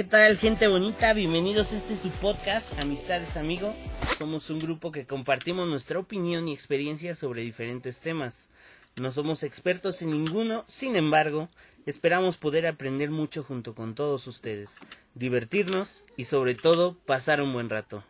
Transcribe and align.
¿qué 0.00 0.04
tal, 0.04 0.38
gente 0.38 0.66
bonita? 0.66 1.12
Bienvenidos 1.12 1.74
a 1.74 1.76
este 1.76 1.94
su 1.94 2.08
podcast, 2.08 2.72
Amistades 2.78 3.36
Amigo. 3.36 3.74
Somos 4.16 4.48
un 4.48 4.58
grupo 4.58 4.92
que 4.92 5.04
compartimos 5.04 5.68
nuestra 5.68 5.98
opinión 5.98 6.48
y 6.48 6.54
experiencia 6.54 7.14
sobre 7.14 7.42
diferentes 7.42 8.00
temas. 8.00 8.48
No 8.96 9.12
somos 9.12 9.42
expertos 9.42 10.00
en 10.00 10.12
ninguno, 10.12 10.64
sin 10.66 10.96
embargo, 10.96 11.50
esperamos 11.84 12.38
poder 12.38 12.66
aprender 12.66 13.10
mucho 13.10 13.42
junto 13.42 13.74
con 13.74 13.94
todos 13.94 14.26
ustedes, 14.26 14.78
divertirnos 15.14 16.06
y 16.16 16.24
sobre 16.24 16.54
todo 16.54 16.96
pasar 17.04 17.42
un 17.42 17.52
buen 17.52 17.68
rato. 17.68 18.02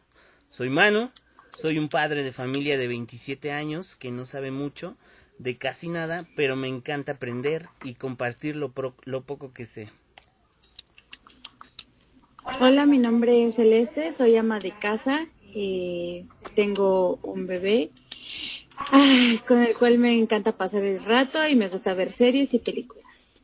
Soy 0.48 0.70
Manu, 0.70 1.10
soy 1.56 1.77
un 1.80 1.88
padre 1.88 2.22
de 2.22 2.32
familia 2.32 2.78
de 2.78 2.86
27 2.86 3.50
años 3.50 3.96
que 3.96 4.12
no 4.12 4.27
sabe 4.27 4.52
mucho 4.52 4.96
de 5.38 5.59
casi 5.59 5.88
nada, 5.88 6.24
pero 6.36 6.54
me 6.54 6.68
encanta 6.68 7.12
aprender 7.12 7.68
y 7.82 7.95
compartir 7.95 8.54
lo, 8.54 8.72
lo 9.06 9.22
poco 9.22 9.52
que 9.52 9.66
sé. 9.66 9.91
Hola, 12.59 12.84
mi 12.84 12.98
nombre 12.98 13.46
es 13.46 13.56
Celeste, 13.56 14.12
soy 14.12 14.36
ama 14.36 14.59
de 14.59 14.72
casa, 14.72 15.27
y 15.54 16.27
tengo 16.54 17.18
un 17.23 17.46
bebé 17.46 17.90
con 19.46 19.59
el 19.59 19.76
cual 19.76 19.98
me 19.98 20.18
encanta 20.18 20.52
pasar 20.52 20.82
el 20.82 21.02
rato 21.04 21.46
y 21.46 21.54
me 21.54 21.68
gusta 21.68 21.95
ver 21.95 22.10
series 22.10 22.52
y 22.54 22.59
películas. 22.59 23.42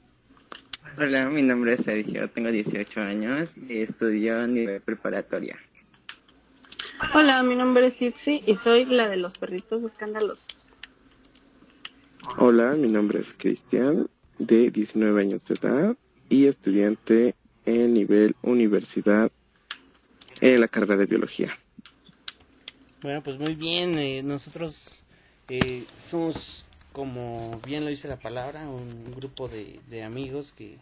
Hola, 0.99 1.29
mi 1.29 1.43
nombre 1.43 1.75
es 1.75 1.83
Sergio, 1.83 2.29
tengo 2.31 2.51
18 2.51 3.01
años 3.01 3.57
y 3.57 3.81
estudio 3.81 4.41
a 4.41 4.47
nivel 4.47 4.81
preparatoria. 4.81 5.59
Hola, 7.15 7.43
mi 7.43 7.55
nombre 7.55 7.87
es 7.87 8.01
Ipsi 8.01 8.43
y 8.47 8.55
soy 8.57 8.87
la 8.87 9.09
de 9.09 9.19
los 9.19 9.37
perritos 9.37 9.85
escandalosos. 9.85 10.47
Hola, 12.39 12.73
mi 12.73 12.89
nombre 12.89 13.21
es 13.21 13.35
Cristian, 13.35 14.09
de 14.39 14.71
19 14.71 15.21
años 15.21 15.45
de 15.45 15.55
edad 15.55 15.97
y 16.29 16.47
estudiante 16.47 17.35
en 17.67 17.93
nivel 17.93 18.35
universidad 18.43 19.31
en 20.41 20.61
la 20.61 20.69
carrera 20.69 20.97
de 20.97 21.07
biología. 21.07 21.59
Bueno, 23.03 23.23
pues 23.23 23.39
muy 23.39 23.55
bien, 23.55 23.99
eh, 23.99 24.23
nosotros 24.23 25.03
eh, 25.49 25.85
somos, 25.99 26.65
como 26.93 27.61
bien 27.67 27.85
lo 27.85 27.91
dice 27.91 28.09
la 28.09 28.19
palabra, 28.19 28.69
un 28.69 29.13
grupo 29.15 29.49
de, 29.49 30.03
amigos 30.03 30.53
que 30.57 30.79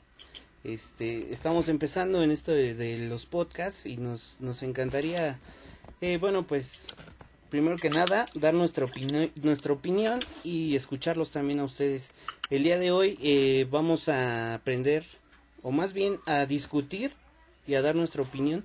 este, 0.62 1.32
estamos 1.32 1.68
empezando 1.68 2.22
en 2.22 2.30
esto 2.30 2.52
de, 2.52 2.98
los 3.08 3.26
podcasts 3.26 3.86
y 3.86 3.96
nos, 3.96 4.36
nos 4.40 4.62
encantaría, 4.62 5.38
eh, 6.00 6.18
bueno, 6.18 6.46
pues 6.46 6.86
primero 7.50 7.76
que 7.76 7.90
nada, 7.90 8.26
dar 8.34 8.54
nuestra, 8.54 8.86
nuestra 9.42 9.72
opinión 9.72 10.20
y 10.44 10.76
escucharlos 10.76 11.30
también 11.30 11.60
a 11.60 11.64
ustedes. 11.64 12.10
El 12.48 12.62
día 12.62 12.78
de 12.78 12.90
hoy 12.90 13.66
vamos 13.70 14.08
a 14.08 14.54
aprender 14.54 15.04
o 15.64 15.72
más 15.72 15.92
bien 15.92 16.20
a 16.26 16.46
discutir 16.46 17.10
y 17.66 17.74
a 17.74 17.82
dar 17.82 17.96
nuestra 17.96 18.22
opinión 18.22 18.64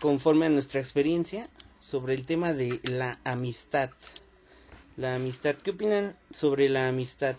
conforme 0.00 0.46
a 0.46 0.50
nuestra 0.50 0.80
experiencia 0.80 1.48
sobre 1.80 2.14
el 2.14 2.24
tema 2.24 2.52
de 2.52 2.80
la 2.84 3.18
amistad. 3.24 3.90
La 4.96 5.16
amistad, 5.16 5.56
¿qué 5.56 5.70
opinan 5.70 6.14
sobre 6.30 6.68
la 6.68 6.88
amistad? 6.88 7.34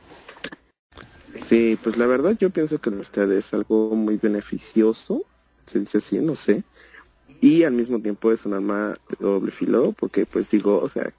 Sí, 1.35 1.77
pues 1.83 1.97
la 1.97 2.07
verdad 2.07 2.35
yo 2.39 2.49
pienso 2.49 2.79
que 2.79 2.89
la 2.89 2.97
amistad 2.97 3.31
es 3.31 3.53
algo 3.53 3.95
muy 3.95 4.17
beneficioso, 4.17 5.23
se 5.65 5.79
dice 5.79 5.99
así, 5.99 6.17
no 6.17 6.35
sé, 6.35 6.63
y 7.41 7.63
al 7.63 7.73
mismo 7.73 8.01
tiempo 8.01 8.31
es 8.31 8.45
un 8.45 8.53
arma 8.53 8.97
de 9.07 9.17
doble 9.19 9.51
filo, 9.51 9.93
porque 9.93 10.25
pues 10.25 10.49
digo, 10.49 10.79
o 10.79 10.89
sea, 10.89 11.13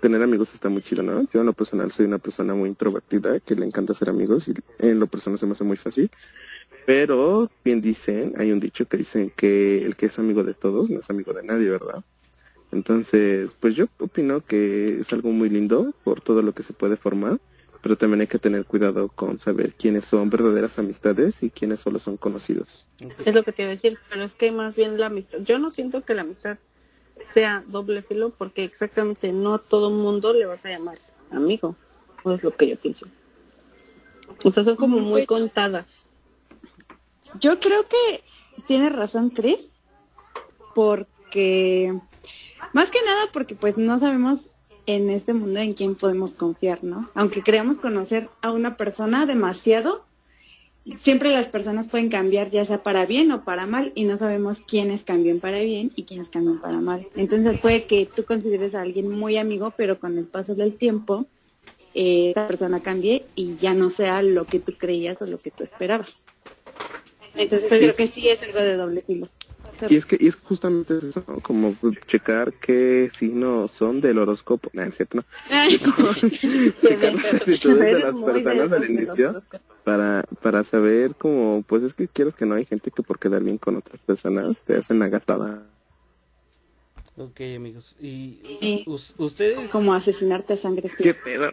tener 0.00 0.20
amigos 0.20 0.52
está 0.52 0.68
muy 0.68 0.82
chido, 0.82 1.04
¿no? 1.04 1.22
Yo 1.32 1.40
en 1.40 1.46
lo 1.46 1.52
personal 1.52 1.92
soy 1.92 2.06
una 2.06 2.18
persona 2.18 2.54
muy 2.54 2.68
introvertida, 2.68 3.38
que 3.38 3.54
le 3.54 3.64
encanta 3.64 3.94
ser 3.94 4.08
amigos 4.08 4.48
y 4.48 4.54
en 4.80 4.98
lo 4.98 5.06
personal 5.06 5.38
se 5.38 5.46
me 5.46 5.52
hace 5.52 5.64
muy 5.64 5.76
fácil, 5.76 6.10
pero 6.86 7.50
bien 7.64 7.80
dicen, 7.80 8.34
hay 8.36 8.52
un 8.52 8.60
dicho 8.60 8.86
que 8.86 8.96
dicen 8.96 9.32
que 9.34 9.84
el 9.84 9.96
que 9.96 10.06
es 10.06 10.18
amigo 10.18 10.44
de 10.44 10.54
todos 10.54 10.90
no 10.90 11.00
es 11.00 11.10
amigo 11.10 11.32
de 11.32 11.42
nadie, 11.42 11.68
¿verdad? 11.70 12.02
Entonces, 12.72 13.54
pues 13.60 13.74
yo 13.74 13.86
opino 13.98 14.44
que 14.44 15.00
es 15.00 15.12
algo 15.12 15.30
muy 15.30 15.50
lindo 15.50 15.94
por 16.04 16.20
todo 16.20 16.42
lo 16.42 16.52
que 16.52 16.62
se 16.62 16.72
puede 16.72 16.96
formar, 16.96 17.38
pero 17.82 17.96
también 17.96 18.22
hay 18.22 18.26
que 18.26 18.38
tener 18.38 18.64
cuidado 18.64 19.08
con 19.08 19.38
saber 19.38 19.74
quiénes 19.74 20.06
son 20.06 20.30
verdaderas 20.30 20.78
amistades 20.78 21.42
y 21.42 21.50
quiénes 21.50 21.80
solo 21.80 21.98
son 21.98 22.16
conocidos. 22.16 22.86
Es 23.24 23.34
lo 23.34 23.42
que 23.42 23.52
te 23.52 23.62
iba 23.62 23.72
a 23.72 23.74
decir, 23.74 23.98
pero 24.08 24.22
es 24.24 24.34
que 24.34 24.52
más 24.52 24.74
bien 24.74 24.98
la 24.98 25.06
amistad, 25.06 25.38
yo 25.40 25.58
no 25.58 25.70
siento 25.70 26.02
que 26.02 26.14
la 26.14 26.22
amistad 26.22 26.58
sea 27.34 27.64
doble 27.68 28.02
filo 28.02 28.30
porque 28.30 28.64
exactamente 28.64 29.32
no 29.32 29.54
a 29.54 29.58
todo 29.58 29.90
mundo 29.90 30.32
le 30.32 30.46
vas 30.46 30.64
a 30.64 30.70
llamar 30.70 30.98
amigo, 31.30 31.76
o 32.22 32.32
es 32.32 32.42
lo 32.42 32.56
que 32.56 32.68
yo 32.68 32.76
pienso. 32.76 33.06
O 34.44 34.50
sea, 34.50 34.64
son 34.64 34.76
como 34.76 34.98
muy 34.98 35.26
pues, 35.26 35.28
contadas. 35.28 36.08
Yo 37.40 37.60
creo 37.60 37.86
que 37.88 38.22
tiene 38.66 38.90
razón 38.90 39.30
Chris, 39.30 39.70
porque 40.74 41.98
más 42.72 42.90
que 42.90 42.98
nada 43.04 43.28
porque 43.32 43.54
pues 43.54 43.76
no 43.76 43.98
sabemos 43.98 44.46
en 44.86 45.10
este 45.10 45.32
mundo 45.32 45.60
en 45.60 45.74
quién 45.74 45.94
podemos 45.94 46.32
confiar, 46.32 46.82
¿no? 46.82 47.08
Aunque 47.14 47.42
creamos 47.42 47.78
conocer 47.78 48.28
a 48.40 48.50
una 48.50 48.76
persona 48.76 49.26
demasiado, 49.26 50.04
siempre 50.98 51.30
las 51.32 51.46
personas 51.46 51.88
pueden 51.88 52.08
cambiar 52.08 52.50
ya 52.50 52.64
sea 52.64 52.82
para 52.82 53.06
bien 53.06 53.30
o 53.30 53.44
para 53.44 53.66
mal 53.66 53.92
y 53.94 54.04
no 54.04 54.16
sabemos 54.16 54.60
quiénes 54.60 55.04
cambian 55.04 55.38
para 55.38 55.60
bien 55.60 55.92
y 55.94 56.04
quiénes 56.04 56.28
cambian 56.28 56.60
para 56.60 56.80
mal. 56.80 57.06
Entonces 57.14 57.60
puede 57.60 57.84
que 57.84 58.06
tú 58.06 58.24
consideres 58.24 58.74
a 58.74 58.82
alguien 58.82 59.08
muy 59.08 59.36
amigo, 59.36 59.72
pero 59.76 60.00
con 60.00 60.18
el 60.18 60.24
paso 60.24 60.54
del 60.54 60.74
tiempo 60.74 61.26
eh, 61.94 62.30
esa 62.30 62.48
persona 62.48 62.80
cambie 62.80 63.24
y 63.36 63.56
ya 63.56 63.74
no 63.74 63.90
sea 63.90 64.22
lo 64.22 64.46
que 64.46 64.58
tú 64.58 64.72
creías 64.76 65.22
o 65.22 65.26
lo 65.26 65.38
que 65.38 65.50
tú 65.50 65.62
esperabas. 65.62 66.22
Entonces 67.34 67.68
creo 67.68 67.94
que 67.94 68.06
sí 68.06 68.28
es 68.28 68.42
algo 68.42 68.58
de 68.58 68.76
doble 68.76 69.02
filo. 69.02 69.28
Y 69.88 69.96
es 69.96 70.06
que 70.06 70.16
y 70.20 70.28
es 70.28 70.36
justamente 70.36 70.98
eso, 70.98 71.24
como 71.42 71.74
checar 72.06 72.52
qué 72.52 73.10
signos 73.12 73.70
son 73.70 74.00
del 74.00 74.18
horóscopo. 74.18 74.70
No, 74.72 74.82
es 74.82 74.96
cierto, 74.96 75.18
no. 75.18 75.24
checar 76.80 77.14
las 77.14 77.34
actitudes 77.34 77.78
de 77.78 77.98
las 77.98 78.14
personas 78.14 78.72
al 78.72 78.90
inicio 78.90 79.42
para, 79.84 80.24
para 80.42 80.62
saber 80.62 81.14
como, 81.16 81.64
pues 81.66 81.82
es 81.82 81.94
que 81.94 82.06
quiero 82.06 82.32
que 82.32 82.46
no 82.46 82.54
hay 82.54 82.64
gente 82.64 82.90
que 82.90 83.02
por 83.02 83.18
quedar 83.18 83.42
bien 83.42 83.58
con 83.58 83.76
otras 83.76 84.00
personas 84.00 84.60
te 84.60 84.76
hacen 84.76 85.02
agatada. 85.02 85.62
Ok, 87.16 87.40
amigos. 87.56 87.96
¿Y 88.00 88.84
ustedes? 88.86 89.70
Como 89.70 89.94
asesinarte 89.94 90.54
a 90.54 90.56
sangre 90.56 90.88
fría. 90.88 91.12
¿Qué 91.12 91.14
pedo? 91.14 91.50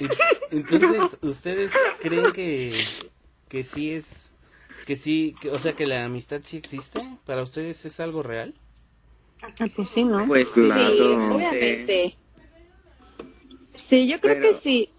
Entonces, 0.50 1.18
¿ustedes 1.22 1.72
creen 2.00 2.32
que 2.32 2.72
que 3.48 3.64
sí 3.64 3.92
es, 3.92 4.30
que 4.86 4.96
sí, 4.96 5.36
que, 5.40 5.50
o 5.50 5.58
sea, 5.58 5.74
que 5.74 5.86
la 5.86 6.04
amistad 6.04 6.40
sí 6.44 6.56
existe? 6.56 7.02
¿Para 7.26 7.42
ustedes 7.42 7.84
es 7.84 8.00
algo 8.00 8.22
real? 8.22 8.54
Ah, 9.42 9.66
pues 9.74 9.88
sí, 9.88 10.04
¿no? 10.04 10.26
Pues 10.26 10.48
claro. 10.50 10.74
Sí, 10.74 11.02
obviamente. 11.32 12.18
Sí, 13.74 14.08
yo 14.08 14.20
creo 14.20 14.40
que 14.40 14.54
sí. 14.54 14.97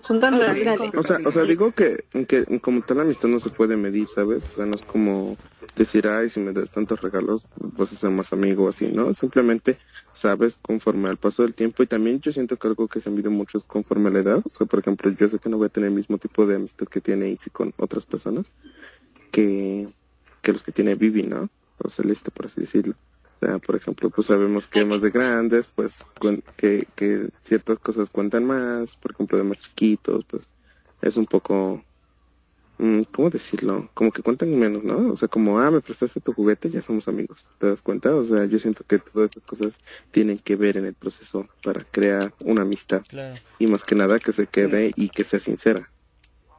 Son 0.00 0.20
tan. 0.20 0.34
O 0.34 1.02
sea, 1.02 1.18
o 1.24 1.32
sea, 1.32 1.44
digo 1.44 1.72
que, 1.72 2.04
que 2.26 2.44
como 2.60 2.82
tal 2.82 3.00
amistad 3.00 3.28
no 3.28 3.38
se 3.38 3.50
puede 3.50 3.76
medir, 3.76 4.08
¿sabes? 4.08 4.48
O 4.50 4.52
sea, 4.54 4.66
no 4.66 4.74
es 4.74 4.82
como 4.82 5.36
decir, 5.76 6.06
ay, 6.06 6.28
si 6.30 6.40
me 6.40 6.52
das 6.52 6.70
tantos 6.70 7.00
regalos, 7.00 7.46
vas 7.56 7.92
a 7.92 7.96
ser 7.96 8.10
más 8.10 8.32
amigo 8.32 8.68
así, 8.68 8.88
¿no? 8.88 9.12
Simplemente 9.14 9.78
sabes 10.12 10.58
conforme 10.60 11.08
al 11.08 11.16
paso 11.16 11.42
del 11.42 11.54
tiempo 11.54 11.82
y 11.82 11.86
también 11.86 12.20
yo 12.20 12.32
siento 12.32 12.56
que 12.56 12.68
algo 12.68 12.88
que 12.88 13.00
se 13.00 13.10
mide 13.10 13.28
mucho 13.28 13.58
es 13.58 13.64
conforme 13.64 14.08
a 14.08 14.12
la 14.12 14.18
edad. 14.20 14.42
O 14.44 14.50
sea, 14.50 14.66
por 14.66 14.80
ejemplo, 14.80 15.10
yo 15.10 15.28
sé 15.28 15.38
que 15.38 15.48
no 15.48 15.58
voy 15.58 15.66
a 15.66 15.70
tener 15.70 15.88
el 15.88 15.96
mismo 15.96 16.18
tipo 16.18 16.46
de 16.46 16.56
amistad 16.56 16.86
que 16.86 17.00
tiene 17.00 17.28
Itzy 17.30 17.50
con 17.50 17.72
otras 17.76 18.06
personas 18.06 18.52
que, 19.30 19.88
que 20.42 20.52
los 20.52 20.62
que 20.62 20.72
tiene 20.72 20.94
Vivi, 20.94 21.22
¿no? 21.22 21.48
O 21.78 21.88
Celeste, 21.88 22.30
por 22.30 22.46
así 22.46 22.60
decirlo. 22.60 22.94
O 23.40 23.46
sea, 23.46 23.58
por 23.58 23.76
ejemplo, 23.76 24.10
pues 24.10 24.26
sabemos 24.26 24.66
que 24.66 24.84
más 24.84 25.00
de 25.00 25.10
grandes, 25.10 25.66
pues 25.74 26.04
que, 26.56 26.86
que 26.96 27.28
ciertas 27.40 27.78
cosas 27.78 28.10
cuentan 28.10 28.44
más, 28.44 28.96
por 28.96 29.12
ejemplo, 29.12 29.38
de 29.38 29.44
más 29.44 29.58
chiquitos, 29.58 30.24
pues 30.24 30.48
es 31.02 31.16
un 31.16 31.26
poco 31.26 31.82
Mm, 32.78 33.02
¿cómo 33.12 33.28
decirlo? 33.28 33.90
Como 33.92 34.12
que 34.12 34.22
cuentan 34.22 34.56
menos, 34.56 34.84
¿no? 34.84 35.12
O 35.12 35.16
sea, 35.16 35.26
como, 35.26 35.58
ah, 35.58 35.70
me 35.70 35.80
prestaste 35.80 36.20
tu 36.20 36.32
juguete, 36.32 36.70
ya 36.70 36.80
somos 36.80 37.08
amigos. 37.08 37.44
¿Te 37.58 37.68
das 37.68 37.82
cuenta? 37.82 38.14
O 38.14 38.24
sea, 38.24 38.44
yo 38.44 38.58
siento 38.60 38.84
que 38.84 38.98
todas 38.98 39.30
estas 39.30 39.42
cosas 39.42 39.80
tienen 40.12 40.38
que 40.38 40.54
ver 40.54 40.76
en 40.76 40.86
el 40.86 40.94
proceso 40.94 41.48
para 41.62 41.82
crear 41.84 42.32
una 42.38 42.62
amistad. 42.62 43.02
Y 43.58 43.66
más 43.66 43.82
que 43.82 43.96
nada 43.96 44.20
que 44.20 44.32
se 44.32 44.46
quede 44.46 44.92
y 44.94 45.08
que 45.08 45.24
sea 45.24 45.40
sincera. 45.40 45.90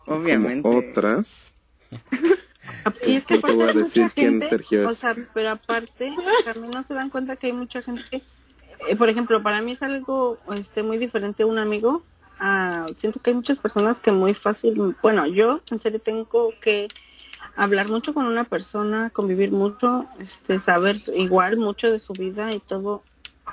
Obviamente. 0.06 0.68
otras. 0.68 1.54
y 3.06 3.16
es 3.16 3.26
que 3.26 3.38
te 3.38 3.54
voy 3.54 3.70
a 3.70 3.74
decir 3.74 4.12
quién 4.16 4.42
Sergio 4.42 4.84
es. 4.84 4.88
O 4.88 4.96
sea, 4.96 5.16
pero 5.34 5.52
aparte, 5.52 6.14
también 6.46 6.72
no 6.72 6.84
se 6.84 6.94
dan 6.94 7.10
cuenta 7.10 7.36
que 7.36 7.48
hay 7.48 7.54
mucha 7.54 7.82
gente. 7.82 8.24
Eh, 8.88 8.96
por 8.96 9.10
ejemplo, 9.10 9.44
para 9.44 9.62
mí 9.62 9.74
es 9.74 9.82
algo 9.82 10.38
este 10.56 10.84
muy 10.84 10.98
diferente 10.98 11.44
un 11.44 11.58
amigo 11.58 12.04
Ah, 12.40 12.88
siento 12.98 13.20
que 13.20 13.32
hay 13.32 13.36
muchas 13.36 13.58
personas 13.58 14.00
que 14.00 14.14
muy 14.14 14.34
fácil, 14.34 14.96
bueno, 15.02 15.28
yo 15.28 15.60
en 15.72 15.82
serio 15.82 16.00
tengo 16.00 16.54
que 16.62 16.88
hablar 17.58 17.90
mucho 17.90 18.14
con 18.14 18.26
una 18.26 18.46
persona, 18.46 19.10
convivir 19.10 19.52
mucho, 19.52 20.06
este, 20.20 20.62
saber 20.62 21.04
igual 21.14 21.58
mucho 21.58 21.92
de 21.92 22.00
su 22.00 22.14
vida 22.14 22.54
y 22.54 22.60
todo 22.60 23.04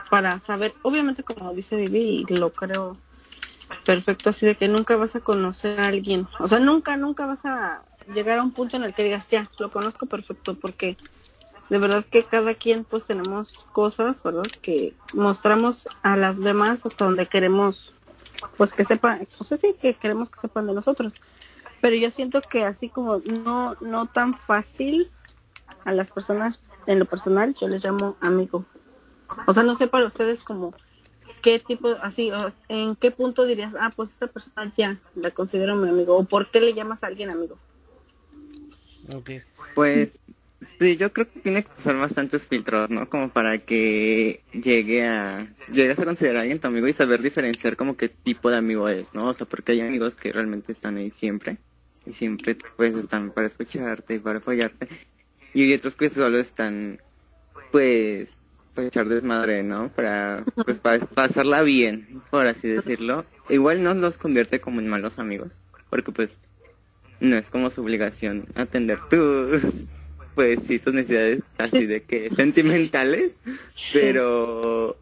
para 0.08 0.38
saber, 0.38 0.72
obviamente 0.82 1.24
como 1.24 1.52
dice 1.52 1.74
Vivi, 1.74 2.24
y 2.28 2.34
lo 2.36 2.52
creo 2.52 2.96
perfecto, 3.84 4.30
así 4.30 4.46
de 4.46 4.54
que 4.54 4.68
nunca 4.68 4.94
vas 4.94 5.16
a 5.16 5.20
conocer 5.20 5.80
a 5.80 5.88
alguien, 5.88 6.28
o 6.38 6.46
sea, 6.46 6.60
nunca, 6.60 6.96
nunca 6.96 7.26
vas 7.26 7.44
a 7.44 7.82
llegar 8.12 8.38
a 8.38 8.42
un 8.42 8.52
punto 8.52 8.76
en 8.76 8.84
el 8.84 8.94
que 8.94 9.04
digas, 9.04 9.28
ya, 9.28 9.50
lo 9.58 9.70
conozco 9.70 10.06
perfecto, 10.06 10.54
porque 10.54 10.96
de 11.68 11.78
verdad 11.78 12.04
que 12.04 12.24
cada 12.24 12.54
quien 12.54 12.84
pues 12.84 13.04
tenemos 13.06 13.52
cosas, 13.72 14.22
¿verdad? 14.22 14.46
Que 14.62 14.94
mostramos 15.12 15.88
a 16.02 16.16
las 16.16 16.38
demás 16.38 16.84
hasta 16.84 17.04
donde 17.04 17.26
queremos, 17.26 17.92
pues 18.56 18.72
que 18.72 18.84
sepan, 18.84 19.26
sé 19.44 19.56
si 19.56 19.74
que 19.74 19.94
queremos 19.94 20.30
que 20.30 20.40
sepan 20.40 20.66
de 20.66 20.74
nosotros. 20.74 21.12
Pero 21.80 21.96
yo 21.96 22.10
siento 22.10 22.40
que 22.40 22.64
así 22.64 22.88
como 22.88 23.18
no, 23.18 23.76
no 23.80 24.06
tan 24.06 24.34
fácil 24.34 25.10
a 25.84 25.92
las 25.92 26.10
personas, 26.10 26.60
en 26.86 26.98
lo 26.98 27.04
personal, 27.04 27.54
yo 27.60 27.68
les 27.68 27.84
llamo 27.84 28.16
amigo. 28.20 28.64
O 29.46 29.52
sea, 29.52 29.62
no 29.62 29.74
sé 29.76 29.88
para 29.88 30.06
ustedes 30.06 30.42
como 30.42 30.72
qué 31.42 31.58
tipo, 31.58 31.88
así, 32.00 32.30
en 32.68 32.96
qué 32.96 33.10
punto 33.10 33.44
dirías, 33.44 33.74
ah, 33.78 33.92
pues 33.94 34.10
esta 34.10 34.26
persona 34.28 34.72
ya 34.76 35.00
la 35.14 35.30
considero 35.30 35.76
mi 35.76 35.88
amigo, 35.88 36.16
o 36.16 36.24
por 36.24 36.50
qué 36.50 36.60
le 36.60 36.74
llamas 36.74 37.02
a 37.02 37.08
alguien 37.08 37.30
amigo. 37.30 37.58
Okay. 39.14 39.42
Pues 39.74 40.18
sí, 40.78 40.96
yo 40.96 41.12
creo 41.12 41.30
que 41.30 41.40
tiene 41.40 41.62
que 41.62 41.68
pasar 41.70 41.96
bastantes 41.96 42.42
filtros, 42.42 42.90
¿no? 42.90 43.08
Como 43.08 43.30
para 43.30 43.58
que 43.58 44.42
llegue 44.52 45.06
a, 45.06 45.54
llegues 45.72 45.98
a 45.98 46.04
considerar 46.04 46.38
a 46.38 46.40
alguien 46.40 46.60
tu 46.60 46.66
amigo 46.66 46.88
y 46.88 46.92
saber 46.92 47.22
diferenciar 47.22 47.76
como 47.76 47.96
qué 47.96 48.08
tipo 48.08 48.50
de 48.50 48.56
amigo 48.56 48.88
es, 48.88 49.14
¿no? 49.14 49.28
O 49.28 49.34
sea, 49.34 49.46
porque 49.46 49.72
hay 49.72 49.80
amigos 49.80 50.16
que 50.16 50.32
realmente 50.32 50.72
están 50.72 50.96
ahí 50.96 51.10
siempre 51.10 51.58
y 52.04 52.12
siempre 52.12 52.56
pues 52.76 52.94
están 52.94 53.30
para 53.32 53.46
escucharte 53.46 54.14
y 54.14 54.18
para 54.18 54.38
apoyarte 54.38 54.88
y 55.52 55.62
hay 55.62 55.74
otros 55.74 55.96
que 55.96 56.10
solo 56.10 56.38
están 56.38 57.00
pues 57.72 58.38
para 58.74 58.88
echar 58.88 59.08
desmadre, 59.08 59.62
¿no? 59.62 59.90
Para 59.90 60.44
pues 60.64 60.78
para 60.78 61.04
pasarla 61.06 61.62
bien, 61.62 62.22
por 62.30 62.46
así 62.46 62.68
decirlo. 62.68 63.24
Igual 63.48 63.82
no 63.82 63.94
los 63.94 64.18
convierte 64.18 64.60
como 64.60 64.80
en 64.80 64.88
malos 64.88 65.18
amigos, 65.18 65.52
porque 65.88 66.12
pues 66.12 66.40
no 67.20 67.36
es 67.36 67.50
como 67.50 67.70
su 67.70 67.82
obligación 67.82 68.46
atender 68.54 68.98
tus 69.08 69.62
pues 70.34 70.58
sí 70.66 70.78
tus 70.78 70.92
necesidades 70.92 71.42
así 71.58 71.86
de 71.86 72.02
que 72.02 72.30
sentimentales, 72.36 73.34
pero 73.92 74.96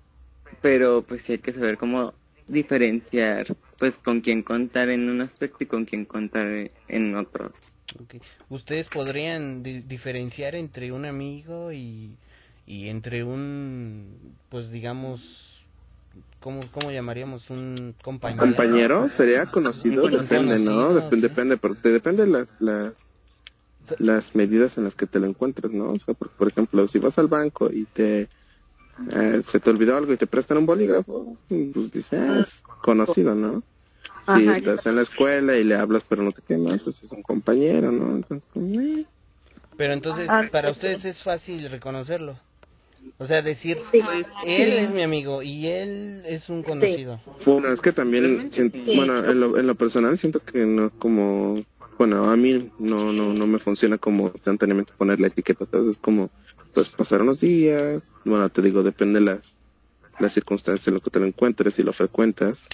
pero 0.62 1.02
pues 1.02 1.22
sí 1.22 1.32
hay 1.32 1.38
que 1.38 1.52
saber 1.52 1.76
cómo 1.76 2.14
diferenciar 2.46 3.54
pues 3.78 3.98
con 3.98 4.20
quién 4.20 4.42
contar 4.42 4.88
en 4.88 5.10
un 5.10 5.20
aspecto 5.20 5.58
y 5.60 5.66
con 5.66 5.84
quién 5.84 6.04
contar 6.04 6.70
en 6.88 7.16
otro. 7.16 7.52
¿Ustedes 8.48 8.88
podrían 8.88 9.62
diferenciar 9.62 10.54
entre 10.54 10.92
un 10.92 11.04
amigo 11.04 11.72
y, 11.72 12.16
y 12.66 12.88
entre 12.88 13.24
un, 13.24 14.36
pues 14.48 14.70
digamos, 14.70 15.63
¿cómo, 16.40 16.60
cómo 16.72 16.90
llamaríamos? 16.90 17.50
Un 17.50 17.94
compañero. 18.02 18.42
¿Compañero? 18.42 19.08
¿Sería 19.08 19.46
conocido? 19.46 20.08
depende, 20.08 20.58
¿no? 20.58 20.94
depende, 20.94 21.56
porque 21.56 21.88
depende 21.88 22.26
las, 22.26 22.48
las, 22.58 23.08
las 23.98 24.34
medidas 24.34 24.78
en 24.78 24.84
las 24.84 24.94
que 24.94 25.06
te 25.06 25.20
lo 25.20 25.26
encuentres, 25.26 25.72
¿no? 25.72 25.88
O 25.88 25.98
sea, 25.98 26.14
por, 26.14 26.30
por 26.30 26.48
ejemplo, 26.48 26.86
si 26.88 26.98
vas 26.98 27.18
al 27.18 27.28
banco 27.28 27.70
y 27.70 27.84
te 27.84 28.28
eh, 29.10 29.42
se 29.42 29.58
te 29.58 29.70
olvidó 29.70 29.96
algo 29.96 30.12
y 30.12 30.16
te 30.16 30.26
prestan 30.26 30.58
un 30.58 30.66
bolígrafo, 30.66 31.36
pues 31.48 31.90
dices, 31.90 32.12
ah, 32.12 32.44
conocido, 32.82 33.34
¿no? 33.34 33.62
Si 34.24 34.48
estás 34.48 34.86
en 34.86 34.96
la 34.96 35.02
escuela 35.02 35.56
y 35.56 35.64
le 35.64 35.74
hablas 35.74 36.04
pero 36.08 36.22
no 36.22 36.32
te 36.32 36.42
quemas, 36.42 36.80
pues 36.82 37.02
es 37.02 37.10
un 37.10 37.22
compañero, 37.22 37.90
¿no? 37.90 38.16
Entonces, 38.16 38.48
pues, 38.54 39.06
Pero 39.76 39.92
entonces, 39.92 40.30
ah, 40.30 40.44
para 40.50 40.70
ustedes 40.70 41.04
es 41.04 41.22
fácil 41.22 41.68
reconocerlo. 41.70 42.38
O 43.18 43.24
sea, 43.24 43.42
decir, 43.42 43.78
él 44.44 44.72
es 44.72 44.92
mi 44.92 45.02
amigo 45.02 45.42
y 45.42 45.66
él 45.66 46.22
es 46.26 46.48
un 46.48 46.62
conocido. 46.62 47.20
Bueno, 47.44 47.68
es 47.68 47.80
que 47.80 47.92
también, 47.92 48.50
bueno, 48.94 49.18
en 49.30 49.40
lo, 49.40 49.58
en 49.58 49.66
lo 49.66 49.74
personal 49.74 50.18
siento 50.18 50.40
que 50.40 50.66
no 50.66 50.90
como, 50.90 51.62
bueno, 51.98 52.30
a 52.30 52.36
mí 52.36 52.70
no, 52.78 53.12
no, 53.12 53.32
no 53.32 53.46
me 53.46 53.58
funciona 53.58 53.98
como 53.98 54.32
instantáneamente 54.34 54.92
poner 54.96 55.20
la 55.20 55.28
etiqueta, 55.28 55.64
¿sabes? 55.66 55.88
Es 55.88 55.98
como, 55.98 56.30
pues 56.74 56.88
pasar 56.88 57.22
unos 57.22 57.40
días, 57.40 58.12
bueno, 58.24 58.48
te 58.48 58.62
digo, 58.62 58.82
depende 58.82 59.20
las, 59.20 59.54
las 60.18 60.32
circunstancias 60.34 60.88
en 60.88 60.94
lo 60.94 61.00
que 61.00 61.10
te 61.10 61.20
lo 61.20 61.26
encuentres 61.26 61.78
y 61.78 61.82
lo 61.82 61.92
frecuentas 61.92 62.68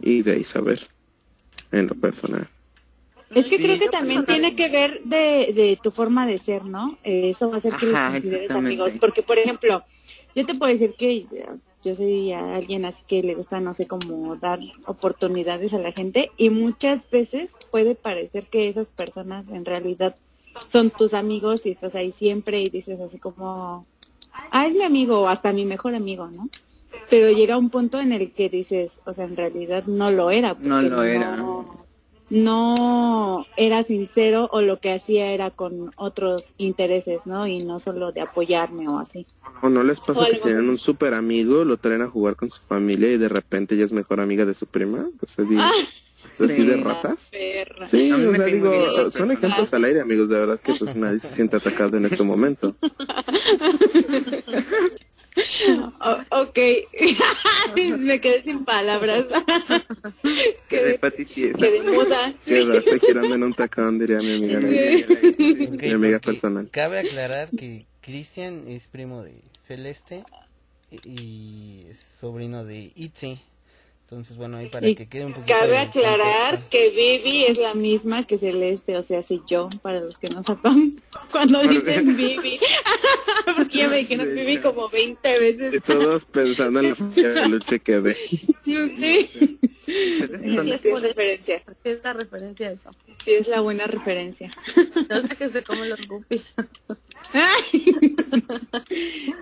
y 0.00 0.22
de 0.22 0.32
ahí 0.32 0.44
saber 0.44 0.88
en 1.70 1.86
lo 1.86 1.94
personal. 1.94 2.48
Es 3.34 3.46
que 3.46 3.58
creo 3.58 3.78
que 3.78 3.88
también 3.88 4.24
tiene 4.24 4.56
que 4.56 4.68
ver 4.68 5.02
de, 5.04 5.52
de 5.54 5.78
tu 5.80 5.90
forma 5.90 6.26
de 6.26 6.38
ser, 6.38 6.64
¿no? 6.64 6.98
Eh, 7.04 7.30
eso 7.30 7.48
va 7.48 7.56
a 7.56 7.58
hacer 7.58 7.74
que 7.74 7.86
los 7.86 8.00
consideres 8.00 8.50
amigos. 8.50 8.94
Porque, 8.98 9.22
por 9.22 9.38
ejemplo, 9.38 9.84
yo 10.34 10.46
te 10.46 10.54
puedo 10.54 10.72
decir 10.72 10.94
que 10.94 11.26
yo 11.82 11.94
soy 11.94 12.32
alguien 12.32 12.84
así 12.84 13.02
que 13.06 13.22
le 13.22 13.34
gusta, 13.34 13.60
no 13.60 13.72
sé, 13.72 13.86
como 13.86 14.36
dar 14.36 14.58
oportunidades 14.86 15.72
a 15.74 15.78
la 15.78 15.92
gente 15.92 16.30
y 16.36 16.50
muchas 16.50 17.08
veces 17.08 17.52
puede 17.70 17.94
parecer 17.94 18.48
que 18.48 18.68
esas 18.68 18.88
personas 18.88 19.48
en 19.48 19.64
realidad 19.64 20.16
son 20.68 20.90
tus 20.90 21.14
amigos 21.14 21.64
y 21.66 21.70
estás 21.70 21.94
ahí 21.94 22.10
siempre 22.10 22.60
y 22.60 22.68
dices 22.68 23.00
así 23.00 23.18
como, 23.18 23.86
ah, 24.50 24.66
es 24.66 24.74
mi 24.74 24.82
amigo 24.82 25.20
o 25.20 25.28
hasta 25.28 25.52
mi 25.52 25.64
mejor 25.64 25.94
amigo, 25.94 26.28
¿no? 26.28 26.48
Pero 27.08 27.30
llega 27.30 27.56
un 27.56 27.70
punto 27.70 28.00
en 28.00 28.12
el 28.12 28.32
que 28.32 28.48
dices, 28.48 29.00
o 29.06 29.12
sea, 29.12 29.24
en 29.24 29.36
realidad 29.36 29.84
no 29.86 30.10
lo 30.10 30.30
era. 30.30 30.56
No 30.58 30.82
lo 30.82 31.02
era. 31.04 31.36
No, 31.36 31.86
era 33.56 33.82
sincero 33.82 34.48
o 34.52 34.60
lo 34.60 34.78
que 34.78 34.92
hacía 34.92 35.32
era 35.32 35.50
con 35.50 35.92
otros 35.96 36.54
intereses, 36.58 37.26
¿no? 37.26 37.46
Y 37.46 37.58
no 37.58 37.80
solo 37.80 38.12
de 38.12 38.20
apoyarme 38.20 38.88
o 38.88 38.98
así. 38.98 39.26
O 39.62 39.68
no 39.68 39.82
les 39.82 40.00
pasa 40.00 40.26
que 40.30 40.38
tienen 40.38 40.68
un 40.68 40.78
súper 40.78 41.14
amigo, 41.14 41.64
lo 41.64 41.76
traen 41.76 42.02
a 42.02 42.08
jugar 42.08 42.36
con 42.36 42.50
su 42.50 42.60
familia 42.62 43.12
y 43.12 43.18
de 43.18 43.28
repente 43.28 43.74
ella 43.74 43.84
es 43.84 43.92
mejor 43.92 44.20
amiga 44.20 44.44
de 44.44 44.54
su 44.54 44.66
prima. 44.66 45.08
Pues 45.18 45.38
así 45.38 46.64
de 46.64 46.76
ratas. 46.76 47.30
Sí, 47.90 48.12
o 48.12 48.34
sea, 48.34 48.46
digo, 48.46 49.10
son 49.10 49.30
ejemplos 49.30 49.72
al 49.74 49.84
aire, 49.84 50.00
amigos, 50.00 50.28
de 50.28 50.38
verdad 50.38 50.60
que 50.60 50.74
pues 50.74 50.94
nadie 50.96 51.18
se 51.18 51.28
siente 51.28 51.56
atacado 51.56 51.96
en 51.96 52.06
este 52.06 52.22
momento. 52.22 52.74
ok, 56.30 56.58
me 57.98 58.20
quedé 58.20 58.42
sin 58.42 58.64
palabras. 58.64 59.24
quedé, 60.68 60.98
quedé 60.98 61.82
muda. 61.82 62.32
Quedaste 62.44 63.00
girando 63.00 63.34
en 63.34 63.42
un 63.42 63.54
tacón, 63.54 63.98
diría 63.98 64.18
mi 64.18 64.32
amiga, 64.32 64.60
mi 64.60 65.90
amiga 65.90 66.18
personal. 66.18 66.68
Cabe 66.70 67.00
aclarar 67.00 67.50
que 67.50 67.86
Cristian 68.00 68.64
es 68.66 68.86
primo 68.86 69.22
de 69.22 69.42
Celeste 69.60 70.24
y 71.04 71.84
es 71.88 71.98
sobrino 71.98 72.64
de 72.64 72.92
Itzi. 72.94 73.40
Entonces, 74.10 74.36
bueno, 74.36 74.56
ahí 74.56 74.68
para 74.68 74.92
que 74.92 75.06
quede 75.08 75.26
un 75.26 75.32
poquito. 75.32 75.54
Cabe 75.56 75.78
aclarar 75.78 76.68
que 76.68 76.90
Vivi 76.90 77.44
es 77.44 77.58
la 77.58 77.74
misma 77.74 78.26
que 78.26 78.38
Celeste, 78.38 78.96
o 78.96 79.02
sea, 79.02 79.22
si 79.22 79.40
yo, 79.46 79.68
para 79.82 80.00
los 80.00 80.18
que 80.18 80.28
no 80.28 80.42
sepan, 80.42 80.96
cuando 81.30 81.62
dicen 81.62 82.16
Vivi, 82.16 82.58
porque 83.56 83.78
ya 83.78 83.88
me 83.88 83.98
dijeron 83.98 84.34
Vivi 84.34 84.58
como 84.58 84.88
20 84.88 85.38
veces. 85.38 85.74
Y 85.74 85.78
todos 85.78 86.24
pensando 86.24 86.80
en 86.80 86.96
la 87.14 87.46
lucha 87.46 87.78
que 87.78 88.00
ve. 88.00 88.16
Sí. 88.64 89.58
Es 89.86 90.42
la 90.54 90.62
referencia. 91.00 91.62
Es 91.82 92.04
la 92.04 92.12
referencia 92.12 92.70
eso. 92.70 92.90
Sí, 93.24 93.32
es 93.32 93.48
la 93.48 93.60
buena 93.60 93.86
referencia. 93.86 94.52
No 95.08 95.22
sé 95.22 95.36
que 95.36 95.50
se 95.50 95.62
comen 95.62 95.88
los 95.88 96.06
guppies. 96.06 96.54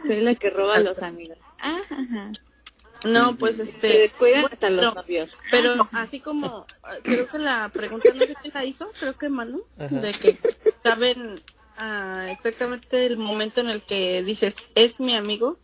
Soy 0.07 0.21
la 0.21 0.35
que 0.35 0.51
roba 0.51 0.77
a 0.77 0.81
los 0.81 1.03
amigos. 1.03 1.39
Ajá. 1.59 2.33
No, 3.05 3.37
pues 3.37 3.59
este. 3.59 3.93
Se 3.93 3.99
descuidan 3.99 4.47
hasta 4.51 4.71
los 4.71 4.95
novios. 4.95 5.37
Pero 5.51 5.89
así 5.93 6.21
como, 6.21 6.67
creo 7.03 7.29
que 7.29 7.39
la 7.39 7.71
pregunta, 7.73 8.11
no 8.15 8.27
sé 8.27 8.35
quién 8.41 8.53
la 8.55 8.65
hizo, 8.65 8.91
creo 8.99 9.17
que 9.17 9.29
Manu, 9.29 9.65
de 9.77 10.11
que 10.13 10.37
saben 10.83 11.43
ah, 11.77 12.27
exactamente 12.31 13.07
el 13.07 13.17
momento 13.17 13.61
en 13.61 13.71
el 13.71 13.83
que 13.83 14.23
dices, 14.23 14.57
es 14.75 15.01
mi 15.01 15.15
amigo. 15.15 15.59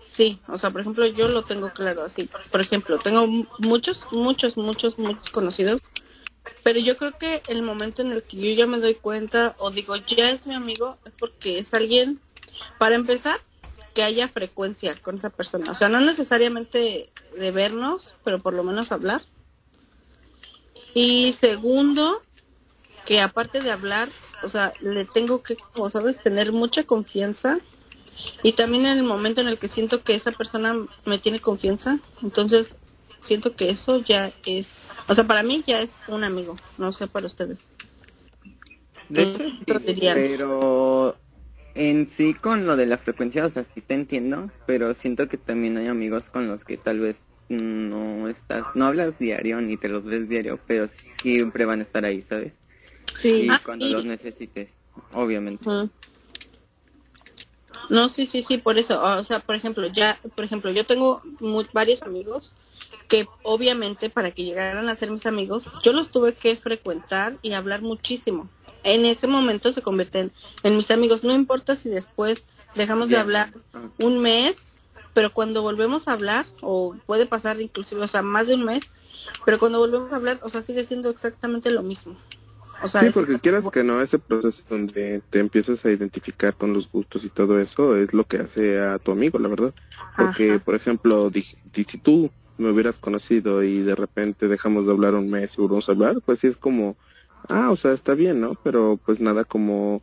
Sí, 0.00 0.40
o 0.48 0.56
sea, 0.56 0.70
por 0.70 0.80
ejemplo, 0.80 1.04
yo 1.04 1.28
lo 1.28 1.44
tengo 1.44 1.70
claro 1.70 2.02
así. 2.02 2.28
Por 2.50 2.62
ejemplo, 2.62 2.98
tengo 2.98 3.26
muchos, 3.58 4.06
muchos, 4.10 4.56
muchos, 4.56 4.98
muchos 4.98 5.28
conocidos. 5.28 5.82
Pero 6.62 6.78
yo 6.80 6.96
creo 6.96 7.18
que 7.18 7.42
el 7.48 7.62
momento 7.62 8.00
en 8.00 8.12
el 8.12 8.22
que 8.22 8.38
yo 8.38 8.50
ya 8.54 8.66
me 8.66 8.78
doy 8.78 8.94
cuenta 8.94 9.54
o 9.58 9.70
digo, 9.70 9.96
ya 9.96 10.30
es 10.30 10.46
mi 10.46 10.54
amigo, 10.54 10.96
es 11.04 11.14
porque 11.16 11.58
es 11.58 11.74
alguien, 11.74 12.18
para 12.78 12.94
empezar, 12.94 13.40
que 13.94 14.02
haya 14.02 14.28
frecuencia 14.28 14.94
con 15.00 15.16
esa 15.16 15.30
persona. 15.30 15.70
O 15.70 15.74
sea, 15.74 15.88
no 15.88 16.00
necesariamente 16.00 17.10
de 17.36 17.50
vernos, 17.50 18.14
pero 18.24 18.38
por 18.38 18.54
lo 18.54 18.64
menos 18.64 18.92
hablar. 18.92 19.22
Y 20.94 21.32
segundo, 21.32 22.22
que 23.06 23.20
aparte 23.20 23.60
de 23.60 23.70
hablar, 23.70 24.08
o 24.42 24.48
sea, 24.48 24.72
le 24.80 25.04
tengo 25.04 25.42
que, 25.42 25.56
como 25.56 25.90
sabes, 25.90 26.22
tener 26.22 26.52
mucha 26.52 26.84
confianza. 26.84 27.58
Y 28.42 28.52
también 28.52 28.86
en 28.86 28.98
el 28.98 29.04
momento 29.04 29.40
en 29.40 29.48
el 29.48 29.58
que 29.58 29.68
siento 29.68 30.02
que 30.02 30.14
esa 30.14 30.32
persona 30.32 30.76
me 31.06 31.18
tiene 31.18 31.40
confianza, 31.40 31.98
entonces 32.22 32.76
siento 33.20 33.54
que 33.54 33.70
eso 33.70 33.98
ya 33.98 34.32
es, 34.44 34.76
o 35.08 35.14
sea, 35.14 35.26
para 35.26 35.42
mí 35.42 35.62
ya 35.66 35.80
es 35.80 35.92
un 36.06 36.24
amigo, 36.24 36.56
no 36.76 36.92
sé 36.92 37.06
para 37.06 37.26
ustedes. 37.26 37.58
De 39.08 39.22
hecho, 39.22 39.44
pero 39.66 41.16
en 41.74 42.08
sí, 42.08 42.34
con 42.34 42.66
lo 42.66 42.76
de 42.76 42.86
la 42.86 42.98
frecuencia, 42.98 43.46
o 43.46 43.50
sea, 43.50 43.64
sí 43.64 43.80
te 43.80 43.94
entiendo, 43.94 44.50
pero 44.66 44.94
siento 44.94 45.28
que 45.28 45.36
también 45.36 45.76
hay 45.76 45.86
amigos 45.86 46.30
con 46.30 46.48
los 46.48 46.64
que 46.64 46.76
tal 46.76 47.00
vez 47.00 47.24
no 47.48 48.28
estás, 48.28 48.64
no 48.74 48.86
hablas 48.86 49.18
diario 49.18 49.60
ni 49.60 49.76
te 49.76 49.88
los 49.88 50.04
ves 50.04 50.28
diario, 50.28 50.58
pero 50.66 50.88
siempre 50.88 51.64
van 51.64 51.80
a 51.80 51.82
estar 51.82 52.04
ahí, 52.04 52.22
¿sabes? 52.22 52.54
Sí. 53.18 53.48
Y 53.50 53.58
cuando 53.64 53.86
los 53.88 54.04
necesites, 54.04 54.70
obviamente. 55.12 55.64
No, 57.88 58.08
sí, 58.08 58.26
sí, 58.26 58.42
sí, 58.42 58.58
por 58.58 58.78
eso. 58.78 59.02
O 59.02 59.24
sea, 59.24 59.40
por 59.40 59.56
ejemplo, 59.56 59.86
ya, 59.88 60.18
por 60.34 60.44
ejemplo, 60.44 60.70
yo 60.70 60.84
tengo 60.84 61.22
varios 61.72 62.02
amigos 62.02 62.54
que 63.08 63.26
obviamente 63.42 64.10
para 64.10 64.30
que 64.30 64.44
llegaran 64.44 64.88
a 64.88 64.94
ser 64.94 65.10
mis 65.10 65.26
amigos, 65.26 65.72
yo 65.82 65.92
los 65.92 66.10
tuve 66.10 66.34
que 66.34 66.54
frecuentar 66.56 67.36
y 67.42 67.52
hablar 67.52 67.82
muchísimo. 67.82 68.48
En 68.84 69.04
ese 69.04 69.26
momento 69.26 69.72
se 69.72 69.82
convierten 69.82 70.32
en 70.62 70.76
mis 70.76 70.90
amigos. 70.90 71.24
No 71.24 71.32
importa 71.34 71.76
si 71.76 71.88
después 71.88 72.44
dejamos 72.74 73.08
de 73.08 73.16
hablar 73.16 73.52
un 73.98 74.20
mes, 74.20 74.78
pero 75.14 75.32
cuando 75.32 75.62
volvemos 75.62 76.08
a 76.08 76.12
hablar, 76.12 76.46
o 76.60 76.96
puede 77.06 77.26
pasar 77.26 77.60
inclusive, 77.60 78.02
o 78.02 78.08
sea, 78.08 78.22
más 78.22 78.46
de 78.46 78.54
un 78.54 78.64
mes, 78.64 78.84
pero 79.44 79.58
cuando 79.58 79.78
volvemos 79.78 80.12
a 80.12 80.16
hablar, 80.16 80.40
o 80.42 80.50
sea, 80.50 80.62
sigue 80.62 80.84
siendo 80.84 81.10
exactamente 81.10 81.70
lo 81.70 81.82
mismo 81.82 82.16
sí, 82.88 83.06
porque 83.12 83.38
quieras 83.38 83.68
que 83.70 83.84
no, 83.84 84.00
ese 84.00 84.18
proceso 84.18 84.62
donde 84.68 85.22
te 85.30 85.38
empiezas 85.38 85.84
a 85.84 85.90
identificar 85.90 86.54
con 86.54 86.72
los 86.72 86.90
gustos 86.90 87.24
y 87.24 87.28
todo 87.28 87.60
eso 87.60 87.96
es 87.96 88.12
lo 88.12 88.24
que 88.24 88.38
hace 88.38 88.80
a 88.80 88.98
tu 88.98 89.12
amigo, 89.12 89.38
la 89.38 89.48
verdad. 89.48 89.74
Porque, 90.16 90.58
por 90.58 90.74
ejemplo, 90.74 91.30
si 91.32 91.98
tú 91.98 92.30
me 92.58 92.70
hubieras 92.70 92.98
conocido 92.98 93.62
y 93.62 93.80
de 93.80 93.94
repente 93.94 94.48
dejamos 94.48 94.86
de 94.86 94.92
hablar 94.92 95.14
un 95.14 95.30
mes 95.30 95.54
y 95.56 95.60
volvemos 95.60 95.88
a 95.88 95.92
hablar, 95.92 96.16
pues 96.24 96.40
sí 96.40 96.46
es 96.46 96.56
como, 96.56 96.96
ah, 97.50 97.70
o 97.70 97.76
sea, 97.76 97.92
está 97.92 98.14
bien, 98.14 98.40
¿no? 98.40 98.56
Pero 98.62 98.98
pues 99.04 99.20
nada 99.20 99.44
como 99.44 100.02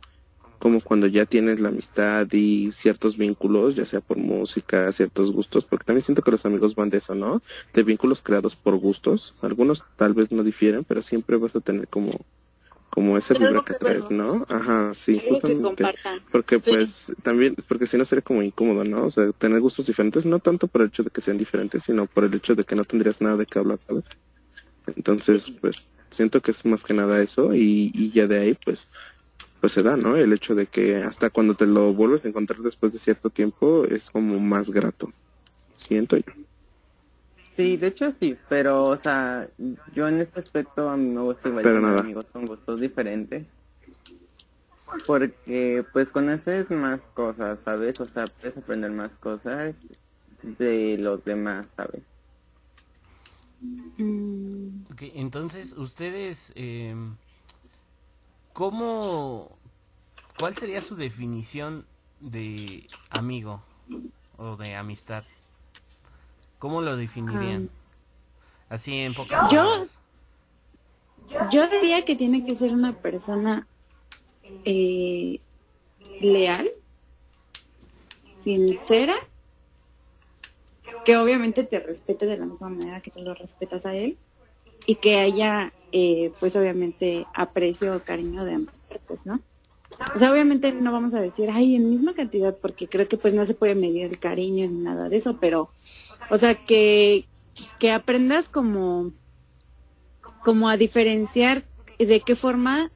como 0.58 0.80
cuando 0.80 1.06
ya 1.06 1.24
tienes 1.24 1.60
la 1.60 1.68
amistad 1.68 2.26
y 2.32 2.72
ciertos 2.72 3.16
vínculos, 3.16 3.76
ya 3.76 3.86
sea 3.86 4.00
por 4.00 4.16
música, 4.16 4.90
ciertos 4.92 5.30
gustos, 5.32 5.64
porque 5.64 5.84
también 5.84 6.02
siento 6.02 6.22
que 6.22 6.32
los 6.32 6.44
amigos 6.46 6.74
van 6.74 6.90
de 6.90 6.98
eso, 6.98 7.14
¿no? 7.14 7.42
De 7.72 7.82
vínculos 7.84 8.22
creados 8.22 8.56
por 8.56 8.76
gustos. 8.76 9.34
Algunos 9.40 9.84
tal 9.96 10.14
vez 10.14 10.32
no 10.32 10.42
difieren, 10.42 10.84
pero 10.84 11.00
siempre 11.00 11.36
vas 11.36 11.54
a 11.54 11.60
tener 11.60 11.86
como 11.88 12.10
como 12.90 13.18
ese 13.18 13.34
vibra 13.34 13.62
que 13.64 13.74
traes, 13.74 14.10
¿no? 14.10 14.46
Ajá, 14.48 14.92
sí, 14.94 15.22
justamente. 15.28 15.84
Porque 16.32 16.58
pues 16.58 17.12
también, 17.22 17.54
porque 17.68 17.86
si 17.86 17.96
no 17.96 18.04
sería 18.04 18.22
como 18.22 18.42
incómodo, 18.42 18.82
¿no? 18.82 19.04
O 19.04 19.10
sea, 19.10 19.30
tener 19.32 19.60
gustos 19.60 19.86
diferentes, 19.86 20.24
no 20.24 20.38
tanto 20.38 20.66
por 20.66 20.80
el 20.80 20.88
hecho 20.88 21.04
de 21.04 21.10
que 21.10 21.20
sean 21.20 21.38
diferentes, 21.38 21.84
sino 21.84 22.06
por 22.06 22.24
el 22.24 22.34
hecho 22.34 22.54
de 22.54 22.64
que 22.64 22.74
no 22.74 22.84
tendrías 22.84 23.20
nada 23.20 23.36
de 23.36 23.46
qué 23.46 23.58
hablar, 23.58 23.78
¿sabes? 23.78 24.04
Entonces, 24.96 25.52
pues, 25.60 25.86
siento 26.10 26.40
que 26.40 26.50
es 26.50 26.64
más 26.64 26.84
que 26.84 26.94
nada 26.94 27.20
eso 27.22 27.54
y, 27.54 27.90
y 27.94 28.10
ya 28.10 28.26
de 28.26 28.38
ahí, 28.38 28.56
pues, 28.64 28.88
pues 29.60 29.72
se 29.72 29.82
da, 29.82 29.96
¿no? 29.96 30.16
El 30.16 30.32
hecho 30.32 30.54
de 30.54 30.66
que 30.66 30.96
hasta 30.96 31.30
cuando 31.30 31.54
te 31.54 31.66
lo 31.66 31.92
vuelves 31.92 32.24
a 32.24 32.28
encontrar 32.28 32.60
después 32.60 32.92
de 32.92 32.98
cierto 32.98 33.30
tiempo 33.30 33.84
es 33.84 34.10
como 34.10 34.38
más 34.38 34.70
grato, 34.70 35.12
siento 35.76 36.16
yo. 36.16 36.32
Sí, 37.56 37.76
de 37.76 37.88
hecho 37.88 38.14
sí, 38.20 38.36
pero, 38.48 38.86
o 38.86 38.96
sea, 38.96 39.48
yo 39.92 40.06
en 40.06 40.20
este 40.20 40.38
aspecto 40.38 40.88
a 40.88 40.96
mí 40.96 41.08
me 41.08 41.22
gusta 41.22 41.48
igual 41.48 41.64
pero 41.64 41.86
amigos 41.98 42.26
con 42.32 42.46
gustos 42.46 42.80
diferentes. 42.80 43.46
Porque, 45.06 45.82
pues, 45.92 46.10
conoces 46.10 46.70
más 46.70 47.02
cosas, 47.14 47.58
¿sabes? 47.64 48.00
O 48.00 48.06
sea, 48.06 48.26
puedes 48.26 48.56
aprender 48.56 48.90
más 48.90 49.16
cosas 49.16 49.76
de 50.42 50.96
los 50.98 51.24
demás, 51.24 51.66
¿sabes? 51.76 52.02
Mm. 53.60 54.86
Ok, 54.90 55.02
entonces, 55.14 55.72
ustedes, 55.72 56.52
eh, 56.56 56.94
¿cómo, 58.52 59.58
cuál 60.36 60.54
sería 60.54 60.82
su 60.82 60.96
definición 60.96 61.86
de 62.20 62.90
amigo 63.10 63.62
o 64.36 64.56
de 64.56 64.76
amistad? 64.76 65.24
¿Cómo 66.58 66.82
lo 66.82 66.96
definirían? 66.96 67.70
Así 68.68 68.98
en 68.98 69.14
pocas 69.14 69.50
yo, 69.50 69.64
yo 71.50 71.68
diría 71.68 72.04
que 72.04 72.16
tiene 72.16 72.44
que 72.44 72.54
ser 72.54 72.72
una 72.72 72.96
persona 72.96 73.68
eh, 74.64 75.40
leal, 76.20 76.68
sincera, 78.40 79.14
que 81.08 81.16
obviamente 81.16 81.64
te 81.64 81.80
respete 81.80 82.26
de 82.26 82.36
la 82.36 82.44
misma 82.44 82.68
manera 82.68 83.00
que 83.00 83.10
tú 83.10 83.22
lo 83.22 83.32
respetas 83.32 83.86
a 83.86 83.94
él 83.94 84.18
y 84.84 84.96
que 84.96 85.16
haya, 85.16 85.72
eh, 85.90 86.30
pues 86.38 86.54
obviamente, 86.54 87.26
aprecio 87.32 87.96
o 87.96 88.00
cariño 88.00 88.44
de 88.44 88.52
ambas 88.52 88.78
partes, 88.90 89.24
¿no? 89.24 89.40
O 90.14 90.18
sea, 90.18 90.30
obviamente 90.30 90.70
no 90.70 90.92
vamos 90.92 91.14
a 91.14 91.22
decir, 91.22 91.48
ay, 91.50 91.76
en 91.76 91.88
misma 91.88 92.12
cantidad, 92.12 92.54
porque 92.54 92.88
creo 92.88 93.08
que 93.08 93.16
pues 93.16 93.32
no 93.32 93.46
se 93.46 93.54
puede 93.54 93.74
medir 93.74 94.04
el 94.04 94.18
cariño 94.18 94.68
ni 94.68 94.82
nada 94.82 95.08
de 95.08 95.16
eso, 95.16 95.38
pero 95.40 95.70
o 96.28 96.36
sea, 96.36 96.54
que, 96.54 97.24
que 97.78 97.90
aprendas 97.90 98.50
como, 98.50 99.14
como 100.44 100.68
a 100.68 100.76
diferenciar 100.76 101.64
de 101.98 102.20
qué 102.20 102.36
forma 102.36 102.92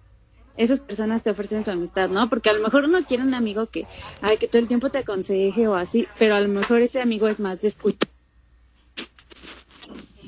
esas 0.56 0.80
personas 0.80 1.23
te 1.23 1.30
ofrecen 1.30 1.64
su 1.64 1.71
amistad, 1.71 2.11
¿no? 2.11 2.28
Porque 2.28 2.50
a 2.50 2.52
lo 2.52 2.62
mejor 2.62 2.85
uno 2.85 3.04
quiere 3.04 3.23
un 3.23 3.35
amigo 3.35 3.66
que, 3.66 3.87
ay, 4.21 4.37
que 4.37 4.49
todo 4.49 4.61
el 4.61 4.68
tiempo 4.68 4.90
te 4.90 4.99
aconseje 4.99 5.66
o 5.68 5.75
así, 5.75 6.06
pero 6.18 6.35
a 6.35 6.40
lo 6.40 6.49
mejor 6.49 6.82
ese 6.82 7.00
amigo 7.00 7.28
es 7.28 7.40
más 7.40 7.61
de 7.61 7.68
escuchar. 7.68 8.09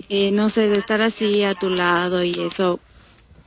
Eh, 0.09 0.31
no 0.33 0.51
sé, 0.51 0.69
de 0.69 0.79
estar 0.79 1.01
así 1.01 1.43
a 1.45 1.55
tu 1.55 1.71
lado 1.71 2.23
y 2.23 2.33
eso. 2.39 2.81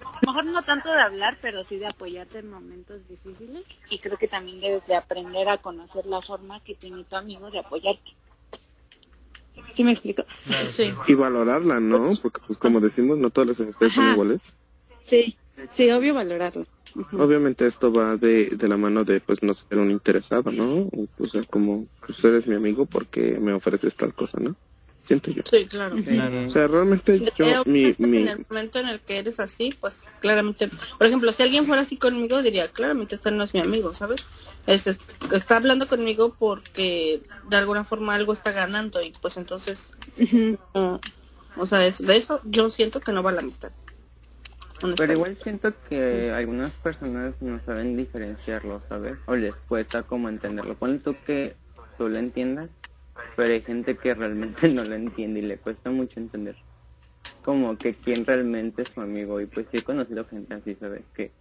A 0.01 0.19
lo 0.25 0.33
mejor 0.33 0.45
no 0.45 0.63
tanto 0.63 0.91
de 0.91 0.99
hablar, 0.99 1.37
pero 1.41 1.63
sí 1.63 1.77
de 1.77 1.87
apoyarte 1.87 2.39
en 2.39 2.49
momentos 2.49 3.07
difíciles. 3.07 3.63
Y 3.89 3.99
creo 3.99 4.17
que 4.17 4.27
también 4.27 4.59
debes 4.59 4.85
de 4.87 4.95
aprender 4.95 5.47
a 5.49 5.57
conocer 5.57 6.05
la 6.07 6.21
forma 6.21 6.59
que 6.61 6.75
tiene 6.75 7.03
tu 7.03 7.15
amigo 7.15 7.51
de 7.51 7.59
apoyarte. 7.59 8.11
¿Sí 9.73 9.83
me 9.83 9.91
explico? 9.91 10.23
Sí. 10.69 10.93
Y 11.07 11.13
valorarla, 11.13 11.79
¿no? 11.79 12.13
Porque, 12.21 12.41
pues, 12.45 12.57
como 12.59 12.79
decimos, 12.79 13.17
no 13.17 13.29
todas 13.29 13.49
las 13.49 13.59
amistades 13.59 13.93
son 13.93 14.11
iguales. 14.11 14.53
Sí, 15.01 15.37
sí, 15.71 15.89
obvio 15.91 16.13
valorarlo. 16.13 16.65
Obviamente 17.13 17.67
esto 17.67 17.91
va 17.91 18.17
de, 18.17 18.49
de 18.49 18.67
la 18.67 18.77
mano 18.77 19.03
de, 19.03 19.19
pues, 19.19 19.43
no 19.43 19.53
ser 19.53 19.77
un 19.77 19.91
interesado, 19.91 20.51
¿no? 20.51 20.89
O 21.19 21.27
sea, 21.27 21.43
como, 21.43 21.85
pues, 22.05 22.23
eres 22.23 22.47
mi 22.47 22.55
amigo 22.55 22.85
porque 22.85 23.37
me 23.39 23.53
ofreces 23.53 23.95
tal 23.95 24.13
cosa, 24.13 24.39
¿no? 24.39 24.55
siento 25.07 25.31
yo. 25.31 25.41
Sí, 25.49 25.65
claro. 25.65 25.95
O 25.95 26.49
sea, 26.49 26.67
realmente 26.67 27.31
yo, 27.37 27.63
mi, 27.65 27.95
mi... 27.97 28.17
En 28.17 28.27
el 28.27 28.45
momento 28.49 28.79
en 28.79 28.89
el 28.89 28.99
que 28.99 29.17
eres 29.17 29.39
así, 29.39 29.75
pues 29.79 30.03
claramente, 30.19 30.69
por 30.97 31.07
ejemplo, 31.07 31.31
si 31.31 31.43
alguien 31.43 31.65
fuera 31.65 31.81
así 31.81 31.97
conmigo, 31.97 32.41
diría, 32.41 32.67
claramente 32.67 33.15
este 33.15 33.31
no 33.31 33.43
es 33.43 33.53
mi 33.53 33.61
amigo, 33.61 33.93
¿sabes? 33.93 34.27
Es, 34.65 34.99
está 35.31 35.57
hablando 35.57 35.87
conmigo 35.87 36.35
porque 36.37 37.21
de 37.49 37.57
alguna 37.57 37.85
forma 37.85 38.15
algo 38.15 38.33
está 38.33 38.51
ganando 38.51 39.01
y 39.01 39.13
pues 39.21 39.37
entonces, 39.37 39.91
o 41.55 41.65
sea, 41.65 41.79
de 41.79 42.17
eso 42.17 42.41
yo 42.43 42.69
siento 42.69 42.99
que 42.99 43.13
no 43.13 43.23
va 43.23 43.31
la 43.31 43.39
amistad. 43.39 43.71
Pero 44.97 45.13
igual 45.13 45.35
siento 45.37 45.73
que 45.89 46.31
algunas 46.31 46.71
personas 46.73 47.41
no 47.41 47.59
saben 47.65 47.97
diferenciarlo, 47.97 48.81
¿sabes? 48.87 49.17
O 49.25 49.35
les 49.35 49.55
cuesta 49.61 50.03
como 50.03 50.29
entenderlo. 50.29 50.75
Ponle 50.75 50.99
tú 50.99 51.15
que 51.25 51.55
tú 51.97 52.09
lo 52.09 52.17
entiendas 52.17 52.69
pero 53.37 53.53
hay 53.53 53.61
gente 53.61 53.97
que 53.97 54.15
realmente 54.15 54.67
no 54.73 54.83
lo 54.83 54.95
entiende 54.95 55.39
y 55.39 55.43
le 55.43 55.59
cuesta 55.59 55.91
mucho 55.91 56.19
entender 56.19 56.57
como 57.43 57.77
que 57.77 57.95
quién 57.95 58.25
realmente 58.25 58.81
es 58.81 58.89
su 58.89 58.99
amigo 58.99 59.39
y 59.39 59.45
pues 59.45 59.69
sí 59.69 59.77
he 59.77 59.83
conocido 59.83 60.25
gente 60.25 60.53
así 60.55 60.75
sabes 60.75 61.05
que 61.13 61.31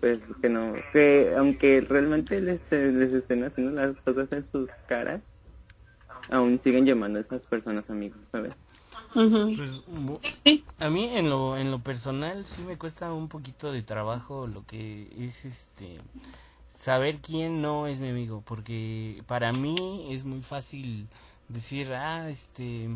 pues 0.00 0.20
que 0.40 0.48
no 0.48 0.74
que 0.92 1.34
aunque 1.36 1.80
realmente 1.82 2.40
les, 2.40 2.60
les 2.70 3.12
estén 3.12 3.44
haciendo 3.44 3.72
las 3.72 3.96
cosas 3.98 4.30
en 4.32 4.46
sus 4.46 4.70
caras 4.86 5.22
aún 6.30 6.60
siguen 6.60 6.86
llamando 6.86 7.18
a 7.18 7.22
esas 7.22 7.46
personas 7.46 7.90
amigos 7.90 8.28
sabes 8.30 8.54
pues, 9.12 9.72
a 10.78 10.90
mí 10.90 11.10
en 11.14 11.28
lo 11.28 11.56
en 11.56 11.70
lo 11.70 11.78
personal 11.80 12.44
sí 12.46 12.62
me 12.62 12.78
cuesta 12.78 13.12
un 13.12 13.28
poquito 13.28 13.72
de 13.72 13.82
trabajo 13.82 14.46
lo 14.46 14.64
que 14.66 15.08
es 15.18 15.44
este 15.44 16.00
saber 16.82 17.18
quién 17.18 17.62
no 17.62 17.86
es 17.86 18.00
mi 18.00 18.08
amigo, 18.08 18.42
porque 18.44 19.22
para 19.28 19.52
mí 19.52 20.08
es 20.10 20.24
muy 20.24 20.42
fácil 20.42 21.06
decir, 21.48 21.92
ah, 21.92 22.28
este, 22.28 22.88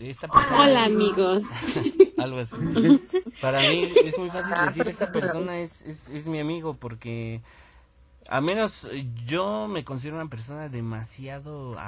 esta 0.00 0.26
persona... 0.26 0.62
Hola 0.62 0.84
amigos. 0.86 1.44
algo 2.18 2.38
así. 2.38 2.56
para 3.40 3.60
mí 3.60 3.92
es 4.04 4.18
muy 4.18 4.30
fácil 4.30 4.54
decir, 4.64 4.88
esta 4.88 5.12
persona 5.12 5.60
es, 5.60 5.82
es, 5.82 6.08
es 6.08 6.26
mi 6.26 6.40
amigo, 6.40 6.74
porque 6.74 7.40
a 8.28 8.40
menos 8.40 8.88
yo 9.24 9.68
me 9.68 9.84
considero 9.84 10.16
una 10.16 10.28
persona 10.28 10.68
demasiado... 10.68 11.78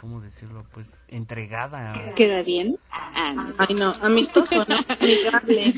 ¿cómo 0.00 0.20
decirlo? 0.20 0.64
Pues 0.72 1.04
entregada. 1.08 2.14
¿Queda 2.14 2.42
bien? 2.42 2.78
Ah, 2.90 3.52
Ay, 3.58 3.74
no, 3.74 3.94
amistoso, 4.00 4.64
¿no? 4.66 4.78
Amigable. 4.98 5.74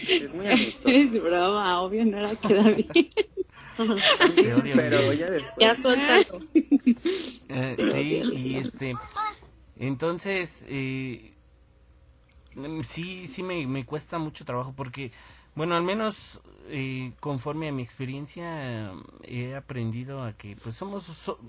Es 0.84 1.20
broma, 1.20 1.80
obvio, 1.80 2.04
no 2.04 2.20
la 2.20 2.34
queda 2.36 2.62
bien. 2.62 3.10
Pero 3.76 5.12
ya 5.12 5.30
después. 5.30 5.56
Ya 5.58 5.74
eh, 7.48 7.76
sí, 7.92 8.22
y 8.32 8.56
este. 8.56 8.94
Entonces, 9.78 10.64
eh, 10.68 11.32
sí, 12.82 13.26
sí 13.26 13.42
me, 13.42 13.66
me 13.66 13.84
cuesta 13.84 14.18
mucho 14.18 14.44
trabajo 14.44 14.72
porque, 14.76 15.10
bueno, 15.54 15.76
al 15.76 15.82
menos 15.82 16.40
eh, 16.68 17.12
conforme 17.20 17.68
a 17.68 17.72
mi 17.72 17.82
experiencia 17.82 18.92
he 19.24 19.54
aprendido 19.54 20.22
a 20.24 20.32
que 20.34 20.56
pues 20.56 20.76
somos 20.76 21.04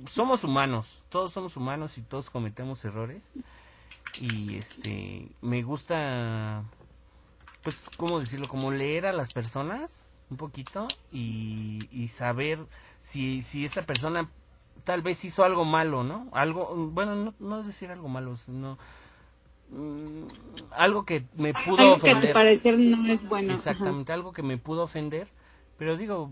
somos 0.07 0.43
humanos, 0.43 1.03
todos 1.09 1.31
somos 1.31 1.55
humanos 1.57 1.97
y 1.97 2.03
todos 2.03 2.29
cometemos 2.29 2.83
errores. 2.85 3.31
Y 4.15 4.57
este 4.57 5.35
me 5.41 5.63
gusta 5.63 6.65
pues 7.61 7.89
cómo 7.95 8.19
decirlo, 8.19 8.47
como 8.47 8.71
leer 8.71 9.05
a 9.05 9.13
las 9.13 9.31
personas 9.31 10.05
un 10.29 10.37
poquito 10.37 10.97
y, 11.11 11.87
y 11.91 12.07
saber 12.09 12.67
si, 13.01 13.41
si 13.41 13.65
esa 13.65 13.85
persona 13.85 14.29
tal 14.83 15.01
vez 15.01 15.23
hizo 15.25 15.43
algo 15.43 15.63
malo, 15.65 16.03
¿no? 16.03 16.29
Algo, 16.33 16.75
bueno, 16.75 17.15
no, 17.15 17.33
no 17.39 17.63
decir 17.63 17.91
algo 17.91 18.09
malo, 18.09 18.35
sino 18.35 18.77
mm, 19.73 20.27
algo 20.71 21.05
que 21.05 21.25
me 21.35 21.53
pudo 21.53 21.83
algo 21.83 21.95
ofender. 21.95 22.23
que 22.23 22.27
a 22.27 22.27
tu 22.29 22.33
parecer 22.33 22.79
no 22.79 23.05
es 23.07 23.27
bueno. 23.27 23.53
Exactamente, 23.53 24.13
algo 24.13 24.31
que 24.33 24.43
me 24.43 24.57
pudo 24.57 24.83
ofender, 24.83 25.27
pero 25.77 25.97
digo, 25.97 26.31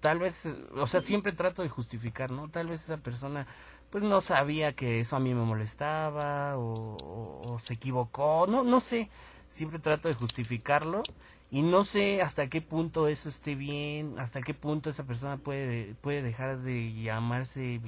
tal 0.00 0.18
vez, 0.18 0.46
o 0.76 0.86
sea, 0.86 1.00
siempre 1.00 1.32
trato 1.32 1.62
de 1.62 1.68
justificar, 1.68 2.30
¿no? 2.30 2.50
Tal 2.50 2.66
vez 2.68 2.82
esa 2.84 2.98
persona 2.98 3.46
pues 3.90 4.02
no 4.04 4.20
sabía 4.20 4.74
que 4.74 5.00
eso 5.00 5.14
a 5.16 5.20
mí 5.20 5.34
me 5.34 5.44
molestaba 5.44 6.58
o, 6.58 7.42
o 7.54 7.58
se 7.60 7.74
equivocó, 7.74 8.46
no, 8.48 8.64
no 8.64 8.80
sé, 8.80 9.08
siempre 9.48 9.78
trato 9.78 10.08
de 10.08 10.14
justificarlo 10.14 11.06
y 11.50 11.62
no 11.62 11.84
sé 11.84 12.20
hasta 12.20 12.48
qué 12.48 12.60
punto 12.60 13.06
eso 13.08 13.28
esté 13.28 13.54
bien, 13.54 14.18
hasta 14.18 14.42
qué 14.42 14.52
punto 14.54 14.90
esa 14.90 15.04
persona 15.06 15.36
puede, 15.36 15.94
puede 16.00 16.22
dejar 16.22 16.58
de 16.58 16.92
llamarse 16.94 17.80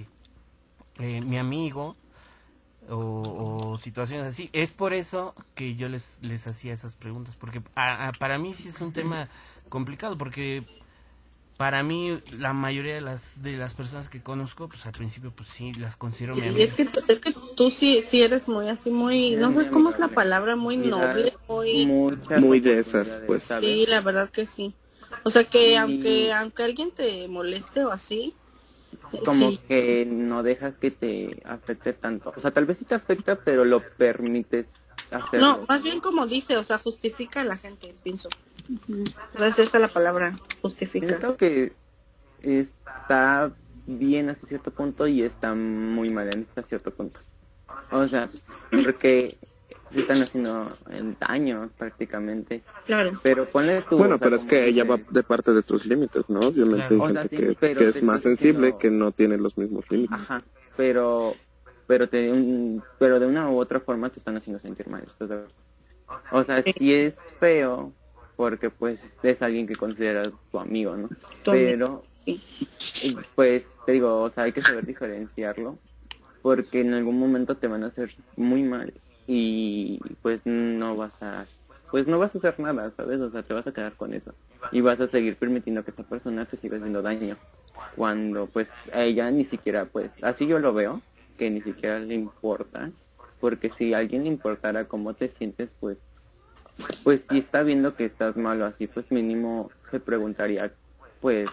eh, 0.99 1.21
mi 1.21 1.39
amigo 1.39 1.97
o, 2.89 3.79
situaciones 3.81 4.27
así. 4.27 4.51
Es 4.53 4.73
por 4.73 4.93
eso 4.93 5.35
que 5.55 5.75
yo 5.77 5.89
les, 5.89 6.23
les 6.23 6.47
hacía 6.47 6.73
esas 6.73 6.95
preguntas, 6.95 7.37
porque 7.37 7.61
para 7.61 8.39
mí 8.39 8.55
sí 8.55 8.69
es 8.69 8.81
un 8.81 8.93
tema 8.93 9.29
complicado, 9.69 10.17
porque 10.17 10.65
para 11.57 11.83
mí 11.83 12.21
la 12.33 12.53
mayoría 12.53 12.95
de 12.95 13.01
las 13.01 13.43
de 13.43 13.57
las 13.57 13.75
personas 13.75 14.09
que 14.09 14.23
conozco 14.23 14.69
pues 14.69 14.85
al 14.87 14.93
principio 14.93 15.33
pues 15.35 15.49
sí 15.49 15.73
las 15.75 15.97
considero 15.97 16.37
mi 16.37 16.47
y 16.47 16.63
es 16.63 16.75
que 16.75 16.87
es 17.09 17.21
que 17.21 17.35
tú 17.57 17.71
sí 17.71 18.05
sí 18.07 18.23
eres 18.23 18.47
muy 18.49 18.69
así 18.69 18.91
muy 18.91 19.37
no 19.37 19.55
sé 19.55 19.71
cómo 19.71 19.91
es 19.91 19.99
la 19.99 20.09
palabra 20.09 20.57
muy 20.57 20.77
noble 20.77 21.33
muy 21.49 21.87
muy 21.87 22.61
de 22.61 22.79
esas 22.79 23.19
pues. 23.27 23.45
sí 23.45 23.87
la 23.87 24.01
verdad 24.01 24.29
que 24.29 24.47
sí. 24.47 24.75
O 25.23 25.31
sea 25.31 25.45
que 25.45 25.79
aunque 25.79 26.33
aunque 26.33 26.63
alguien 26.63 26.91
te 26.91 27.27
moleste 27.29 27.85
o 27.85 27.91
así 27.91 28.35
como 29.25 29.53
que 29.69 30.07
no 30.07 30.43
dejas 30.43 30.77
que 30.79 30.91
te 30.91 31.43
afecte 31.45 31.93
tanto 31.93 32.33
o 32.37 32.41
sea 32.41 32.51
tal 32.51 32.67
vez 32.67 32.79
sí 32.79 32.85
te 32.85 32.95
afecta 32.95 33.37
pero 33.37 33.65
lo 33.65 33.81
permites 33.81 34.67
no, 35.33 35.65
más 35.69 35.83
bien 35.83 36.01
como 36.01 36.27
dice, 36.27 36.57
o 36.57 36.65
sea, 36.65 36.79
justifica 36.79 37.43
a 37.43 37.45
la 37.45 37.57
gente, 37.57 37.95
pienso. 38.03 38.29
esa 39.35 39.63
es 39.63 39.73
la 39.75 39.89
palabra, 39.89 40.39
justifica. 40.63 41.19
Creo 41.19 41.37
que 41.37 41.73
está 42.43 43.53
bien 43.87 44.29
hasta 44.31 44.47
cierto 44.47 44.71
punto 44.71 45.07
y 45.07 45.23
está 45.23 45.55
muy 45.55 46.11
mal 46.11 46.29
hasta 46.29 46.63
cierto 46.63 46.91
punto. 46.91 47.21
O 47.91 48.07
sea, 48.09 48.29
porque 48.71 49.37
están 50.01 50.23
haciendo 50.23 50.77
daño 51.21 51.71
prácticamente. 51.77 52.63
Claro. 52.87 53.21
Pero 53.23 53.47
ponle 53.47 53.83
tu... 53.83 53.97
Bueno, 53.99 54.19
pero 54.19 54.37
es 54.37 54.45
que 54.45 54.67
ella 54.67 54.85
va 54.85 54.99
de 55.11 55.23
parte 55.23 55.53
de 55.53 55.63
tus 55.63 55.87
límites, 55.87 56.25
¿no? 56.29 56.41
Obviamente 56.41 56.95
hay 56.95 57.01
gente 57.01 57.57
que, 57.57 57.89
es 57.89 58.03
más 58.03 58.23
sensible, 58.23 58.77
que 58.79 58.91
no 58.91 59.13
tiene 59.13 59.37
los 59.39 59.57
mismos 59.57 59.85
límites. 59.91 60.19
Ajá, 60.19 60.43
pero 60.77 61.35
pero 61.87 62.09
te, 62.09 62.31
un, 62.33 62.83
pero 62.99 63.21
de 63.21 63.27
una 63.27 63.49
u 63.49 63.59
otra 63.59 63.81
forma 63.81 64.11
te 64.11 64.19
están 64.19 64.37
haciendo 64.37 64.59
sentir 64.59 64.89
mal. 64.89 65.05
O 66.33 66.45
sea, 66.45 66.63
sí. 66.63 66.93
es 66.93 67.15
feo 67.39 67.93
porque 68.37 68.71
pues 68.71 69.01
es 69.23 69.43
alguien 69.43 69.67
que 69.67 69.75
consideras 69.75 70.31
tu 70.51 70.59
amigo, 70.59 70.97
¿no? 70.97 71.09
Pero 71.45 72.05
pues 73.35 73.65
te 73.87 73.93
digo, 73.93 74.23
o 74.23 74.31
sea, 74.31 74.45
hay 74.45 74.53
que 74.53 74.63
saber 74.63 74.85
diferenciarlo 74.85 75.79
porque 76.43 76.81
en 76.81 76.95
algún 76.95 77.19
momento 77.19 77.57
te 77.57 77.69
van 77.69 77.85
a 77.85 77.87
hacer 77.87 78.15
muy 78.37 78.63
mal 78.63 78.93
y 79.27 80.01
pues 80.23 80.43
no 80.45 80.97
vas 80.97 81.13
a 81.21 81.47
pues 81.91 82.07
no 82.07 82.19
vas 82.19 82.35
a 82.35 82.39
hacer 82.39 82.59
nada, 82.59 82.93
¿sabes? 82.97 83.21
O 83.21 83.31
sea, 83.31 83.43
te 83.43 83.55
vas 83.55 83.67
a 83.67 83.73
quedar 83.73 83.95
con 83.95 84.13
eso 84.13 84.35
y 84.73 84.81
vas 84.81 85.01
a 85.01 85.09
seguir 85.09 85.37
permitiendo 85.37 85.85
que 85.85 85.93
esa 85.93 86.03
persona 86.03 86.45
te 86.45 86.57
siga 86.57 86.77
haciendo 86.77 87.03
daño 87.03 87.37
cuando 87.95 88.47
pues 88.47 88.69
a 88.93 89.05
ella 89.05 89.31
ni 89.31 89.45
siquiera 89.45 89.87
pues 89.87 90.11
así 90.23 90.47
yo 90.47 90.59
lo 90.59 90.73
veo 90.73 91.01
que 91.37 91.51
ni 91.51 91.61
siquiera 91.61 91.99
le 91.99 92.15
importa, 92.15 92.91
porque 93.41 93.71
si 93.71 93.95
a 93.95 93.99
alguien 93.99 94.25
le 94.25 94.29
importara 94.29 94.87
cómo 94.89 95.15
te 95.15 95.29
sientes, 95.29 95.71
pues, 95.79 95.99
pues 97.03 97.25
si 97.29 97.39
está 97.39 97.63
viendo 97.63 97.95
que 97.95 98.05
estás 98.05 98.37
malo 98.37 98.65
así, 98.65 98.87
pues 98.87 99.11
mínimo 99.11 99.71
se 99.91 100.01
preguntaría, 100.01 100.73
pues, 101.21 101.53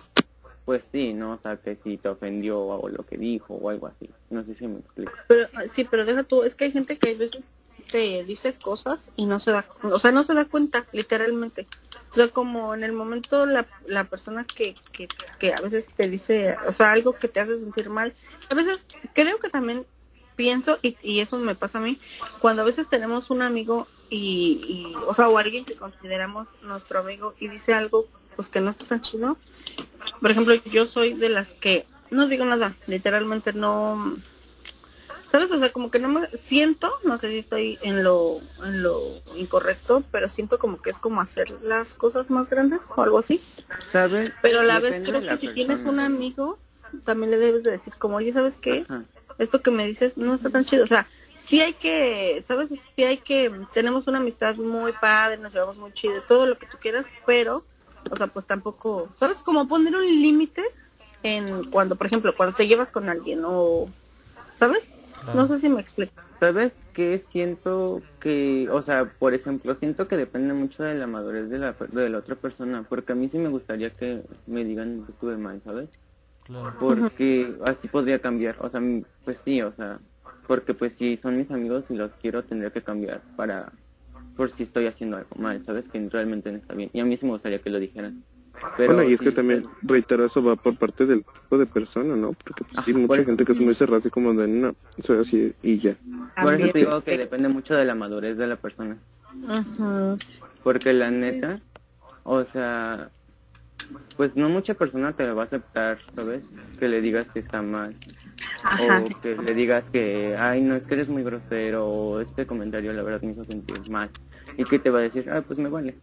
pues 0.66 0.84
sí, 0.92 1.14
¿no? 1.14 1.34
O 1.34 1.40
sea, 1.40 1.58
que 1.58 1.78
si 1.84 1.98
te 1.98 2.10
ofendió 2.10 2.60
o 2.60 2.90
lo 2.90 3.06
que 3.06 3.18
dijo 3.18 3.56
o 3.56 3.70
algo 3.70 3.88
así. 3.88 4.10
No 4.30 4.44
sé 4.46 4.56
si 4.56 4.68
me 4.68 4.80
explico. 4.80 5.12
Pero, 5.28 5.48
sí, 5.68 5.84
pero 5.84 6.06
deja 6.06 6.24
tú, 6.24 6.44
es 6.44 6.56
que 6.56 6.66
hay 6.66 6.72
gente 6.72 6.98
que 6.98 7.10
a 7.10 7.18
veces 7.18 7.54
te 7.84 8.24
dice 8.24 8.54
cosas 8.54 9.10
y 9.16 9.26
no 9.26 9.40
se 9.40 9.52
da, 9.52 9.66
o 9.84 10.00
sea, 10.00 10.12
no 10.12 10.24
se 10.24 10.34
da 10.34 10.46
cuenta, 10.46 10.86
literalmente. 10.92 11.68
O 12.12 12.16
sea, 12.16 12.28
como 12.28 12.74
en 12.74 12.84
el 12.84 12.94
momento 12.94 13.46
la, 13.46 13.68
la 13.88 14.06
persona 14.06 14.46
que, 14.46 14.76
que, 14.92 15.08
que 15.40 15.54
a 15.54 15.62
veces 15.62 15.88
te 15.88 16.10
dice, 16.10 16.58
o 16.68 16.72
sea, 16.72 16.92
algo 16.92 17.14
que 17.14 17.28
te 17.28 17.40
hace 17.40 17.60
sentir 17.60 17.90
mal, 17.90 18.14
a 18.50 18.56
veces 18.56 18.86
creo 19.14 19.40
que 19.40 19.50
también 19.50 19.86
pienso, 20.36 20.80
y, 20.82 20.98
y 21.02 21.20
eso 21.20 21.38
me 21.38 21.56
pasa 21.56 21.78
a 21.78 21.82
mí, 21.82 22.00
cuando 22.40 22.62
a 22.62 22.66
veces 22.66 22.90
tenemos 22.90 23.30
un 23.30 23.42
amigo 23.42 23.88
y, 24.10 24.62
y, 24.68 24.96
o 25.08 25.14
sea, 25.14 25.30
o 25.30 25.38
alguien 25.38 25.66
que 25.66 25.76
consideramos 25.76 26.48
nuestro 26.62 27.00
amigo 27.00 27.34
y 27.40 27.48
dice 27.48 27.74
algo, 27.74 28.08
pues 28.36 28.48
que 28.48 28.62
no 28.62 28.70
está 28.70 28.86
tan 28.86 29.02
chido. 29.02 29.38
Por 30.22 30.32
ejemplo, 30.32 30.54
yo 30.66 30.88
soy 30.88 31.14
de 31.14 31.30
las 31.30 31.50
que 31.50 31.86
no 32.12 32.28
digo 32.28 32.46
nada, 32.46 32.76
literalmente 32.86 33.54
no 33.54 34.18
¿sabes? 35.34 35.50
O 35.50 35.58
sea, 35.58 35.72
como 35.74 35.90
que 35.90 35.98
no 35.98 36.10
me 36.10 36.30
siento, 36.44 36.92
no 37.04 37.18
sé 37.18 37.30
si 37.30 37.40
estoy 37.40 37.80
en 37.82 38.04
lo, 38.04 38.40
en 38.64 38.84
lo 38.84 39.02
incorrecto, 39.36 40.04
pero 40.12 40.30
siento 40.30 40.60
como 40.60 40.80
que 40.80 40.92
es 40.92 41.00
como 41.00 41.22
hacer 41.22 41.50
las 41.64 41.96
cosas 41.96 42.30
más 42.30 42.52
grandes 42.52 42.82
o 42.96 43.02
algo 43.02 43.18
así. 43.18 43.42
¿Sabes? 43.92 44.32
Pero 44.44 44.60
a 44.60 44.64
la 44.64 44.80
vez 44.80 45.02
creo 45.04 45.22
que 45.22 45.38
si 45.38 45.52
tienes 45.56 45.82
un 45.82 46.00
amigo, 46.00 46.60
también 47.04 47.32
le 47.32 47.38
debes 47.38 47.64
de 47.64 47.72
decir 47.72 47.94
como, 47.98 48.18
oye, 48.18 48.32
¿sabes 48.32 48.58
qué? 48.58 48.86
Esto 49.40 49.64
que 49.64 49.72
me 49.72 49.88
dices 49.88 50.18
no 50.18 50.36
está 50.36 50.52
tan 50.52 50.66
chido. 50.66 50.84
O 50.84 50.88
sea, 50.88 51.08
sí 51.36 51.62
hay 51.62 51.74
que, 51.74 52.44
¿sabes? 52.48 52.70
Sí 52.70 53.04
hay 53.04 53.18
que, 53.18 53.52
tenemos 53.74 54.06
una 54.06 54.20
amistad 54.20 54.54
muy 54.58 54.92
padre, 54.92 55.40
nos 55.40 55.52
llevamos 55.52 55.80
muy 55.80 55.94
chido, 55.94 56.22
todo 56.28 56.46
lo 56.46 56.60
que 56.60 56.68
tú 56.68 56.78
quieras, 56.80 57.08
pero, 57.26 57.66
o 58.08 58.16
sea, 58.16 58.28
pues 58.28 58.46
tampoco, 58.46 59.10
¿sabes? 59.16 59.40
Como 59.40 59.68
poner 59.68 59.96
un 59.96 60.06
límite 60.06 60.64
en 61.24 61.72
cuando, 61.72 61.96
por 61.96 62.06
ejemplo, 62.06 62.36
cuando 62.36 62.56
te 62.56 62.68
llevas 62.68 62.92
con 62.92 63.10
alguien 63.10 63.42
o, 63.44 63.90
¿sabes? 64.54 64.94
No 65.34 65.48
sé 65.48 65.60
si 65.60 65.70
me 65.70 65.82
explico. 65.82 66.14
¿Sabes 66.40 66.74
qué? 66.94 67.20
Siento 67.20 68.02
que, 68.20 68.68
o 68.70 68.82
sea, 68.82 69.06
por 69.06 69.34
ejemplo, 69.34 69.76
siento 69.76 70.08
que 70.08 70.18
depende 70.18 70.54
mucho 70.54 70.84
de 70.84 70.96
la 70.96 71.08
madurez 71.08 71.50
de 71.50 71.60
la, 71.60 71.74
de 71.74 72.10
la 72.10 72.18
otra 72.18 72.36
persona, 72.36 72.86
porque 72.88 73.14
a 73.14 73.16
mí 73.16 73.30
sí 73.30 73.38
me 73.38 73.50
gustaría 73.50 73.92
que 73.92 74.24
me 74.46 74.66
digan 74.66 75.06
que 75.06 75.14
estuve 75.14 75.38
mal, 75.38 75.62
¿sabes? 75.64 75.90
Claro. 76.44 76.76
Porque 76.80 77.56
así 77.66 77.88
podría 77.88 78.20
cambiar, 78.20 78.58
o 78.60 78.70
sea, 78.70 78.82
pues 79.24 79.38
sí, 79.46 79.62
o 79.62 79.72
sea, 79.74 79.98
porque 80.46 80.74
pues 80.74 80.96
si 80.96 81.16
son 81.18 81.38
mis 81.38 81.50
amigos 81.52 81.86
y 81.90 81.96
los 81.96 82.12
quiero, 82.22 82.44
tendría 82.44 82.72
que 82.72 82.82
cambiar 82.82 83.22
para, 83.38 83.72
por 84.36 84.52
si 84.52 84.64
estoy 84.64 84.88
haciendo 84.88 85.18
algo 85.18 85.36
mal, 85.38 85.64
¿sabes? 85.64 85.88
Que 85.88 86.10
realmente 86.10 86.52
no 86.52 86.58
está 86.58 86.74
bien. 86.74 86.90
Y 86.94 87.00
a 87.00 87.06
mí 87.06 87.16
sí 87.16 87.26
me 87.26 87.32
gustaría 87.32 87.62
que 87.62 87.70
lo 87.70 87.80
dijeran 87.80 88.24
bueno, 88.78 89.04
y 89.04 89.14
es 89.14 89.20
que 89.20 89.32
también, 89.32 89.66
reitero, 89.82 90.26
eso 90.26 90.44
va 90.44 90.56
por 90.56 90.78
parte 90.78 91.06
del 91.06 91.24
tipo 91.24 91.58
de 91.58 91.66
persona, 91.66 92.16
¿no? 92.16 92.34
Porque 92.34 92.64
pues, 92.64 92.88
hay 92.88 92.94
mucha 92.94 93.24
gente 93.24 93.46
que 93.46 93.52
es 93.52 93.60
muy 93.60 93.76
cerrada, 93.76 94.00
así 94.00 94.10
como 94.10 94.34
de, 94.34 94.48
no, 94.48 94.76
soy 95.00 95.20
así 95.20 95.54
y 95.62 95.80
ya. 95.80 95.96
Por 96.42 96.54
eso 96.56 96.72
digo 96.74 97.02
que 97.02 97.18
depende 97.18 97.50
mucho 97.50 97.76
de 97.76 97.86
la 97.86 97.96
madurez 97.96 98.38
de 98.38 98.48
la 98.48 98.56
persona. 98.56 98.98
Porque 100.64 100.94
la 100.94 101.12
neta, 101.12 101.60
o 102.24 102.44
sea, 102.46 103.10
pues 104.18 104.36
no 104.36 104.50
mucha 104.50 104.74
persona 104.74 105.12
te 105.14 105.28
lo 105.28 105.36
va 105.36 105.44
a 105.44 105.46
aceptar, 105.46 106.00
¿sabes? 106.16 106.44
Que 106.80 106.88
le 106.88 107.02
digas 107.02 107.28
que 107.32 107.40
está 107.40 107.62
mal. 107.62 107.96
O 108.80 109.22
que 109.22 109.36
le 109.36 109.54
digas 109.54 109.84
que, 109.92 110.36
ay, 110.38 110.62
no, 110.62 110.76
es 110.76 110.86
que 110.86 110.94
eres 110.94 111.10
muy 111.10 111.24
grosero, 111.24 111.88
o 111.88 112.20
este 112.22 112.46
comentario 112.46 112.94
la 112.94 113.04
verdad 113.04 113.22
me 113.22 113.32
hizo 113.32 113.44
sentir 113.44 113.90
mal. 113.90 114.10
Y 114.58 114.64
que 114.64 114.80
te 114.80 114.90
va 114.90 115.00
a 115.00 115.04
decir, 115.04 115.30
ay, 115.30 115.42
pues 115.46 115.60
me 115.60 115.70
vale. 115.70 115.96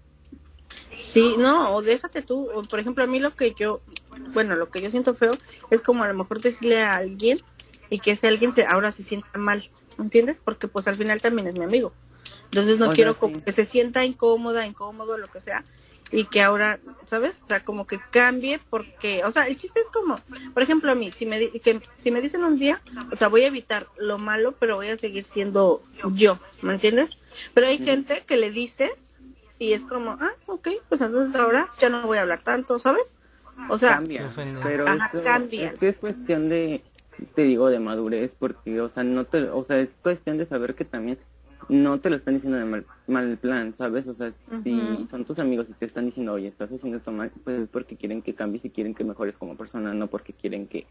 Sí, 1.00 1.34
no, 1.38 1.74
o 1.74 1.82
déjate 1.82 2.22
tú, 2.22 2.48
por 2.68 2.78
ejemplo, 2.78 3.04
a 3.04 3.06
mí 3.06 3.18
lo 3.18 3.34
que 3.34 3.54
yo, 3.58 3.80
bueno, 4.32 4.54
lo 4.56 4.70
que 4.70 4.80
yo 4.80 4.90
siento 4.90 5.14
feo 5.14 5.36
es 5.70 5.80
como 5.80 6.04
a 6.04 6.08
lo 6.08 6.14
mejor 6.14 6.40
decirle 6.40 6.82
a 6.82 6.96
alguien 6.96 7.38
y 7.88 7.98
que 7.98 8.12
ese 8.12 8.28
alguien 8.28 8.52
se, 8.52 8.64
ahora 8.64 8.92
se 8.92 9.02
sienta 9.02 9.38
mal, 9.38 9.68
¿entiendes? 9.98 10.40
Porque 10.44 10.68
pues 10.68 10.86
al 10.86 10.96
final 10.96 11.20
también 11.20 11.48
es 11.48 11.54
mi 11.54 11.64
amigo. 11.64 11.92
Entonces 12.44 12.78
no 12.78 12.92
quiero 12.92 13.16
que 13.18 13.52
se 13.52 13.64
sienta 13.64 14.04
incómoda, 14.04 14.66
incómodo, 14.66 15.16
lo 15.16 15.28
que 15.28 15.40
sea, 15.40 15.64
y 16.12 16.24
que 16.24 16.42
ahora, 16.42 16.80
¿sabes? 17.06 17.40
O 17.44 17.46
sea, 17.46 17.64
como 17.64 17.86
que 17.86 18.00
cambie 18.10 18.60
porque, 18.70 19.22
o 19.24 19.30
sea, 19.30 19.46
el 19.46 19.56
chiste 19.56 19.80
es 19.80 19.88
como, 19.88 20.20
por 20.52 20.62
ejemplo, 20.62 20.90
a 20.90 20.94
mí, 20.94 21.12
si 21.12 21.26
me, 21.26 21.50
que, 21.50 21.80
si 21.96 22.10
me 22.10 22.20
dicen 22.20 22.42
un 22.42 22.58
día, 22.58 22.82
o 23.12 23.16
sea, 23.16 23.28
voy 23.28 23.42
a 23.42 23.48
evitar 23.48 23.86
lo 23.96 24.18
malo, 24.18 24.54
pero 24.58 24.76
voy 24.76 24.88
a 24.88 24.96
seguir 24.96 25.24
siendo 25.24 25.82
yo, 26.14 26.38
¿me 26.62 26.72
entiendes? 26.72 27.16
Pero 27.54 27.68
hay 27.68 27.78
gente 27.78 28.24
que 28.26 28.36
le 28.36 28.50
dices 28.50 28.90
y 29.60 29.74
es 29.74 29.82
como, 29.82 30.16
ah, 30.18 30.32
ok, 30.46 30.68
pues 30.88 31.02
entonces 31.02 31.38
ahora 31.38 31.68
ya 31.78 31.90
no 31.90 32.06
voy 32.06 32.16
a 32.16 32.22
hablar 32.22 32.40
tanto, 32.40 32.78
¿sabes? 32.78 33.14
O 33.68 33.76
sea, 33.76 33.96
cambia, 33.96 34.26
pero 34.62 34.86
cambia. 35.22 35.68
Es 35.68 35.78
que 35.78 35.88
es 35.90 35.98
cuestión 35.98 36.48
de, 36.48 36.82
te 37.34 37.42
digo, 37.42 37.68
de 37.68 37.78
madurez, 37.78 38.32
porque, 38.38 38.80
o 38.80 38.88
sea, 38.88 39.04
no 39.04 39.26
te, 39.26 39.50
o 39.50 39.62
sea, 39.66 39.78
es 39.78 39.90
cuestión 40.02 40.38
de 40.38 40.46
saber 40.46 40.74
que 40.74 40.86
también 40.86 41.18
no 41.68 42.00
te 42.00 42.08
lo 42.08 42.16
están 42.16 42.34
diciendo 42.34 42.58
de 42.58 42.64
mal, 42.64 42.86
mal 43.06 43.36
plan, 43.36 43.74
¿sabes? 43.76 44.06
O 44.06 44.14
sea, 44.14 44.32
si 44.64 45.06
son 45.10 45.26
tus 45.26 45.38
amigos 45.38 45.66
y 45.68 45.74
te 45.74 45.84
están 45.84 46.06
diciendo, 46.06 46.32
oye, 46.32 46.48
estás 46.48 46.72
haciendo 46.72 46.96
esto 46.96 47.12
mal, 47.12 47.30
pues 47.44 47.60
es 47.60 47.68
porque 47.68 47.96
quieren 47.96 48.22
que 48.22 48.34
cambies 48.34 48.64
y 48.64 48.70
quieren 48.70 48.94
que 48.94 49.04
mejores 49.04 49.36
como 49.36 49.58
persona, 49.58 49.92
no 49.92 50.06
porque 50.06 50.32
quieren 50.32 50.68
que, 50.68 50.86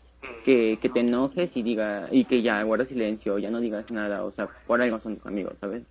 que, 0.45 0.77
que 0.79 0.89
te 0.89 0.99
enojes 0.99 1.49
y 1.55 1.63
diga, 1.63 2.07
y 2.11 2.25
que 2.25 2.43
ya 2.43 2.61
guardas 2.61 2.89
silencio, 2.89 3.39
ya 3.39 3.49
no 3.49 3.61
digas 3.61 3.89
nada, 3.89 4.23
o 4.23 4.31
sea, 4.31 4.47
por 4.67 4.79
algo 4.79 4.99
son 4.99 5.15
tus 5.15 5.25
amigos, 5.25 5.55
¿sabes? 5.59 5.81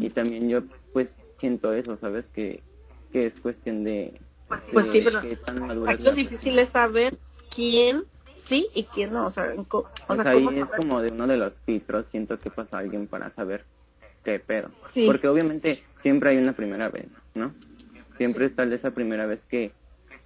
Y 0.00 0.10
también 0.10 0.48
yo, 0.48 0.62
pues, 0.92 1.16
siento 1.38 1.72
eso, 1.72 1.96
¿sabes? 2.00 2.26
Que, 2.28 2.62
que 3.12 3.26
es 3.26 3.34
cuestión 3.40 3.84
de... 3.84 4.18
pues 4.72 4.86
sí, 4.88 5.02
pero 5.02 5.22
lo 5.22 6.12
difícil 6.12 6.58
es 6.58 6.70
saber 6.70 7.16
quién 7.54 8.04
sí 8.36 8.68
y 8.74 8.84
quién 8.84 9.12
no, 9.12 9.26
o 9.26 9.30
sea, 9.30 9.54
o 9.56 9.64
pues 10.06 10.20
sea 10.20 10.30
ahí 10.30 10.46
es 10.58 10.66
como 10.76 11.00
de 11.00 11.10
uno 11.10 11.26
de 11.26 11.36
los 11.36 11.58
filtros, 11.64 12.06
siento 12.10 12.38
que 12.38 12.50
pasa 12.50 12.78
alguien 12.78 13.06
para 13.06 13.30
saber 13.30 13.64
qué 14.24 14.38
pedo. 14.38 14.70
Porque 15.06 15.28
obviamente 15.28 15.82
siempre 16.02 16.30
hay 16.30 16.38
una 16.38 16.52
primera 16.52 16.88
vez, 16.88 17.06
¿no? 17.34 17.52
Siempre 18.16 18.46
está 18.46 18.64
esa 18.64 18.92
primera 18.92 19.26
vez 19.26 19.40
que, 19.48 19.72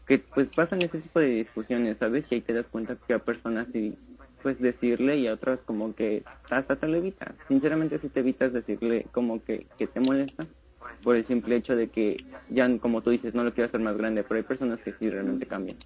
que 0.06 0.18
pues 0.18 0.50
pasan 0.50 0.82
ese 0.82 0.98
tipo 0.98 1.20
de 1.20 1.28
discusiones, 1.28 1.98
¿sabes? 1.98 2.26
Y 2.30 2.36
ahí 2.36 2.40
te 2.40 2.52
das 2.52 2.68
cuenta 2.68 2.96
que 3.06 3.14
a 3.14 3.18
personas 3.18 3.68
sí, 3.72 3.96
pues 4.42 4.60
decirle 4.60 5.16
y 5.16 5.26
a 5.26 5.34
otras 5.34 5.60
como 5.60 5.94
que 5.94 6.22
hasta 6.50 6.76
te 6.76 6.88
lo 6.88 6.96
evitas. 6.96 7.34
Sinceramente 7.48 7.98
si 7.98 8.08
te 8.08 8.20
evitas 8.20 8.52
decirle 8.52 9.06
como 9.12 9.42
que, 9.44 9.66
que 9.78 9.86
te 9.86 10.00
molesta 10.00 10.46
por 11.02 11.16
el 11.16 11.24
simple 11.24 11.56
hecho 11.56 11.76
de 11.76 11.88
que 11.88 12.24
ya 12.48 12.68
como 12.78 13.00
tú 13.00 13.10
dices 13.10 13.34
no 13.34 13.44
lo 13.44 13.52
quiero 13.52 13.68
hacer 13.68 13.80
más 13.80 13.96
grande, 13.96 14.22
pero 14.22 14.36
hay 14.36 14.42
personas 14.42 14.80
que 14.80 14.92
sí 14.98 15.08
realmente 15.08 15.46
cambian. 15.46 15.76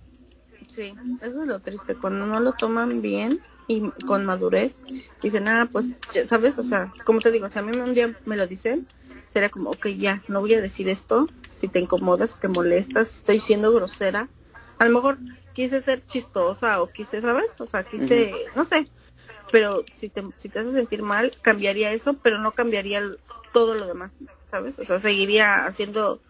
Sí, 0.68 0.94
eso 1.20 1.42
es 1.42 1.48
lo 1.48 1.61
triste, 1.61 1.94
cuando 1.94 2.27
no 2.27 2.40
lo 2.40 2.53
toman 2.53 3.03
bien 3.03 3.40
y 3.66 3.90
con 4.07 4.24
madurez, 4.24 4.81
dicen, 5.22 5.48
ah, 5.48 5.68
pues, 5.70 5.96
ya 6.12 6.27
sabes, 6.27 6.59
o 6.59 6.64
sea, 6.64 6.92
como 7.05 7.20
te 7.20 7.31
digo, 7.31 7.48
si 7.48 7.59
a 7.59 7.62
mí 7.62 7.77
un 7.77 7.94
día 7.94 8.14
me 8.24 8.37
lo 8.37 8.46
dicen, 8.46 8.87
sería 9.33 9.50
como, 9.50 9.70
ok, 9.70 9.87
ya, 9.88 10.22
no 10.29 10.40
voy 10.40 10.55
a 10.55 10.61
decir 10.61 10.88
esto, 10.88 11.29
si 11.57 11.68
te 11.68 11.81
incomodas, 11.81 12.33
si 12.33 12.40
te 12.40 12.48
molestas, 12.48 13.16
estoy 13.16 13.40
siendo 13.40 13.72
grosera, 13.72 14.29
a 14.79 14.85
lo 14.85 14.90
mejor 14.90 15.18
quise 15.55 15.81
ser 15.83 16.05
chistosa 16.07 16.83
o 16.83 16.90
quise, 16.90 17.20
¿sabes? 17.20 17.59
O 17.61 17.66
sea, 17.66 17.85
quise, 17.85 18.33
no 18.57 18.64
sé, 18.64 18.88
pero 19.53 19.85
si 19.94 20.09
te, 20.09 20.24
si 20.37 20.48
te 20.48 20.59
hace 20.59 20.72
sentir 20.72 21.03
mal, 21.03 21.33
cambiaría 21.42 21.92
eso, 21.92 22.14
pero 22.14 22.38
no 22.38 22.53
cambiaría 22.53 23.03
todo 23.53 23.74
lo 23.74 23.87
demás, 23.87 24.11
¿sabes? 24.50 24.78
O 24.78 24.85
sea, 24.85 24.98
seguiría 24.98 25.66
haciendo 25.66 26.20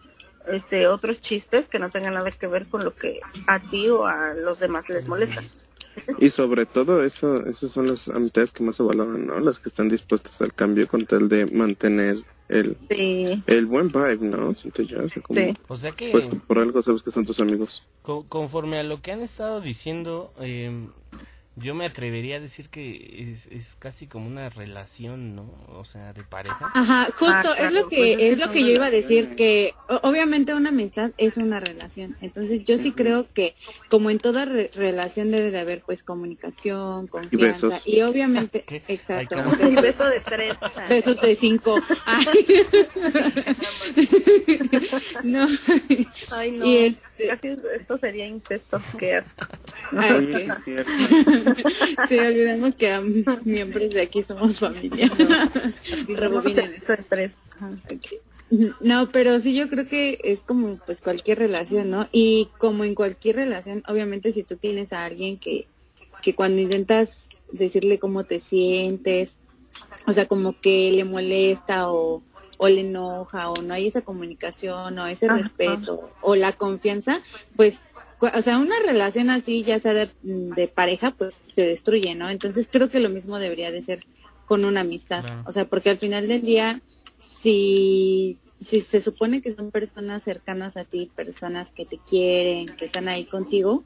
este 0.47 0.87
otros 0.87 1.21
chistes 1.21 1.67
que 1.67 1.79
no 1.79 1.89
tengan 1.89 2.13
nada 2.13 2.31
que 2.31 2.47
ver 2.47 2.67
con 2.67 2.83
lo 2.83 2.95
que 2.95 3.19
a 3.47 3.59
ti 3.59 3.89
o 3.89 4.05
a 4.05 4.33
los 4.33 4.59
demás 4.59 4.89
les 4.89 5.07
molesta. 5.07 5.43
Y 6.19 6.29
sobre 6.29 6.65
todo 6.65 7.03
eso, 7.03 7.45
esas 7.45 7.71
son 7.71 7.87
las 7.87 8.09
amistades 8.09 8.51
que 8.51 8.63
más 8.63 8.75
se 8.75 8.83
valoran, 8.83 9.25
¿no? 9.27 9.39
Las 9.39 9.59
que 9.59 9.69
están 9.69 9.89
dispuestas 9.89 10.41
al 10.41 10.53
cambio 10.53 10.87
con 10.87 11.05
tal 11.05 11.29
de 11.29 11.45
mantener 11.45 12.23
el, 12.49 12.77
el 13.47 13.65
buen 13.65 13.87
vibe, 13.87 14.19
¿no? 14.19 14.53
Siento 14.53 14.81
yo, 14.83 14.99
o 15.67 15.77
sea, 15.77 15.91
que... 15.91 16.11
Pues 16.11 16.25
por 16.47 16.59
algo 16.59 16.81
sabes 16.81 17.01
que 17.01 17.11
son 17.11 17.25
tus 17.25 17.39
amigos. 17.39 17.83
conforme 18.03 18.79
a 18.79 18.83
lo 18.83 19.01
que 19.01 19.11
han 19.11 19.21
estado 19.21 19.61
diciendo, 19.61 20.33
eh, 20.39 20.87
yo 21.57 21.73
me 21.73 21.85
atrevería 21.85 22.35
a 22.35 22.39
decir 22.41 22.69
que 22.69 23.31
es, 23.31 23.47
es 23.47 23.75
casi 23.75 24.07
como 24.07 24.27
una 24.27 24.49
relación, 24.49 25.35
¿no? 25.35 25.49
O 25.69 25.85
sea, 25.85 26.11
de 26.11 26.23
pareja. 26.23 26.69
Ajá, 26.73 27.07
justo, 27.17 27.51
ah, 27.51 27.55
es 27.57 27.71
lo 27.71 27.87
que 27.87 28.15
pues 28.17 28.33
es 28.33 28.39
lo 28.39 28.51
que 28.51 28.61
yo 28.61 28.71
iba 28.71 28.87
a 28.87 28.91
decir 28.91 29.35
que 29.35 29.73
obviamente 30.01 30.53
una 30.53 30.69
amistad 30.69 31.11
es 31.17 31.37
una 31.37 31.61
relación. 31.61 32.17
Entonces, 32.19 32.65
yo 32.65 32.77
sí 32.77 32.91
creo 32.91 33.31
que 33.33 33.55
como 33.89 34.09
en 34.09 34.19
toda 34.19 34.43
relación 34.43 35.31
debe 35.31 35.49
de 35.49 35.59
haber 35.59 35.81
pues 35.81 36.03
comunicación, 36.03 37.07
confianza 37.07 37.79
y, 37.85 38.01
obviamente, 38.01 38.65
exacto. 38.87 39.37
y 39.61 39.75
beso 39.75 40.09
de 40.09 40.19
tres. 40.19 40.55
Besos 40.89 41.21
de 41.21 41.35
cinco. 41.35 41.79
no. 45.23 45.47
Ay, 46.31 46.51
no. 46.51 46.65
Y 46.65 46.97
este... 47.17 47.57
esto 47.75 47.97
sería 47.97 48.27
incesto, 48.27 48.79
qué 48.97 49.15
asco. 49.15 49.47
Ay, 49.91 50.47
sí, 52.09 52.19
olvidemos 52.19 52.75
que 52.75 52.99
miembros 53.43 53.89
de 53.91 54.01
aquí 54.01 54.23
somos 54.23 54.59
familia. 54.59 55.09
No, 58.79 59.09
pero 59.09 59.39
sí 59.39 59.55
yo 59.55 59.69
creo 59.69 59.87
que 59.87 60.19
es 60.23 60.41
como 60.41 60.77
pues 60.85 61.01
cualquier 61.01 61.39
relación, 61.39 61.89
¿no? 61.89 62.07
Y 62.11 62.49
como 62.59 62.83
en 62.83 62.93
cualquier 62.93 63.37
relación, 63.37 63.83
obviamente 63.87 64.31
si 64.31 64.43
tú 64.43 64.55
tienes 64.55 64.93
a 64.93 65.03
alguien 65.03 65.39
que, 65.39 65.67
que 66.21 66.35
cuando 66.35 66.61
intentas 66.61 67.29
decirle 67.51 67.97
cómo 67.97 68.23
te 68.23 68.39
sientes, 68.39 69.37
o 70.05 70.13
sea, 70.13 70.27
como 70.27 70.59
que 70.59 70.91
le 70.91 71.05
molesta 71.05 71.91
o, 71.91 72.21
o 72.57 72.67
le 72.67 72.81
enoja 72.81 73.49
o 73.49 73.61
no 73.61 73.73
hay 73.73 73.87
esa 73.87 74.01
comunicación 74.01 74.97
o 74.99 75.07
ese 75.07 75.27
respeto 75.27 76.09
o 76.21 76.35
la 76.35 76.53
confianza, 76.53 77.21
pues 77.55 77.89
o 78.19 78.41
sea, 78.41 78.57
una 78.57 78.79
relación 78.85 79.29
así, 79.29 79.63
ya 79.63 79.79
sea 79.79 79.93
de, 79.93 80.67
pareja, 80.73 81.11
pues 81.11 81.41
se 81.47 81.65
destruye, 81.65 82.15
¿no? 82.15 82.29
Entonces 82.29 82.67
creo 82.71 82.89
que 82.89 82.99
lo 82.99 83.09
mismo 83.09 83.39
debería 83.39 83.71
de 83.71 83.81
ser 83.81 84.05
con 84.45 84.65
una 84.65 84.81
amistad. 84.81 85.25
O 85.45 85.51
sea, 85.51 85.65
porque 85.65 85.89
al 85.89 85.97
final 85.97 86.27
del 86.27 86.41
día, 86.41 86.81
si, 87.19 88.37
si 88.61 88.79
se 88.79 89.01
supone 89.01 89.41
que 89.41 89.51
son 89.51 89.71
personas 89.71 90.23
cercanas 90.23 90.77
a 90.77 90.85
ti, 90.85 91.11
personas 91.15 91.71
que 91.71 91.85
te 91.85 91.97
quieren, 91.97 92.67
que 92.67 92.85
están 92.85 93.07
ahí 93.07 93.25
contigo, 93.25 93.83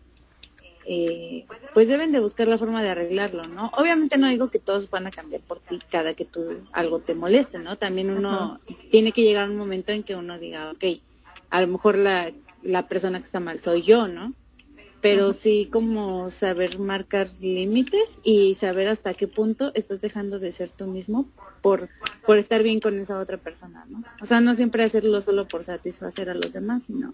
eh, 0.91 1.45
pues 1.73 1.87
deben 1.87 2.11
de 2.11 2.19
buscar 2.19 2.47
la 2.47 2.57
forma 2.57 2.81
de 2.81 2.89
arreglarlo, 2.89 3.47
¿no? 3.47 3.71
Obviamente 3.77 4.17
no 4.17 4.27
digo 4.27 4.49
que 4.49 4.59
todos 4.59 4.89
van 4.89 5.05
a 5.07 5.11
cambiar 5.11 5.41
por 5.41 5.59
ti 5.59 5.79
cada 5.89 6.15
que 6.15 6.25
tú 6.25 6.61
algo 6.71 6.99
te 6.99 7.13
moleste, 7.13 7.59
¿no? 7.59 7.77
También 7.77 8.09
uno 8.09 8.59
tiene 8.89 9.11
que 9.11 9.21
llegar 9.21 9.47
a 9.47 9.51
un 9.51 9.57
momento 9.57 9.91
en 9.91 10.03
que 10.03 10.15
uno 10.15 10.39
diga, 10.39 10.71
ok, 10.71 10.83
a 11.51 11.61
lo 11.61 11.67
mejor 11.67 11.97
la 11.97 12.31
la 12.61 12.87
persona 12.87 13.19
que 13.19 13.25
está 13.25 13.39
mal 13.39 13.59
soy 13.59 13.81
yo, 13.81 14.07
¿no? 14.07 14.33
Pero 15.01 15.31
sí 15.31 15.69
como 15.71 16.29
saber 16.29 16.77
marcar 16.77 17.29
límites 17.39 18.19
y 18.21 18.55
saber 18.55 18.89
hasta 18.89 19.13
qué 19.13 19.27
punto 19.29 19.71
estás 19.73 20.01
dejando 20.01 20.39
de 20.39 20.51
ser 20.51 20.71
tú 20.71 20.87
mismo 20.87 21.29
por, 21.61 21.87
por 22.25 22.37
estar 22.37 22.63
bien 22.63 22.81
con 22.81 22.99
esa 22.99 23.17
otra 23.17 23.37
persona, 23.37 23.85
¿no? 23.87 24.03
O 24.21 24.25
sea, 24.25 24.41
no 24.41 24.55
siempre 24.55 24.83
hacerlo 24.83 25.21
solo 25.21 25.47
por 25.47 25.63
satisfacer 25.63 26.29
a 26.29 26.33
los 26.33 26.51
demás, 26.51 26.83
sino... 26.83 27.13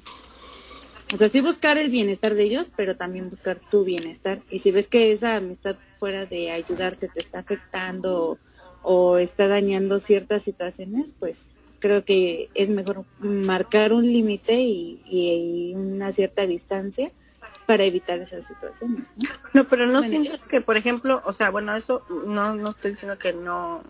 O 1.16 1.18
sea, 1.18 1.30
sí 1.30 1.40
buscar 1.40 1.78
el 1.78 1.90
bienestar 1.90 2.36
de 2.36 2.44
ellos, 2.44 2.70
pero 2.76 2.98
también 2.98 3.30
buscar 3.30 3.58
tu 3.72 3.86
bienestar. 3.86 4.40
Y 4.50 4.60
si 4.60 4.72
ves 4.72 4.90
que 4.90 5.14
esa 5.14 5.38
amistad 5.38 5.78
fuera 5.98 6.26
de 6.26 6.52
ayudarte 6.52 7.08
te 7.08 7.22
está 7.22 7.40
afectando 7.40 8.38
o 8.82 9.18
está 9.18 9.48
dañando 9.48 10.00
ciertas 10.00 10.44
situaciones, 10.44 11.16
pues 11.18 11.56
creo 11.80 12.04
que 12.04 12.50
es 12.54 12.68
mejor 12.68 13.06
marcar 13.20 13.94
un 13.94 14.04
límite 14.04 14.60
y, 14.60 15.72
una 15.74 16.12
cierta 16.12 16.46
distancia 16.46 17.14
para 17.66 17.86
evitar 17.86 18.20
esas 18.20 18.46
situaciones. 18.46 19.14
No, 19.16 19.30
no 19.54 19.70
pero 19.70 19.88
no 19.88 20.04
sientes 20.04 20.42
que, 20.42 20.60
por 20.60 20.76
ejemplo, 20.76 21.22
o 21.24 21.32
sea, 21.32 21.50
bueno, 21.50 21.74
eso 21.78 22.04
no, 22.26 22.56
no 22.56 22.72
estoy 22.72 22.92
diciendo 22.92 23.18
que 23.18 23.32
no, 23.32 23.84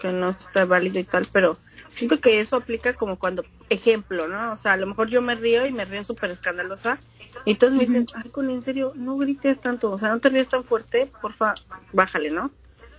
que 0.00 0.12
no 0.12 0.30
está 0.30 0.64
válido 0.64 0.98
y 0.98 1.04
tal, 1.04 1.28
pero 1.30 1.58
siento 1.94 2.20
que 2.20 2.40
eso 2.40 2.56
aplica 2.56 2.94
como 2.94 3.18
cuando, 3.18 3.44
ejemplo, 3.74 4.28
¿no? 4.28 4.52
O 4.52 4.56
sea, 4.56 4.72
a 4.72 4.76
lo 4.76 4.86
mejor 4.86 5.08
yo 5.08 5.22
me 5.22 5.34
río 5.34 5.66
y 5.66 5.72
me 5.72 5.84
río 5.84 6.04
súper 6.04 6.30
escandalosa 6.30 6.98
y 7.44 7.52
entonces 7.52 7.78
me 7.78 7.84
dicen, 7.84 8.06
ay, 8.14 8.30
con 8.30 8.48
en 8.50 8.62
serio, 8.62 8.92
no 8.94 9.16
grites 9.16 9.60
tanto, 9.60 9.90
o 9.92 9.98
sea, 9.98 10.08
no 10.10 10.20
te 10.20 10.30
ríes 10.30 10.48
tan 10.48 10.64
fuerte, 10.64 11.10
porfa, 11.20 11.54
bájale, 11.92 12.30
¿no? 12.30 12.50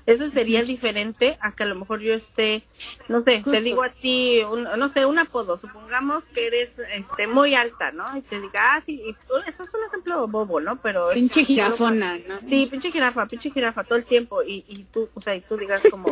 Eso 0.05 0.29
sería 0.29 0.61
diferente 0.63 1.37
a 1.41 1.51
que 1.51 1.63
a 1.63 1.65
lo 1.65 1.73
mejor 1.73 1.99
yo 1.99 2.13
esté, 2.13 2.63
no 3.07 3.23
sé, 3.23 3.43
te 3.43 3.61
digo 3.61 3.81
a 3.81 3.89
ti, 3.89 4.41
no 4.77 4.89
sé, 4.89 5.05
un 5.07 5.17
apodo, 5.17 5.59
supongamos 5.59 6.23
que 6.25 6.45
eres 6.45 6.77
este 6.93 7.25
muy 7.25 7.55
alta, 7.55 7.91
¿no? 7.91 8.15
Y 8.15 8.21
te 8.21 8.39
diga, 8.39 8.75
ah, 8.75 8.83
sí, 8.85 9.01
eso 9.47 9.63
es 9.63 9.73
un 9.73 9.83
ejemplo 9.87 10.27
bobo, 10.27 10.61
¿no? 10.61 10.75
Pero 10.75 11.09
pinche 11.11 11.43
jirafona, 11.43 12.19
¿no? 12.27 12.39
Sí, 12.47 12.67
pinche 12.69 12.91
jirafa, 12.91 13.25
pinche 13.25 13.49
jirafa 13.49 13.83
todo 13.83 13.97
el 13.97 14.05
tiempo 14.05 14.43
y, 14.43 14.63
y 14.67 14.83
tú, 14.83 15.09
o 15.15 15.21
sea, 15.21 15.35
y 15.35 15.41
tú 15.41 15.57
digas 15.57 15.81
como, 15.89 16.07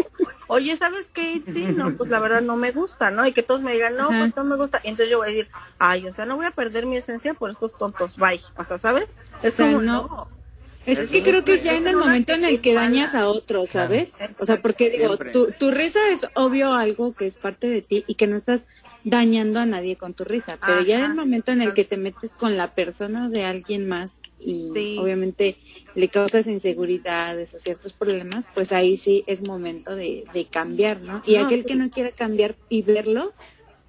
oye, 0.47 0.75
¿sabes 0.75 1.07
qué? 1.13 1.43
Sí, 1.45 1.65
no, 1.75 1.95
pues 1.95 2.09
la 2.09 2.19
verdad 2.19 2.41
no 2.41 2.55
me 2.55 2.71
gusta, 2.71 3.11
¿no? 3.11 3.27
Y 3.27 3.31
que 3.31 3.43
todos 3.43 3.61
me 3.61 3.73
digan, 3.73 3.95
no, 3.95 4.07
pues 4.07 4.35
no 4.35 4.43
me 4.43 4.55
gusta. 4.55 4.81
Y 4.83 4.89
entonces 4.89 5.11
yo 5.11 5.19
voy 5.19 5.27
a 5.27 5.31
decir, 5.31 5.49
ay, 5.77 6.07
o 6.07 6.11
sea, 6.11 6.25
no 6.25 6.35
voy 6.35 6.47
a 6.47 6.51
perder 6.51 6.87
mi 6.87 6.97
esencia 6.97 7.35
por 7.35 7.51
estos 7.51 7.77
tontos, 7.77 8.17
bye. 8.17 8.41
O 8.57 8.63
sea, 8.63 8.79
¿sabes? 8.79 9.19
Es 9.43 9.57
como, 9.57 9.81
no 9.81 10.42
es 10.85 10.99
que 11.09 11.23
creo 11.23 11.45
que 11.45 11.59
ya 11.59 11.77
en 11.77 11.87
el 11.87 11.95
momento 11.95 12.33
en 12.33 12.45
el 12.45 12.61
que 12.61 12.73
dañas 12.73 13.15
a 13.15 13.27
otro, 13.27 13.65
¿sabes? 13.65 14.13
O 14.39 14.45
sea, 14.45 14.61
porque 14.61 14.89
digo, 14.89 15.17
tu, 15.17 15.51
tu 15.51 15.71
risa 15.71 15.99
es 16.11 16.27
obvio 16.35 16.73
algo 16.73 17.13
que 17.13 17.27
es 17.27 17.35
parte 17.35 17.69
de 17.69 17.81
ti 17.81 18.03
y 18.07 18.15
que 18.15 18.27
no 18.27 18.35
estás 18.35 18.65
dañando 19.05 19.59
a 19.59 19.65
nadie 19.65 19.97
con 19.97 20.13
tu 20.13 20.23
risa, 20.23 20.57
pero 20.65 20.81
ya 20.81 20.99
en 20.99 21.11
el 21.11 21.15
momento 21.15 21.51
en 21.51 21.61
el 21.61 21.73
que 21.73 21.83
te 21.83 21.97
metes 21.97 22.31
con 22.31 22.57
la 22.57 22.67
persona 22.73 23.29
de 23.29 23.43
alguien 23.43 23.87
más 23.87 24.19
y 24.39 24.69
obviamente 24.97 25.57
le 25.95 26.07
causas 26.09 26.47
inseguridades 26.47 27.53
o 27.53 27.59
ciertos 27.59 27.93
problemas, 27.93 28.45
pues 28.53 28.71
ahí 28.71 28.97
sí 28.97 29.23
es 29.27 29.41
momento 29.41 29.95
de, 29.95 30.25
de 30.33 30.45
cambiar, 30.45 31.01
¿no? 31.01 31.21
Y 31.25 31.35
aquel 31.35 31.65
que 31.65 31.75
no 31.75 31.89
quiera 31.89 32.11
cambiar 32.11 32.55
y 32.69 32.81
verlo 32.81 33.33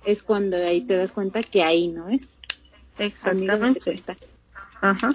es 0.04 0.22
cuando 0.22 0.56
ahí 0.56 0.80
te 0.80 0.96
das 0.96 1.12
cuenta 1.12 1.42
que 1.42 1.62
ahí 1.62 1.88
no 1.88 2.08
es. 2.08 2.38
Exactamente. 2.98 4.02
Ajá 4.80 5.14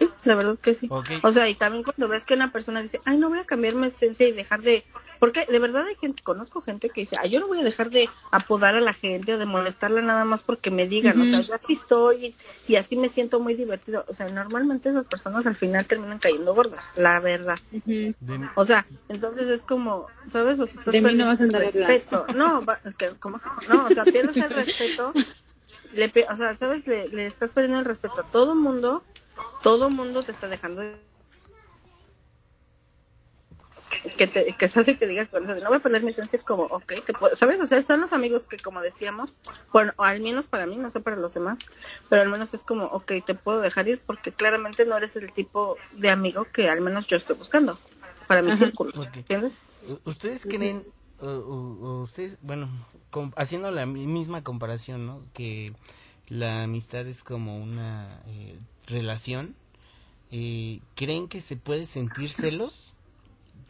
la 0.24 0.34
verdad 0.34 0.58
que 0.58 0.74
sí. 0.74 0.88
O 1.22 1.32
sea, 1.32 1.48
y 1.48 1.54
también 1.54 1.84
cuando 1.84 2.08
ves 2.08 2.24
que 2.24 2.34
una 2.34 2.52
persona 2.52 2.82
dice, 2.82 3.00
ay, 3.04 3.16
no 3.16 3.28
voy 3.28 3.38
a 3.38 3.44
cambiar 3.44 3.74
mi 3.74 3.86
esencia 3.86 4.26
y 4.26 4.32
dejar 4.32 4.62
de, 4.62 4.84
porque 5.18 5.44
de 5.46 5.58
verdad 5.58 5.86
hay 5.86 5.96
gente, 5.96 6.22
conozco 6.22 6.60
gente 6.62 6.88
que 6.88 7.02
dice, 7.02 7.16
ah, 7.18 7.26
yo 7.26 7.40
no 7.40 7.46
voy 7.46 7.60
a 7.60 7.64
dejar 7.64 7.90
de 7.90 8.08
apodar 8.30 8.74
a 8.74 8.80
la 8.80 8.94
gente 8.94 9.34
o 9.34 9.38
de 9.38 9.44
molestarla 9.44 10.00
nada 10.00 10.24
más 10.24 10.42
porque 10.42 10.70
me 10.70 10.86
digan, 10.86 11.20
o 11.20 11.24
sea, 11.24 11.40
yo 11.42 11.54
así 11.54 11.76
soy 11.76 12.34
y, 12.66 12.76
así 12.76 12.96
me 12.96 13.10
siento 13.10 13.38
muy 13.38 13.54
divertido. 13.54 14.04
O 14.08 14.14
sea, 14.14 14.28
normalmente 14.28 14.88
esas 14.88 15.04
personas 15.04 15.46
al 15.46 15.56
final 15.56 15.86
terminan 15.86 16.18
cayendo 16.18 16.54
gordas, 16.54 16.90
la 16.96 17.20
verdad. 17.20 17.58
O 18.54 18.64
sea, 18.64 18.86
entonces 19.08 19.46
es 19.48 19.62
como, 19.62 20.06
¿sabes? 20.30 20.58
O 20.58 20.66
sea, 20.66 20.82
de 20.84 21.02
mí 21.02 21.14
no 21.14 21.26
vas 21.26 21.40
a 21.40 21.44
andar 21.44 21.62
respeto. 21.62 22.26
No, 22.34 22.64
es 22.84 22.94
que, 22.94 23.10
como, 23.20 23.40
no, 23.68 23.86
o 23.86 23.88
sea, 23.88 24.04
pierdes 24.04 24.36
el 24.36 24.50
respeto. 24.50 25.12
Le, 25.92 26.12
o 26.30 26.36
sea, 26.36 26.56
¿sabes? 26.56 26.86
Le, 26.86 27.08
le 27.08 27.26
estás 27.26 27.50
perdiendo 27.50 27.80
el 27.80 27.84
respeto 27.84 28.20
a 28.20 28.30
todo 28.30 28.54
mundo. 28.54 29.02
Todo 29.62 29.90
mundo 29.90 30.22
te 30.22 30.32
está 30.32 30.48
dejando 30.48 30.82
de 30.82 31.10
que 34.16 34.26
te 34.26 34.52
que 34.52 34.68
sabe 34.68 34.96
que 34.96 35.06
digas 35.06 35.30
bueno, 35.30 35.54
no 35.54 35.68
voy 35.68 35.76
a 35.76 35.80
poner 35.80 36.02
mi 36.02 36.10
esencia 36.10 36.36
es 36.36 36.44
como 36.44 36.64
ok 36.64 36.92
sabes 37.34 37.60
o 37.60 37.66
sea 37.66 37.82
son 37.82 38.00
los 38.00 38.12
amigos 38.12 38.44
que 38.44 38.56
como 38.56 38.80
decíamos 38.80 39.34
bueno 39.72 39.92
o 39.96 40.04
al 40.04 40.20
menos 40.20 40.46
para 40.46 40.66
mí 40.66 40.76
no 40.76 40.90
sé 40.90 41.00
para 41.00 41.16
los 41.16 41.34
demás 41.34 41.58
pero 42.08 42.22
al 42.22 42.28
menos 42.28 42.54
es 42.54 42.62
como 42.62 42.84
ok 42.86 43.12
te 43.24 43.34
puedo 43.34 43.60
dejar 43.60 43.88
ir 43.88 44.00
porque 44.06 44.32
claramente 44.32 44.84
no 44.86 44.96
eres 44.96 45.16
el 45.16 45.32
tipo 45.32 45.76
de 45.92 46.10
amigo 46.10 46.44
que 46.44 46.68
al 46.68 46.80
menos 46.80 47.06
yo 47.06 47.16
estoy 47.16 47.36
buscando 47.36 47.78
para 48.26 48.42
mi 48.42 48.56
círculo 48.56 48.92
¿entiendes? 49.14 49.52
ustedes 50.04 50.46
creen 50.46 50.86
ustedes 51.20 52.38
bueno 52.40 52.68
haciendo 53.36 53.70
la 53.70 53.86
misma 53.86 54.42
comparación 54.42 55.06
no 55.06 55.22
que 55.34 55.72
la 56.28 56.62
amistad 56.62 57.06
es 57.06 57.24
como 57.24 57.58
una 57.58 58.22
eh, 58.28 58.56
relación 58.86 59.54
eh, 60.30 60.80
creen 60.94 61.28
que 61.28 61.40
se 61.40 61.56
puede 61.56 61.86
sentir 61.86 62.30
celos 62.30 62.94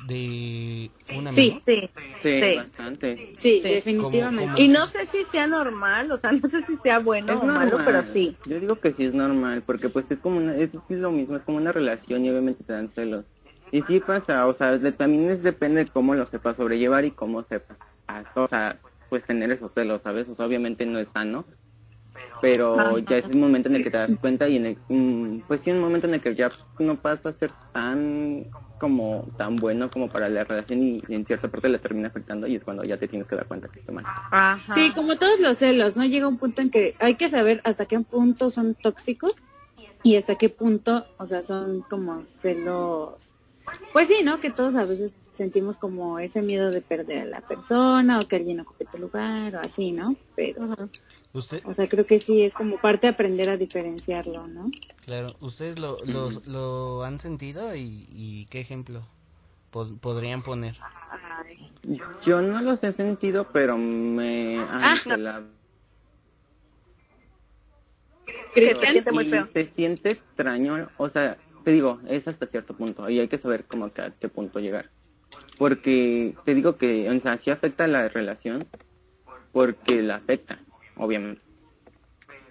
de 0.06 0.90
una 1.16 1.32
sí, 1.32 1.62
sí, 1.66 1.90
sí, 2.22 2.40
bastante. 2.56 3.34
Sí, 3.38 3.60
definitivamente. 3.62 4.62
Y 4.62 4.68
no 4.68 4.86
sé 4.86 5.06
si 5.06 5.24
sea 5.26 5.46
normal, 5.46 6.10
o 6.10 6.18
sea, 6.18 6.32
no 6.32 6.48
sé 6.48 6.62
si 6.64 6.76
sea 6.82 6.98
bueno 6.98 7.40
o 7.40 7.46
malo, 7.46 7.78
pero 7.84 8.02
sí. 8.02 8.36
Yo 8.44 8.60
digo 8.60 8.76
que 8.76 8.92
sí 8.92 9.04
es 9.04 9.14
normal, 9.14 9.62
porque 9.62 9.88
pues 9.88 10.10
es 10.10 10.18
como 10.18 10.38
una, 10.38 10.56
es, 10.56 10.70
lo 10.88 11.10
mismo, 11.10 11.36
es 11.36 11.42
como 11.42 11.58
una 11.58 11.72
relación 11.72 12.24
y 12.24 12.30
obviamente 12.30 12.64
te 12.64 12.72
dan 12.72 12.90
celos. 12.94 13.24
Y 13.72 13.82
sí 13.82 14.00
pasa, 14.00 14.46
o 14.46 14.54
sea, 14.54 14.78
también 14.92 15.30
es, 15.30 15.42
depende 15.42 15.84
de 15.84 15.90
cómo 15.90 16.14
lo 16.14 16.26
sepa 16.26 16.54
sobrellevar 16.54 17.04
y 17.04 17.12
cómo 17.12 17.44
sepa, 17.44 17.76
o 18.34 18.48
sea, 18.48 18.80
pues 19.08 19.24
tener 19.24 19.50
esos 19.50 19.72
celos, 19.72 20.00
¿sabes? 20.02 20.28
O 20.28 20.34
sea, 20.34 20.46
obviamente 20.46 20.86
no 20.86 20.98
es 20.98 21.08
sano, 21.10 21.44
pero 22.40 22.98
ya 22.98 23.18
es 23.18 23.24
el 23.24 23.36
momento 23.36 23.68
en 23.68 23.76
el 23.76 23.84
que 23.84 23.90
te 23.90 23.98
das 23.98 24.10
cuenta 24.20 24.48
y 24.48 24.56
en 24.56 24.66
el, 24.66 24.78
mm, 24.88 25.40
pues 25.46 25.60
sí, 25.60 25.70
un 25.70 25.80
momento 25.80 26.06
en 26.06 26.14
el 26.14 26.20
que 26.20 26.34
ya 26.34 26.50
no 26.78 26.96
pasa 26.96 27.30
a 27.30 27.32
ser 27.32 27.50
tan 27.72 28.46
como 28.78 29.28
tan 29.36 29.56
bueno 29.56 29.90
como 29.90 30.08
para 30.08 30.30
la 30.30 30.42
relación 30.42 30.82
y, 30.82 31.02
en 31.08 31.26
cierta 31.26 31.48
parte 31.48 31.68
le 31.68 31.78
termina 31.78 32.08
afectando 32.08 32.46
y 32.46 32.56
es 32.56 32.64
cuando 32.64 32.82
ya 32.82 32.96
te 32.96 33.08
tienes 33.08 33.28
que 33.28 33.36
dar 33.36 33.46
cuenta 33.46 33.68
que 33.68 33.80
está 33.80 33.92
mal. 33.92 34.04
Sí, 34.74 34.90
como 34.94 35.18
todos 35.18 35.38
los 35.38 35.58
celos, 35.58 35.96
¿no? 35.96 36.04
Llega 36.04 36.26
un 36.26 36.38
punto 36.38 36.62
en 36.62 36.70
que 36.70 36.94
hay 36.98 37.14
que 37.14 37.28
saber 37.28 37.60
hasta 37.64 37.84
qué 37.84 38.00
punto 38.00 38.48
son 38.48 38.74
tóxicos 38.74 39.34
y 40.02 40.16
hasta 40.16 40.36
qué 40.36 40.48
punto, 40.48 41.06
o 41.18 41.26
sea, 41.26 41.42
son 41.42 41.82
como 41.82 42.22
celos. 42.24 43.32
Pues 43.92 44.08
sí, 44.08 44.22
¿no? 44.24 44.40
Que 44.40 44.50
todos 44.50 44.74
a 44.76 44.84
veces 44.84 45.14
sentimos 45.34 45.76
como 45.76 46.18
ese 46.18 46.40
miedo 46.40 46.70
de 46.70 46.80
perder 46.80 47.22
a 47.22 47.26
la 47.26 47.40
persona 47.42 48.18
o 48.18 48.26
que 48.26 48.36
alguien 48.36 48.60
ocupe 48.60 48.86
tu 48.86 48.98
lugar 48.98 49.54
o 49.56 49.60
así, 49.60 49.92
¿no? 49.92 50.16
Pero... 50.34 50.90
O 51.32 51.40
sea, 51.40 51.88
creo 51.88 52.06
que 52.06 52.18
sí, 52.18 52.42
es 52.42 52.54
como 52.54 52.76
parte 52.78 53.06
de 53.06 53.12
aprender 53.12 53.48
a 53.50 53.56
diferenciarlo, 53.56 54.48
¿no? 54.48 54.68
Claro, 55.04 55.36
¿ustedes 55.40 55.78
lo, 55.78 56.04
lo, 56.04 56.30
lo 56.44 57.04
han 57.04 57.20
sentido 57.20 57.74
y, 57.76 58.46
qué 58.50 58.60
ejemplo 58.60 59.06
podrían 59.70 60.42
poner? 60.42 60.76
Yo 62.24 62.42
no 62.42 62.60
los 62.62 62.82
he 62.82 62.92
sentido, 62.92 63.46
pero 63.52 63.78
me 63.78 64.58
han 64.58 64.82
ah, 64.82 64.96
Se 68.52 68.74
siente 68.74 69.12
muy 69.12 69.26
feo. 69.26 69.48
Se 69.54 69.70
siente 69.72 70.10
extraño, 70.10 70.88
o 70.96 71.08
sea, 71.10 71.38
te 71.62 71.70
digo, 71.70 72.00
es 72.08 72.26
hasta 72.26 72.46
cierto 72.46 72.74
punto 72.74 73.08
y 73.08 73.20
hay 73.20 73.28
que 73.28 73.38
saber 73.38 73.66
cómo 73.66 73.84
a 73.84 73.90
qué 73.92 74.28
punto 74.28 74.58
llegar. 74.58 74.90
Porque 75.58 76.34
te 76.44 76.56
digo 76.56 76.76
que, 76.76 77.08
o 77.08 77.20
sea, 77.20 77.38
sí 77.38 77.50
afecta 77.50 77.86
la 77.86 78.08
relación 78.08 78.66
porque 79.52 80.02
la 80.02 80.16
afecta 80.16 80.58
obviamente. 81.00 81.42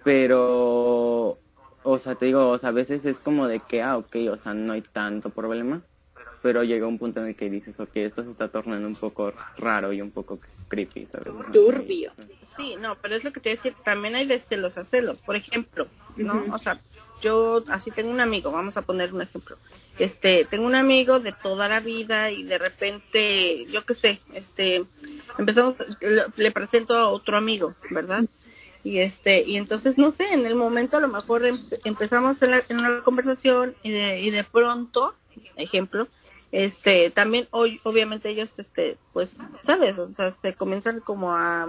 Pero, 0.03 1.39
o 1.83 1.99
sea, 1.99 2.15
te 2.15 2.25
digo, 2.25 2.49
o 2.49 2.57
sea, 2.57 2.69
a 2.69 2.73
veces 2.73 3.05
es 3.05 3.17
como 3.17 3.47
de 3.47 3.59
que, 3.59 3.81
ah, 3.81 3.97
ok, 3.97 4.15
o 4.31 4.37
sea, 4.37 4.53
no 4.53 4.73
hay 4.73 4.81
tanto 4.81 5.29
problema, 5.29 5.81
pero 6.41 6.63
llega 6.63 6.87
un 6.87 6.97
punto 6.97 7.21
en 7.21 7.27
el 7.27 7.35
que 7.35 7.49
dices, 7.49 7.79
ok, 7.79 7.91
esto 7.95 8.23
se 8.23 8.31
está 8.31 8.47
tornando 8.47 8.87
un 8.87 8.95
poco 8.95 9.33
raro 9.57 9.93
y 9.93 10.01
un 10.01 10.11
poco 10.11 10.39
creepy, 10.69 11.07
¿sabes? 11.07 11.33
Turbio. 11.51 12.11
Sí, 12.59 12.75
no, 12.77 12.97
pero 13.01 13.15
es 13.15 13.23
lo 13.23 13.31
que 13.31 13.39
te 13.39 13.51
decía, 13.51 13.73
también 13.85 14.15
hay 14.15 14.25
de 14.25 14.37
celos 14.37 14.77
a 14.77 14.83
celos, 14.83 15.17
por 15.19 15.37
ejemplo, 15.37 15.87
¿no? 16.17 16.43
O 16.51 16.59
sea, 16.59 16.81
yo 17.21 17.63
así 17.69 17.89
tengo 17.89 18.11
un 18.11 18.19
amigo, 18.19 18.51
vamos 18.51 18.75
a 18.75 18.81
poner 18.81 19.13
un 19.13 19.21
ejemplo. 19.21 19.57
Este, 19.97 20.43
tengo 20.43 20.65
un 20.65 20.75
amigo 20.75 21.21
de 21.21 21.31
toda 21.31 21.69
la 21.69 21.79
vida 21.79 22.31
y 22.31 22.43
de 22.43 22.57
repente, 22.57 23.65
yo 23.71 23.85
qué 23.85 23.93
sé, 23.93 24.21
este, 24.33 24.83
empezamos, 25.37 25.75
le 26.35 26.51
presento 26.51 26.97
a 26.97 27.07
otro 27.07 27.37
amigo, 27.37 27.75
¿verdad? 27.91 28.25
y 28.83 28.99
este 28.99 29.43
y 29.45 29.57
entonces 29.57 29.97
no 29.97 30.11
sé 30.11 30.33
en 30.33 30.45
el 30.45 30.55
momento 30.55 30.97
a 30.97 31.01
lo 31.01 31.09
mejor 31.09 31.45
em, 31.45 31.57
empezamos 31.83 32.41
en, 32.41 32.63
una 32.69 33.01
conversación 33.03 33.75
y 33.83 33.91
de, 33.91 34.21
y 34.21 34.29
de 34.29 34.43
pronto 34.43 35.15
ejemplo 35.57 36.07
este 36.51 37.09
también 37.09 37.47
hoy 37.51 37.81
obviamente 37.83 38.29
ellos 38.29 38.49
este 38.57 38.97
pues 39.11 39.35
sabes 39.65 39.97
o 39.97 40.11
sea 40.13 40.31
se 40.31 40.53
comienzan 40.53 41.01
como 41.01 41.35
a, 41.35 41.67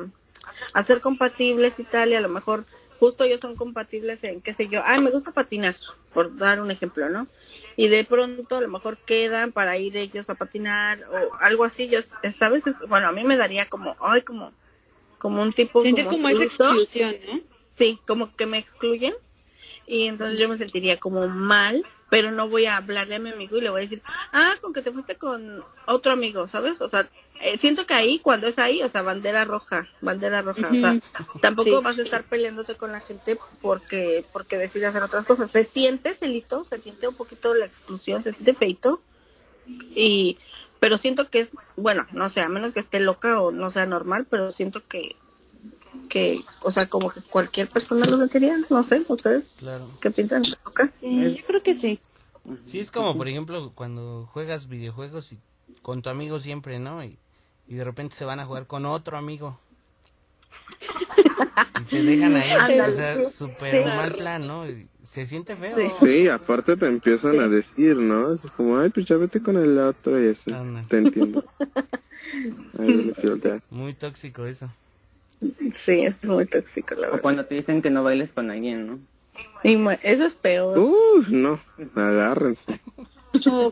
a 0.72 0.82
ser 0.82 1.00
compatibles 1.00 1.78
y 1.78 1.84
tal 1.84 2.10
y 2.10 2.14
a 2.14 2.20
lo 2.20 2.28
mejor 2.28 2.64
justo 2.98 3.24
ellos 3.24 3.40
son 3.40 3.56
compatibles 3.56 4.22
en 4.24 4.40
qué 4.40 4.54
sé 4.54 4.68
yo. 4.68 4.82
Ah 4.84 4.98
me 4.98 5.10
gusta 5.10 5.32
patinar 5.32 5.76
por 6.12 6.36
dar 6.36 6.60
un 6.60 6.70
ejemplo 6.70 7.08
no 7.08 7.28
y 7.76 7.88
de 7.88 8.04
pronto 8.04 8.56
a 8.56 8.60
lo 8.60 8.68
mejor 8.68 8.98
quedan 8.98 9.52
para 9.52 9.78
ir 9.78 9.96
ellos 9.96 10.28
a 10.28 10.34
patinar 10.34 11.04
o 11.10 11.34
algo 11.40 11.64
así. 11.64 11.88
Yo 11.88 12.00
sabes 12.38 12.64
bueno 12.88 13.08
a 13.08 13.12
mí 13.12 13.24
me 13.24 13.36
daría 13.36 13.66
como 13.66 13.96
ay 14.00 14.22
como 14.22 14.52
como 15.20 15.42
un 15.42 15.52
tipo 15.52 15.82
Siente 15.82 16.06
como, 16.06 16.28
esa 16.28 16.44
exclusión, 16.44 17.14
¿no? 17.26 17.40
Sí, 17.78 18.00
como 18.06 18.34
que 18.34 18.46
me 18.46 18.58
excluyen. 18.58 19.14
Y 19.86 20.06
entonces 20.06 20.38
yo 20.38 20.48
me 20.48 20.56
sentiría 20.56 20.98
como 20.98 21.28
mal, 21.28 21.84
pero 22.08 22.30
no 22.30 22.48
voy 22.48 22.66
a 22.66 22.76
hablarle 22.76 23.16
a 23.16 23.18
mi 23.18 23.30
amigo 23.30 23.56
y 23.56 23.60
le 23.60 23.70
voy 23.70 23.80
a 23.80 23.82
decir, 23.82 24.02
ah, 24.32 24.54
con 24.60 24.72
que 24.72 24.82
te 24.82 24.92
fuiste 24.92 25.16
con 25.16 25.64
otro 25.86 26.12
amigo, 26.12 26.48
¿sabes? 26.48 26.80
O 26.80 26.88
sea, 26.88 27.08
eh, 27.42 27.56
siento 27.58 27.86
que 27.86 27.94
ahí, 27.94 28.18
cuando 28.18 28.46
es 28.46 28.58
ahí, 28.58 28.82
o 28.82 28.88
sea, 28.90 29.00
bandera 29.00 29.46
roja, 29.46 29.88
bandera 30.02 30.42
roja, 30.42 30.68
o 30.68 30.74
sea, 30.74 31.00
tampoco 31.40 31.80
vas 31.80 31.98
a 31.98 32.02
estar 32.02 32.24
peleándote 32.24 32.74
con 32.76 32.92
la 32.92 33.00
gente 33.00 33.38
porque 33.62 34.24
porque 34.32 34.58
decide 34.58 34.86
hacer 34.86 35.02
otras 35.02 35.24
cosas. 35.24 35.50
Se 35.50 35.64
siente 35.64 36.14
celito, 36.14 36.64
se 36.66 36.76
siente 36.78 37.08
un 37.08 37.14
poquito 37.14 37.54
la 37.54 37.64
exclusión, 37.64 38.22
se 38.22 38.32
siente 38.32 38.52
peito 38.52 39.00
y 39.94 40.38
pero 40.80 40.98
siento 40.98 41.30
que 41.30 41.40
es, 41.40 41.50
bueno, 41.76 42.06
no 42.12 42.28
sé, 42.30 42.40
a 42.40 42.48
menos 42.48 42.72
que 42.72 42.80
esté 42.80 43.00
loca 43.00 43.40
o 43.40 43.52
no 43.52 43.70
sea 43.70 43.86
normal, 43.86 44.26
pero 44.28 44.50
siento 44.50 44.86
que, 44.86 45.16
que 46.08 46.42
o 46.62 46.70
sea, 46.70 46.88
como 46.88 47.10
que 47.10 47.22
cualquier 47.22 47.68
persona 47.68 48.06
lo 48.06 48.18
sentiría, 48.18 48.58
no 48.68 48.82
sé, 48.82 49.02
ustedes, 49.08 49.44
claro. 49.58 49.90
¿qué 50.00 50.10
piensan? 50.10 50.42
Sí, 50.44 51.36
yo 51.38 51.44
creo 51.46 51.62
que 51.62 51.74
sí. 51.74 52.00
Sí, 52.66 52.80
es 52.80 52.90
como, 52.90 53.16
por 53.16 53.28
ejemplo, 53.28 53.72
cuando 53.74 54.28
juegas 54.32 54.68
videojuegos 54.68 55.32
y 55.32 55.38
con 55.82 56.02
tu 56.02 56.08
amigo 56.08 56.40
siempre, 56.40 56.78
¿no? 56.78 57.04
Y, 57.04 57.18
y 57.70 57.76
de 57.76 57.84
repente 57.84 58.16
se 58.16 58.24
van 58.24 58.40
a 58.40 58.44
jugar 58.44 58.66
con 58.66 58.84
otro 58.84 59.16
amigo. 59.16 59.56
Y 61.80 61.84
te 61.84 62.02
dejan 62.02 62.34
ahí, 62.34 62.80
o 62.80 62.92
sea, 62.92 63.22
súper 63.22 63.86
mal 63.86 64.12
plan, 64.12 64.46
¿no? 64.46 64.64
se 65.04 65.26
siente 65.26 65.54
feo. 65.54 65.76
Sí. 65.88 66.28
aparte 66.28 66.76
te 66.76 66.86
empiezan 66.86 67.38
a 67.38 67.46
decir, 67.46 67.96
¿no? 67.96 68.32
Es 68.32 68.42
como, 68.56 68.76
ay, 68.76 68.90
pues 68.90 69.06
ya 69.06 69.16
vete 69.16 69.40
con 69.40 69.56
el 69.56 69.78
otro 69.78 70.20
y 70.20 70.26
eso. 70.26 70.50
Te 70.88 70.98
entiendo. 70.98 71.44
muy 73.70 73.94
tóxico 73.94 74.44
eso. 74.46 74.68
Sí, 75.74 76.00
es 76.00 76.22
muy 76.24 76.46
tóxico, 76.46 76.96
la 76.96 77.02
verdad. 77.02 77.18
O 77.18 77.22
cuando 77.22 77.46
te 77.46 77.54
dicen 77.54 77.82
que 77.82 77.90
no 77.90 78.02
bailes 78.02 78.32
con 78.32 78.50
alguien, 78.50 78.86
¿no? 78.86 78.98
Y 79.62 79.78
eso 80.02 80.26
es 80.26 80.34
peor. 80.34 80.76
Uf, 80.76 81.28
no, 81.28 81.60
agárrense. 81.94 82.80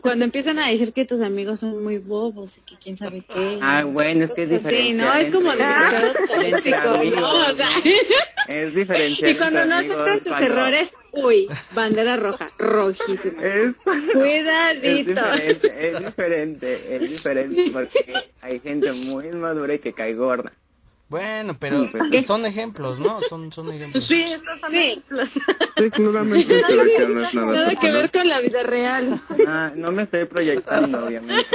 Cuando 0.01 0.23
empiezan 0.23 0.57
a 0.59 0.67
decir 0.67 0.93
que 0.93 1.03
tus 1.05 1.21
amigos 1.21 1.59
son 1.59 1.83
muy 1.83 1.97
bobos 1.97 2.57
y 2.57 2.61
que 2.61 2.77
quién 2.77 2.95
sabe 2.95 3.21
qué. 3.21 3.59
Ah, 3.61 3.83
bueno, 3.83 4.25
es 4.25 4.31
que 4.31 4.43
es 4.43 4.49
diferente. 4.49 4.83
Sí, 4.83 4.93
no, 4.93 5.13
es 5.13 5.33
como 5.33 5.49
¿no? 5.49 5.53
O 5.53 5.57
sea, 7.55 7.67
es 8.47 8.73
diferente. 8.73 9.31
Y 9.31 9.35
cuando 9.35 9.65
no 9.65 9.75
aceptas 9.75 10.21
tus 10.21 10.39
errores, 10.39 10.91
uy, 11.11 11.49
bandera 11.73 12.15
roja, 12.15 12.51
rojísima. 12.57 13.43
Es, 13.43 13.75
Cuidadito. 14.13 15.25
Es 15.33 15.61
diferente, 15.61 15.87
es 15.87 16.05
diferente, 16.05 16.95
es 16.95 17.09
diferente 17.09 17.69
porque 17.73 18.13
hay 18.41 18.59
gente 18.59 18.93
muy 18.93 19.29
madura 19.31 19.73
y 19.73 19.79
que 19.79 19.93
cae 19.93 20.13
gorda. 20.13 20.53
Bueno, 21.09 21.57
pero 21.59 21.87
pues, 21.91 22.25
son 22.27 22.45
ejemplos, 22.45 22.99
¿no? 22.99 23.19
Son, 23.27 23.51
son 23.51 23.71
ejemplos. 23.71 24.05
Sí, 24.07 24.21
esos 24.21 24.59
son 24.59 24.75
ejemplos. 24.75 25.29
Sí, 25.75 25.89
claramente 25.89 26.61
que 26.97 27.07
no 27.07 27.25
es 27.25 27.33
nada, 27.33 27.51
nada 27.51 27.75
que 27.75 27.91
ver 27.91 28.11
con 28.11 28.27
la 28.27 28.39
vida 28.39 28.61
real. 28.61 29.19
Ah, 29.47 29.71
no 29.75 29.91
me 29.91 30.03
estoy 30.03 30.25
proyectando, 30.25 31.05
obviamente. 31.05 31.47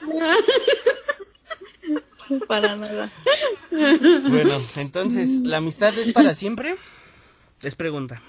para 2.46 2.76
nada. 2.76 3.10
Bueno, 3.70 4.60
entonces, 4.76 5.40
¿la 5.40 5.56
amistad 5.56 5.98
es 5.98 6.12
para 6.12 6.34
siempre? 6.34 6.76
Es 7.62 7.74
pregunta. 7.74 8.22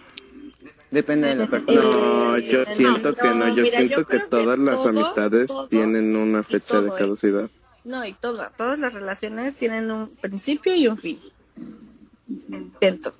Depende 0.90 1.28
de 1.28 1.36
la 1.36 1.48
persona. 1.48 1.82
No, 1.82 2.38
yo 2.40 2.66
siento 2.66 3.16
que 3.16 3.30
no, 3.30 3.56
yo 3.56 3.66
siento 3.66 4.08
que 4.08 4.20
todas 4.20 4.58
las 4.58 4.86
amistades 4.86 5.52
tienen 5.70 6.16
una 6.16 6.44
fecha 6.44 6.82
de 6.82 6.92
caducidad. 6.92 7.50
No, 7.84 8.06
y 8.06 8.14
todas, 8.14 8.56
todas 8.56 8.78
las 8.78 8.94
relaciones 8.94 9.56
tienen 9.56 9.90
un 9.92 10.10
principio 10.10 10.76
y 10.76 10.88
un 10.88 10.98
fin. 10.98 11.20
Siento. 12.80 13.14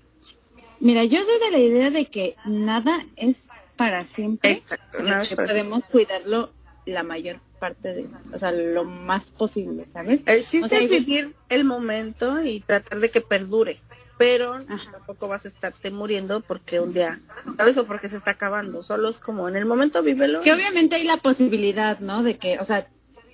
Mira, 0.80 1.04
yo 1.04 1.20
soy 1.24 1.40
de 1.40 1.52
la 1.52 1.60
idea 1.60 1.90
de 1.92 2.06
que 2.06 2.36
nada 2.46 2.98
es 3.16 3.48
para 3.76 4.06
siempre. 4.06 4.52
Exacto. 4.52 5.00
que 5.28 5.36
podemos 5.36 5.86
cuidarlo 5.86 6.52
la 6.86 7.04
mayor 7.04 7.40
parte 7.60 7.94
de, 7.94 8.08
o 8.34 8.40
sea, 8.40 8.52
lo 8.52 8.84
más 8.84 9.26
posible, 9.32 9.86
¿sabes? 9.86 10.22
El 10.26 10.46
chiste 10.48 10.66
O 10.66 10.68
sea, 10.68 10.80
es 10.80 10.90
vivir 10.90 11.36
el 11.50 11.64
momento 11.64 12.44
y 12.44 12.60
tratar 12.62 13.00
de 13.00 13.12
que 13.12 13.22
perdure, 13.22 13.80
pero 14.18 14.58
tampoco 14.92 15.28
vas 15.28 15.46
a 15.46 15.48
estarte 15.48 15.92
muriendo 15.92 16.42
porque 16.42 16.80
un 16.80 16.94
día, 16.94 17.20
¿sabes? 17.58 17.78
O 17.78 17.86
porque 17.86 18.10
se 18.10 18.18
está 18.18 18.32
acabando, 18.32 18.82
solo 18.82 19.10
es 19.10 19.20
como 19.20 19.48
en 19.48 19.56
el 19.56 19.66
momento 19.66 20.02
vívelo. 20.02 20.42
Que 20.42 20.54
obviamente 20.54 20.96
hay 20.96 21.04
la 21.04 21.18
posibilidad, 21.18 22.00
¿no? 22.00 22.24
De 22.24 22.38
que, 22.38 22.58
o 22.58 22.66
sea, 22.66 22.88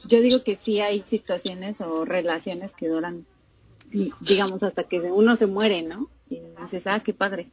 yo 0.08 0.22
digo 0.22 0.44
que 0.44 0.56
sí 0.56 0.80
hay 0.80 1.02
situaciones 1.02 1.82
o 1.82 2.06
relaciones 2.06 2.74
que 2.74 2.88
duran, 2.88 3.26
digamos, 4.22 4.64
hasta 4.64 4.84
que 4.84 5.00
uno 5.00 5.36
se 5.36 5.48
muere, 5.48 5.82
¿no? 5.82 6.10
Y 6.30 6.40
dices, 6.62 6.88
ah, 6.88 7.02
qué 7.02 7.14
padre. 7.14 7.50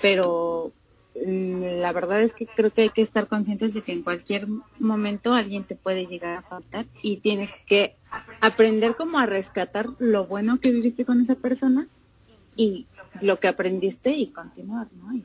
Pero 0.00 0.72
mm, 1.14 1.80
la 1.80 1.92
verdad 1.92 2.22
es 2.22 2.32
que 2.32 2.46
creo 2.46 2.70
que 2.70 2.82
hay 2.82 2.90
que 2.90 3.02
estar 3.02 3.26
conscientes 3.26 3.74
de 3.74 3.82
que 3.82 3.92
en 3.92 4.02
cualquier 4.02 4.46
momento 4.78 5.34
alguien 5.34 5.64
te 5.64 5.76
puede 5.76 6.06
llegar 6.06 6.38
a 6.38 6.42
faltar 6.42 6.86
y 7.02 7.18
tienes 7.18 7.52
que 7.66 7.96
aprender 8.40 8.96
como 8.96 9.18
a 9.18 9.26
rescatar 9.26 9.88
lo 9.98 10.26
bueno 10.26 10.60
que 10.60 10.70
viviste 10.70 11.04
con 11.04 11.20
esa 11.20 11.34
persona 11.34 11.88
y 12.56 12.86
lo 13.20 13.38
que 13.38 13.48
aprendiste 13.48 14.10
y 14.10 14.28
continuar, 14.28 14.88
¿no? 14.92 15.14
Y 15.14 15.22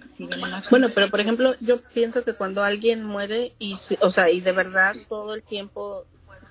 Bueno, 0.69 0.87
pero 0.93 1.09
por 1.09 1.19
ejemplo, 1.19 1.55
yo 1.59 1.79
pienso 1.93 2.23
que 2.23 2.33
cuando 2.33 2.63
alguien 2.63 3.03
muere 3.03 3.53
y, 3.59 3.75
o 4.01 4.11
sea, 4.11 4.29
y 4.29 4.41
de 4.41 4.51
verdad 4.51 4.95
todo 5.07 5.33
el 5.33 5.43
tiempo 5.43 6.05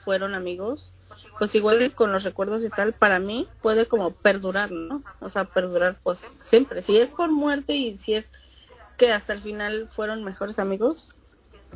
fueron 0.09 0.35
amigos, 0.35 0.94
pues 1.38 1.55
igual 1.55 1.92
con 1.94 2.12
los 2.12 2.25
recuerdos 2.25 2.64
y 2.64 2.71
tal, 2.71 2.94
para 2.94 3.18
mí 3.18 3.47
puede 3.61 3.85
como 3.85 4.12
perdurar, 4.12 4.73
¿no? 4.73 5.03
O 5.21 5.29
sea, 5.29 5.44
perdurar 5.44 6.01
pues 6.03 6.21
siempre. 6.42 6.81
Si 6.81 6.97
es 6.97 7.11
por 7.11 7.31
muerte 7.31 7.77
y 7.77 7.94
si 7.99 8.14
es 8.14 8.31
que 8.97 9.12
hasta 9.12 9.35
el 9.35 9.42
final 9.42 9.90
fueron 9.94 10.25
mejores 10.25 10.59
amigos, 10.59 11.14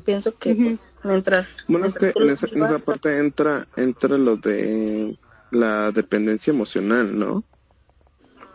pienso 0.07 0.39
que 0.39 0.55
pues 0.55 0.91
mientras... 1.05 1.59
Bueno, 1.69 1.85
es 1.85 1.93
que 1.93 2.15
en 2.17 2.31
esa, 2.31 2.47
en 2.47 2.63
esa 2.63 2.79
parte 2.79 3.19
entra, 3.19 3.69
entra 3.77 4.17
lo 4.17 4.39
de 4.39 5.15
la 5.51 5.93
dependencia 5.93 6.51
emocional, 6.51 7.19
¿no? 7.19 7.45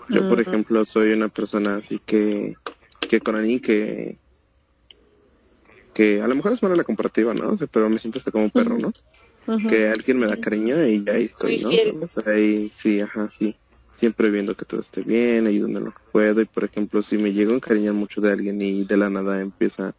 Yo, 0.09 0.27
por 0.27 0.41
ejemplo, 0.41 0.85
soy 0.85 1.11
una 1.11 1.27
persona 1.27 1.75
así 1.75 2.01
que, 2.03 2.55
que 2.99 3.19
con 3.19 3.35
alguien 3.35 3.59
que, 3.59 4.17
que 5.93 6.19
a 6.19 6.27
lo 6.27 6.33
mejor 6.33 6.53
es 6.53 6.63
mala 6.63 6.75
la 6.75 6.83
comparativa, 6.83 7.35
¿no? 7.35 7.51
O 7.51 7.57
sea, 7.57 7.67
pero 7.67 7.91
me 7.91 7.99
siento 7.99 8.17
hasta 8.17 8.31
como 8.31 8.45
un 8.45 8.49
perro, 8.49 8.79
¿no? 8.79 8.91
Que 9.69 9.88
alguien 9.89 10.19
me 10.19 10.27
da 10.27 10.38
cariño 10.38 10.86
y 10.86 11.03
ya 11.03 11.13
ahí 11.13 11.25
estoy, 11.25 11.60
¿no? 11.60 11.69
Ahí 12.25 12.69
sí, 12.69 12.99
ajá, 13.01 13.29
sí. 13.29 13.60
Siempre 13.93 14.29
viendo 14.29 14.55
que 14.55 14.65
todo 14.65 14.79
esté 14.79 15.01
bien, 15.01 15.47
ayudando 15.47 15.79
en 15.79 15.86
lo 15.86 15.91
que 15.91 16.01
puedo. 16.12 16.41
Y, 16.41 16.45
por 16.45 16.63
ejemplo, 16.65 17.01
si 17.01 17.17
me 17.17 17.33
llego 17.33 17.53
a 17.53 17.55
encariñar 17.55 17.93
mucho 17.93 18.21
de 18.21 18.31
alguien 18.31 18.62
y 18.62 18.86
de 18.86 18.97
la 18.97 19.10
nada 19.10 19.41
empieza 19.41 19.95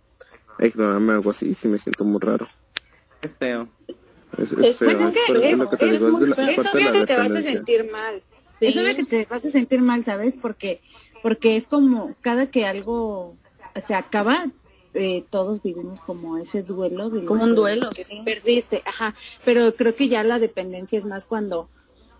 a 0.58 0.66
ignorarme 0.66 1.14
algo 1.14 1.30
así, 1.30 1.54
sí 1.54 1.68
me 1.68 1.78
siento 1.78 2.04
muy 2.04 2.20
raro. 2.20 2.48
Es 3.22 3.34
feo. 3.36 3.68
Es, 4.38 4.52
es 4.52 4.66
Es- 4.66 4.76
feo, 4.76 4.90
Pues 4.98 5.00
es 5.00 5.14
que 5.14 5.20
pero 5.28 5.40
es 5.40 5.52
es, 5.52 5.58
lo 5.58 5.68
que 5.68 5.76
te 5.76 5.86
es 5.86 5.92
digo, 5.92 6.06
es 6.08 6.12
de 6.12 6.18
muy 6.18 6.28
la 6.28 6.36
feo. 6.36 6.48
Es 6.48 6.56
parte 6.56 6.78
de 6.78 6.84
obvio 6.84 6.92
la 6.92 7.06
que 7.06 7.06
te 7.06 7.16
vas 7.16 7.30
a 7.30 7.42
sentir 7.42 7.90
mal. 7.90 8.22
Sí. 8.60 8.66
Es 8.68 8.76
obvio 8.76 8.96
que 8.96 9.04
te 9.04 9.26
vas 9.30 9.44
a 9.44 9.50
sentir 9.50 9.80
mal, 9.82 10.04
¿sabes? 10.04 10.34
Porque, 10.40 10.80
porque 11.22 11.56
es 11.56 11.66
como 11.68 12.14
cada 12.20 12.46
que 12.50 12.66
algo 12.66 13.38
se 13.86 13.94
acaba, 13.94 14.44
eh, 14.94 15.24
todos 15.30 15.62
vivimos 15.62 16.00
como 16.00 16.38
ese 16.38 16.62
duelo. 16.62 17.10
de 17.10 17.24
Como 17.24 17.44
un 17.44 17.54
duelo, 17.54 17.90
que. 17.90 18.06
Perdiste, 18.24 18.82
ajá. 18.84 19.14
Pero 19.44 19.74
creo 19.74 19.94
que 19.94 20.08
ya 20.08 20.22
la 20.24 20.38
dependencia 20.38 20.98
es 20.98 21.04
más 21.04 21.24
cuando 21.24 21.68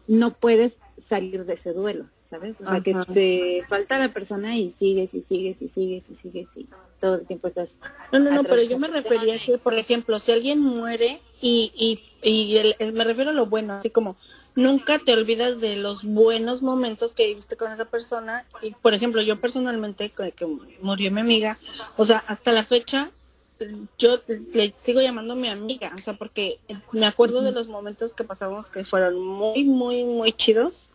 no 0.06 0.34
puedes 0.34 0.80
salir 0.96 1.44
de 1.44 1.54
ese 1.54 1.72
duelo, 1.72 2.06
¿sabes? 2.28 2.60
O 2.60 2.64
sea, 2.64 2.80
que 2.82 2.92
te 3.14 3.64
falta 3.68 3.98
la 3.98 4.08
persona 4.12 4.56
y 4.56 4.70
sigues 4.70 5.14
y 5.14 5.22
sigues 5.22 5.62
y 5.62 5.68
sigues 5.68 6.10
y 6.10 6.14
sigues 6.14 6.56
y 6.56 6.68
todo 7.00 7.14
el 7.16 7.26
tiempo 7.26 7.48
estás 7.48 7.76
No, 8.12 8.18
no, 8.18 8.30
no, 8.30 8.42
pero 8.42 8.62
yo 8.62 8.78
me 8.78 8.88
refería 8.88 9.34
a 9.34 9.38
que, 9.38 9.58
por 9.58 9.74
ejemplo, 9.74 10.18
si 10.20 10.32
alguien 10.32 10.60
muere 10.60 11.20
y, 11.40 11.72
y, 11.76 12.28
y 12.28 12.56
el- 12.56 12.92
me 12.92 13.04
refiero 13.04 13.30
a 13.30 13.34
lo 13.34 13.46
bueno, 13.46 13.74
así 13.74 13.90
como 13.90 14.16
nunca 14.56 14.98
te 14.98 15.12
olvidas 15.12 15.60
de 15.60 15.76
los 15.76 16.02
buenos 16.02 16.62
momentos 16.62 17.12
que 17.12 17.26
viviste 17.28 17.56
con 17.56 17.70
esa 17.70 17.84
persona. 17.84 18.44
Y, 18.60 18.72
por 18.72 18.92
ejemplo, 18.94 19.22
yo 19.22 19.40
personalmente, 19.40 20.10
que, 20.10 20.32
que 20.32 20.46
murió 20.82 21.12
mi 21.12 21.20
amiga, 21.20 21.58
o 21.96 22.04
sea, 22.04 22.18
hasta 22.26 22.50
la 22.50 22.64
fecha, 22.64 23.12
yo 23.98 24.20
le 24.52 24.74
sigo 24.78 25.00
llamando 25.00 25.34
mi 25.36 25.48
amiga, 25.48 25.92
o 25.96 25.98
sea, 26.02 26.14
porque 26.14 26.58
me 26.92 27.06
acuerdo 27.06 27.42
de 27.42 27.52
los 27.52 27.68
momentos 27.68 28.12
que 28.12 28.24
pasamos 28.24 28.68
que 28.68 28.84
fueron 28.84 29.20
muy, 29.24 29.62
muy, 29.64 30.02
muy 30.04 30.32
chidos. 30.32 30.87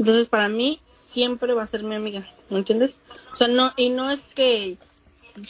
Entonces, 0.00 0.28
para 0.28 0.48
mí, 0.48 0.80
siempre 0.94 1.52
va 1.52 1.62
a 1.62 1.66
ser 1.66 1.84
mi 1.84 1.94
amiga, 1.94 2.26
¿me 2.48 2.58
entiendes? 2.58 2.96
O 3.34 3.36
sea, 3.36 3.48
no, 3.48 3.74
y 3.76 3.90
no 3.90 4.10
es 4.10 4.30
que 4.34 4.78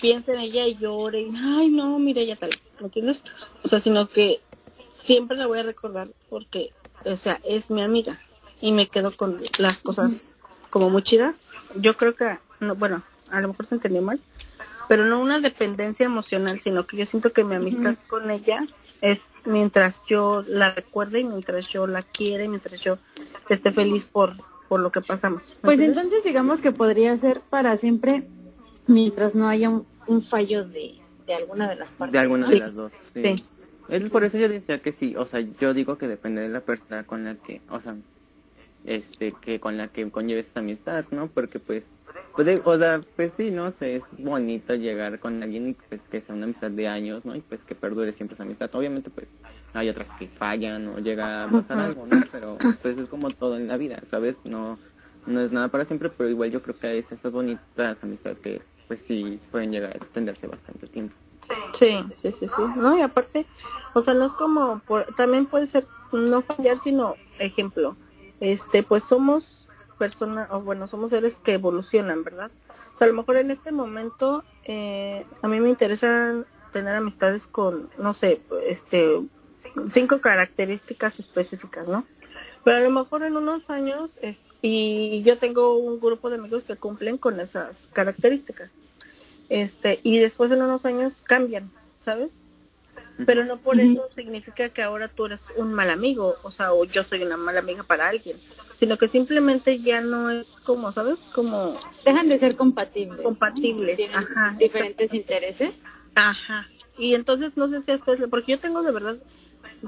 piense 0.01 0.35
en 0.35 0.41
ella 0.41 0.67
y 0.67 0.77
llore, 0.77 1.21
y, 1.21 1.33
ay 1.37 1.69
no, 1.69 2.01
mira 2.01 2.21
ella 2.21 2.35
tal, 2.35 2.51
¿me 2.81 2.87
entiendes? 2.87 3.23
O 3.63 3.69
sea, 3.69 3.79
sino 3.79 4.09
que 4.09 4.41
siempre 4.93 5.37
la 5.37 5.47
voy 5.47 5.61
a 5.61 5.63
recordar 5.63 6.09
porque, 6.29 6.73
o 7.05 7.17
sea, 7.17 7.41
es 7.45 7.71
mi 7.71 7.81
amiga 7.81 8.21
y 8.61 8.73
me 8.73 8.89
quedo 8.89 9.15
con 9.15 9.37
las 9.59 9.83
cosas 9.83 10.27
como 10.69 10.91
muy 10.91 11.05
chidas. 11.05 11.43
Yo 11.77 11.97
creo 11.97 12.17
que, 12.17 12.41
no, 12.59 12.75
bueno, 12.75 13.05
a 13.31 13.41
lo 13.41 13.47
mejor 13.47 13.67
se 13.67 13.77
entendió 13.77 14.03
mal, 14.03 14.21
pero 14.89 15.05
no 15.05 15.21
una 15.21 15.39
dependencia 15.39 16.07
emocional, 16.07 16.61
sino 16.61 16.89
que 16.89 16.97
yo 16.97 17.07
siento 17.07 17.33
que 17.33 17.45
mi 17.45 17.55
amistad 17.55 17.95
con 18.09 18.29
ella 18.33 18.67
es 19.01 19.21
mientras 19.45 20.03
yo 20.07 20.45
la 20.47 20.73
recuerde 20.73 21.21
y 21.21 21.25
mientras 21.25 21.67
yo 21.69 21.87
la 21.87 22.03
quiere, 22.03 22.49
mientras 22.49 22.81
yo 22.81 22.99
esté 23.49 23.73
feliz 23.73 24.07
por, 24.07 24.35
por 24.69 24.81
lo 24.81 24.93
que 24.93 25.01
pasamos. 25.01 25.43
¿me 25.49 25.55
Pues 25.63 25.75
entiendes? 25.75 26.05
entonces 26.05 26.25
digamos 26.25 26.61
que 26.61 26.73
podría 26.73 27.17
ser 27.17 27.41
para 27.41 27.77
siempre 27.77 28.29
mientras 28.87 29.35
no 29.35 29.49
haya 29.49 29.71
un, 29.71 29.87
un 30.07 30.23
fallo 30.23 30.65
de, 30.65 30.99
de 31.27 31.35
alguna 31.35 31.69
de 31.69 31.77
las 31.77 31.91
partes. 31.91 32.13
De 32.13 32.19
alguna 32.19 32.47
¿no? 32.47 32.51
de 32.53 32.59
las 32.59 32.75
dos. 32.75 32.93
Sí. 33.01 33.23
Sí. 33.23 33.45
Es 33.89 34.09
por 34.11 34.23
eso 34.23 34.39
yo 34.39 34.49
decía 34.49 34.81
que 34.81 34.93
sí, 34.93 35.17
o 35.17 35.27
sea, 35.27 35.41
yo 35.41 35.75
digo 35.75 35.99
que 35.99 36.07
depende 36.07 36.43
de 36.43 36.49
la 36.49 36.61
persona 36.61 37.05
con 37.05 37.25
la 37.25 37.35
que, 37.35 37.61
o 37.71 37.81
sea, 37.81 37.97
este, 38.85 39.33
que 39.33 39.61
con 39.61 39.77
la 39.77 39.89
que 39.89 40.11
conlleves 40.11 40.47
esa 40.47 40.61
amistad, 40.61 41.05
¿no? 41.11 41.29
Porque 41.29 41.59
pues, 41.59 41.85
puede, 42.35 42.61
o 42.65 42.79
sea, 42.79 43.03
pues 43.17 43.33
sí, 43.37 43.51
no 43.51 43.73
sé, 43.73 43.97
es 43.97 44.05
bonito 44.19 44.75
llegar 44.75 45.19
con 45.19 45.43
alguien 45.43 45.71
y 45.71 45.73
pues 45.75 46.03
que 46.11 46.21
sea 46.21 46.35
una 46.35 46.45
amistad 46.45 46.71
de 46.71 46.89
años, 46.89 47.25
¿no? 47.25 47.35
Y 47.35 47.41
pues 47.41 47.63
que 47.63 47.75
perdure 47.75 48.13
siempre 48.13 48.35
esa 48.35 48.45
amistad. 48.45 48.71
Obviamente 48.75 49.11
pues 49.11 49.29
hay 49.75 49.89
otras 49.89 50.11
que 50.19 50.29
fallan 50.29 50.89
o 50.89 50.99
llega 50.99 51.45
a 51.45 51.49
pasar 51.49 51.79
algo, 51.79 52.07
¿no? 52.07 52.23
Pero 52.33 52.59
pues 52.83 52.99
es 52.99 53.09
como 53.09 53.31
todo 53.31 53.57
en 53.57 53.69
la 53.69 53.77
vida, 53.77 54.01
¿sabes? 54.09 54.39
No, 54.45 54.79
no 55.27 55.41
es 55.41 55.53
nada 55.53 55.69
para 55.69 55.85
siempre, 55.85 56.11
pero 56.11 56.29
igual 56.29 56.51
yo 56.51 56.63
creo 56.63 56.77
que 56.77 56.87
hay 56.87 56.99
esas 56.99 57.31
bonitas 57.31 57.99
amistades 58.03 58.39
que 58.39 58.63
pues 58.89 59.03
sí 59.03 59.39
pueden 59.51 59.71
llegar 59.71 59.93
a 59.93 59.97
extenderse 59.97 60.47
bastante 60.47 60.87
tiempo. 60.89 61.15
Sí, 61.73 62.05
sí, 62.17 62.33
sí, 62.33 62.49
sí. 62.49 62.63
No, 62.77 62.99
y 62.99 63.03
aparte, 63.03 63.47
o 63.95 64.03
sea, 64.03 64.15
no 64.15 64.27
es 64.27 64.33
como, 64.33 64.81
por, 64.81 65.05
también 65.15 65.47
puede 65.47 65.67
ser 65.67 65.87
no 66.13 66.43
fallar, 66.43 66.79
sino, 66.79 67.15
ejemplo, 67.39 67.97
este, 68.41 68.83
pues 68.83 69.05
somos 69.05 69.69
personas, 69.99 70.49
o 70.51 70.61
bueno, 70.63 70.89
somos 70.89 71.11
seres 71.11 71.39
que 71.39 71.55
evolucionan, 71.55 72.25
¿verdad? 72.25 72.51
O 72.95 72.99
sea, 72.99 73.07
a 73.07 73.11
lo 73.11 73.17
mejor 73.17 73.37
en 73.37 73.51
este 73.51 73.73
momento, 73.73 74.45
eh, 74.65 75.25
a 75.43 75.49
mí 75.49 75.61
me 75.61 75.69
interesa 75.69 76.35
tener 76.73 76.95
amistades 76.95 77.47
con, 77.47 77.91
no 77.99 78.15
sé, 78.15 78.41
este, 78.67 79.21
cinco 79.89 80.21
características 80.21 81.19
específicas, 81.19 81.87
¿no? 81.89 82.07
Pero 82.65 82.77
a 82.79 82.81
lo 82.81 82.91
mejor 82.91 83.23
en 83.23 83.37
unos 83.37 83.69
años, 83.69 84.11
es- 84.23 84.43
y 84.63 85.23
yo 85.23 85.39
tengo 85.39 85.77
un 85.77 86.01
grupo 86.01 86.31
de 86.31 86.37
amigos 86.37 86.65
que 86.65 86.77
cumplen 86.77 87.19
con 87.19 87.41
esas 87.41 87.89
características 87.93 88.71
este 89.49 90.01
y 90.03 90.19
después 90.19 90.51
en 90.53 90.63
unos 90.63 90.85
años 90.87 91.13
cambian, 91.25 91.71
¿sabes? 92.05 92.31
Pero 93.27 93.45
no 93.45 93.59
por 93.59 93.79
eso 93.81 94.09
significa 94.15 94.69
que 94.69 94.83
ahora 94.83 95.09
tú 95.09 95.27
eres 95.27 95.43
un 95.57 95.73
mal 95.73 95.91
amigo, 95.91 96.37
o 96.43 96.51
sea, 96.51 96.73
o 96.73 96.85
yo 96.85 97.05
soy 97.05 97.23
una 97.23 97.37
mala 97.37 97.61
amiga 97.61 97.83
para 97.83 98.09
alguien, 98.09 98.37
sino 98.79 98.97
que 98.99 99.09
simplemente 99.09 99.81
ya 99.81 100.01
no 100.01 100.31
es 100.31 100.47
como, 100.65 100.93
¿sabes? 100.93 101.19
Como 101.35 101.79
Dejan 102.05 102.29
de 102.29 102.39
ser 102.39 102.57
compatibles. 102.57 103.21
compatibles, 103.23 103.97
Tienen 103.97 104.17
ajá, 104.17 104.57
diferentes 104.59 105.13
intereses. 105.15 105.81
Ajá. 106.15 106.69
Y 106.99 107.15
entonces 107.15 107.57
no 107.57 107.69
sé 107.69 107.83
si 107.83 107.93
a 107.93 107.97
ustedes, 107.97 108.29
porque 108.31 108.53
yo 108.53 108.59
tengo 108.59 108.83
de 108.83 108.93
verdad 108.93 109.17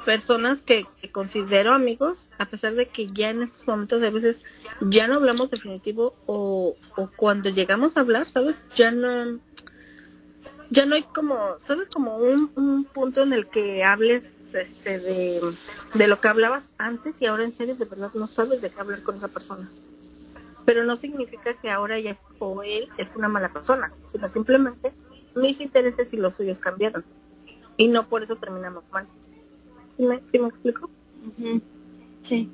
personas 0.05 0.63
que, 0.63 0.87
que 1.01 1.11
considero 1.11 1.73
amigos, 1.73 2.31
a 2.39 2.47
pesar 2.47 2.75
de 2.75 2.87
que 2.89 3.09
ya 3.13 3.31
en 3.31 3.43
estos 3.43 3.67
momentos 3.67 4.03
a 4.03 4.11
veces 4.11 4.41
ya 4.81 5.07
no 5.07 5.15
hablamos 5.15 5.51
definitivo 5.51 6.15
o, 6.27 6.77
o 6.97 7.11
cuando 7.17 7.51
llegamos 7.51 7.97
a 7.97 8.01
hablar, 8.01 8.29
¿sabes? 8.29 8.57
Ya 8.77 8.91
no, 8.91 9.39
ya 10.73 10.87
no 10.87 10.95
hay 10.95 11.03
como, 11.03 11.57
¿sabes? 11.61 11.91
Como 11.91 12.17
un, 12.17 12.51
un 12.57 12.85
punto 12.85 13.23
en 13.23 13.35
el 13.35 13.47
que 13.47 13.85
hables 13.85 14.55
este, 14.55 14.99
de, 14.99 15.55
de 15.93 16.09
lo 16.09 16.21
que 16.21 16.29
hablabas 16.29 16.65
antes 16.79 17.15
y 17.21 17.27
ahora 17.27 17.45
en 17.45 17.53
serio 17.53 17.77
de 17.77 17.85
verdad 17.85 18.11
no 18.15 18.27
sabes 18.27 18.63
de 18.63 18.71
qué 18.71 18.81
hablar 18.81 19.03
con 19.03 19.17
esa 19.17 19.29
persona. 19.29 19.71
Pero 20.65 20.85
no 20.85 20.97
significa 20.97 21.55
que 21.55 21.71
ahora 21.71 21.97
ella 21.97 22.13
es, 22.13 22.21
o 22.39 22.63
él 22.63 22.89
es 22.97 23.13
una 23.15 23.29
mala 23.29 23.53
persona, 23.53 23.93
sino 24.11 24.29
simplemente 24.31 24.95
mis 25.35 25.61
intereses 25.61 26.13
y 26.15 26.17
los 26.17 26.35
suyos 26.37 26.59
cambiaron. 26.59 27.05
Y 27.77 27.89
no 27.89 28.09
por 28.09 28.23
eso 28.23 28.37
terminamos 28.37 28.85
mal. 28.91 29.07
¿Sí 29.95 30.05
me, 30.05 30.23
¿sí 30.25 30.39
me 30.39 30.49
explico? 30.49 30.89
Sí. 32.23 32.51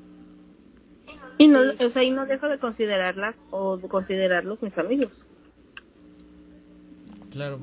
Y 1.37 1.47
no, 1.47 1.61
o 1.61 1.91
sea, 1.91 2.03
y 2.03 2.11
no 2.11 2.27
dejo 2.27 2.49
de 2.49 2.59
considerarlas 2.59 3.37
o 3.51 3.77
de 3.77 3.87
considerarlos 3.87 4.61
mis 4.61 4.77
amigos. 4.77 5.13
Claro. 7.39 7.61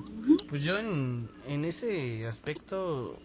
Pues 0.47 0.63
yo 0.63 0.77
en, 0.77 1.29
en 1.43 1.65
ese 1.65 2.27
aspecto, 2.27 3.21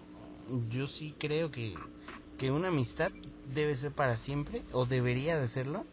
yo 0.69 0.87
sí 0.87 1.15
creo 1.19 1.51
que, 1.51 1.89
que 2.37 2.51
una 2.51 2.69
amistad 2.69 3.13
debe 3.45 3.77
ser 3.77 3.93
para 3.93 4.17
siempre, 4.17 4.65
o 4.73 4.87
debería 4.87 5.39
de 5.39 5.47
serlo, 5.49 5.87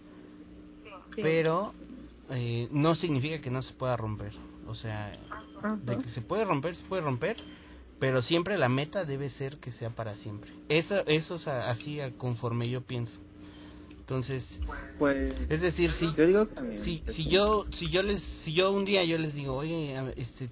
pero 1.20 1.76
eh, 2.30 2.68
no 2.72 2.96
significa 2.96 3.42
que 3.42 3.52
no 3.52 3.62
se 3.62 3.74
pueda 3.74 3.98
romper. 3.98 4.34
O 4.66 4.76
sea, 4.76 5.18
de 5.82 6.00
que 6.00 6.10
se 6.10 6.22
puede 6.22 6.46
romper, 6.46 6.76
se 6.76 6.86
puede 6.86 7.02
romper, 7.02 7.38
pero 8.00 8.22
siempre 8.22 8.58
la 8.58 8.70
meta 8.70 9.06
debe 9.06 9.30
ser 9.30 9.60
que 9.60 9.72
sea 9.72 9.92
para 9.92 10.16
siempre. 10.16 10.52
Eso, 10.70 11.06
eso 11.08 11.36
es 11.36 11.48
así 11.48 12.00
conforme 12.18 12.70
yo 12.70 12.82
pienso. 12.84 13.20
Entonces, 14.08 14.62
pues, 14.98 15.18
es 15.50 15.60
decir, 15.60 15.92
si 15.92 16.14
yo 16.14 16.26
digo 16.26 16.48
si, 16.72 17.04
si 17.06 17.28
yo 17.28 17.66
si 17.72 17.90
yo 17.90 18.04
les 18.04 18.22
si 18.22 18.54
yo 18.54 18.72
un 18.72 18.86
día 18.86 19.04
yo 19.04 19.18
les 19.18 19.36
digo, 19.36 19.54
"Oye, 19.54 20.02
este 20.16 20.48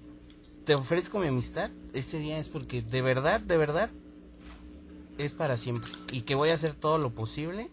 te 0.66 0.74
ofrezco 0.74 1.18
mi 1.20 1.28
amistad", 1.28 1.70
ese 1.94 2.18
día 2.18 2.38
es 2.38 2.48
porque 2.48 2.82
de 2.82 3.00
verdad, 3.00 3.40
de 3.40 3.56
verdad 3.56 3.90
es 5.16 5.32
para 5.32 5.56
siempre 5.56 5.90
y 6.12 6.20
que 6.20 6.34
voy 6.34 6.50
a 6.50 6.54
hacer 6.54 6.74
todo 6.74 6.98
lo 6.98 7.14
posible 7.14 7.70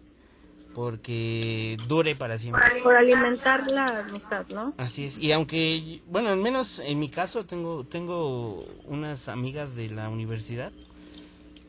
porque 0.74 1.78
dure 1.86 2.16
para 2.16 2.40
siempre. 2.40 2.64
Por 2.82 2.96
alimentar 2.96 3.68
la 3.68 4.00
amistad, 4.00 4.48
¿no? 4.48 4.74
Así 4.78 5.04
es. 5.04 5.18
Y 5.18 5.34
aunque, 5.34 6.02
bueno, 6.08 6.30
al 6.30 6.38
menos 6.38 6.80
en 6.80 6.98
mi 6.98 7.10
caso 7.10 7.46
tengo 7.46 7.84
tengo 7.84 8.66
unas 8.86 9.28
amigas 9.28 9.76
de 9.76 9.90
la 9.90 10.08
universidad, 10.08 10.72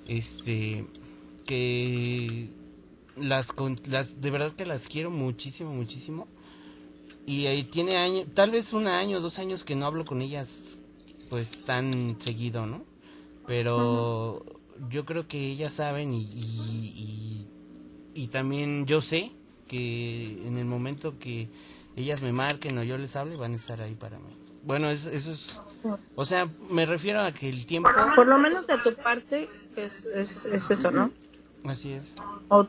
este, 0.06 0.86
que 1.44 2.52
las, 3.16 3.54
las 3.86 4.20
de 4.20 4.30
verdad 4.30 4.52
que 4.52 4.66
las 4.66 4.88
quiero 4.88 5.10
muchísimo, 5.10 5.72
muchísimo. 5.72 6.28
Y 7.26 7.46
ahí 7.46 7.64
tiene 7.64 7.96
años, 7.96 8.26
tal 8.34 8.50
vez 8.50 8.72
un 8.72 8.86
año, 8.86 9.20
dos 9.20 9.38
años 9.38 9.64
que 9.64 9.74
no 9.74 9.86
hablo 9.86 10.04
con 10.04 10.20
ellas 10.20 10.78
pues 11.30 11.64
tan 11.64 12.20
seguido, 12.20 12.66
¿no? 12.66 12.84
Pero 13.46 14.44
yo 14.90 15.04
creo 15.04 15.26
que 15.26 15.50
ellas 15.50 15.72
saben 15.72 16.12
y, 16.12 16.22
y, 16.22 17.48
y, 18.14 18.26
también 18.28 18.86
yo 18.86 19.00
sé 19.00 19.32
que 19.68 20.42
en 20.46 20.58
el 20.58 20.66
momento 20.66 21.18
que 21.18 21.48
ellas 21.96 22.22
me 22.22 22.32
marquen 22.32 22.76
o 22.78 22.82
yo 22.82 22.98
les 22.98 23.16
hable 23.16 23.36
van 23.36 23.52
a 23.52 23.56
estar 23.56 23.80
ahí 23.80 23.94
para 23.94 24.18
mí. 24.18 24.36
Bueno, 24.62 24.90
eso, 24.90 25.10
eso 25.10 25.32
es... 25.32 25.60
O 26.14 26.24
sea, 26.24 26.48
me 26.70 26.86
refiero 26.86 27.20
a 27.20 27.32
que 27.32 27.48
el 27.48 27.66
tiempo... 27.66 27.90
Por 28.14 28.26
lo 28.26 28.38
menos 28.38 28.66
de 28.66 28.78
tu 28.78 28.94
parte 28.94 29.48
es, 29.76 30.04
es, 30.06 30.46
es 30.46 30.70
eso, 30.70 30.90
¿no? 30.90 31.10
Así 31.64 31.92
es. 31.92 32.14
O 32.48 32.66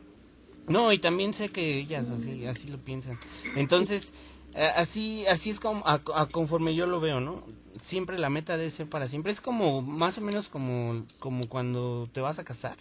no, 0.68 0.92
y 0.92 0.98
también 0.98 1.32
sé 1.32 1.50
que 1.50 1.78
ellas 1.78 2.10
así, 2.10 2.46
así 2.46 2.68
lo 2.68 2.78
piensan. 2.78 3.18
Entonces, 3.54 4.12
así, 4.54 5.26
así 5.26 5.50
es 5.50 5.60
como, 5.60 5.82
a, 5.86 5.98
conforme 6.26 6.74
yo 6.74 6.86
lo 6.86 7.00
veo, 7.00 7.20
¿no? 7.20 7.42
Siempre 7.80 8.18
la 8.18 8.30
meta 8.30 8.56
debe 8.56 8.70
ser 8.70 8.88
para 8.88 9.08
siempre. 9.08 9.32
Es 9.32 9.40
como, 9.40 9.82
más 9.82 10.18
o 10.18 10.22
menos 10.22 10.48
como, 10.48 11.04
como 11.18 11.46
cuando 11.48 12.08
te 12.12 12.20
vas 12.20 12.38
a 12.38 12.44
casar. 12.44 12.76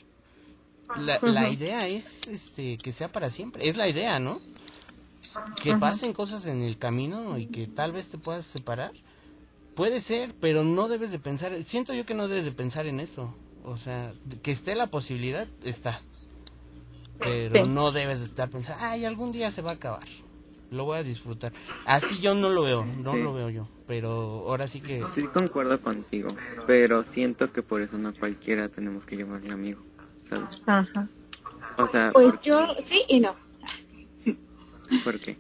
La, 0.98 1.20
la 1.22 1.50
idea 1.50 1.88
es, 1.88 2.28
este, 2.28 2.78
que 2.78 2.92
sea 2.92 3.12
para 3.12 3.30
siempre. 3.30 3.68
Es 3.68 3.76
la 3.76 3.88
idea, 3.88 4.20
¿no? 4.20 4.40
Que 5.62 5.76
pasen 5.76 6.14
cosas 6.14 6.48
en 6.48 6.62
el 6.62 6.78
camino 6.78 7.38
y 7.38 7.48
que 7.48 7.68
tal 7.68 7.92
vez 7.92 8.10
te 8.10 8.18
puedas 8.18 8.46
separar. 8.46 8.94
Puede 9.76 10.00
ser, 10.00 10.34
pero 10.40 10.64
no 10.64 10.88
debes 10.88 11.12
de 11.12 11.20
pensar, 11.20 11.62
siento 11.66 11.94
yo 11.94 12.06
que 12.06 12.14
no 12.14 12.30
debes 12.30 12.46
de 12.46 12.52
pensar 12.52 12.88
en 12.88 13.00
eso. 13.02 13.36
O 13.66 13.78
sea, 13.78 14.14
que 14.42 14.52
esté 14.52 14.76
la 14.76 14.88
posibilidad, 14.88 15.48
está 15.64 16.02
pero 17.20 17.66
no 17.66 17.92
debes 17.92 18.20
de 18.20 18.26
estar 18.26 18.50
pensando, 18.50 18.84
ay, 18.84 19.06
algún 19.06 19.32
día 19.32 19.52
se 19.52 19.62
va 19.62 19.72
a 19.72 19.76
acabar. 19.76 20.06
Lo 20.72 20.86
voy 20.86 20.98
a 20.98 21.04
disfrutar. 21.04 21.54
Así 21.86 22.20
yo 22.20 22.36
no 22.36 22.50
lo 22.50 22.64
veo, 22.64 22.86
no 22.86 23.16
lo 23.16 23.34
veo 23.34 23.50
yo. 23.50 23.68
Pero 23.88 24.46
ahora 24.48 24.68
sí 24.68 24.82
que... 24.82 25.04
Sí, 25.14 25.24
concuerdo 25.28 25.80
contigo. 25.80 26.28
Pero 26.66 27.04
siento 27.04 27.54
que 27.54 27.62
por 27.62 27.82
eso 27.82 27.98
no 27.98 28.14
cualquiera 28.14 28.68
tenemos 28.68 29.06
que 29.06 29.16
llamarle 29.16 29.54
amigo. 29.54 29.82
¿Sabes? 30.24 30.62
Ajá. 30.66 31.08
O 31.78 31.88
sea... 31.88 32.10
Pues 32.12 32.34
yo 32.42 32.76
sí 32.80 33.04
y 33.08 33.20
no. 33.20 33.36
¿Por 35.04 35.20
qué? 35.20 35.38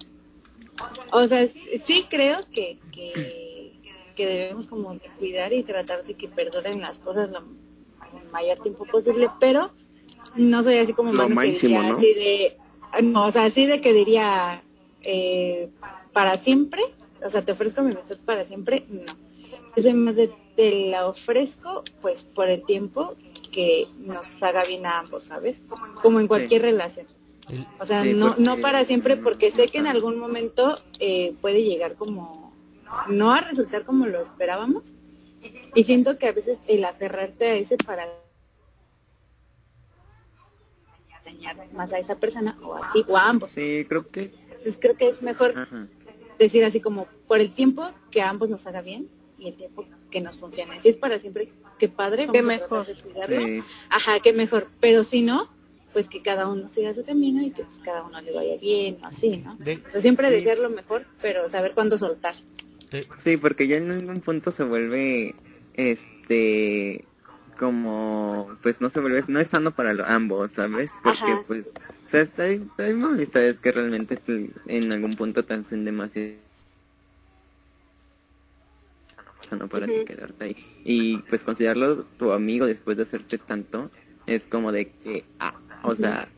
O 1.11 1.27
sea, 1.27 1.47
sí 1.47 2.05
creo 2.09 2.39
que, 2.51 2.79
que, 2.91 3.73
que 4.15 4.25
debemos 4.25 4.67
como 4.67 4.97
cuidar 5.17 5.53
y 5.53 5.63
tratar 5.63 6.03
de 6.05 6.13
que 6.13 6.27
perdonen 6.27 6.81
las 6.81 6.99
cosas 6.99 7.31
lo 7.31 7.43
mayor 8.31 8.59
tiempo 8.59 8.85
posible, 8.85 9.29
pero 9.39 9.71
no 10.35 10.63
soy 10.63 10.77
así 10.77 10.93
como 10.93 11.13
Lo 11.13 11.29
máximo, 11.29 11.81
¿no? 11.81 11.97
así 11.97 12.13
de, 12.13 12.57
no, 13.03 13.25
o 13.25 13.31
sea, 13.31 13.45
así 13.45 13.65
de 13.65 13.81
que 13.81 13.93
diría 13.93 14.63
eh, 15.01 15.69
para 16.13 16.37
siempre, 16.37 16.81
o 17.23 17.29
sea, 17.29 17.43
te 17.43 17.51
ofrezco 17.51 17.81
mi 17.81 17.91
amistad 17.91 18.17
para 18.25 18.45
siempre, 18.45 18.85
no. 18.89 19.03
Yo 19.75 19.83
soy 19.83 19.93
más 19.93 20.15
de, 20.15 20.31
te 20.55 20.89
la 20.89 21.07
ofrezco, 21.07 21.83
pues, 22.01 22.23
por 22.23 22.49
el 22.49 22.63
tiempo 22.63 23.15
que 23.51 23.87
nos 24.05 24.41
haga 24.41 24.63
bien 24.63 24.85
a 24.85 24.99
ambos, 24.99 25.25
¿sabes? 25.25 25.61
Como 26.01 26.19
en 26.19 26.27
cualquier 26.27 26.61
relación. 26.61 27.07
O 27.79 27.85
sea, 27.85 28.03
no, 28.03 28.35
no 28.37 28.57
para 28.57 28.85
siempre, 28.85 29.17
porque 29.17 29.51
sé 29.51 29.67
que 29.67 29.77
en 29.77 29.87
algún 29.87 30.17
momento 30.17 30.75
eh, 30.99 31.35
puede 31.41 31.63
llegar 31.63 31.95
como, 31.95 32.53
no 33.07 33.33
a 33.33 33.41
resultar 33.41 33.83
como 33.85 34.07
lo 34.07 34.21
esperábamos. 34.21 34.93
Y 35.75 35.83
siento 35.83 36.17
que 36.17 36.27
a 36.27 36.31
veces 36.31 36.59
el 36.67 36.85
aferrarte 36.85 37.49
a 37.49 37.55
ese 37.55 37.77
para 37.77 38.07
más 41.73 41.93
a 41.93 41.99
esa 41.99 42.15
persona 42.17 42.57
o 42.63 42.75
a 42.75 42.91
ti 42.93 43.03
o 43.07 43.17
a 43.17 43.29
ambos. 43.29 43.51
Sí, 43.51 43.85
creo 43.87 44.07
que. 44.07 44.31
Entonces 44.49 44.77
creo 44.79 44.97
que 44.97 45.07
es 45.09 45.21
mejor 45.21 45.53
decir 46.39 46.63
así 46.65 46.79
como 46.79 47.07
por 47.27 47.39
el 47.39 47.51
tiempo 47.51 47.91
que 48.11 48.21
a 48.21 48.29
ambos 48.29 48.49
nos 48.49 48.65
haga 48.67 48.81
bien 48.81 49.07
y 49.37 49.47
el 49.49 49.55
tiempo 49.55 49.85
que 50.09 50.21
nos 50.21 50.39
funcione. 50.39 50.79
Si 50.79 50.89
es 50.89 50.97
para 50.97 51.19
siempre, 51.19 51.49
qué 51.77 51.89
padre, 51.89 52.27
qué 52.31 52.41
mejor. 52.41 52.87
Ajá, 53.89 54.19
qué 54.21 54.33
mejor. 54.33 54.67
Pero 54.79 55.03
si 55.03 55.21
no, 55.21 55.49
pues 55.93 56.07
que 56.07 56.21
cada 56.21 56.47
uno 56.47 56.69
siga 56.71 56.93
su 56.93 57.05
camino 57.05 57.41
y 57.41 57.51
que 57.51 57.63
pues, 57.63 57.79
cada 57.79 58.03
uno 58.03 58.19
le 58.21 58.33
vaya 58.33 58.57
bien, 58.57 58.97
así, 59.03 59.37
¿no? 59.37 59.53
o 59.53 59.91
sea, 59.91 60.01
siempre 60.01 60.29
desear 60.29 60.57
lo 60.57 60.69
mejor, 60.69 61.05
pero 61.21 61.49
saber 61.49 61.73
cuándo 61.73 61.97
soltar. 61.97 62.35
Sí, 63.17 63.37
porque 63.37 63.67
ya 63.67 63.77
en 63.77 63.91
algún 63.91 64.21
punto 64.21 64.51
se 64.51 64.63
vuelve, 64.63 65.35
este, 65.73 67.05
como 67.57 68.49
pues 68.61 68.81
no 68.81 68.89
se 68.89 68.99
vuelve 68.99 69.23
no 69.27 69.39
es 69.39 69.47
sano 69.47 69.71
para 69.71 69.91
ambos 70.13 70.51
sabes 70.53 70.91
porque 71.03 71.37
pues 71.47 71.67
o 71.67 72.09
sea 72.09 72.27
hay, 72.37 72.67
hay 72.77 72.91
amistades 72.91 73.59
que 73.59 73.71
realmente 73.71 74.19
en 74.67 74.91
algún 74.91 75.15
punto 75.15 75.43
te 75.43 75.53
hacen 75.53 75.85
demasiado 75.85 76.33
sano 79.41 79.67
para 79.67 79.85
ti 79.85 80.05
quedarte 80.05 80.45
ahí 80.45 80.81
y 80.83 81.17
pues 81.17 81.43
considerarlo 81.43 82.03
tu 82.17 82.31
amigo 82.31 82.65
después 82.65 82.97
de 82.97 83.03
hacerte 83.03 83.37
tanto 83.37 83.91
es 84.25 84.47
como 84.47 84.71
de 84.71 84.89
que 84.89 85.25
ah, 85.39 85.55
o 85.83 85.95
sea 85.95 86.27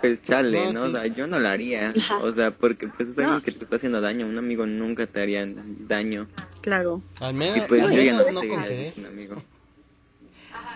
pues 0.00 0.22
chale, 0.22 0.72
¿no? 0.72 0.84
O 0.84 0.90
sea, 0.90 1.06
yo 1.06 1.26
no 1.26 1.38
lo 1.38 1.48
haría. 1.48 1.92
O 2.22 2.32
sea, 2.32 2.50
porque 2.50 2.88
pues 2.88 3.10
es 3.10 3.18
alguien 3.18 3.40
que 3.40 3.52
te 3.52 3.64
está 3.64 3.76
haciendo 3.76 4.00
daño. 4.00 4.26
Un 4.26 4.38
amigo 4.38 4.66
nunca 4.66 5.06
te 5.06 5.20
haría 5.20 5.46
daño. 5.46 6.28
Claro. 6.60 7.02
Al 7.20 7.34
menos, 7.34 7.58
y 7.58 7.60
pues 7.62 7.82
yo 7.90 8.00
ya 8.00 8.12
no, 8.12 8.30
no 8.30 8.40
un 8.40 9.06
amigo. 9.06 9.42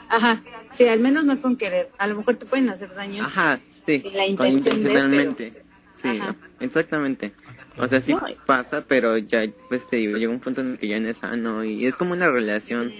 Ajá, 0.09 0.41
sí, 0.75 0.87
al 0.87 1.01
menos 1.01 1.25
no 1.25 1.41
con 1.41 1.57
querer. 1.57 1.91
A 1.99 2.07
lo 2.07 2.17
mejor 2.17 2.37
te 2.37 2.47
pueden 2.47 2.69
hacer 2.69 2.95
daño. 2.95 3.25
Ajá, 3.25 3.61
sí. 3.87 4.03
la 4.13 4.27
intención 4.27 4.83
de, 4.83 5.53
Sí, 5.95 6.21
exactamente. 6.61 7.33
O 7.79 7.87
sea, 7.87 8.01
sí 8.01 8.15
pasa, 8.45 8.85
pero 8.87 9.19
ya, 9.19 9.45
pues 9.69 9.89
te 9.89 9.97
digo, 9.97 10.19
llega 10.19 10.33
un 10.33 10.41
punto 10.41 10.61
en 10.61 10.73
el 10.73 10.79
que 10.79 10.89
ya 10.89 10.99
no 10.99 11.09
es 11.09 11.19
sano 11.19 11.65
y 11.65 11.87
es 11.87 11.97
como 11.97 12.13
una 12.13 12.31
relación. 12.31 12.93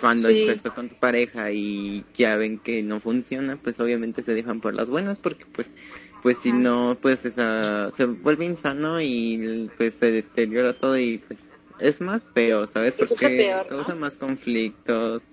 Cuando 0.00 0.30
estás 0.30 0.72
con 0.72 0.88
tu 0.88 0.94
pareja 0.94 1.50
y 1.50 2.02
ya 2.16 2.36
ven 2.36 2.58
que 2.58 2.82
no 2.82 3.00
funciona, 3.00 3.56
pues 3.56 3.78
obviamente 3.80 4.22
se 4.22 4.32
dejan 4.32 4.62
por 4.62 4.72
las 4.72 4.88
buenas 4.88 5.18
porque 5.18 5.44
pues 5.44 5.74
pues 6.22 6.38
si 6.38 6.52
no, 6.52 6.96
pues 7.00 7.24
esa, 7.24 7.90
se 7.90 8.06
vuelve 8.06 8.44
insano 8.44 9.00
y 9.00 9.70
pues 9.76 9.94
se 9.94 10.10
deteriora 10.10 10.72
todo 10.72 10.98
y 10.98 11.18
pues 11.18 11.50
es 11.78 12.00
más 12.00 12.22
peor, 12.22 12.66
¿sabes? 12.66 12.94
Porque 12.94 13.54
causa 13.68 13.94
más 13.94 14.16
conflictos 14.16 15.28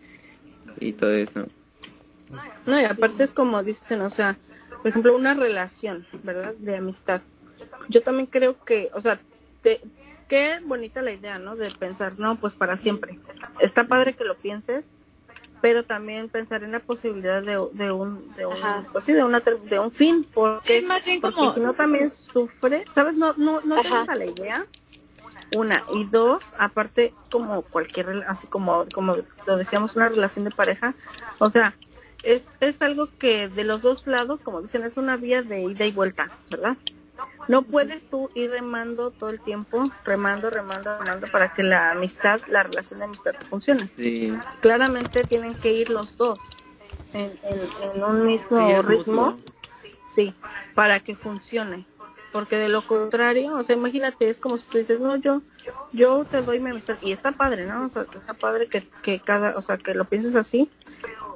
y 0.79 0.93
todo 0.93 1.11
eso. 1.11 1.45
No, 2.65 2.79
y 2.79 2.85
aparte 2.85 3.23
es 3.23 3.31
como 3.31 3.61
dicen, 3.63 4.01
o 4.01 4.09
sea, 4.09 4.37
por 4.81 4.87
ejemplo, 4.87 5.15
una 5.15 5.33
relación, 5.33 6.05
¿verdad? 6.23 6.53
De 6.57 6.77
amistad. 6.77 7.21
Yo 7.89 8.01
también 8.01 8.27
creo 8.27 8.63
que, 8.63 8.89
o 8.93 9.01
sea, 9.01 9.19
te, 9.61 9.81
qué 10.27 10.59
bonita 10.65 11.01
la 11.01 11.11
idea, 11.11 11.39
¿no? 11.39 11.55
De 11.55 11.71
pensar, 11.71 12.19
no, 12.19 12.35
pues 12.35 12.55
para 12.55 12.77
siempre. 12.77 13.19
Está 13.59 13.87
padre 13.87 14.13
que 14.13 14.23
lo 14.23 14.35
pienses, 14.35 14.85
pero 15.61 15.83
también 15.83 16.29
pensar 16.29 16.63
en 16.63 16.71
la 16.71 16.79
posibilidad 16.79 17.41
de, 17.41 17.59
de 17.73 17.91
un 17.91 18.33
de 18.35 18.45
un 18.45 18.55
pues 18.91 19.05
sí, 19.05 19.13
de 19.13 19.23
una 19.23 19.39
de 19.39 19.79
un 19.79 19.91
fin 19.91 20.23
porque, 20.31 20.81
más 20.83 21.03
bien 21.03 21.21
como... 21.21 21.53
si 21.53 21.59
no 21.59 21.73
también 21.73 22.11
sufre 22.11 22.85
sabes 22.93 23.15
no 23.15 23.33
no 23.37 23.61
no 23.61 23.81
te 23.81 24.15
la 24.15 24.25
idea 24.25 24.67
una 25.55 25.83
y 25.93 26.05
dos 26.05 26.43
aparte 26.57 27.13
como 27.31 27.61
cualquier 27.63 28.23
así 28.27 28.47
como 28.47 28.85
como 28.93 29.17
lo 29.47 29.57
decíamos 29.57 29.95
una 29.95 30.09
relación 30.09 30.45
de 30.45 30.51
pareja 30.51 30.95
o 31.39 31.49
sea 31.49 31.75
es, 32.23 32.51
es 32.59 32.81
algo 32.81 33.09
que 33.17 33.47
de 33.47 33.63
los 33.63 33.81
dos 33.81 34.07
lados 34.07 34.41
como 34.41 34.61
dicen 34.61 34.83
es 34.83 34.97
una 34.97 35.17
vía 35.17 35.41
de 35.41 35.61
ida 35.61 35.85
y 35.85 35.91
vuelta 35.91 36.31
verdad 36.49 36.77
no 37.47 37.61
puedes 37.61 38.09
tú 38.09 38.29
ir 38.33 38.49
remando 38.49 39.11
todo 39.11 39.29
el 39.29 39.39
tiempo, 39.39 39.89
remando, 40.03 40.49
remando, 40.49 40.97
remando 40.97 41.27
para 41.27 41.53
que 41.53 41.63
la 41.63 41.91
amistad, 41.91 42.41
la 42.47 42.63
relación 42.63 42.99
de 42.99 43.05
amistad 43.05 43.33
funcione. 43.47 43.87
Claramente 44.61 45.23
tienen 45.23 45.53
que 45.55 45.71
ir 45.73 45.89
los 45.89 46.17
dos 46.17 46.39
en, 47.13 48.03
un 48.03 48.25
mismo 48.25 48.81
ritmo, 48.81 49.37
sí, 50.13 50.33
para 50.73 50.99
que 50.99 51.15
funcione. 51.15 51.85
Porque 52.35 52.57
de 52.57 52.67
lo 52.67 52.85
contrario, 52.85 53.55
o 53.55 53.63
sea, 53.63 53.77
imagínate, 53.77 54.27
es 54.27 54.39
como 54.39 54.57
si 54.57 54.67
tú 54.67 54.77
dices, 54.77 54.99
no, 54.99 55.15
yo, 55.15 55.41
yo 55.93 56.25
te 56.25 56.41
doy 56.41 56.59
mi 56.59 56.71
amistad. 56.71 56.97
Y 57.01 57.13
está 57.13 57.31
padre, 57.31 57.65
¿no? 57.65 57.85
O 57.85 57.89
sea, 57.89 58.01
está 58.01 58.33
padre 58.33 58.67
que, 58.67 58.85
que 59.01 59.21
cada, 59.21 59.55
o 59.55 59.61
sea, 59.61 59.77
que 59.77 59.93
lo 59.93 60.03
pienses 60.03 60.35
así, 60.35 60.69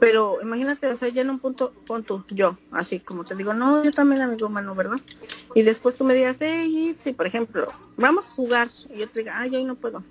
pero 0.02 0.40
imagínate, 0.42 0.88
o 0.88 0.98
sea, 0.98 1.08
ya 1.08 1.22
en 1.22 1.30
un 1.30 1.40
punto, 1.40 1.72
pon 1.88 2.04
tú, 2.04 2.26
yo, 2.28 2.58
así 2.72 3.00
como 3.00 3.24
te 3.24 3.34
digo, 3.36 3.54
no, 3.54 3.82
yo 3.82 3.94
también 3.94 4.22
amigo 4.22 4.48
humano, 4.48 4.76
¿verdad? 4.76 5.00
Y 5.56 5.62
después 5.62 5.96
tú 5.96 6.04
me 6.04 6.14
digas, 6.16 6.36
hey, 6.42 6.98
sí, 7.00 7.14
por 7.14 7.28
ejemplo, 7.28 7.72
vamos 7.96 8.28
a 8.28 8.32
jugar, 8.32 8.68
y 8.94 8.98
yo 8.98 9.10
te 9.10 9.20
diga, 9.20 9.40
ay, 9.40 9.56
hoy 9.56 9.64
no 9.64 9.76
puedo. 9.76 10.04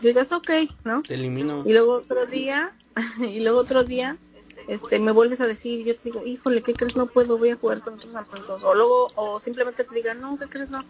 Y 0.00 0.06
digas, 0.06 0.32
ok, 0.32 0.50
¿no? 0.84 1.02
Te 1.02 1.12
elimino. 1.12 1.62
Y 1.66 1.74
luego 1.74 1.96
otro 1.96 2.24
día, 2.24 2.72
y 3.18 3.40
luego 3.40 3.58
otro 3.58 3.84
día, 3.84 4.16
este, 4.68 4.98
me 4.98 5.12
vuelves 5.12 5.40
a 5.40 5.46
decir, 5.46 5.84
yo 5.84 5.96
te 5.96 6.02
digo, 6.04 6.24
híjole, 6.24 6.62
¿qué 6.62 6.74
crees? 6.74 6.96
No 6.96 7.06
puedo, 7.06 7.38
voy 7.38 7.50
a 7.50 7.56
jugar 7.56 7.80
con 7.80 7.94
otros 7.94 8.14
amigos. 8.14 8.62
O 8.62 8.74
luego, 8.74 9.10
o 9.14 9.40
simplemente 9.40 9.84
te 9.84 9.94
diga, 9.94 10.14
no, 10.14 10.38
¿qué 10.38 10.46
crees? 10.46 10.70
No. 10.70 10.84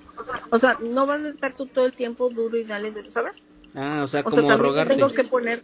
O 0.51 0.59
sea, 0.59 0.79
no 0.81 1.07
vas 1.07 1.21
a 1.21 1.29
estar 1.29 1.53
tú 1.55 1.67
todo 1.67 1.87
el 1.87 1.93
tiempo 1.93 2.29
duro 2.31 2.57
y 2.57 2.65
dale, 2.65 2.93
¿sabes? 3.11 3.43
Ah, 3.75 4.03
o 4.05 4.09
sea, 4.09 4.23
como 4.23 4.57
rogarte. 4.57 4.95
Tengo 4.95 5.13
que 5.13 5.25
poner, 5.25 5.63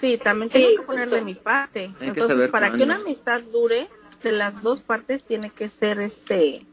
sí, 0.00 0.18
también 0.18 0.50
tengo 0.50 0.80
que 0.80 0.86
poner 0.86 1.10
de 1.10 1.22
mi 1.22 1.34
parte. 1.34 1.90
Entonces, 2.00 2.48
para 2.50 2.72
que 2.72 2.82
una 2.82 2.96
amistad 2.96 3.42
dure, 3.42 3.88
de 4.22 4.32
las 4.32 4.62
dos 4.62 4.80
partes 4.80 5.24
tiene 5.24 5.50
que 5.50 5.68
ser 5.68 5.98
este 6.00 6.66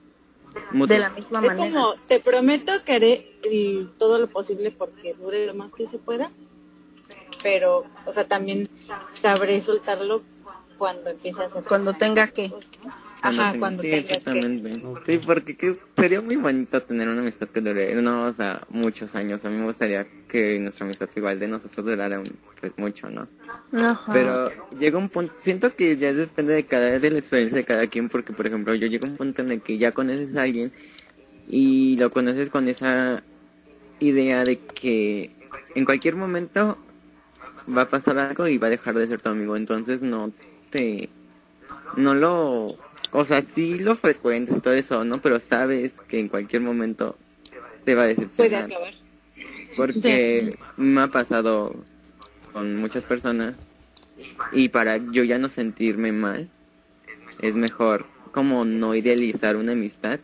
de 0.73 0.99
la 0.99 1.09
misma 1.09 1.41
manera. 1.41 1.67
Es 1.67 1.73
como, 1.73 1.95
te 2.07 2.19
prometo 2.19 2.71
que 2.84 2.93
haré 2.93 3.39
todo 3.97 4.19
lo 4.19 4.28
posible 4.28 4.71
porque 4.71 5.13
dure 5.13 5.45
lo 5.45 5.53
más 5.53 5.71
que 5.73 5.88
se 5.88 5.97
pueda, 5.97 6.32
pero, 7.43 7.84
o 8.05 8.13
sea, 8.13 8.28
también 8.28 8.69
sabré 9.15 9.61
soltarlo 9.61 10.23
cuando 10.78 11.09
empiece 11.09 11.43
a 11.43 11.49
ser. 11.49 11.63
Cuando 11.63 11.93
tenga 11.93 12.28
que. 12.28 12.51
Ajá, 13.21 13.55
cuando 13.57 13.82
sí, 13.82 13.91
exactamente. 13.91 14.82
Sí, 15.05 15.17
porque 15.25 15.78
sería 15.95 16.21
muy 16.21 16.36
bonito 16.36 16.82
tener 16.84 17.09
una 17.09 17.21
amistad 17.21 17.47
que 17.47 17.61
dure, 17.61 17.95
no, 17.95 18.25
o 18.25 18.34
sea, 18.34 18.61
muchos 18.69 19.15
años. 19.15 19.43
A 19.43 19.49
mí 19.49 19.57
me 19.57 19.65
gustaría 19.65 20.05
que 20.28 20.59
nuestra 20.59 20.86
amistad 20.86 21.09
igual 21.15 21.39
de 21.39 21.47
nosotros 21.47 21.86
durara 21.86 22.21
pues 22.61 22.78
mucho, 22.78 23.09
¿no? 23.09 23.28
Ajá. 23.73 24.13
Pero 24.13 24.51
llega 24.80 24.97
un 24.97 25.09
punto, 25.09 25.34
siento 25.41 25.75
que 25.75 25.97
ya 25.97 26.13
depende 26.13 26.53
de 26.53 26.65
cada 26.65 26.99
de 26.99 27.09
la 27.09 27.19
experiencia 27.19 27.57
de 27.57 27.65
cada 27.65 27.88
quien, 27.88 28.07
porque 28.07 28.34
por 28.34 28.45
ejemplo, 28.45 28.75
yo 28.75 28.88
llego 28.88 29.07
a 29.07 29.09
un 29.09 29.17
punto 29.17 29.41
en 29.41 29.51
el 29.51 29.61
que 29.61 29.78
ya 29.78 29.91
conoces 29.91 30.36
a 30.36 30.43
alguien 30.43 30.71
y 31.47 31.97
lo 31.97 32.11
conoces 32.11 32.49
con 32.49 32.67
esa 32.67 33.23
idea 33.99 34.43
de 34.43 34.59
que 34.59 35.32
en 35.73 35.86
cualquier 35.86 36.15
momento 36.15 36.78
va 37.75 37.84
a 37.84 37.89
pasar 37.89 38.17
algo 38.17 38.47
y 38.47 38.57
va 38.57 38.67
a 38.67 38.71
dejar 38.71 38.95
de 38.95 39.07
ser 39.07 39.21
tu 39.21 39.30
amigo, 39.30 39.55
entonces 39.55 40.01
no 40.01 40.32
te 40.70 41.09
no 41.95 42.13
lo 42.13 42.78
o 43.11 43.26
sea, 43.26 43.41
sí 43.41 43.80
lo 43.80 43.95
frecuentes 43.95 44.61
todo 44.61 44.74
eso, 44.74 45.03
¿no? 45.03 45.20
Pero 45.22 45.39
sabes 45.39 45.93
que 46.07 46.20
en 46.20 46.28
cualquier 46.28 46.61
momento 46.61 47.18
te 47.86 47.95
va 47.95 48.03
a 48.03 48.07
decepcionar. 48.07 48.65
Puede 48.65 48.76
acabar. 48.76 48.93
Porque 49.76 50.57
me 50.76 51.01
ha 51.01 51.07
pasado 51.07 51.76
con 52.51 52.76
muchas 52.76 53.03
personas 53.03 53.55
y 54.51 54.70
para 54.70 54.97
yo 54.97 55.24
ya 55.24 55.38
no 55.38 55.49
sentirme 55.49 56.11
mal, 56.11 56.49
es 57.41 57.55
mejor 57.55 58.05
como 58.32 58.65
no 58.65 58.95
idealizar 58.95 59.55
una 59.55 59.74
amistad 59.74 60.20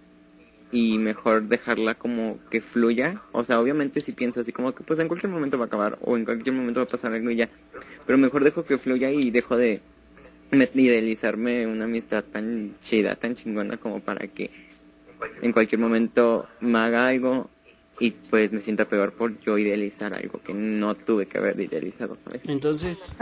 y 0.72 0.98
mejor 0.98 1.44
dejarla 1.44 1.96
como 1.96 2.39
que 2.50 2.60
fluya. 2.60 3.22
O 3.32 3.44
sea, 3.44 3.60
obviamente 3.60 4.02
si 4.02 4.12
piensas 4.12 4.41
así 4.41 4.52
como 4.52 4.74
que 4.74 4.84
pues 4.84 5.00
en 5.00 5.08
cualquier 5.08 5.32
momento 5.32 5.58
va 5.58 5.66
a 5.66 5.68
acabar 5.68 6.00
o 6.02 6.18
en 6.18 6.26
cualquier 6.26 6.56
momento 6.56 6.80
va 6.80 6.86
a 6.86 6.88
pasar 6.88 7.14
algo 7.14 7.30
y 7.30 7.38
ya. 7.38 7.50
Pero 8.06 8.18
mejor 8.18 8.44
dejo 8.44 8.66
que 8.66 8.78
fluya 8.78 9.12
y 9.12 9.30
dejo 9.32 9.56
de 9.56 9.82
idealizarme 10.54 11.68
una 11.68 11.86
amistad 11.86 12.24
tan 12.24 12.76
chida, 12.82 13.16
tan 13.16 13.36
chingona 13.36 13.78
como 13.78 13.99
para 13.99 14.28
que 14.28 14.51
en 15.41 15.51
cualquier 15.51 15.80
momento 15.80 16.47
me 16.60 16.80
haga 16.80 17.08
algo 17.08 17.49
y 17.99 18.12
pues 18.12 18.51
me 18.51 18.62
sienta 18.62 18.86
peor 18.86 19.14
por 19.14 19.39
yo 19.41 19.58
idealizar 19.58 20.14
algo 20.14 20.41
que 20.41 20.54
no 20.54 20.95
tuve 20.95 21.28
que 21.28 21.38
haber 21.38 21.60
idealizado, 21.60 22.18
¿sabes? 22.18 22.41
Entonces, 22.49 23.14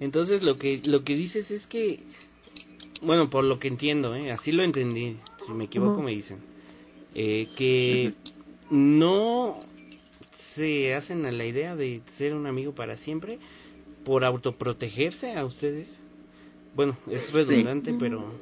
entonces 0.00 0.42
lo 0.42 0.56
que 0.56 0.80
lo 0.84 1.04
que 1.04 1.14
dices 1.14 1.50
es 1.50 1.66
que 1.66 2.00
bueno, 3.02 3.28
por 3.28 3.44
lo 3.44 3.58
que 3.58 3.68
entiendo, 3.68 4.14
¿eh? 4.14 4.32
así 4.32 4.50
lo 4.52 4.62
entendí, 4.62 5.18
si 5.44 5.52
me 5.52 5.64
equivoco 5.64 6.00
me 6.00 6.12
dicen, 6.12 6.38
eh, 7.14 7.48
que 7.54 8.14
no 8.70 9.60
se 10.30 10.94
hacen 10.94 11.26
a 11.26 11.32
la 11.32 11.44
idea 11.44 11.76
de 11.76 12.00
ser 12.06 12.34
un 12.34 12.46
amigo 12.46 12.74
para 12.74 12.96
siempre 12.96 13.38
por 14.04 14.24
autoprotegerse 14.24 15.34
a 15.34 15.44
ustedes 15.44 16.00
bueno, 16.74 16.96
es 17.10 17.32
redundante, 17.32 17.94
pero 17.98 18.32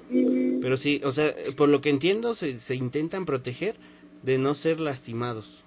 pero 0.60 0.76
sí, 0.76 1.00
o 1.04 1.12
sea, 1.12 1.34
por 1.56 1.68
lo 1.68 1.80
que 1.80 1.90
entiendo 1.90 2.34
se, 2.34 2.60
se 2.60 2.74
intentan 2.74 3.26
proteger 3.26 3.76
de 4.22 4.38
no 4.38 4.54
ser 4.54 4.80
lastimados. 4.80 5.62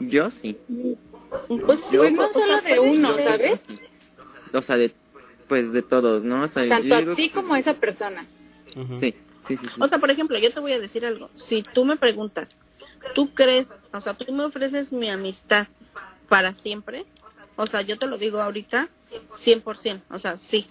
Yo 0.00 0.30
sí. 0.30 0.58
Pues 1.64 1.80
yo, 1.90 2.10
no 2.10 2.30
solo 2.32 2.60
de 2.60 2.80
uno, 2.80 3.16
¿sabes? 3.16 3.62
O 4.52 4.62
sea, 4.62 4.76
de, 4.76 4.92
pues 5.48 5.72
de 5.72 5.82
todos, 5.82 6.24
¿no? 6.24 6.42
O 6.42 6.48
sea, 6.48 6.68
Tanto 6.68 6.94
a 7.12 7.14
ti 7.14 7.30
como 7.30 7.54
a 7.54 7.58
esa 7.58 7.74
persona. 7.74 8.26
sí, 8.98 9.14
sí, 9.46 9.56
sí, 9.56 9.66
O 9.78 9.88
sea, 9.88 9.98
por 9.98 10.10
ejemplo, 10.10 10.38
yo 10.38 10.52
te 10.52 10.60
voy 10.60 10.72
a 10.72 10.80
decir 10.80 11.06
algo. 11.06 11.30
Si 11.36 11.62
tú 11.62 11.84
me 11.84 11.96
preguntas, 11.96 12.56
¿tú 13.14 13.32
crees, 13.32 13.68
o 13.92 14.00
sea, 14.00 14.14
tú 14.14 14.32
me 14.32 14.44
ofreces 14.44 14.92
mi 14.92 15.08
amistad 15.08 15.68
para 16.28 16.52
siempre? 16.52 17.06
O 17.56 17.66
sea, 17.66 17.82
yo 17.82 17.98
te 17.98 18.06
lo 18.06 18.18
digo 18.18 18.40
ahorita, 18.40 18.88
100%, 19.44 20.00
o 20.10 20.18
sea, 20.18 20.38
sí, 20.38 20.66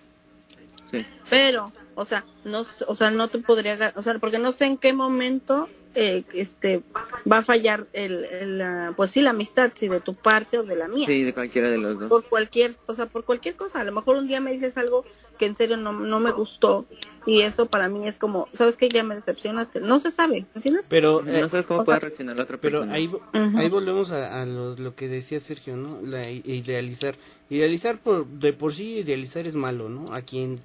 pero, 1.27 1.75
o 1.93 2.05
sea, 2.05 2.27
no, 2.43 2.65
o 2.87 2.95
sea, 2.95 3.11
no 3.11 3.29
te 3.29 3.39
podría, 3.39 3.93
o 3.95 4.01
sea, 4.01 4.19
porque 4.19 4.39
no 4.39 4.51
sé 4.51 4.65
en 4.65 4.77
qué 4.77 4.93
momento 4.93 5.73
eh, 5.95 6.23
este 6.33 6.83
va 7.29 7.39
a 7.39 7.43
fallar 7.43 7.87
el, 7.93 8.63
pues 8.95 9.11
sí 9.11 9.21
la 9.21 9.31
amistad 9.31 9.71
si 9.75 9.87
de 9.87 9.99
tu 9.99 10.13
parte 10.13 10.57
o 10.59 10.63
de 10.63 10.75
la 10.75 10.87
mía. 10.87 11.07
Sí 11.07 11.23
de 11.23 11.33
cualquiera 11.33 11.69
de 11.69 11.77
los 11.77 11.99
dos. 11.99 12.09
Por 12.09 12.25
cualquier 12.25 12.75
o 12.85 12.93
sea 12.93 13.07
por 13.07 13.25
cualquier 13.25 13.55
cosa. 13.55 13.79
A 13.79 13.83
lo 13.83 13.91
mejor 13.91 14.17
un 14.17 14.27
día 14.27 14.39
me 14.39 14.51
dices 14.51 14.77
algo 14.77 15.05
que 15.37 15.45
en 15.45 15.55
serio 15.55 15.77
no, 15.77 15.93
no 15.93 16.19
me 16.19 16.31
gustó 16.31 16.85
y 17.25 17.41
eso 17.41 17.67
para 17.67 17.89
mí 17.89 18.07
es 18.07 18.17
como 18.17 18.47
sabes 18.51 18.77
que 18.77 18.89
ya 18.89 19.03
me 19.03 19.15
decepcionaste. 19.15 19.79
No 19.79 19.99
se 19.99 20.11
sabe 20.11 20.45
¿entiendes? 20.53 20.85
pero 20.89 21.23
no 21.23 21.49
sabes 21.49 21.65
cómo 21.65 21.83
puede 21.85 21.99
reaccionar 21.99 22.35
la 22.35 22.43
otra 22.43 22.57
persona. 22.57 22.93
pero 22.93 22.93
ahí 22.93 23.09
ahí 23.55 23.69
volvemos 23.69 24.11
a, 24.11 24.45
lo, 24.45 24.95
que 24.95 25.07
decía 25.07 25.39
Sergio 25.39 25.75
no 25.75 26.01
la 26.03 26.29
idealizar. 26.29 27.15
Idealizar 27.49 27.97
por 27.97 28.27
de 28.27 28.53
por 28.53 28.73
sí 28.73 28.99
idealizar 28.99 29.47
es 29.47 29.55
malo 29.55 29.89
no 29.89 30.13
a 30.13 30.21
quien 30.21 30.59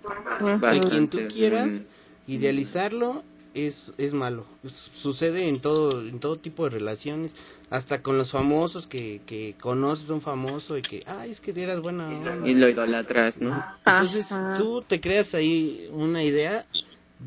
a 0.63 0.81
quien 0.81 1.09
tú 1.09 1.21
quieras 1.29 1.81
idealizarlo 2.27 3.23
es, 3.55 3.93
es 3.99 4.13
malo. 4.13 4.45
Sucede 4.67 5.49
en 5.49 5.61
todo, 5.61 6.01
en 6.01 6.19
todo 6.19 6.37
tipo 6.37 6.65
de 6.65 6.71
relaciones, 6.71 7.37
hasta 7.71 8.03
con 8.03 8.19
los 8.19 8.33
famosos 8.33 8.87
que, 8.87 9.21
que 9.27 9.55
conoces 9.61 10.11
a 10.11 10.15
un 10.15 10.21
famoso 10.21 10.77
y 10.77 10.83
que, 10.83 11.03
ay, 11.07 11.31
es 11.31 11.41
que 11.41 11.51
eras 11.61 11.81
buena. 11.81 12.11
Y 12.45 12.55
lo 12.55 12.69
idolatras, 12.69 13.41
¿no? 13.41 13.65
Entonces 13.87 14.29
tú 14.59 14.83
te 14.87 15.01
creas 15.01 15.35
ahí 15.35 15.89
una 15.93 16.23
idea 16.23 16.67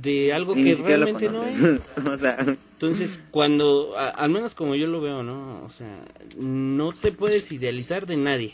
de 0.01 0.33
algo 0.33 0.53
que 0.53 0.75
realmente 0.75 1.29
no 1.29 1.43
es. 1.43 1.57
Entonces, 2.73 3.23
cuando, 3.31 3.93
al 3.97 4.29
menos 4.29 4.53
como 4.53 4.75
yo 4.75 4.87
lo 4.87 5.01
veo, 5.01 5.23
¿no? 5.23 5.63
O 5.63 5.69
sea, 5.69 6.03
no 6.37 6.91
te 6.91 7.11
puedes 7.11 7.51
idealizar 7.51 8.05
de 8.05 8.17
nadie, 8.17 8.53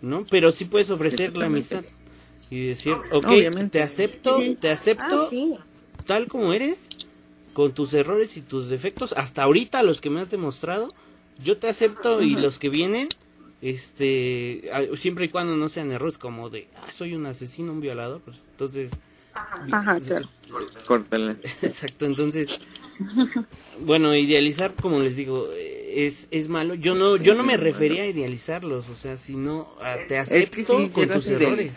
¿no? 0.00 0.24
Pero 0.30 0.52
sí 0.52 0.64
puedes 0.64 0.90
ofrecer 0.90 1.36
la 1.36 1.46
amistad 1.46 1.84
y 2.48 2.68
decir, 2.68 2.94
ok, 3.10 3.28
te 3.70 3.82
acepto, 3.82 4.38
te 4.60 4.70
acepto, 4.70 5.28
ah, 5.30 5.64
tal 6.06 6.28
como 6.28 6.52
eres, 6.52 6.88
con 7.52 7.72
tus 7.72 7.92
errores 7.94 8.36
y 8.36 8.42
tus 8.42 8.68
defectos, 8.68 9.12
hasta 9.12 9.42
ahorita 9.42 9.82
los 9.82 10.00
que 10.00 10.10
me 10.10 10.20
has 10.20 10.30
demostrado, 10.30 10.88
yo 11.42 11.58
te 11.58 11.68
acepto 11.68 12.22
y 12.22 12.36
los 12.36 12.58
que 12.58 12.68
vienen, 12.68 13.08
este, 13.60 14.70
siempre 14.96 15.26
y 15.26 15.28
cuando 15.28 15.56
no 15.56 15.68
sean 15.68 15.90
errores 15.90 16.18
como 16.18 16.50
de, 16.50 16.68
ah, 16.76 16.90
soy 16.92 17.14
un 17.14 17.26
asesino, 17.26 17.72
un 17.72 17.80
violador, 17.80 18.20
pues 18.20 18.42
entonces... 18.50 18.92
Ajá, 19.34 20.00
claro. 20.00 20.28
Exacto, 21.62 22.06
entonces, 22.06 22.58
bueno, 23.80 24.14
idealizar, 24.14 24.72
como 24.74 25.00
les 25.00 25.16
digo, 25.16 25.48
es, 25.52 26.28
es 26.30 26.48
malo. 26.48 26.74
Yo 26.74 26.94
no 26.94 27.16
yo 27.16 27.34
no 27.34 27.42
me 27.42 27.56
refería 27.56 28.02
a 28.02 28.06
idealizarlos, 28.06 28.88
o 28.88 28.94
sea, 28.94 29.16
sino 29.16 29.74
te 30.08 30.18
acepto 30.18 30.90
con 30.92 31.08
tus 31.08 31.26
errores. 31.28 31.74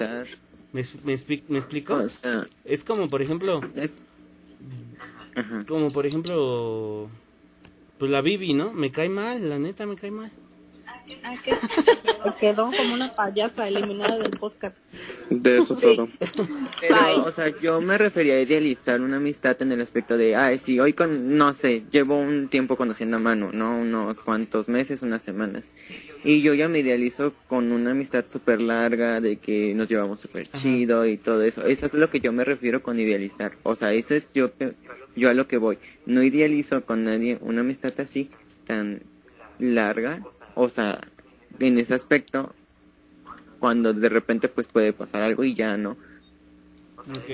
¿Me, 0.71 0.83
me, 1.03 1.17
me 1.47 1.57
explico? 1.57 2.01
es 2.65 2.83
como, 2.83 3.09
por 3.09 3.21
ejemplo, 3.21 3.61
como 5.67 5.89
por 5.89 6.05
ejemplo, 6.05 7.09
pues 7.97 8.11
la 8.11 8.21
Bibi, 8.21 8.53
¿no? 8.53 8.71
Me 8.71 8.91
cae 8.91 9.09
mal, 9.09 9.49
la 9.49 9.59
neta 9.59 9.85
me 9.85 9.95
cae 9.95 10.11
mal. 10.11 10.31
Ah, 11.23 11.35
quedó 12.39 12.69
como 12.71 12.93
una 12.93 13.15
payasa 13.15 13.67
eliminada 13.67 14.17
del 14.17 14.31
podcast. 14.31 14.75
De 15.29 15.57
eso 15.57 15.75
todo. 15.75 16.09
Pero, 16.79 17.25
o 17.25 17.31
sea, 17.31 17.49
yo 17.59 17.81
me 17.81 17.97
refería 17.97 18.35
a 18.35 18.41
idealizar 18.41 19.01
una 19.01 19.17
amistad 19.17 19.61
en 19.61 19.71
el 19.71 19.81
aspecto 19.81 20.17
de, 20.17 20.35
ay, 20.35 20.59
sí, 20.59 20.79
hoy 20.79 20.93
con, 20.93 21.37
no 21.37 21.53
sé, 21.53 21.83
llevo 21.91 22.17
un 22.17 22.47
tiempo 22.47 22.75
conociendo 22.75 23.17
a 23.17 23.19
Manu, 23.19 23.51
¿no? 23.51 23.79
Unos 23.79 24.21
cuantos 24.21 24.69
meses, 24.69 25.01
unas 25.01 25.21
semanas. 25.21 25.65
Y 26.23 26.41
yo 26.41 26.53
ya 26.53 26.67
me 26.67 26.79
idealizo 26.79 27.33
con 27.47 27.71
una 27.71 27.91
amistad 27.91 28.25
súper 28.29 28.59
larga, 28.59 29.21
de 29.21 29.37
que 29.37 29.73
nos 29.73 29.87
llevamos 29.87 30.19
súper 30.19 30.51
chido 30.51 31.05
y 31.05 31.17
todo 31.17 31.43
eso. 31.43 31.65
Eso 31.65 31.85
es 31.85 31.93
lo 31.93 32.09
que 32.09 32.19
yo 32.19 32.33
me 32.33 32.43
refiero 32.43 32.83
con 32.83 32.99
idealizar. 32.99 33.53
O 33.63 33.75
sea, 33.75 33.93
eso 33.93 34.15
es 34.15 34.27
yo, 34.33 34.51
yo 35.15 35.29
a 35.29 35.33
lo 35.33 35.47
que 35.47 35.57
voy. 35.57 35.77
No 36.05 36.23
idealizo 36.23 36.85
con 36.85 37.03
nadie 37.03 37.37
una 37.41 37.61
amistad 37.61 37.93
así, 37.99 38.29
tan 38.65 39.01
larga, 39.59 40.23
o 40.55 40.69
sea, 40.69 40.99
en 41.59 41.77
ese 41.77 41.93
aspecto, 41.93 42.53
cuando 43.59 43.93
de 43.93 44.09
repente 44.09 44.47
pues 44.47 44.67
puede 44.67 44.93
pasar 44.93 45.21
algo 45.21 45.43
y 45.43 45.53
ya 45.53 45.77
no. 45.77 45.97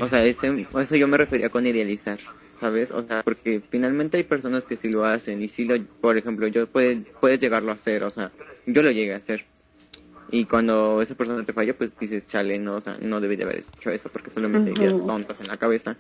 O 0.02 0.08
sea, 0.08 0.26
ese, 0.26 0.68
eso 0.80 0.96
yo 0.96 1.08
me 1.08 1.18
refería 1.18 1.50
con 1.50 1.66
idealizar, 1.66 2.20
¿sabes? 2.60 2.92
O 2.92 3.06
sea, 3.06 3.24
porque 3.24 3.62
finalmente 3.70 4.18
hay 4.18 4.24
personas 4.24 4.66
que 4.66 4.78
sí 4.78 4.90
lo 4.90 5.06
hacen 5.06 5.42
y 5.42 5.50
sí 5.50 5.66
lo, 5.66 5.76
por 6.02 6.18
ejemplo, 6.18 6.48
yo 6.48 6.68
puede, 6.68 6.98
puedes 7.20 7.40
llegarlo 7.40 7.72
a 7.72 7.76
hacer, 7.76 8.04
o 8.04 8.10
sea, 8.10 8.32
yo 8.66 8.82
lo 8.82 8.92
llegué 8.92 9.14
a 9.14 9.18
hacer. 9.18 9.46
Y 10.32 10.46
cuando 10.46 11.02
esa 11.02 11.16
persona 11.16 11.46
te 11.46 11.54
falla, 11.54 11.78
pues 11.78 11.98
dices, 12.00 12.26
chale, 12.28 12.58
no, 12.58 12.78
o 12.78 12.82
sea, 12.82 12.98
no 13.00 13.22
debí 13.22 13.36
de 13.36 13.44
haber 13.44 13.60
hecho 13.60 13.92
eso 13.92 14.10
porque 14.10 14.32
solo 14.32 14.50
me 14.50 14.64
seguías 14.64 15.06
tontas 15.06 15.40
en 15.40 15.48
la 15.48 15.58
cabeza. 15.58 15.98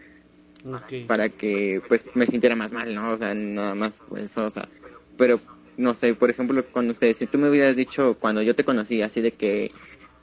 Para 1.07 1.29
que, 1.29 1.81
pues, 1.87 2.03
me 2.13 2.25
sintiera 2.25 2.55
más 2.55 2.71
mal, 2.71 2.93
¿no? 2.93 3.11
O 3.11 3.17
sea, 3.17 3.33
nada 3.33 3.75
más, 3.75 4.03
pues, 4.09 4.37
o 4.37 4.49
sea, 4.49 4.67
pero 5.17 5.39
no 5.77 5.93
sé, 5.93 6.13
por 6.13 6.29
ejemplo, 6.29 6.63
cuando 6.71 6.91
ustedes, 6.91 7.17
si 7.17 7.27
tú 7.27 7.37
me 7.37 7.49
hubieras 7.49 7.75
dicho 7.75 8.17
cuando 8.19 8.41
yo 8.41 8.55
te 8.55 8.63
conocí 8.63 9.01
así 9.01 9.21
de 9.21 9.31
que 9.31 9.71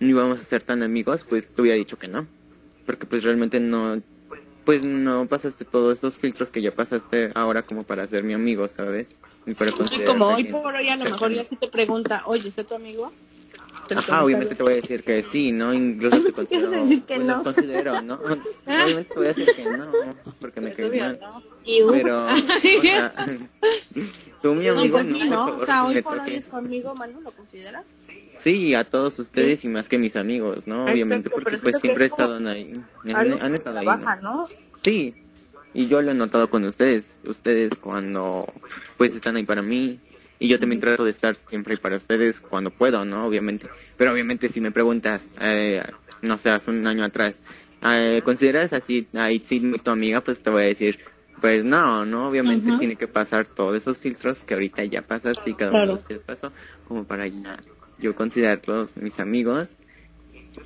no 0.00 0.08
íbamos 0.08 0.40
a 0.40 0.42
ser 0.42 0.62
tan 0.62 0.82
amigos, 0.82 1.24
pues 1.28 1.48
te 1.48 1.62
hubiera 1.62 1.76
dicho 1.76 1.98
que 1.98 2.08
no. 2.08 2.26
Porque 2.86 3.06
pues 3.06 3.22
realmente 3.22 3.60
no, 3.60 4.02
pues 4.64 4.84
no 4.84 5.26
pasaste 5.26 5.64
todos 5.64 5.98
esos 5.98 6.18
filtros 6.18 6.50
que 6.50 6.62
ya 6.62 6.74
pasaste 6.74 7.30
ahora 7.34 7.62
como 7.62 7.84
para 7.84 8.06
ser 8.08 8.24
mi 8.24 8.32
amigo, 8.32 8.68
¿sabes? 8.68 9.14
Y 9.46 9.54
para 9.54 9.72
como 10.04 10.26
hoy 10.34 10.44
por 10.44 10.74
hoy 10.74 10.88
a 10.88 10.96
lo 10.96 11.04
mejor 11.04 11.32
ya 11.32 11.44
te 11.44 11.68
pregunta, 11.68 12.22
oye, 12.26 12.50
¿sé 12.50 12.64
tu 12.64 12.74
amigo? 12.74 13.12
Ajá, 13.96 14.24
obviamente 14.24 14.54
te 14.54 14.62
voy 14.62 14.72
a 14.72 14.76
decir 14.76 15.04
que 15.04 15.22
sí, 15.22 15.52
¿no? 15.52 15.72
Incluso 15.74 16.20
te 16.20 16.32
considero, 16.32 16.70
decir 16.70 17.02
que 17.02 17.18
no? 17.18 17.42
considero, 17.42 18.02
¿no? 18.02 18.14
Obviamente 18.66 19.04
te 19.04 19.14
voy 19.14 19.26
a 19.26 19.32
decir 19.32 19.48
que 19.54 19.64
no, 19.64 19.92
porque 20.40 20.60
me 20.60 20.72
caes 20.72 21.00
mal. 21.00 21.20
Pero, 21.90 22.26
o 22.26 22.82
sea, 22.82 23.14
tú 24.42 24.54
mi 24.54 24.68
amigo, 24.68 24.98
pues 24.98 25.06
no, 25.06 25.24
no, 25.26 25.56
O 25.56 25.66
sea, 25.66 25.84
hoy 25.84 26.02
por 26.02 26.18
hoy 26.18 26.34
es 26.34 26.48
tu 26.48 26.56
amigo, 26.56 26.94
Manu, 26.94 27.20
¿lo 27.20 27.30
consideras? 27.30 27.96
Sí, 28.38 28.74
a 28.74 28.84
todos 28.84 29.18
ustedes 29.18 29.64
y 29.64 29.68
más 29.68 29.88
que 29.88 29.98
mis 29.98 30.16
amigos, 30.16 30.66
¿no? 30.66 30.84
Obviamente, 30.84 31.30
porque 31.30 31.58
pues 31.58 31.76
siempre 31.78 32.04
he 32.04 32.08
estado 32.08 32.36
ahí. 32.48 32.80
Han, 33.14 33.54
estado 33.54 33.78
ahí. 33.78 33.86
¿no? 34.20 34.46
Sí, 34.82 35.14
y 35.74 35.86
yo 35.86 36.02
lo 36.02 36.10
he 36.10 36.14
notado 36.14 36.50
con 36.50 36.64
ustedes. 36.64 37.16
Ustedes 37.24 37.78
cuando 37.78 38.52
pues 38.96 39.14
están 39.14 39.36
ahí 39.36 39.44
para 39.44 39.62
mí, 39.62 40.00
y 40.42 40.48
yo 40.48 40.58
también 40.58 40.80
trato 40.80 41.04
de 41.04 41.12
estar 41.12 41.36
siempre 41.36 41.76
para 41.76 41.96
ustedes 41.96 42.40
cuando 42.40 42.70
puedo, 42.70 43.04
¿no? 43.04 43.24
Obviamente. 43.24 43.68
Pero 43.96 44.12
obviamente 44.12 44.48
si 44.48 44.60
me 44.60 44.72
preguntas, 44.72 45.28
eh, 45.40 45.84
no 46.20 46.36
sé, 46.36 46.50
hace 46.50 46.68
un 46.72 46.84
año 46.84 47.04
atrás, 47.04 47.42
eh, 47.84 48.22
¿consideras 48.24 48.72
así 48.72 49.06
a 49.14 49.30
Itzi 49.30 49.60
tu 49.78 49.90
amiga? 49.92 50.20
Pues 50.20 50.40
te 50.40 50.50
voy 50.50 50.62
a 50.62 50.66
decir, 50.66 50.98
pues 51.40 51.62
no, 51.62 52.04
¿no? 52.04 52.28
Obviamente 52.28 52.76
tiene 52.76 52.96
que 52.96 53.06
pasar 53.06 53.46
todos 53.46 53.76
esos 53.76 53.98
filtros 53.98 54.42
que 54.42 54.54
ahorita 54.54 54.84
ya 54.84 55.02
pasaste 55.02 55.50
y 55.50 55.54
cada 55.54 55.70
uno 55.70 55.86
de 55.86 55.92
ustedes 55.92 56.22
pasó, 56.22 56.50
como 56.88 57.04
para 57.04 57.28
ya 57.28 57.60
yo 58.00 58.16
considerarlos 58.16 58.96
mis 58.96 59.20
amigos. 59.20 59.76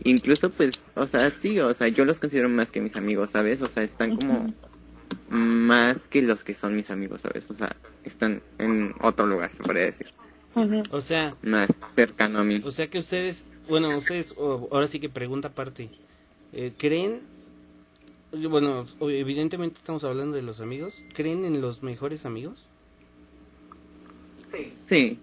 Incluso 0.04 0.48
pues, 0.48 0.82
o 0.94 1.06
sea, 1.06 1.30
sí, 1.30 1.60
o 1.60 1.74
sea, 1.74 1.88
yo 1.88 2.06
los 2.06 2.18
considero 2.18 2.48
más 2.48 2.70
que 2.70 2.80
mis 2.80 2.96
amigos, 2.96 3.32
¿sabes? 3.32 3.60
O 3.60 3.68
sea, 3.68 3.82
están 3.82 4.16
como 4.16 4.54
más 5.28 6.08
que 6.08 6.22
los 6.22 6.44
que 6.44 6.54
son 6.54 6.76
mis 6.76 6.90
amigos, 6.90 7.22
¿sabes? 7.22 7.50
O 7.50 7.54
sea, 7.54 7.74
están 8.04 8.42
en 8.58 8.94
otro 9.00 9.26
lugar, 9.26 9.50
se 9.56 9.62
podría 9.62 9.84
decir. 9.84 10.08
O 10.90 11.00
sea, 11.02 11.34
más 11.42 11.68
cercano 11.94 12.38
a 12.38 12.44
mí. 12.44 12.62
O 12.64 12.70
sea 12.70 12.86
que 12.86 12.98
ustedes, 12.98 13.44
bueno, 13.68 13.96
ustedes, 13.96 14.34
ahora 14.38 14.86
sí 14.86 15.00
que 15.00 15.10
pregunta 15.10 15.48
aparte, 15.48 15.90
eh, 16.54 16.72
¿creen, 16.78 17.20
bueno, 18.32 18.86
evidentemente 19.00 19.76
estamos 19.76 20.02
hablando 20.04 20.34
de 20.36 20.42
los 20.42 20.60
amigos, 20.60 21.04
¿creen 21.12 21.44
en 21.44 21.60
los 21.60 21.82
mejores 21.82 22.24
amigos? 22.24 22.64
Sí. 24.50 24.72
Sí. 24.86 25.18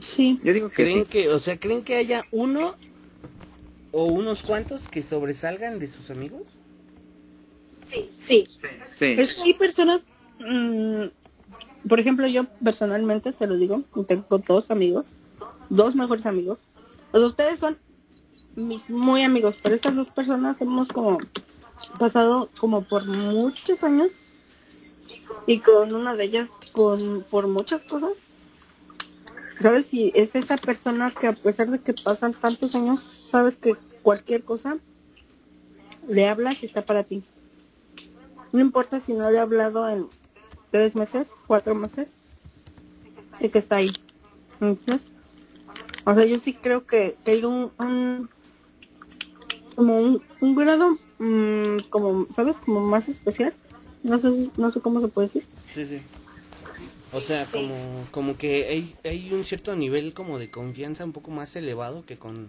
Sí. 0.00 0.40
Yo 0.44 0.52
digo 0.52 0.68
que 0.68 0.82
¿Creen 0.84 1.04
que, 1.06 1.30
o 1.30 1.38
sea, 1.38 1.58
¿creen 1.58 1.82
que 1.82 1.96
haya 1.96 2.26
uno 2.30 2.74
o 3.92 4.04
unos 4.04 4.42
cuantos 4.42 4.86
que 4.86 5.02
sobresalgan 5.02 5.78
de 5.78 5.88
sus 5.88 6.10
amigos? 6.10 6.55
Sí, 7.86 8.10
sí. 8.16 8.48
hay 9.44 9.54
personas, 9.54 10.02
mm, 10.40 11.04
por 11.88 12.00
ejemplo, 12.00 12.26
yo 12.26 12.44
personalmente 12.64 13.32
te 13.32 13.46
lo 13.46 13.56
digo, 13.56 13.84
tengo 14.08 14.38
dos 14.38 14.72
amigos, 14.72 15.14
dos 15.68 15.94
mejores 15.94 16.26
amigos. 16.26 16.58
Pues 17.12 17.22
ustedes 17.22 17.60
son 17.60 17.78
mis 18.56 18.90
muy 18.90 19.22
amigos, 19.22 19.54
pero 19.62 19.76
estas 19.76 19.94
dos 19.94 20.08
personas 20.08 20.60
hemos 20.60 20.88
como 20.88 21.18
pasado 21.96 22.50
como 22.58 22.82
por 22.82 23.06
muchos 23.06 23.84
años 23.84 24.20
y 25.46 25.60
con 25.60 25.94
una 25.94 26.16
de 26.16 26.24
ellas 26.24 26.50
con 26.72 27.24
por 27.30 27.46
muchas 27.46 27.84
cosas. 27.84 28.30
¿Sabes? 29.62 29.86
si 29.86 30.10
es 30.14 30.34
esa 30.34 30.56
persona 30.56 31.12
que 31.12 31.28
a 31.28 31.32
pesar 31.32 31.70
de 31.70 31.78
que 31.78 31.94
pasan 31.94 32.34
tantos 32.34 32.74
años, 32.74 33.00
sabes 33.30 33.56
que 33.56 33.76
cualquier 34.02 34.42
cosa 34.42 34.78
le 36.08 36.28
hablas 36.28 36.62
y 36.64 36.66
está 36.66 36.84
para 36.84 37.04
ti. 37.04 37.22
No 38.52 38.60
importa 38.60 39.00
si 39.00 39.12
no 39.12 39.30
le 39.30 39.38
hablado 39.38 39.88
en 39.88 40.08
tres 40.70 40.96
meses, 40.96 41.30
cuatro 41.46 41.74
meses, 41.74 42.08
sé 43.38 43.50
que 43.50 43.58
está 43.58 43.76
ahí. 43.76 43.96
O 44.60 46.14
sea, 46.14 46.24
yo 46.24 46.38
sí 46.38 46.54
creo 46.54 46.86
que, 46.86 47.16
hay 47.24 47.44
un, 47.44 47.70
como 49.74 49.98
un, 50.40 50.54
grado 50.54 50.98
mm, 51.18 51.78
como, 51.90 52.26
¿sabes? 52.34 52.58
Como 52.58 52.80
más 52.80 53.08
especial. 53.08 53.54
No 54.02 54.18
sé, 54.18 54.50
no 54.56 54.70
sé 54.70 54.80
cómo 54.80 55.00
se 55.00 55.08
puede 55.08 55.26
decir. 55.26 55.46
Sí, 55.70 55.84
sí. 55.84 56.00
O 57.12 57.20
sea, 57.20 57.46
como, 57.46 57.74
como 58.10 58.36
que 58.36 58.66
hay, 58.66 58.94
hay 59.04 59.32
un 59.32 59.44
cierto 59.44 59.76
nivel 59.76 60.12
como 60.12 60.38
de 60.38 60.50
confianza 60.50 61.04
un 61.04 61.12
poco 61.12 61.30
más 61.30 61.54
elevado 61.54 62.04
que 62.04 62.18
con, 62.18 62.48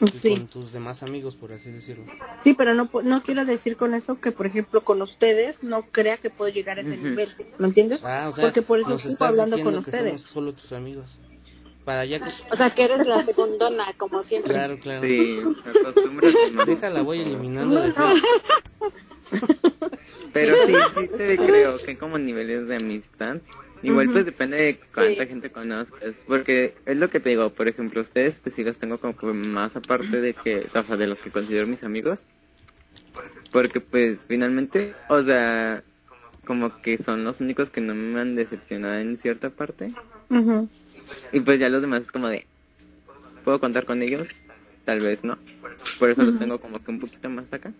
con 0.00 0.46
tus 0.46 0.72
demás 0.72 1.02
amigos, 1.02 1.36
por 1.36 1.52
así 1.52 1.70
decirlo. 1.70 2.04
Sí, 2.42 2.54
pero 2.54 2.74
no, 2.74 2.88
no 3.04 3.22
quiero 3.22 3.44
decir 3.44 3.76
con 3.76 3.92
eso 3.94 4.18
que, 4.18 4.32
por 4.32 4.46
ejemplo, 4.46 4.82
con 4.82 5.02
ustedes 5.02 5.62
no 5.62 5.82
crea 5.82 6.16
que 6.16 6.30
puedo 6.30 6.50
llegar 6.50 6.78
a 6.78 6.80
ese 6.80 6.96
nivel. 6.96 7.34
¿Me 7.58 7.66
entiendes? 7.66 8.02
Ah, 8.02 8.32
Porque 8.34 8.62
por 8.62 8.80
eso 8.80 8.94
estoy 8.94 9.28
hablando 9.28 9.62
con 9.62 9.76
ustedes. 9.76 10.22
solo 10.22 10.54
tus 10.54 10.72
amigos. 10.72 11.18
Para 11.84 12.04
ya 12.04 12.20
O 12.50 12.56
sea, 12.56 12.70
que 12.74 12.84
eres 12.84 13.06
la 13.06 13.22
segundona, 13.24 13.94
como 13.96 14.22
siempre. 14.22 14.52
Claro, 14.52 14.78
claro. 14.78 15.02
Sí, 15.02 15.38
Déjala, 16.66 17.02
voy 17.02 17.20
eliminando 17.20 17.80
de 17.80 17.94
Pero 20.32 20.54
sí, 20.66 20.74
sí 20.98 21.08
te 21.08 21.36
creo 21.36 21.78
que 21.78 21.96
como 21.96 22.18
niveles 22.18 22.68
de 22.68 22.76
amistad 22.76 23.38
Igual 23.82 24.10
pues 24.10 24.24
depende 24.24 24.56
de 24.56 24.80
cuánta 24.92 25.26
gente 25.26 25.50
conozcas, 25.50 26.16
porque 26.26 26.74
es 26.84 26.96
lo 26.96 27.10
que 27.10 27.20
te 27.20 27.28
digo, 27.28 27.50
por 27.50 27.68
ejemplo, 27.68 28.00
ustedes 28.00 28.40
pues 28.40 28.54
sí 28.54 28.64
los 28.64 28.78
tengo 28.78 28.98
como 28.98 29.16
que 29.16 29.26
más 29.26 29.76
aparte 29.76 30.20
de 30.20 30.34
que, 30.34 30.66
o 30.74 30.82
sea, 30.82 30.96
de 30.96 31.06
los 31.06 31.22
que 31.22 31.30
considero 31.30 31.66
mis 31.66 31.84
amigos, 31.84 32.26
porque 33.52 33.80
pues 33.80 34.24
finalmente, 34.26 34.94
o 35.08 35.22
sea, 35.22 35.84
como 36.44 36.80
que 36.82 36.98
son 36.98 37.22
los 37.22 37.40
únicos 37.40 37.70
que 37.70 37.80
no 37.80 37.94
me 37.94 38.18
han 38.20 38.34
decepcionado 38.34 38.98
en 38.98 39.16
cierta 39.16 39.50
parte, 39.50 39.92
y 41.32 41.40
pues 41.40 41.60
ya 41.60 41.68
los 41.68 41.80
demás 41.80 42.02
es 42.02 42.12
como 42.12 42.28
de, 42.28 42.46
¿puedo 43.44 43.60
contar 43.60 43.84
con 43.84 44.02
ellos? 44.02 44.28
Tal 44.84 45.00
vez 45.00 45.22
no, 45.22 45.38
por 46.00 46.10
eso 46.10 46.24
los 46.24 46.38
tengo 46.38 46.60
como 46.60 46.82
que 46.82 46.90
un 46.90 46.98
poquito 46.98 47.30
más 47.30 47.52
acá, 47.52 47.72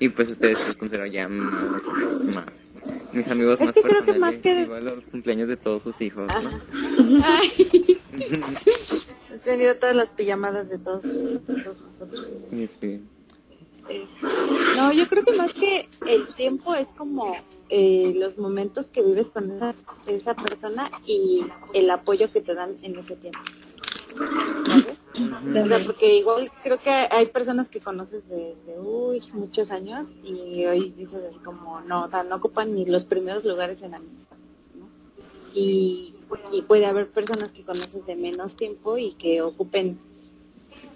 y 0.00 0.08
pues 0.08 0.30
ustedes 0.30 0.58
los 0.66 0.78
considero 0.78 1.04
ya 1.06 1.28
más, 1.28 1.82
más 2.34 2.46
mis 3.12 3.28
amigos 3.28 3.60
es 3.60 3.66
más 3.66 3.74
que 3.74 3.82
creo 3.82 4.04
que 4.04 4.14
más 4.14 4.34
que 4.38 4.62
igual 4.62 4.84
los 4.84 5.06
cumpleaños 5.06 5.48
de 5.48 5.56
todos 5.56 5.82
sus 5.82 6.00
hijos, 6.00 6.26
¿no? 6.42 6.50
Ay. 7.24 8.00
He 9.34 9.38
tenido 9.38 9.74
todas 9.76 9.94
las 9.94 10.08
pijamadas 10.10 10.68
de 10.68 10.78
todos, 10.78 11.04
nosotros. 11.04 12.28
Sí, 12.80 13.02
no, 14.76 14.92
yo 14.92 15.06
creo 15.08 15.24
que 15.24 15.32
más 15.34 15.52
que 15.52 15.88
el 16.08 16.26
tiempo 16.34 16.74
es 16.74 16.88
como 16.88 17.34
eh, 17.68 18.14
los 18.16 18.38
momentos 18.38 18.86
que 18.86 19.02
vives 19.02 19.28
con 19.28 19.50
esa, 19.50 19.74
esa 20.06 20.34
persona 20.34 20.90
y 21.06 21.44
el 21.74 21.90
apoyo 21.90 22.30
que 22.30 22.40
te 22.40 22.54
dan 22.54 22.76
en 22.82 22.98
ese 22.98 23.16
tiempo. 23.16 23.40
Porque 25.86 26.16
igual 26.16 26.50
creo 26.62 26.78
que 26.78 26.90
hay 26.90 27.26
personas 27.26 27.68
que 27.68 27.80
conoces 27.80 28.26
de, 28.28 28.56
uy, 28.78 29.22
muchos 29.32 29.70
años 29.70 30.08
y 30.22 30.64
hoy 30.64 30.90
dices 30.90 31.22
así 31.28 31.38
como, 31.38 31.80
no, 31.82 32.04
o 32.04 32.10
sea, 32.10 32.24
no 32.24 32.36
ocupan 32.36 32.74
ni 32.74 32.86
los 32.86 33.04
primeros 33.04 33.44
lugares 33.44 33.82
en 33.82 33.92
la 33.92 33.98
amistad. 33.98 34.36
Y, 35.54 36.14
y 36.52 36.62
puede 36.62 36.86
haber 36.86 37.08
personas 37.08 37.52
que 37.52 37.62
conoces 37.62 38.04
de 38.06 38.16
menos 38.16 38.56
tiempo 38.56 38.98
y 38.98 39.12
que 39.12 39.40
ocupen, 39.42 40.00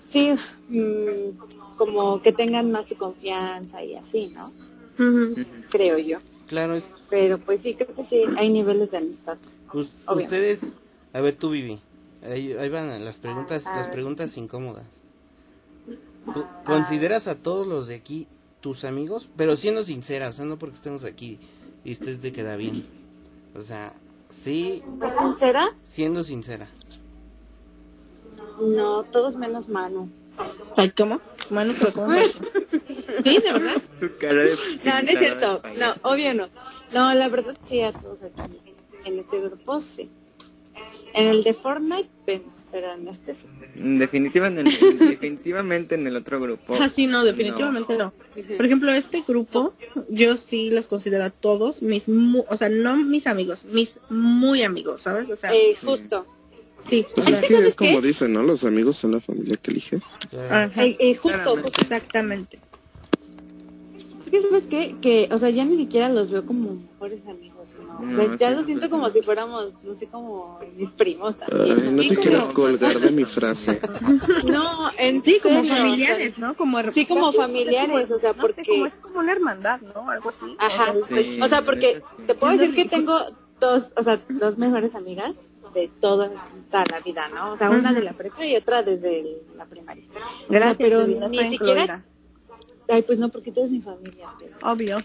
sí, 0.06 0.34
mm, 0.68 1.76
como 1.76 2.20
que 2.20 2.32
tengan 2.32 2.72
más 2.72 2.86
tu 2.86 2.96
confianza 2.96 3.84
y 3.84 3.94
así, 3.94 4.32
¿no? 4.34 4.52
Creo 5.70 5.98
yo. 5.98 6.18
Claro, 6.48 6.74
es... 6.74 6.90
Pero 7.08 7.38
pues 7.38 7.62
sí, 7.62 7.74
creo 7.74 7.94
que 7.94 8.04
sí, 8.04 8.24
hay 8.36 8.48
niveles 8.50 8.90
de 8.90 8.96
amistad. 8.96 9.38
ustedes, 9.72 10.74
a 11.12 11.20
ver 11.20 11.36
tú, 11.36 11.50
Vivi, 11.50 11.80
Ahí, 12.22 12.52
van 12.68 13.04
las 13.04 13.18
preguntas, 13.18 13.64
las 13.64 13.88
preguntas 13.88 14.36
incómodas. 14.36 14.86
¿Consideras 16.64 17.28
a 17.28 17.36
todos 17.36 17.66
los 17.66 17.88
de 17.88 17.94
aquí 17.94 18.26
tus 18.60 18.84
amigos? 18.84 19.28
Pero 19.36 19.56
siendo 19.56 19.84
sincera, 19.84 20.28
o 20.28 20.32
sea, 20.32 20.44
no 20.44 20.58
porque 20.58 20.76
estemos 20.76 21.04
aquí 21.04 21.38
y 21.84 21.92
estés 21.92 22.20
de 22.20 22.32
queda 22.32 22.56
bien. 22.56 22.84
O 23.56 23.60
sea, 23.60 23.92
sí. 24.28 24.82
¿Sincera? 25.18 25.74
Siendo 25.84 26.24
sincera. 26.24 26.68
No, 28.60 29.04
todos 29.04 29.36
menos 29.36 29.68
Manu. 29.68 30.10
¿cómo? 30.96 31.20
Manu, 31.50 31.74
pero 31.78 31.92
¿cómo? 31.92 32.12
¿Sí, 33.24 33.38
de 33.38 33.52
verdad? 33.52 33.82
no, 34.84 35.02
no 35.02 35.08
es 35.08 35.18
cierto. 35.18 35.62
No, 35.76 36.10
obvio 36.10 36.34
no. 36.34 36.48
No, 36.92 37.14
la 37.14 37.28
verdad 37.28 37.56
sí, 37.62 37.80
a 37.80 37.92
todos 37.92 38.22
aquí 38.22 38.58
en 39.04 39.18
este 39.18 39.40
grupo 39.40 39.80
sí. 39.80 40.10
En 41.14 41.28
el 41.28 41.42
de 41.42 41.54
Fortnite 41.54 42.08
vemos, 42.26 42.56
pero 42.70 42.92
en 42.92 43.08
este 43.08 43.34
sí. 43.34 43.48
Definitivamente, 43.74 44.70
definitivamente 44.98 45.94
en 45.94 46.06
el 46.06 46.16
otro 46.16 46.40
grupo. 46.40 46.76
Ah, 46.78 46.88
sí, 46.88 47.06
no, 47.06 47.24
definitivamente 47.24 47.96
no. 47.96 48.12
Por 48.56 48.66
ejemplo, 48.66 48.92
este 48.92 49.24
grupo, 49.26 49.74
yo 50.08 50.36
sí 50.36 50.70
los 50.70 50.86
considero 50.86 51.24
a 51.24 51.30
todos 51.30 51.82
mis, 51.82 52.08
o 52.08 52.56
sea, 52.56 52.68
no 52.68 52.96
mis 52.96 53.26
amigos, 53.26 53.64
mis 53.64 53.98
muy 54.10 54.62
amigos, 54.62 55.02
¿sabes? 55.02 55.30
O 55.30 55.36
sea, 55.36 55.52
eh, 55.54 55.76
justo. 55.82 56.26
Sí, 56.88 57.04
es, 57.16 57.74
como 57.74 58.00
dicen, 58.00 58.32
¿no? 58.32 58.42
Los 58.42 58.64
amigos 58.64 58.96
son 58.96 59.12
la 59.12 59.20
familia 59.20 59.56
que 59.56 59.72
eliges. 59.72 60.16
Eh, 60.32 60.96
eh, 61.00 61.14
justo, 61.16 61.56
justo, 61.56 61.82
exactamente. 61.82 62.60
Es 64.24 64.30
que 64.30 64.42
sabes 64.42 64.64
qué? 64.68 64.94
que, 65.00 65.28
o 65.32 65.38
sea, 65.38 65.50
ya 65.50 65.64
ni 65.64 65.76
siquiera 65.76 66.08
los 66.08 66.30
veo 66.30 66.46
como 66.46 66.74
mejores 66.74 67.26
amigos 67.26 67.47
ya 68.38 68.50
lo 68.50 68.64
siento 68.64 68.90
como 68.90 69.10
si 69.10 69.22
fuéramos, 69.22 69.72
no 69.82 69.94
sé, 69.94 70.06
como 70.06 70.60
mis 70.76 70.90
primos. 70.90 71.36
Ay, 71.52 71.90
no 71.90 72.02
te 72.02 72.16
quieras 72.16 72.48
colgar 72.50 72.98
de 73.00 73.10
mi 73.10 73.24
frase. 73.24 73.80
No, 74.44 74.90
en 74.98 75.22
sí, 75.22 75.38
como 75.42 75.62
familiares, 75.64 76.38
¿no? 76.38 76.54
Como 76.54 76.82
sí, 76.92 77.06
como 77.06 77.32
familiares, 77.32 78.10
o 78.10 78.18
sea, 78.18 78.34
porque... 78.34 78.62
como 78.64 78.86
es 78.86 78.94
como 78.94 79.18
una 79.20 79.32
hermandad, 79.32 79.80
¿no? 79.80 80.10
Algo 80.10 80.30
así. 80.30 80.56
Ajá, 80.58 80.94
o 81.42 81.48
sea, 81.48 81.64
porque 81.64 82.02
te 82.26 82.34
puedo 82.34 82.56
decir 82.56 82.74
que 82.74 82.84
tengo 82.84 83.18
dos, 83.60 83.92
o 83.96 84.02
sea, 84.02 84.20
dos 84.28 84.58
mejores 84.58 84.94
amigas 84.94 85.38
de 85.74 85.88
toda, 86.00 86.30
la 86.72 87.00
vida, 87.04 87.28
¿no? 87.28 87.52
O 87.52 87.56
sea, 87.56 87.70
una 87.70 87.92
de 87.92 88.02
la 88.02 88.12
prepa 88.12 88.44
y 88.44 88.56
otra 88.56 88.82
desde 88.82 89.42
la 89.56 89.66
primaria. 89.66 90.04
Gracias, 90.48 90.78
pero 90.78 91.06
ni 91.06 91.38
siquiera... 91.50 92.04
Ay, 92.88 93.02
pues 93.02 93.18
no, 93.18 93.28
porque 93.28 93.52
tú 93.52 93.60
eres 93.60 93.70
mi 93.70 93.82
familia. 93.82 94.30
Obvio. 94.62 94.96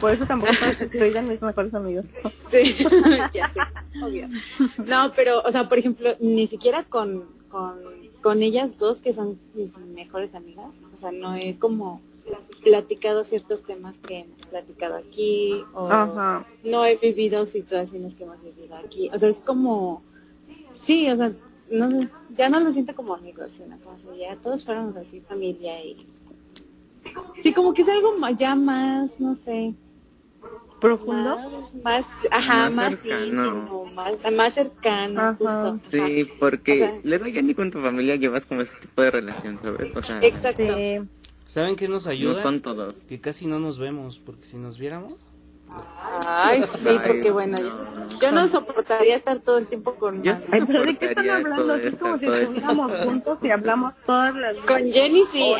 Por 0.00 0.10
eso 0.10 0.24
tampoco 0.26 0.52
eran 0.92 1.28
mis 1.28 1.42
mejores 1.42 1.74
amigos. 1.74 2.06
Sí, 2.50 2.76
ya 3.34 3.48
sé, 3.48 3.60
obvio. 4.02 4.28
No, 4.86 5.12
pero, 5.14 5.42
o 5.42 5.52
sea, 5.52 5.68
por 5.68 5.78
ejemplo, 5.78 6.16
ni 6.18 6.46
siquiera 6.46 6.84
con, 6.84 7.26
con, 7.48 7.78
con 8.22 8.42
ellas 8.42 8.78
dos, 8.78 9.02
que 9.02 9.12
son 9.12 9.38
mis 9.54 9.76
mejores 9.76 10.34
amigas, 10.34 10.70
o 10.94 10.98
sea, 10.98 11.12
no 11.12 11.36
he 11.36 11.58
como 11.58 12.00
platicado 12.64 13.22
ciertos 13.22 13.62
temas 13.62 13.98
que 13.98 14.20
hemos 14.20 14.40
platicado 14.46 14.96
aquí, 14.96 15.62
o 15.74 15.88
no 16.64 16.84
he 16.84 16.96
vivido 16.96 17.46
situaciones 17.46 18.14
que 18.14 18.24
hemos 18.24 18.42
vivido 18.42 18.76
aquí. 18.76 19.10
O 19.12 19.18
sea, 19.18 19.28
es 19.28 19.40
como, 19.40 20.02
sí, 20.72 21.08
o 21.10 21.16
sea, 21.16 21.32
no 21.70 21.90
sé, 21.90 22.08
ya 22.30 22.48
no 22.48 22.60
lo 22.60 22.72
siento 22.72 22.94
como 22.94 23.14
amigos, 23.14 23.52
sino 23.52 23.78
como 23.80 23.98
si 23.98 24.06
ya 24.18 24.36
todos 24.36 24.64
fuéramos 24.64 24.96
así 24.96 25.20
familia 25.20 25.84
y 25.84 26.06
Sí, 27.42 27.52
como 27.52 27.74
que 27.74 27.82
es 27.82 27.88
algo 27.88 28.16
ya 28.36 28.54
más, 28.54 29.20
no 29.20 29.34
sé. 29.34 29.74
¿Profundo? 30.80 31.70
Más, 31.82 32.04
ajá, 32.30 32.70
más, 32.70 32.90
cercano. 33.00 33.90
más, 34.32 34.54
cercano, 34.54 35.36
justo. 35.38 35.80
Sí, 35.90 36.28
porque 36.38 37.00
luego 37.02 37.26
ya 37.26 37.40
ni 37.40 37.54
con 37.54 37.70
tu 37.70 37.80
familia 37.80 38.16
llevas 38.16 38.44
como 38.44 38.60
ese 38.60 38.76
tipo 38.78 39.02
de 39.02 39.10
relación, 39.10 39.58
¿sabes? 39.60 39.90
O 39.94 40.02
sea, 40.02 40.20
Exacto. 40.20 40.74
¿Saben 41.46 41.76
qué 41.76 41.88
nos 41.88 42.06
ayuda? 42.06 42.42
con 42.42 42.60
todos. 42.60 43.04
Que 43.04 43.20
casi 43.20 43.46
no 43.46 43.58
nos 43.58 43.78
vemos, 43.78 44.18
porque 44.18 44.46
si 44.46 44.56
nos 44.56 44.78
viéramos... 44.78 45.14
Ay, 46.24 46.62
sí, 46.62 46.96
porque 47.04 47.30
bueno, 47.30 47.58
yo, 48.20 48.32
no 48.32 48.46
soportaría 48.46 49.16
estar 49.16 49.40
todo 49.40 49.58
el 49.58 49.66
tiempo 49.66 49.94
con 49.96 50.22
yo 50.22 50.34
Ay, 50.52 50.62
pero 50.64 50.84
¿de 50.84 50.96
qué 50.96 51.06
están 51.06 51.28
hablando? 51.28 51.74
es 51.74 51.96
como 51.96 52.18
si 52.18 52.26
estuviéramos 52.26 52.92
juntos 53.04 53.38
y 53.42 53.50
hablamos 53.50 53.92
todas 54.06 54.34
las 54.36 54.56
Con 54.58 54.92
Jenny 54.92 55.24
sí. 55.32 55.54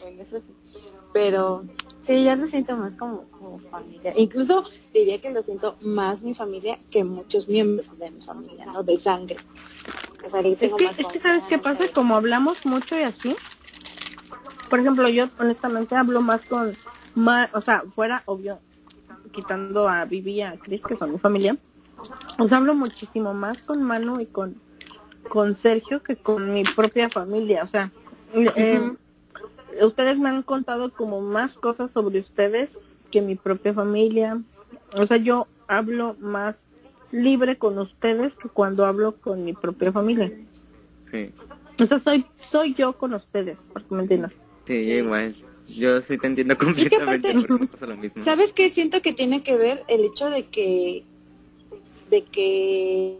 Bueno, 0.00 0.22
eso 0.22 0.40
sí. 0.40 0.54
Pero 1.12 1.62
sí, 2.02 2.24
ya 2.24 2.36
lo 2.36 2.46
siento 2.46 2.76
más 2.76 2.94
como, 2.94 3.26
familia. 3.70 4.12
Incluso 4.16 4.64
diría 4.92 5.20
que 5.20 5.30
lo 5.30 5.42
siento 5.42 5.76
más 5.80 6.22
mi 6.22 6.34
familia 6.34 6.78
que 6.90 7.04
muchos 7.04 7.48
miembros 7.48 7.98
de 7.98 8.10
mi 8.10 8.22
familia, 8.22 8.66
¿no? 8.66 8.82
De 8.82 8.96
sangre. 8.96 9.36
es, 10.24 10.58
que, 10.58 11.18
¿sabes 11.18 11.44
qué 11.44 11.58
pasa? 11.58 11.88
Como 11.92 12.16
hablamos 12.16 12.64
mucho 12.64 12.98
y 12.98 13.02
así. 13.02 13.36
Por 14.70 14.80
ejemplo, 14.80 15.08
yo 15.08 15.28
honestamente 15.38 15.94
hablo 15.96 16.22
más 16.22 16.42
con, 16.46 16.72
más, 17.14 17.50
o 17.52 17.60
sea, 17.60 17.84
fuera, 17.94 18.22
obvio, 18.24 18.58
quitando 19.32 19.88
a 19.88 20.04
Vivi 20.06 20.32
y 20.32 20.42
a 20.42 20.56
Chris, 20.56 20.82
que 20.82 20.96
son 20.96 21.12
mi 21.12 21.18
familia. 21.18 21.56
Os 22.38 22.52
hablo 22.52 22.74
muchísimo 22.74 23.34
más 23.34 23.62
con 23.62 23.82
Manu 23.82 24.20
y 24.20 24.26
con, 24.26 24.60
con 25.28 25.54
Sergio 25.54 26.02
que 26.02 26.16
con 26.16 26.52
mi 26.52 26.64
propia 26.64 27.10
familia. 27.10 27.62
O 27.62 27.66
sea, 27.66 27.92
eh, 28.34 28.92
ustedes 29.82 30.18
me 30.18 30.28
han 30.28 30.42
contado 30.42 30.92
como 30.92 31.20
más 31.20 31.54
cosas 31.54 31.90
sobre 31.90 32.20
ustedes 32.20 32.78
que 33.10 33.22
mi 33.22 33.34
propia 33.34 33.74
familia. 33.74 34.42
O 34.94 35.06
sea, 35.06 35.16
yo 35.16 35.46
hablo 35.68 36.16
más 36.20 36.60
libre 37.10 37.56
con 37.56 37.78
ustedes 37.78 38.34
que 38.34 38.48
cuando 38.48 38.86
hablo 38.86 39.16
con 39.16 39.44
mi 39.44 39.52
propia 39.52 39.92
familia. 39.92 40.32
Sí. 41.10 41.30
O 41.78 41.86
sea, 41.86 41.98
soy, 41.98 42.26
soy 42.38 42.74
yo 42.74 42.96
con 42.96 43.14
ustedes, 43.14 43.60
porque 43.72 43.94
me. 43.94 44.06
Sí, 44.66 44.74
igual. 44.74 45.34
Yo 45.68 46.00
sí 46.02 46.18
te 46.18 46.26
entiendo 46.26 46.58
completamente 46.58 47.34
¿Sabes 48.22 48.52
qué? 48.52 48.70
Siento 48.70 49.00
que 49.00 49.12
tiene 49.12 49.42
que 49.42 49.56
ver 49.56 49.84
el 49.88 50.04
hecho 50.04 50.28
de 50.28 50.46
que 50.46 51.04
de 52.10 52.24
que 52.24 53.18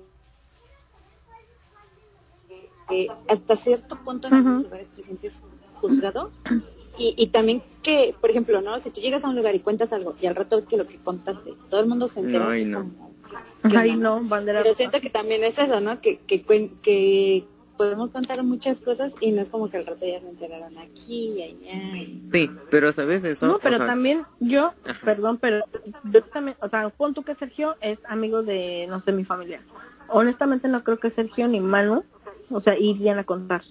hasta 3.28 3.57
cierto 3.57 3.97
punto 3.97 4.28
en 4.28 4.47
uh 4.47 4.62
lugares 4.62 4.89
te 4.89 5.03
sientes 5.03 5.43
juzgado 5.74 6.30
y, 6.99 7.14
y, 7.16 7.28
también 7.28 7.62
que, 7.83 8.14
por 8.20 8.30
ejemplo, 8.30 8.61
¿no? 8.61 8.78
Si 8.78 8.91
tú 8.91 9.01
llegas 9.01 9.24
a 9.24 9.28
un 9.28 9.37
lugar 9.37 9.55
y 9.55 9.61
cuentas 9.61 9.93
algo 9.93 10.14
y 10.20 10.26
al 10.26 10.37
rato 10.37 10.57
ves 10.57 10.66
que 10.66 10.76
lo 10.76 10.87
que 10.87 10.99
contaste, 10.99 11.55
todo 11.70 11.80
el 11.80 11.87
mundo 11.87 12.07
se 12.07 12.20
entera. 12.20 12.51
Ay, 12.51 12.66
no. 12.66 12.91
Ay, 13.62 13.97
no, 13.97 14.20
bandera. 14.22 14.62
Pero 14.62 14.74
siento 14.74 15.01
que 15.01 15.09
también 15.09 15.43
es 15.43 15.59
eso, 15.59 15.80
¿no? 15.80 16.01
Que, 16.01 16.18
que, 16.18 16.43
que 16.83 17.47
podemos 17.76 18.11
contar 18.11 18.43
muchas 18.43 18.80
cosas 18.80 19.14
y 19.20 19.33
no 19.33 19.43
es 19.43 19.49
como 19.49 19.68
que 19.70 19.78
al 19.78 19.87
rato 19.87 20.07
ya 20.07 20.20
se 20.20 20.28
enteraron 20.28 20.76
aquí 20.78 21.33
y 21.37 21.43
allá. 21.43 22.07
Sí, 22.33 22.51
pero 22.70 22.93
sabes 22.93 23.24
eso. 23.24 23.47
No, 23.47 23.59
pero 23.59 23.78
también 23.78 24.24
yo, 24.41 24.74
perdón, 25.05 25.39
pero 25.39 25.64
yo 26.05 26.22
también, 26.22 26.57
o 26.61 26.68
sea, 26.68 26.91
pon 26.91 27.14
tú 27.14 27.22
que 27.22 27.35
Sergio 27.35 27.76
es 27.80 28.01
amigo 28.07 28.43
de, 28.43 28.87
no 28.89 29.01
sé, 29.01 29.12
mi 29.12 29.24
familia. 29.24 29.62
Honestamente 30.09 30.68
no 30.68 30.85
creo 30.85 30.99
que 30.99 31.11
Sergio 31.11 31.49
ni 31.49 31.61
Manu, 31.61 32.05
o 32.53 32.61
sea, 32.61 32.78
irían 32.78 33.18
a 33.18 33.24
contar. 33.24 33.62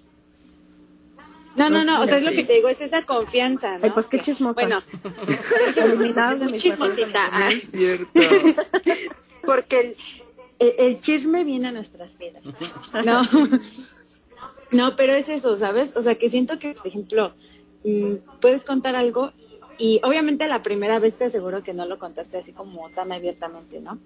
No, 1.57 1.69
no, 1.69 1.83
no, 1.83 2.01
o 2.01 2.05
sea, 2.05 2.17
es 2.17 2.23
lo 2.23 2.31
que 2.31 2.43
te 2.43 2.53
digo, 2.53 2.69
es 2.69 2.81
esa 2.81 3.03
confianza, 3.05 3.77
¿no? 3.77 3.83
Ay, 3.83 3.91
pues 3.91 4.07
qué 4.07 4.21
chismosa. 4.21 4.53
Bueno, 4.53 4.81
muy 6.39 6.57
chismosita. 6.57 7.29
cierto. 7.71 8.21
Porque 9.45 9.97
el, 10.59 10.75
el, 10.77 11.01
chisme 11.01 11.43
viene 11.43 11.69
a 11.69 11.71
nuestras 11.71 12.17
vidas. 12.17 12.43
No, 13.03 13.23
no, 14.71 14.95
pero 14.95 15.13
es 15.13 15.27
eso, 15.29 15.57
¿sabes? 15.57 15.93
O 15.95 16.01
sea, 16.03 16.15
que 16.15 16.29
siento 16.29 16.57
que, 16.57 16.73
por 16.73 16.87
ejemplo, 16.87 17.33
mm, 17.83 18.39
puedes 18.39 18.63
contar 18.63 18.95
algo 18.95 19.33
y 19.77 19.99
obviamente 20.03 20.47
la 20.47 20.63
primera 20.63 20.99
vez 20.99 21.17
te 21.17 21.25
aseguro 21.25 21.63
que 21.63 21.73
no 21.73 21.85
lo 21.85 21.99
contaste 21.99 22.37
así 22.37 22.53
como 22.53 22.89
tan 22.91 23.11
abiertamente, 23.11 23.81
¿no? 23.81 23.99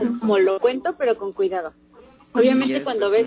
Es 0.00 0.10
como 0.20 0.38
lo 0.38 0.60
cuento, 0.60 0.96
pero 0.96 1.18
con 1.18 1.32
cuidado. 1.32 1.74
Obviamente 2.34 2.82
cuando 2.82 3.10
ves 3.10 3.26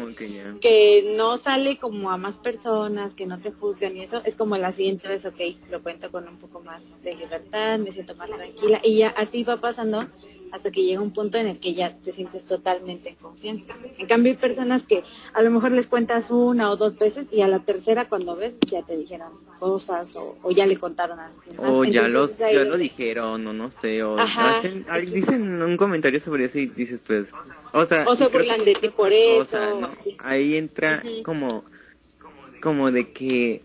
que, 0.61 1.13
no 1.17 1.37
sale 1.37 1.77
como 1.77 2.11
a 2.11 2.17
más 2.17 2.37
personas, 2.37 3.13
que 3.13 3.25
no 3.25 3.39
te 3.39 3.51
juzgan 3.51 3.95
y 3.95 4.01
eso, 4.01 4.21
es 4.25 4.35
como 4.35 4.57
la 4.57 4.71
siguiente 4.71 5.07
vez, 5.07 5.25
ok, 5.25 5.39
lo 5.69 5.83
cuento 5.83 6.11
con 6.11 6.27
un 6.27 6.37
poco 6.37 6.61
más 6.61 6.83
de 7.03 7.15
libertad, 7.15 7.77
me 7.79 7.91
siento 7.91 8.15
más 8.15 8.29
tranquila 8.29 8.81
y 8.83 8.97
ya 8.97 9.09
así 9.09 9.43
va 9.43 9.57
pasando 9.57 10.07
hasta 10.55 10.71
que 10.71 10.83
llega 10.83 11.01
un 11.01 11.11
punto 11.11 11.37
en 11.37 11.47
el 11.47 11.59
que 11.59 11.73
ya 11.73 11.93
te 11.93 12.13
sientes 12.13 12.45
totalmente 12.45 13.09
en 13.09 13.15
confianza. 13.15 13.75
En 13.97 14.07
cambio 14.07 14.31
hay 14.31 14.37
personas 14.37 14.83
que 14.83 15.03
a 15.33 15.41
lo 15.41 15.51
mejor 15.51 15.73
les 15.73 15.85
cuentas 15.85 16.31
una 16.31 16.71
o 16.71 16.77
dos 16.77 16.97
veces 16.97 17.27
y 17.29 17.41
a 17.41 17.47
la 17.47 17.59
tercera 17.59 18.07
cuando 18.07 18.37
ves 18.37 18.53
ya 18.65 18.81
te 18.81 18.95
dijeron 18.95 19.33
cosas 19.59 20.15
o, 20.15 20.51
ya 20.51 20.65
le 20.65 20.77
contaron 20.77 21.19
a 21.19 21.29
O 21.57 21.83
ya, 21.83 22.07
los, 22.07 22.37
ya 22.37 22.63
lo 22.63 22.77
dijeron 22.77 23.45
o 23.45 23.51
no 23.51 23.69
sé, 23.69 24.01
o 24.03 24.17
hacen, 24.17 24.85
dicen 25.05 25.61
un 25.61 25.75
comentario 25.75 26.21
sobre 26.21 26.45
eso 26.45 26.57
y 26.57 26.67
dices 26.67 27.01
pues, 27.05 27.31
o 27.73 27.85
sea... 27.85 28.05
O 28.07 28.15
se 28.15 28.27
burlan 28.27 28.63
de 28.63 28.75
ti 28.75 28.87
por 28.87 29.11
eso. 29.11 29.91
ahí 30.19 30.55
entra 30.55 31.03
como, 31.23 31.65
como 32.61 32.91
de 32.91 33.11
que 33.11 33.61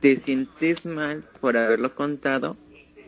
te 0.00 0.16
sientes 0.16 0.86
mal 0.86 1.24
por 1.42 1.58
haberlo 1.58 1.94
contado 1.94 2.56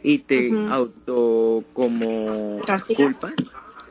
y 0.05 0.19
te 0.19 0.51
auto 0.71 1.65
como 1.73 2.61
culpas, 2.95 3.33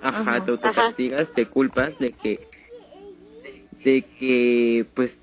ajá, 0.02 0.46
te 0.46 0.52
autocastigas, 0.52 1.28
te 1.34 1.46
culpas 1.48 1.98
de 2.00 2.12
que 2.12 2.40
de 3.84 4.04
que 4.20 4.86
pues 4.94 5.20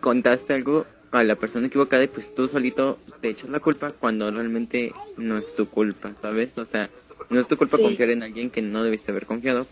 contaste 0.00 0.52
algo 0.54 0.86
a 1.10 1.24
la 1.24 1.34
persona 1.34 1.66
equivocada 1.66 2.04
y 2.04 2.08
pues 2.08 2.28
tú 2.34 2.46
solito 2.46 2.98
te 3.20 3.30
echas 3.30 3.50
la 3.50 3.58
culpa 3.60 3.90
cuando 3.90 4.30
realmente 4.30 4.92
no 5.16 5.38
es 5.38 5.54
tu 5.54 5.66
culpa, 5.66 6.14
¿sabes? 6.20 6.56
O 6.58 6.64
sea, 6.66 6.90
no 7.30 7.40
es 7.40 7.48
tu 7.48 7.56
culpa 7.56 7.78
confiar 7.78 8.10
en 8.10 8.22
alguien 8.22 8.50
que 8.50 8.62
no 8.62 8.84
debiste 8.84 9.10
haber 9.10 9.26
confiado 9.26 9.66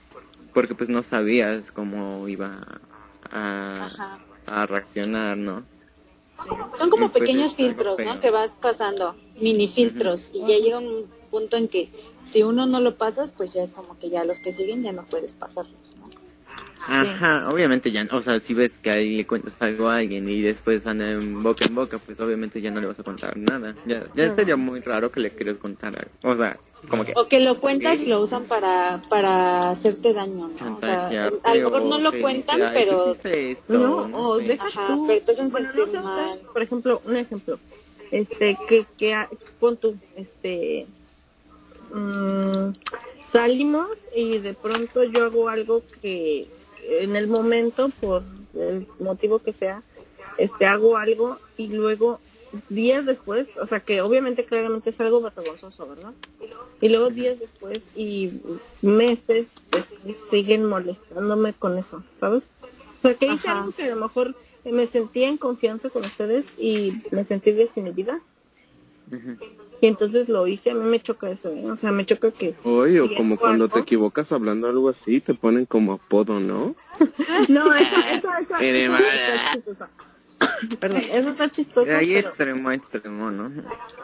porque 0.55 0.75
pues 0.75 0.89
no 0.89 1.03
sabías 1.03 1.71
cómo 1.71 2.27
iba 2.29 2.63
a, 3.31 3.91
a 4.47 4.67
reaccionar, 4.67 5.37
¿no? 5.37 5.67
Son 6.79 6.91
como 6.91 7.11
pequeños 7.11 7.55
filtros, 7.55 7.99
¿no? 7.99 8.21
Que 8.21 8.31
vas 8.31 8.53
pasando, 8.61 9.15
mini 9.41 9.69
filtros, 9.69 10.31
y 10.35 10.41
ya 10.41 10.59
llega 10.59 10.79
un 10.79 11.07
punto 11.31 11.57
en 11.57 11.69
que 11.69 11.89
si 12.23 12.43
uno 12.43 12.67
no 12.67 12.81
lo 12.81 12.97
pasas, 12.97 13.31
pues 13.31 13.53
ya 13.53 13.63
es 13.63 13.71
como 13.73 13.99
que 13.99 14.11
ya 14.11 14.25
los 14.25 14.39
que 14.39 14.53
siguen 14.53 14.83
ya 14.83 14.93
no 14.93 15.05
puedes 15.05 15.33
pasarlos. 15.33 15.75
Ajá, 16.89 17.49
obviamente 17.51 17.91
ya, 17.91 18.07
o 18.13 18.23
sea, 18.23 18.39
si 18.39 18.55
ves 18.55 18.79
que 18.81 18.91
ahí 18.91 19.17
le 19.17 19.27
cuentas 19.27 19.57
algo 19.61 19.89
a 19.89 19.97
alguien 19.97 20.29
y 20.29 20.41
después 20.41 20.87
anda 20.87 21.11
en 21.11 21.43
boca 21.43 21.65
en 21.67 21.75
boca, 21.75 21.99
pues 21.99 22.19
obviamente 22.21 22.61
ya 22.61 22.71
no 22.71 22.81
le 22.81 22.87
vas 22.87 22.99
a 23.01 23.03
contar 23.03 23.37
nada. 23.37 23.75
Ya, 23.87 24.05
ya 24.15 24.27
estaría 24.27 24.57
muy 24.57 24.81
raro 24.81 25.11
que 25.11 25.21
le 25.21 25.31
quieras 25.31 25.57
contar 25.57 25.95
algo. 25.99 26.11
O 26.23 26.37
sea, 26.37 26.57
como 26.89 27.05
que... 27.05 27.13
O 27.17 27.27
que 27.27 27.41
lo 27.41 27.59
cuentas 27.59 28.01
y 28.01 28.07
lo 28.07 28.21
usan 28.21 28.45
para, 28.45 29.03
para 29.09 29.71
hacerte 29.71 30.13
daño, 30.13 30.49
¿no? 30.49 30.77
O 30.77 30.81
sea, 30.81 31.09
a 31.43 31.55
lo 31.55 31.71
mejor 31.71 31.83
no 31.85 31.99
lo 31.99 32.13
cuentan, 32.21 32.61
pero... 32.73 33.17
no, 33.69 33.97
o 34.17 34.39
deja 34.39 34.87
tú. 34.87 35.07
bueno, 35.51 35.73
no 35.75 35.87
sé, 35.87 36.01
mal. 36.01 36.39
por 36.53 36.63
ejemplo, 36.63 37.03
un 37.05 37.17
ejemplo. 37.17 37.59
Este, 38.13 38.57
que, 38.69 38.87
que, 38.97 39.27
pon 39.59 39.77
tú, 39.77 39.97
este... 40.17 40.87
Mmm, 41.97 42.73
salimos 43.27 43.89
y 44.15 44.39
de 44.39 44.53
pronto 44.53 45.03
yo 45.05 45.25
hago 45.25 45.49
algo 45.49 45.83
que 46.03 46.47
en 46.89 47.17
el 47.17 47.27
momento, 47.27 47.89
por 48.01 48.23
el 48.55 48.87
motivo 48.99 49.39
que 49.39 49.53
sea, 49.53 49.83
este 50.39 50.67
hago 50.67 50.99
algo 50.99 51.39
y 51.57 51.69
luego 51.69 52.21
días 52.69 53.07
después, 53.07 53.49
o 53.57 53.67
sea 53.67 53.81
que 53.81 54.03
obviamente 54.03 54.45
claramente 54.45 54.91
es 54.91 55.01
algo 55.01 55.23
vergonzoso, 55.23 55.89
¿verdad? 55.89 56.13
Y 56.81 56.91
luego 56.91 57.09
días 57.11 57.39
después 57.41 57.83
y 57.95 58.31
meses 58.83 59.49
siguen 60.31 60.67
molestándome 60.67 61.55
con 61.55 61.79
eso, 61.79 62.05
¿sabes? 62.15 62.53
O 62.99 63.03
sea 63.03 63.15
que 63.15 63.27
hice 63.27 63.49
algo 63.49 63.73
que 63.73 63.85
a 63.85 63.95
lo 63.95 63.97
mejor 63.97 64.37
me 64.65 64.87
sentía 64.87 65.29
en 65.29 65.39
confianza 65.39 65.89
con 65.91 66.05
ustedes 66.05 66.53
y 66.59 66.93
me 67.11 67.25
sentí 67.25 67.53
desinhibida. 67.53 68.21
Y 69.81 69.87
entonces 69.87 70.29
lo 70.29 70.47
hice, 70.47 70.71
a 70.71 70.75
mí 70.75 70.89
me 70.89 71.01
choca 71.01 71.31
eso, 71.31 71.51
¿eh? 71.51 71.71
o 71.71 71.77
sea, 71.77 71.93
me 71.93 72.07
choca 72.07 72.31
que... 72.31 72.55
Oye, 72.65 73.01
o 73.01 73.15
como 73.15 73.37
cuando 73.37 73.69
te 73.69 73.81
equivocas 73.81 74.33
hablando 74.33 74.69
algo 74.69 74.89
así, 74.89 75.21
te 75.21 75.35
ponen 75.35 75.67
como 75.67 75.93
apodo, 75.93 76.41
¿no? 76.41 76.75
no, 77.49 77.75
eso, 77.75 77.97
eso, 78.11 78.29
eso, 78.41 78.57
eso, 78.57 79.71
eso 79.71 79.89
Perdón, 80.81 81.03
eso 81.11 81.31
está 81.31 81.49
chistoso. 81.51 81.91
Ahí 81.91 82.15
pero... 82.15 82.29
extremo, 82.29 82.71
extremo, 82.71 83.31
¿no? 83.31 83.53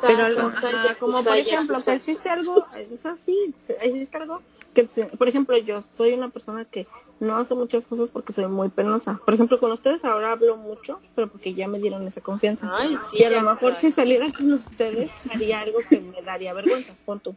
Pero 0.01 0.25
algo, 0.25 0.51
como 0.99 1.23
por 1.23 1.37
ejemplo, 1.37 1.79
o 1.79 1.83
sea, 1.83 1.95
existe 1.95 2.29
algo, 2.31 2.67
es 2.77 3.05
así, 3.05 3.55
existe 3.81 4.17
algo 4.17 4.43
que, 4.75 4.85
por 4.85 5.29
ejemplo, 5.29 5.57
yo 5.59 5.85
soy 5.97 6.13
una 6.13 6.31
persona 6.31 6.65
que 6.65 6.87
no 7.23 7.37
hace 7.37 7.55
muchas 7.55 7.87
cosas 7.87 8.11
porque 8.11 8.33
soy 8.33 8.49
muy 8.49 8.69
penosa. 8.69 9.21
Por 9.25 9.35
ejemplo, 9.35 9.61
con 9.61 9.71
ustedes 9.71 10.05
ahora 10.05 10.33
hablo 10.33 10.57
mucho, 10.57 11.01
pero 11.15 11.29
porque 11.29 11.55
ya 11.55 11.69
me 11.69 11.79
dieron 11.79 12.07
esa 12.07 12.21
confianza. 12.21 12.69
Ay, 12.73 12.99
sí, 13.11 13.19
y 13.21 13.25
a 13.25 13.31
lo 13.31 13.43
mejor 13.43 13.77
si 13.77 13.93
saliera 13.93 14.31
con 14.33 14.53
ustedes 14.53 15.11
haría 15.33 15.61
algo 15.61 15.79
que 15.89 16.01
me 16.01 16.21
daría 16.23 16.53
vergüenza, 16.53 16.95
pon 17.05 17.21
tú. 17.21 17.37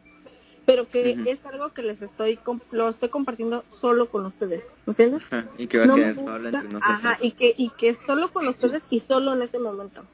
Pero 0.66 0.90
que 0.90 1.16
es 1.26 1.46
algo 1.46 1.72
que 1.72 1.82
les 1.82 2.02
estoy, 2.02 2.40
lo 2.72 2.88
estoy 2.88 3.08
compartiendo 3.08 3.64
solo 3.68 4.10
con 4.10 4.26
ustedes, 4.26 4.72
¿entiendes? 4.88 5.22
y 5.56 5.68
que 5.68 5.78
va 5.78 5.84
a 5.84 5.94
quedar 5.94 6.16
solo 6.16 6.48
entre 6.48 6.62
nosotros. 6.64 6.82
Ajá, 6.82 7.18
y 7.20 7.30
que, 7.30 7.54
y 7.56 7.70
que 7.70 7.94
solo 7.94 8.32
con 8.32 8.48
ustedes 8.48 8.82
y 8.90 8.98
solo 8.98 9.34
en 9.34 9.42
ese 9.42 9.60
momento. 9.60 10.04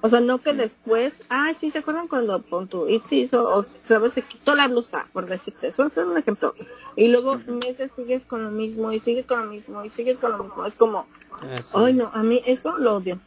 O 0.00 0.08
sea, 0.08 0.20
no 0.20 0.38
que 0.38 0.52
después, 0.52 1.22
ay, 1.28 1.54
sí, 1.54 1.70
¿se 1.70 1.78
acuerdan 1.78 2.08
cuando 2.08 2.42
pon 2.42 2.66
tu 2.66 2.88
Itzy 2.88 3.20
hizo, 3.20 3.48
o 3.48 3.64
sabes, 3.82 4.14
se 4.14 4.22
quitó 4.22 4.54
la 4.54 4.66
blusa, 4.66 5.06
por 5.12 5.26
decirte, 5.26 5.68
eso 5.68 5.86
es 5.86 5.96
un 5.96 6.16
ejemplo. 6.18 6.54
Y 6.96 7.08
luego 7.08 7.40
meses 7.46 7.92
sigues 7.92 8.26
con 8.26 8.42
lo 8.42 8.50
mismo, 8.50 8.90
y 8.92 8.98
sigues 8.98 9.26
con 9.26 9.40
lo 9.40 9.46
mismo, 9.46 9.84
y 9.84 9.90
sigues 9.90 10.18
con 10.18 10.32
lo 10.32 10.38
mismo. 10.38 10.66
Es 10.66 10.74
como, 10.74 11.06
ah, 11.40 11.56
ay, 11.74 11.94
no, 11.94 12.10
a 12.12 12.22
mí 12.22 12.42
eso 12.46 12.78
lo 12.78 12.96
odio. 12.96 13.20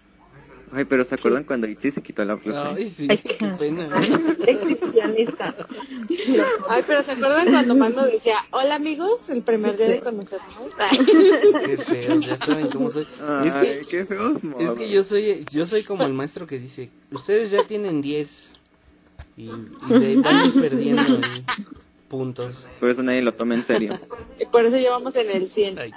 Ay, 0.72 0.86
pero 0.86 1.06
¿se 1.06 1.16
acuerdan 1.16 1.44
cuando 1.44 1.68
Itzy 1.68 1.92
se 1.92 2.02
quitó 2.02 2.26
la 2.26 2.36
blusa? 2.36 2.74
Ay, 2.74 2.86
sí, 2.86 3.08
qué 3.08 3.48
pena. 3.58 3.90
Exhibicionista. 4.46 5.56
Ay, 6.70 6.84
pero 6.86 7.04
¿se 7.04 7.12
acuerdan 7.12 7.52
cuando 7.52 7.76
Mano 7.76 8.04
decía, 8.06 8.38
hola 8.52 8.76
amigos, 8.76 9.30
el 9.30 9.42
primer 9.42 9.78
día 9.78 9.90
de 9.90 10.00
conocernos? 10.02 10.46
Qué 11.66 11.78
feos, 11.78 12.26
ya 12.26 12.38
saben 12.38 12.70
cómo 12.70 12.90
soy. 12.90 13.08
Ay, 13.28 13.48
es 13.48 13.56
que, 13.56 13.86
qué 13.90 14.06
feos, 14.06 14.42
Es 14.60 14.72
que 14.72 14.90
yo 14.90 15.04
soy, 15.04 15.46
yo 15.52 15.66
soy 15.66 15.84
como 15.84 16.04
el 16.04 16.14
maestro 16.14 16.48
que 16.48 16.60
dice, 16.60 16.90
ustedes 17.12 17.52
ya 17.52 17.66
tienen 17.66 18.02
10 18.02 18.52
y, 19.38 19.44
y 19.44 20.16
van 20.18 20.52
perdiendo 20.54 21.20
puntos. 22.08 22.70
Por 22.80 22.90
eso 22.90 23.04
nadie 23.04 23.22
lo 23.22 23.34
toma 23.34 23.56
en 23.56 23.64
serio. 23.64 24.00
y 24.40 24.46
por 24.46 24.66
eso 24.66 24.78
llevamos 24.78 25.16
en 25.16 25.30
el 25.30 25.50
100. 25.50 25.80
Ay, 25.80 25.92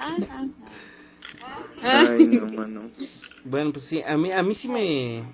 Ay 1.82 2.26
no, 2.26 2.46
mano. 2.46 2.90
Bueno, 3.44 3.72
pues 3.72 3.84
sí, 3.84 4.02
a 4.06 4.16
mí, 4.16 4.32
a 4.32 4.42
mí 4.42 4.54
sí 4.54 4.68
me... 4.68 5.24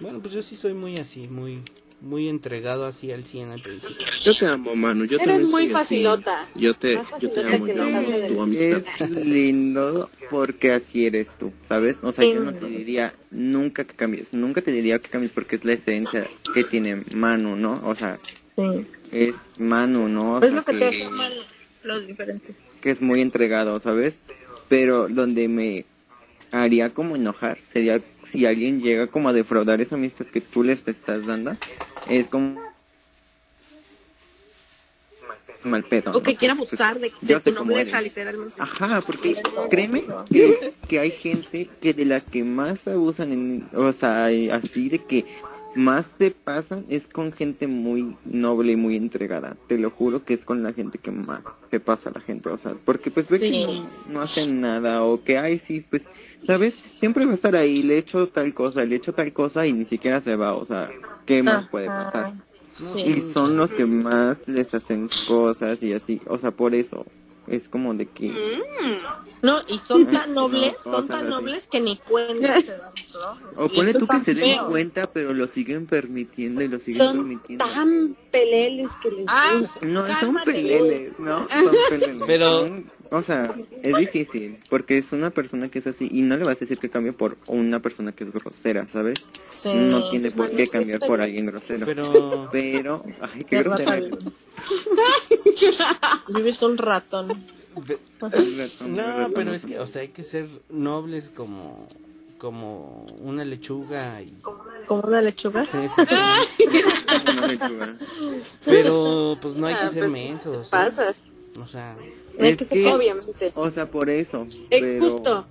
Bueno, 0.00 0.20
pues 0.20 0.34
yo 0.34 0.42
sí 0.42 0.56
soy 0.56 0.74
muy 0.74 0.96
así, 0.96 1.28
muy 1.28 1.62
muy 2.00 2.28
entregado 2.28 2.86
así 2.86 3.10
al 3.12 3.24
100 3.24 3.50
al 3.50 3.62
principio. 3.62 4.06
Yo 4.22 4.36
te 4.36 4.46
amo, 4.46 4.76
Manu. 4.76 5.04
Yo 5.04 5.18
Eres 5.18 5.48
muy 5.48 5.68
facilota. 5.68 6.46
Yo 6.54 6.74
te, 6.74 6.98
yo 7.20 7.30
te 7.30 7.40
amo, 7.40 7.66
yo 7.66 7.82
amo 7.82 8.08
tu 8.28 8.42
amistad. 8.42 8.82
Es 9.00 9.10
lindo 9.10 10.10
porque 10.30 10.72
así 10.72 11.06
eres 11.06 11.36
tú, 11.38 11.52
¿sabes? 11.68 11.98
O 12.02 12.12
sea, 12.12 12.24
yo 12.24 12.40
no 12.40 12.52
te 12.54 12.66
diría 12.66 13.14
nunca 13.30 13.84
que 13.84 13.94
cambies, 13.94 14.32
nunca 14.32 14.60
te 14.60 14.72
diría 14.72 14.98
que 14.98 15.08
cambies 15.08 15.32
porque 15.32 15.56
es 15.56 15.64
la 15.64 15.72
esencia 15.72 16.26
que 16.54 16.64
tiene 16.64 17.02
Manu, 17.12 17.56
¿no? 17.56 17.80
O 17.84 17.94
sea, 17.94 18.18
es 19.12 19.36
Manu, 19.58 20.08
¿no? 20.08 20.42
es 20.42 20.52
lo 20.52 20.64
que, 20.64 20.74
te 20.74 20.84
hace 20.86 21.08
Manu, 21.08 21.36
lo 21.84 22.00
diferente. 22.00 22.54
Que 22.80 22.90
es 22.90 23.00
muy 23.00 23.20
entregado, 23.20 23.80
¿sabes? 23.80 24.20
Pero 24.68 25.08
donde 25.08 25.48
me 25.48 25.84
haría 26.50 26.90
como 26.90 27.16
enojar 27.16 27.58
sería 27.70 28.00
si 28.22 28.46
alguien 28.46 28.80
llega 28.80 29.06
como 29.06 29.28
a 29.28 29.32
defraudar 29.32 29.80
esa 29.80 29.94
amistad 29.96 30.26
que 30.26 30.40
tú 30.40 30.62
les 30.62 30.82
te 30.82 30.90
estás 30.90 31.26
dando. 31.26 31.52
Es 32.08 32.28
como 32.28 32.60
mal 35.66 35.84
pedo. 35.84 36.12
O 36.12 36.22
que 36.22 36.36
quiera 36.36 36.54
abusar 36.54 36.98
de, 36.98 37.10
tu 37.10 37.52
nobleza, 37.52 38.00
literalmente. 38.00 38.54
Ajá, 38.58 39.00
porque 39.00 39.36
créeme 39.70 40.04
que, 40.88 40.98
hay 40.98 41.10
gente 41.10 41.68
que 41.80 41.92
de 41.92 42.04
la 42.04 42.20
que 42.20 42.44
más 42.44 42.86
abusan, 42.88 43.32
en, 43.32 43.68
o 43.74 43.92
sea, 43.92 44.26
así 44.52 44.88
de 44.88 44.98
que 44.98 45.24
más 45.74 46.08
te 46.16 46.30
pasan 46.30 46.86
es 46.88 47.06
con 47.06 47.32
gente 47.32 47.66
muy 47.66 48.16
noble 48.24 48.72
y 48.72 48.76
muy 48.76 48.96
entregada. 48.96 49.56
Te 49.68 49.78
lo 49.78 49.90
juro 49.90 50.24
que 50.24 50.34
es 50.34 50.44
con 50.44 50.62
la 50.62 50.72
gente 50.72 50.98
que 50.98 51.10
más 51.10 51.42
te 51.70 51.80
pasa 51.80 52.10
la 52.14 52.20
gente, 52.20 52.48
o 52.48 52.58
sea, 52.58 52.74
porque 52.84 53.10
pues 53.10 53.28
ve 53.28 53.40
que 53.40 53.50
no, 53.50 53.88
no, 54.08 54.20
hacen 54.22 54.60
nada 54.60 55.02
o 55.02 55.22
que, 55.22 55.36
ay, 55.36 55.58
sí, 55.58 55.84
pues 55.88 56.04
¿sabes? 56.44 56.74
Siempre 56.74 57.24
va 57.24 57.32
a 57.32 57.34
estar 57.34 57.56
ahí, 57.56 57.82
le 57.82 57.98
echo 57.98 58.28
tal 58.28 58.52
cosa, 58.54 58.84
le 58.84 58.96
echo 58.96 59.12
tal 59.12 59.32
cosa 59.32 59.66
y 59.66 59.72
ni 59.72 59.84
siquiera 59.84 60.20
se 60.20 60.36
va, 60.36 60.54
o 60.54 60.64
sea, 60.64 60.90
¿qué 61.24 61.42
más 61.42 61.68
puede 61.68 61.86
pasar? 61.86 62.32
Y 62.96 63.22
son 63.22 63.56
los 63.56 63.72
que 63.72 63.86
más 63.86 64.46
les 64.46 64.74
hacen 64.74 65.08
cosas 65.26 65.82
y 65.82 65.92
así, 65.92 66.20
o 66.26 66.38
sea, 66.38 66.50
por 66.50 66.74
eso 66.74 67.06
es 67.46 67.68
como 67.68 67.94
de 67.94 68.06
que... 68.06 68.28
Mm. 68.28 69.42
No, 69.42 69.60
y 69.68 69.78
son 69.78 70.06
tan 70.06 70.34
nobles, 70.34 70.74
son 70.82 71.06
tan 71.08 71.28
nobles 71.28 71.68
que 71.70 71.80
ni 71.80 71.96
cuenta 71.96 72.60
se 72.60 72.72
dan, 72.72 72.92
O 73.56 73.68
pone 73.68 73.94
tú 73.94 74.06
que 74.06 74.20
se 74.20 74.34
den 74.34 74.58
cuenta, 74.68 75.06
pero 75.12 75.34
lo 75.34 75.46
siguen 75.46 75.86
permitiendo 75.86 76.62
y 76.62 76.68
lo 76.68 76.80
siguen 76.80 77.06
son 77.06 77.16
permitiendo. 77.18 77.64
tan 77.64 78.16
peleles 78.30 78.90
que 79.00 79.10
les 79.10 79.26
ah, 79.28 79.62
No, 79.82 80.06
son 80.18 80.36
peleles, 80.44 81.18
¿no? 81.20 81.46
Son 81.48 81.76
peleles. 81.90 82.22
Pero 82.26 82.76
o 83.10 83.22
sea, 83.22 83.54
es 83.82 83.96
difícil, 83.96 84.58
porque 84.68 84.98
es 84.98 85.12
una 85.12 85.30
persona 85.30 85.68
que 85.68 85.78
es 85.78 85.86
así 85.86 86.08
y 86.10 86.22
no 86.22 86.36
le 86.36 86.44
vas 86.44 86.58
a 86.58 86.60
decir 86.60 86.78
que 86.78 86.90
cambie 86.90 87.12
por 87.12 87.36
una 87.46 87.80
persona 87.80 88.12
que 88.12 88.24
es 88.24 88.32
grosera, 88.32 88.86
¿sabes? 88.88 89.24
no 89.64 90.10
tiene 90.10 90.30
por 90.30 90.50
qué 90.50 90.66
cambiar 90.66 91.00
por 91.00 91.20
alguien 91.20 91.46
grosero. 91.46 91.86
Pero, 91.86 92.48
pero 92.52 93.04
ay, 93.20 93.44
qué 93.44 93.62
grosero. 93.62 94.18
Vives 96.28 96.62
un 96.62 96.78
ratón. 96.78 97.56
No, 98.88 99.30
pero 99.34 99.52
es 99.52 99.66
que, 99.66 99.78
o 99.78 99.86
sea, 99.86 100.00
hay 100.00 100.08
que 100.08 100.22
ser 100.22 100.48
nobles 100.70 101.30
como 101.34 101.86
como 102.38 103.06
una 103.22 103.44
lechuga 103.44 104.20
y 104.20 104.30
como 104.86 105.02
una 105.02 105.22
lechuga 105.22 105.64
sí, 105.64 105.78
pero 108.64 109.38
pues 109.40 109.54
no 109.54 109.66
hay 109.66 109.74
que 109.74 109.80
ah, 109.80 109.88
ser 109.88 110.02
pues, 110.02 110.12
mensos 110.12 110.68
pasas 110.68 111.22
o 111.58 111.66
sea 111.66 111.96
es 112.38 112.68
que, 112.68 112.86
obviamente 112.86 113.52
o 113.54 113.70
sea 113.70 113.90
por 113.90 114.10
eso 114.10 114.46
es 114.70 115.02
justo 115.02 115.46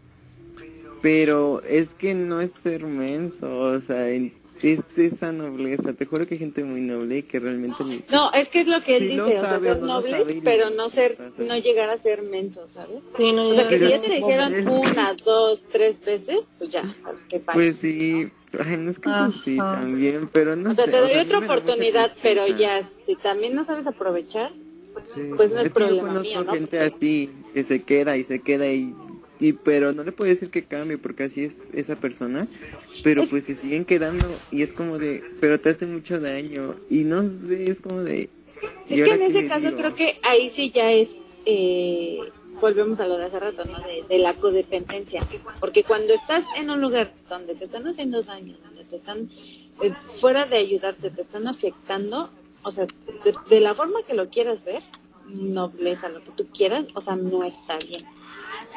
pero 1.02 1.62
es 1.64 1.94
que 1.96 2.14
no 2.14 2.42
es 2.42 2.52
ser 2.52 2.86
menso 2.86 3.60
o 3.60 3.82
sea 3.82 4.08
es 4.64 4.80
esa 4.96 5.32
nobleza. 5.32 5.94
Te 5.94 6.06
juro 6.06 6.28
que 6.28 6.36
hay 6.36 6.40
gente 6.40 6.64
muy 6.64 6.82
noble 6.82 7.26
que 7.26 7.40
realmente... 7.40 7.84
No, 8.10 8.32
es 8.34 8.50
que 8.50 8.62
es 8.62 8.68
lo 8.68 8.82
que 8.82 8.98
él 8.98 9.10
dice, 9.10 9.22
o 9.22 9.28
sea, 9.28 9.60
ser 9.60 9.82
nobles, 9.82 10.28
pero 10.44 10.70
no 10.70 10.90
ser, 10.90 11.18
no 11.38 11.58
llegar 11.58 11.90
a 11.90 11.98
ser 11.98 12.22
menso, 12.22 12.68
¿sabes? 12.68 13.04
Sí, 13.18 13.32
no, 13.32 13.50
o 13.50 13.54
sea, 13.54 13.68
que 13.68 13.80
si 13.80 13.90
ya 13.90 14.02
te 14.02 14.08
lo 14.08 14.16
hicieron 14.16 14.68
una, 14.68 15.14
dos, 15.26 15.64
tres 15.72 16.00
veces, 16.04 16.48
pues 16.58 16.70
ya, 16.70 16.84
¿sabes 17.02 17.22
qué 17.30 17.40
pasa? 17.40 17.56
Pues 17.56 17.78
sí, 17.78 18.32
Ay, 18.58 18.78
no 18.78 18.90
es 18.90 19.00
que 19.00 19.10
sí 19.44 19.58
también, 19.58 20.30
pero 20.32 20.56
no 20.56 20.72
O 20.72 20.74
sea, 20.74 20.86
te 20.86 20.98
doy 20.98 21.18
otra 21.18 21.40
oportunidad, 21.40 22.16
pero 22.22 22.48
ya, 22.48 22.82
si 23.06 23.16
también 23.16 23.54
no 23.54 23.66
sabes 23.66 23.88
aprovechar, 23.88 24.54
pues 25.36 25.52
no 25.52 25.60
es, 25.60 25.74
problema 25.74 26.14
yo 26.14 26.22
mío, 26.22 26.44
¿no? 26.44 26.54
gente 26.54 26.80
así, 26.80 27.30
que 27.54 27.64
se 27.64 27.84
queda 27.84 28.18
y 28.18 28.24
se 28.24 28.40
queda 28.40 28.68
y 28.72 28.96
y 29.40 29.54
pero 29.54 29.94
no 29.94 30.04
le 30.04 30.12
puedo 30.12 30.30
decir 30.30 30.50
que 30.50 30.64
cambie 30.64 30.98
porque 30.98 31.24
así 31.24 31.44
es 31.44 31.58
esa 31.74 31.96
persona 31.96 32.48
pero 33.04 33.26
pues 33.28 33.46
se 33.46 33.56
siguen 33.56 33.86
quedando 33.86 34.26
y 34.52 34.62
es 34.62 34.74
como 34.74 34.98
de 34.98 35.24
pero 35.40 35.60
te 35.60 35.70
hace 35.70 35.86
mucho 35.86 36.20
daño 36.20 36.76
y 36.90 37.04
no 37.04 37.24
sé 37.24 37.70
es 37.70 37.82
como 37.82 38.02
de 38.02 38.30
es 38.90 39.04
que 39.04 39.12
en 39.12 39.22
ese 39.22 39.48
caso 39.48 39.76
creo 39.76 39.96
que 39.96 40.18
ahí 40.24 40.50
sí 40.50 40.72
ya 40.72 40.92
es 40.92 41.18
eh, 41.46 42.20
volvemos 42.62 43.00
a 43.00 43.08
lo 43.08 43.18
de 43.18 43.26
hace 43.26 43.40
rato 43.40 43.66
no 43.66 43.78
de, 44.08 44.20
la 44.20 44.34
codependencia 44.34 45.22
porque 45.60 45.84
cuando 45.84 46.14
estás 46.14 46.46
en 46.58 46.70
un 46.70 46.80
lugar 46.80 47.12
donde 47.30 47.56
te 47.56 47.66
están 47.66 47.88
haciendo 47.88 48.24
daño 48.24 48.56
donde 48.64 48.86
te 48.86 48.96
están 48.96 49.30
eh, 49.82 49.92
fuera 49.92 50.46
de 50.46 50.58
ayudarte 50.58 51.10
te 51.10 51.22
están 51.24 51.48
afectando 51.48 52.30
o 52.66 52.72
sea 52.72 52.88
de 53.50 53.60
la 53.62 53.74
forma 53.74 54.04
que 54.06 54.14
lo 54.14 54.30
quieras 54.30 54.66
ver 54.66 54.84
nobleza 55.28 56.10
lo 56.10 56.24
que 56.24 56.32
tú 56.32 56.48
quieras 56.48 56.86
o 56.94 57.02
sea 57.02 57.16
no 57.16 57.44
está 57.44 57.78
bien 57.78 58.06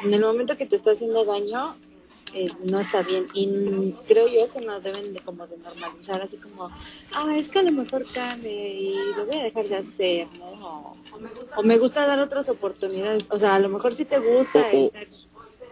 en 0.03 0.13
el 0.13 0.21
momento 0.21 0.57
que 0.57 0.65
te 0.65 0.77
está 0.77 0.91
haciendo 0.91 1.25
daño, 1.25 1.75
eh, 2.33 2.47
no 2.69 2.79
está 2.79 3.01
bien. 3.01 3.27
Y 3.33 3.93
creo 4.07 4.27
yo 4.27 4.51
que 4.51 4.61
no 4.61 4.79
deben 4.79 5.13
de 5.13 5.19
como 5.19 5.47
de 5.47 5.57
normalizar 5.57 6.21
así 6.21 6.37
como, 6.37 6.69
ah, 7.13 7.35
es 7.37 7.49
que 7.49 7.59
a 7.59 7.63
lo 7.63 7.71
mejor 7.71 8.05
cambie 8.13 8.73
y 8.75 8.95
lo 9.17 9.25
voy 9.25 9.37
a 9.37 9.43
dejar 9.43 9.67
de 9.67 9.77
hacer, 9.77 10.27
¿no? 10.37 10.95
O, 11.57 11.63
me 11.63 11.77
gusta 11.77 12.05
dar 12.05 12.19
otras 12.19 12.49
oportunidades. 12.49 13.25
O 13.29 13.39
sea, 13.39 13.55
a 13.55 13.59
lo 13.59 13.69
mejor 13.69 13.93
sí 13.93 14.05
te 14.05 14.19
gusta 14.19 14.65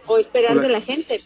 o, 0.06 0.18
esperar 0.18 0.60
de 0.60 0.68
la 0.68 0.80
gente. 0.80 1.20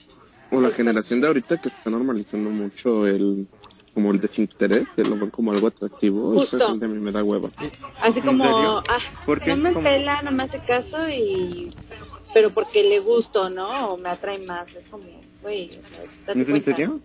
O 0.50 0.60
la 0.60 0.70
generación 0.70 1.20
de 1.20 1.28
ahorita 1.28 1.60
que 1.60 1.68
está 1.68 1.90
normalizando 1.90 2.50
mucho 2.50 3.06
el 3.06 3.46
como 3.94 4.12
el 4.12 4.20
desinterés, 4.20 4.86
que 4.96 5.04
lo 5.04 5.16
ven 5.16 5.30
como 5.30 5.52
algo 5.52 5.66
atractivo, 5.66 6.40
a 6.40 6.86
mí 6.86 6.98
me 6.98 7.12
da 7.12 7.22
hueva. 7.22 7.50
Así 8.00 8.20
como, 8.20 8.82
ah, 8.88 8.98
no 9.46 9.56
me 9.56 9.72
pela, 9.72 10.22
no 10.22 10.32
me 10.32 10.44
hace 10.44 10.60
caso 10.60 11.08
y 11.08 11.74
pero 12.32 12.50
porque 12.50 12.82
le 12.82 13.00
gusto, 13.00 13.50
¿no? 13.50 13.92
O 13.92 13.96
me 13.98 14.08
atrae 14.08 14.38
más. 14.38 14.74
Es 14.74 14.86
como, 14.86 15.04
güey, 15.42 15.70
¿Es 16.34 16.48
en 16.48 16.62
serio? 16.62 17.00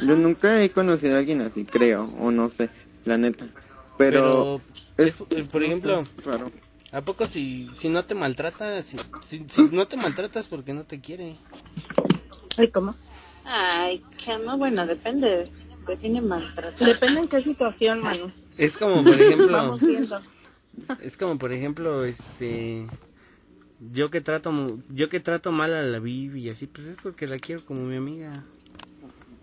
Yo 0.00 0.16
nunca 0.16 0.62
he 0.62 0.70
conocido 0.70 1.16
a 1.16 1.18
alguien 1.18 1.40
así, 1.40 1.64
creo, 1.64 2.10
o 2.20 2.30
no 2.30 2.48
sé, 2.50 2.68
la 3.04 3.16
neta. 3.16 3.46
Pero, 3.96 4.60
es, 4.96 5.16
por 5.50 5.62
ejemplo, 5.62 6.02
¿a 6.92 7.00
poco 7.00 7.26
si, 7.26 7.70
si 7.74 7.88
no 7.88 8.04
te 8.04 8.14
maltratas, 8.14 8.84
si, 8.84 8.98
si, 9.48 9.62
no 9.72 9.88
te 9.88 9.96
maltratas 9.96 10.46
porque 10.46 10.74
no 10.74 10.84
te 10.84 11.00
quiere? 11.00 11.36
Ay, 12.58 12.68
¿cómo? 12.68 12.94
Ay, 13.50 14.02
¿cómo? 14.24 14.58
Bueno, 14.58 14.86
depende, 14.86 15.50
define 15.86 16.20
maltratar. 16.20 16.86
Depende 16.86 17.20
en 17.20 17.28
qué 17.28 17.42
situación, 17.42 18.00
mano. 18.00 18.30
Es 18.58 18.76
como, 18.76 19.02
por 19.02 19.14
ejemplo, 19.14 19.52
Vamos 19.52 19.80
viendo. 19.80 20.20
es 21.00 21.16
como, 21.16 21.38
por 21.38 21.52
ejemplo, 21.52 22.04
este, 22.04 22.86
yo 23.80 24.10
que 24.10 24.20
trato 24.20 24.52
yo 24.88 25.08
que 25.08 25.20
trato 25.20 25.52
mal 25.52 25.72
a 25.72 25.82
la 25.82 25.98
Vivi 25.98 26.46
y 26.46 26.50
así 26.50 26.66
pues 26.66 26.86
es 26.88 26.96
porque 26.96 27.26
la 27.26 27.38
quiero 27.38 27.64
como 27.64 27.82
mi 27.82 27.96
amiga 27.96 28.44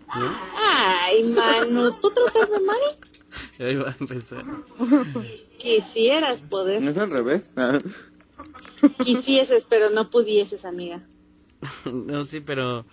ay 0.08 1.22
mano 1.24 1.90
tú 2.00 2.10
tratas 2.10 2.50
de 2.50 2.60
mal 2.60 2.76
ahí 3.58 3.76
va 3.76 3.90
a 3.90 3.96
empezar 3.98 4.44
quisieras 5.58 6.42
poder 6.42 6.82
no 6.82 6.90
es 6.90 6.98
al 6.98 7.10
revés 7.10 7.52
quisieses 9.04 9.66
pero 9.68 9.90
no 9.90 10.10
pudieses 10.10 10.64
amiga 10.66 11.02
no 11.86 12.24
sí 12.24 12.40
pero 12.40 12.84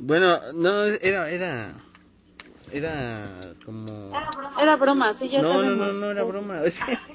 bueno 0.00 0.52
no 0.52 0.84
era 0.84 1.30
era 1.30 1.74
era 2.72 3.24
como... 3.64 4.12
Era 4.60 4.76
broma, 4.76 5.14
sí, 5.14 5.28
ya 5.28 5.42
no, 5.42 5.52
sabemos. 5.52 5.76
No, 5.76 5.92
no, 5.92 6.00
no 6.00 6.10
era 6.10 6.22
broma. 6.22 6.60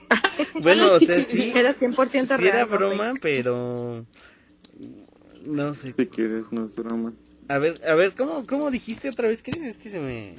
bueno, 0.61 0.93
o 0.93 0.99
sea, 0.99 1.23
sí. 1.23 1.53
Era 1.55 1.73
100% 1.73 2.11
real. 2.11 2.39
Sí 2.39 2.47
era 2.47 2.65
broma, 2.65 3.13
pero... 3.21 4.05
No 5.45 5.75
sé. 5.75 5.93
Si 5.97 6.05
quieres, 6.07 6.51
no 6.51 6.65
es 6.65 6.75
broma. 6.75 7.13
A 7.47 7.57
ver, 7.57 7.81
a 7.87 7.93
ver, 7.93 8.15
¿cómo, 8.15 8.45
cómo 8.45 8.71
dijiste 8.71 9.09
otra 9.09 9.27
vez, 9.27 9.43
Chris? 9.43 9.63
Es 9.63 9.77
que 9.77 9.89
se 9.89 9.99
me... 9.99 10.35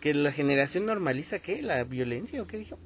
¿Que 0.00 0.14
la 0.14 0.32
generación 0.32 0.86
normaliza 0.86 1.38
qué? 1.38 1.62
¿La 1.62 1.84
violencia 1.84 2.42
o 2.42 2.46
qué 2.46 2.58
dijo? 2.58 2.78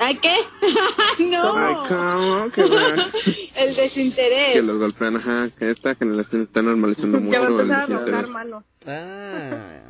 ¿Ay 0.00 0.16
qué? 0.16 0.36
no. 1.24 1.56
Ay, 1.56 1.74
¿cómo? 1.88 2.50
El 3.56 3.74
desinterés. 3.74 4.52
Que 4.52 4.62
los 4.62 4.78
golpean, 4.78 5.16
ajá, 5.16 5.50
que 5.58 5.70
esta 5.70 5.94
generación 5.94 6.42
está 6.42 6.62
normalizando 6.62 7.20
mucho. 7.20 7.32
Ya 7.32 7.40
va 7.40 7.46
a 7.46 7.50
empezar 7.50 7.80
a 7.80 7.84
enojar, 7.84 8.26
mano. 8.28 8.64
Ah. 8.86 9.80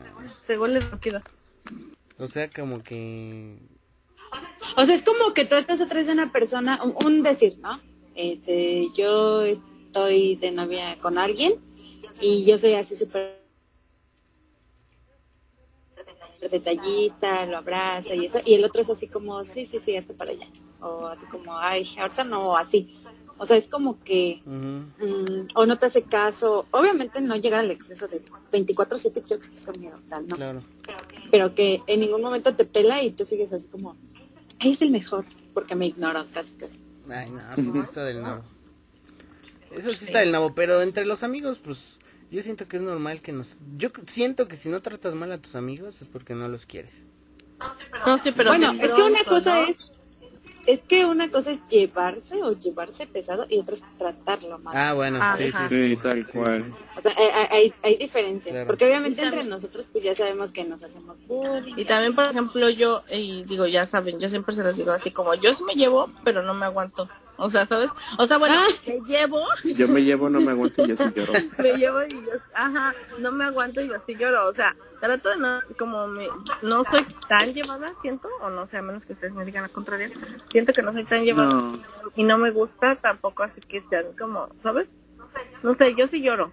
Según 0.47 0.75
les 0.75 0.85
queda. 1.01 1.23
O 2.19 2.27
sea, 2.27 2.49
como 2.51 2.83
que... 2.83 3.59
O 4.77 4.85
sea, 4.85 4.95
es 4.95 5.03
como 5.03 5.35
que 5.35 5.45
tú 5.45 5.57
estás 5.57 5.81
atrás 5.81 6.07
de 6.07 6.12
una 6.12 6.33
persona, 6.33 6.81
un, 6.83 7.23
decir, 7.23 7.59
¿no? 7.59 7.81
Este, 8.14 8.89
yo 8.97 9.43
estoy 9.43 10.37
de 10.37 10.51
novia 10.51 10.99
con 11.01 11.19
alguien 11.19 11.55
y 12.21 12.45
yo 12.45 12.59
soy 12.59 12.75
así 12.75 12.97
súper 12.97 13.38
detallista, 16.41 17.47
lo 17.47 17.59
abraza 17.59 18.14
y 18.14 18.26
eso, 18.26 18.39
y 18.45 18.55
el 18.55 18.64
otro 18.64 18.82
es 18.82 18.91
así 18.91 19.09
como, 19.09 19.45
sí, 19.45 19.64
sí, 19.64 19.78
sí, 19.78 19.97
hasta 19.97 20.14
para 20.14 20.30
allá, 20.30 20.47
o 20.80 21.07
así 21.07 21.26
como, 21.26 21.57
ay, 21.57 21.89
ahorita 21.99 22.24
no, 22.24 22.57
así. 22.57 22.95
O 23.41 23.47
sea, 23.47 23.57
es 23.57 23.68
como 23.68 24.03
que, 24.03 24.43
mm, 24.45 25.49
o 25.55 25.64
no 25.64 25.78
te 25.78 25.86
hace 25.86 26.03
caso, 26.03 26.66
obviamente 26.72 27.20
no 27.20 27.36
llega 27.36 27.61
al 27.61 27.70
exceso 27.70 28.09
de 28.09 28.20
24/7 28.51 29.22
quiero 29.22 29.41
que 29.41 29.49
estés 29.49 29.64
conmigo, 29.64 29.97
tal, 30.09 30.26
¿no? 30.26 30.34
Claro. 30.34 30.62
Pero 31.30 31.55
que 31.55 31.82
en 31.86 32.01
ningún 32.01 32.20
momento 32.20 32.55
te 32.57 32.64
pela 32.64 33.03
y 33.03 33.11
tú 33.11 33.24
sigues 33.24 33.53
así 33.53 33.68
como, 33.68 33.97
ay, 34.59 34.72
es 34.72 34.82
el 34.82 34.91
mejor, 34.91 35.24
porque 35.55 35.76
me 35.76 35.86
ignoran 35.86 36.26
casi, 36.28 36.55
casi. 36.55 36.80
Ay, 37.09 37.30
no, 37.30 37.41
eso 37.53 37.72
sí 37.72 37.78
está 37.78 38.05
del 38.05 38.22
nabo. 38.22 38.43
Eso 39.70 39.91
sí 39.91 40.07
está 40.07 40.18
del 40.18 40.32
nabo, 40.32 40.55
pero 40.55 40.82
entre 40.82 41.07
los 41.07 41.22
amigos, 41.22 41.61
pues, 41.62 41.99
yo 42.31 42.43
siento 42.43 42.68
que 42.68 42.76
es 42.76 42.83
normal 42.83 43.20
que 43.20 43.33
nos... 43.33 43.57
Yo 43.76 43.91
siento 44.07 44.49
que 44.49 44.57
si 44.57 44.68
no 44.68 44.81
tratas 44.81 45.14
mal 45.14 45.33
a 45.33 45.39
tus 45.39 45.55
amigos 45.55 46.03
es 46.03 46.09
porque 46.09 46.35
no 46.35 46.49
los 46.49 46.66
quieres. 46.66 47.03
No, 48.07 48.18
sí, 48.18 48.33
pero 48.33 48.51
bueno, 48.51 48.72
es 48.81 48.93
que 48.93 49.03
una 49.03 49.24
cosa 49.24 49.62
es 49.62 49.91
es 50.68 50.83
que 50.83 51.07
una 51.07 51.31
cosa 51.31 51.53
es 51.53 51.66
llevarse 51.66 52.43
o 52.43 52.53
llevarse 52.53 53.07
pesado 53.07 53.47
y 53.49 53.59
otra 53.59 53.74
es 53.74 53.83
tratarlo 53.97 54.59
mal. 54.59 54.76
Ah, 54.76 54.93
bueno, 54.93 55.18
sí, 55.35 55.51
sí, 55.51 55.59
sí, 55.70 55.97
tal 55.97 56.26
cual. 56.26 56.74
O 56.95 57.01
sea, 57.01 57.14
hay, 57.51 57.72
hay, 57.83 57.97
diferencias, 57.97 58.66
porque 58.66 58.85
obviamente 58.85 59.22
entre 59.22 59.45
nosotros 59.45 59.87
pues 59.91 60.05
ya 60.05 60.14
sabemos 60.14 60.53
que 60.53 60.64
nos 60.64 60.83
hacemos 60.83 61.16
bullying. 61.26 61.72
Y 61.79 61.87
también, 61.87 62.14
por 62.14 62.26
ejemplo, 62.26 62.68
yo, 62.68 63.03
y 63.11 63.45
digo, 63.45 63.66
ya 63.66 63.87
saben, 63.87 64.20
yo 64.20 64.29
siempre 64.29 64.55
se 64.55 64.62
los 64.62 64.76
digo 64.76 64.93
así 64.93 65.11
como, 65.11 65.33
yo 65.33 65.55
sí 65.55 65.64
me 65.64 65.72
llevo, 65.72 66.11
pero 66.22 66.43
no 66.43 66.53
me 66.53 66.66
aguanto. 66.66 67.09
O 67.39 67.49
sea, 67.51 67.66
¿sabes? 67.66 67.91
O 68.18 68.26
sea, 68.26 68.36
bueno, 68.36 68.57
ah. 68.59 68.66
me 68.86 69.01
llevo. 69.07 69.45
Yo 69.62 69.86
me 69.86 70.03
llevo, 70.03 70.28
no 70.28 70.41
me 70.41 70.51
aguanto 70.51 70.84
y 70.84 70.89
yo 70.89 70.97
sí 70.97 71.05
lloro. 71.14 71.32
me 71.59 71.72
llevo 71.74 72.03
y 72.03 72.11
yo, 72.11 72.32
ajá, 72.53 72.95
no 73.18 73.30
me 73.30 73.45
aguanto 73.45 73.80
y 73.80 73.89
yo 73.89 73.95
sí 74.07 74.16
lloro. 74.16 74.49
O 74.49 74.55
sea, 74.55 74.74
trato 75.01 75.30
de 75.30 75.36
no, 75.36 75.61
como 75.78 76.09
me, 76.09 76.28
no 76.62 76.84
soy 76.84 77.07
tan 77.28 77.55
llevada, 77.55 77.95
siento, 78.03 78.28
o 78.43 78.51
no 78.51 78.66
sé, 78.66 78.78
a 78.78 78.82
menos 78.82 79.05
que 79.07 79.12
ustedes 79.12 79.32
me 79.34 79.45
digan 79.45 79.62
la 79.62 79.68
contraria, 79.68 80.11
siento 80.51 80.72
que 80.72 80.82
no 80.82 80.93
soy 80.93 81.05
tan 81.05 81.24
llevada. 81.24 81.74
Y 82.16 82.24
no 82.24 82.39
me 82.39 82.51
gusta 82.51 82.97
tampoco 82.97 83.45
así 83.45 83.61
que 83.61 83.84
sean 83.89 84.07
como, 84.18 84.49
¿sabes? 84.62 84.89
No 85.62 85.76
sé, 85.76 85.95
yo 85.95 86.09
sí 86.09 86.20
lloro. 86.20 86.53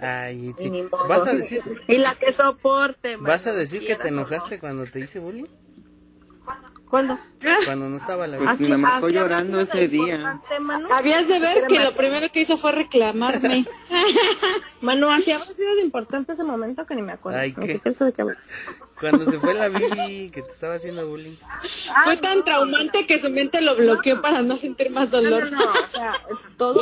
Ay, 0.00 0.54
sí. 0.58 0.70
¿Vas 1.08 1.26
a 1.26 1.34
decir? 1.34 1.62
Y 1.88 1.98
la 1.98 2.14
que 2.14 2.34
soporte. 2.34 3.16
¿Vas 3.16 3.46
a 3.46 3.52
decir 3.52 3.86
que 3.86 3.96
te 3.96 4.08
enojaste 4.08 4.58
cuando 4.58 4.86
te 4.86 5.00
hice 5.00 5.18
bullying? 5.18 5.46
¿Cuándo? 6.94 7.18
Cuando 7.64 7.88
no 7.88 7.96
estaba 7.96 8.28
la 8.28 8.38
Pues 8.38 8.60
me 8.60 8.76
marcó 8.76 9.08
llorando 9.08 9.58
ese 9.60 9.88
día. 9.88 10.40
Habías 10.92 11.26
de 11.26 11.40
ver 11.40 11.66
que 11.66 11.80
lo 11.80 11.92
primero 11.92 12.30
que 12.30 12.42
hizo 12.42 12.56
fue 12.56 12.70
reclamarme. 12.70 13.66
Manu, 14.80 15.08
así 15.10 15.32
habrá 15.32 15.44
sido 15.44 15.74
de 15.74 15.80
importante 15.82 16.34
ese 16.34 16.44
momento 16.44 16.86
que 16.86 16.94
ni 16.94 17.02
me 17.02 17.10
acuerdo. 17.10 17.40
Ay, 17.40 17.52
No 17.56 17.62
¿qué? 17.66 17.80
sé 17.80 17.80
qué 17.82 18.04
de 18.04 18.12
qué. 18.12 18.24
Cuando 19.00 19.24
se 19.28 19.40
fue 19.40 19.54
la 19.54 19.68
Bibi 19.70 20.30
que 20.30 20.42
te 20.42 20.52
estaba 20.52 20.74
haciendo 20.74 21.08
bullying. 21.08 21.34
Fue 22.04 22.16
tan 22.16 22.44
traumante 22.44 23.04
que 23.08 23.20
su 23.20 23.28
mente 23.28 23.60
lo 23.60 23.74
bloqueó 23.74 24.22
para 24.22 24.42
no 24.42 24.56
sentir 24.56 24.90
más 24.92 25.10
No, 25.10 25.20
no, 25.20 25.30
dolor. 25.30 25.50
no, 25.50 25.64
o 25.64 25.96
sea, 25.96 26.12
es 26.30 26.56
todo. 26.56 26.80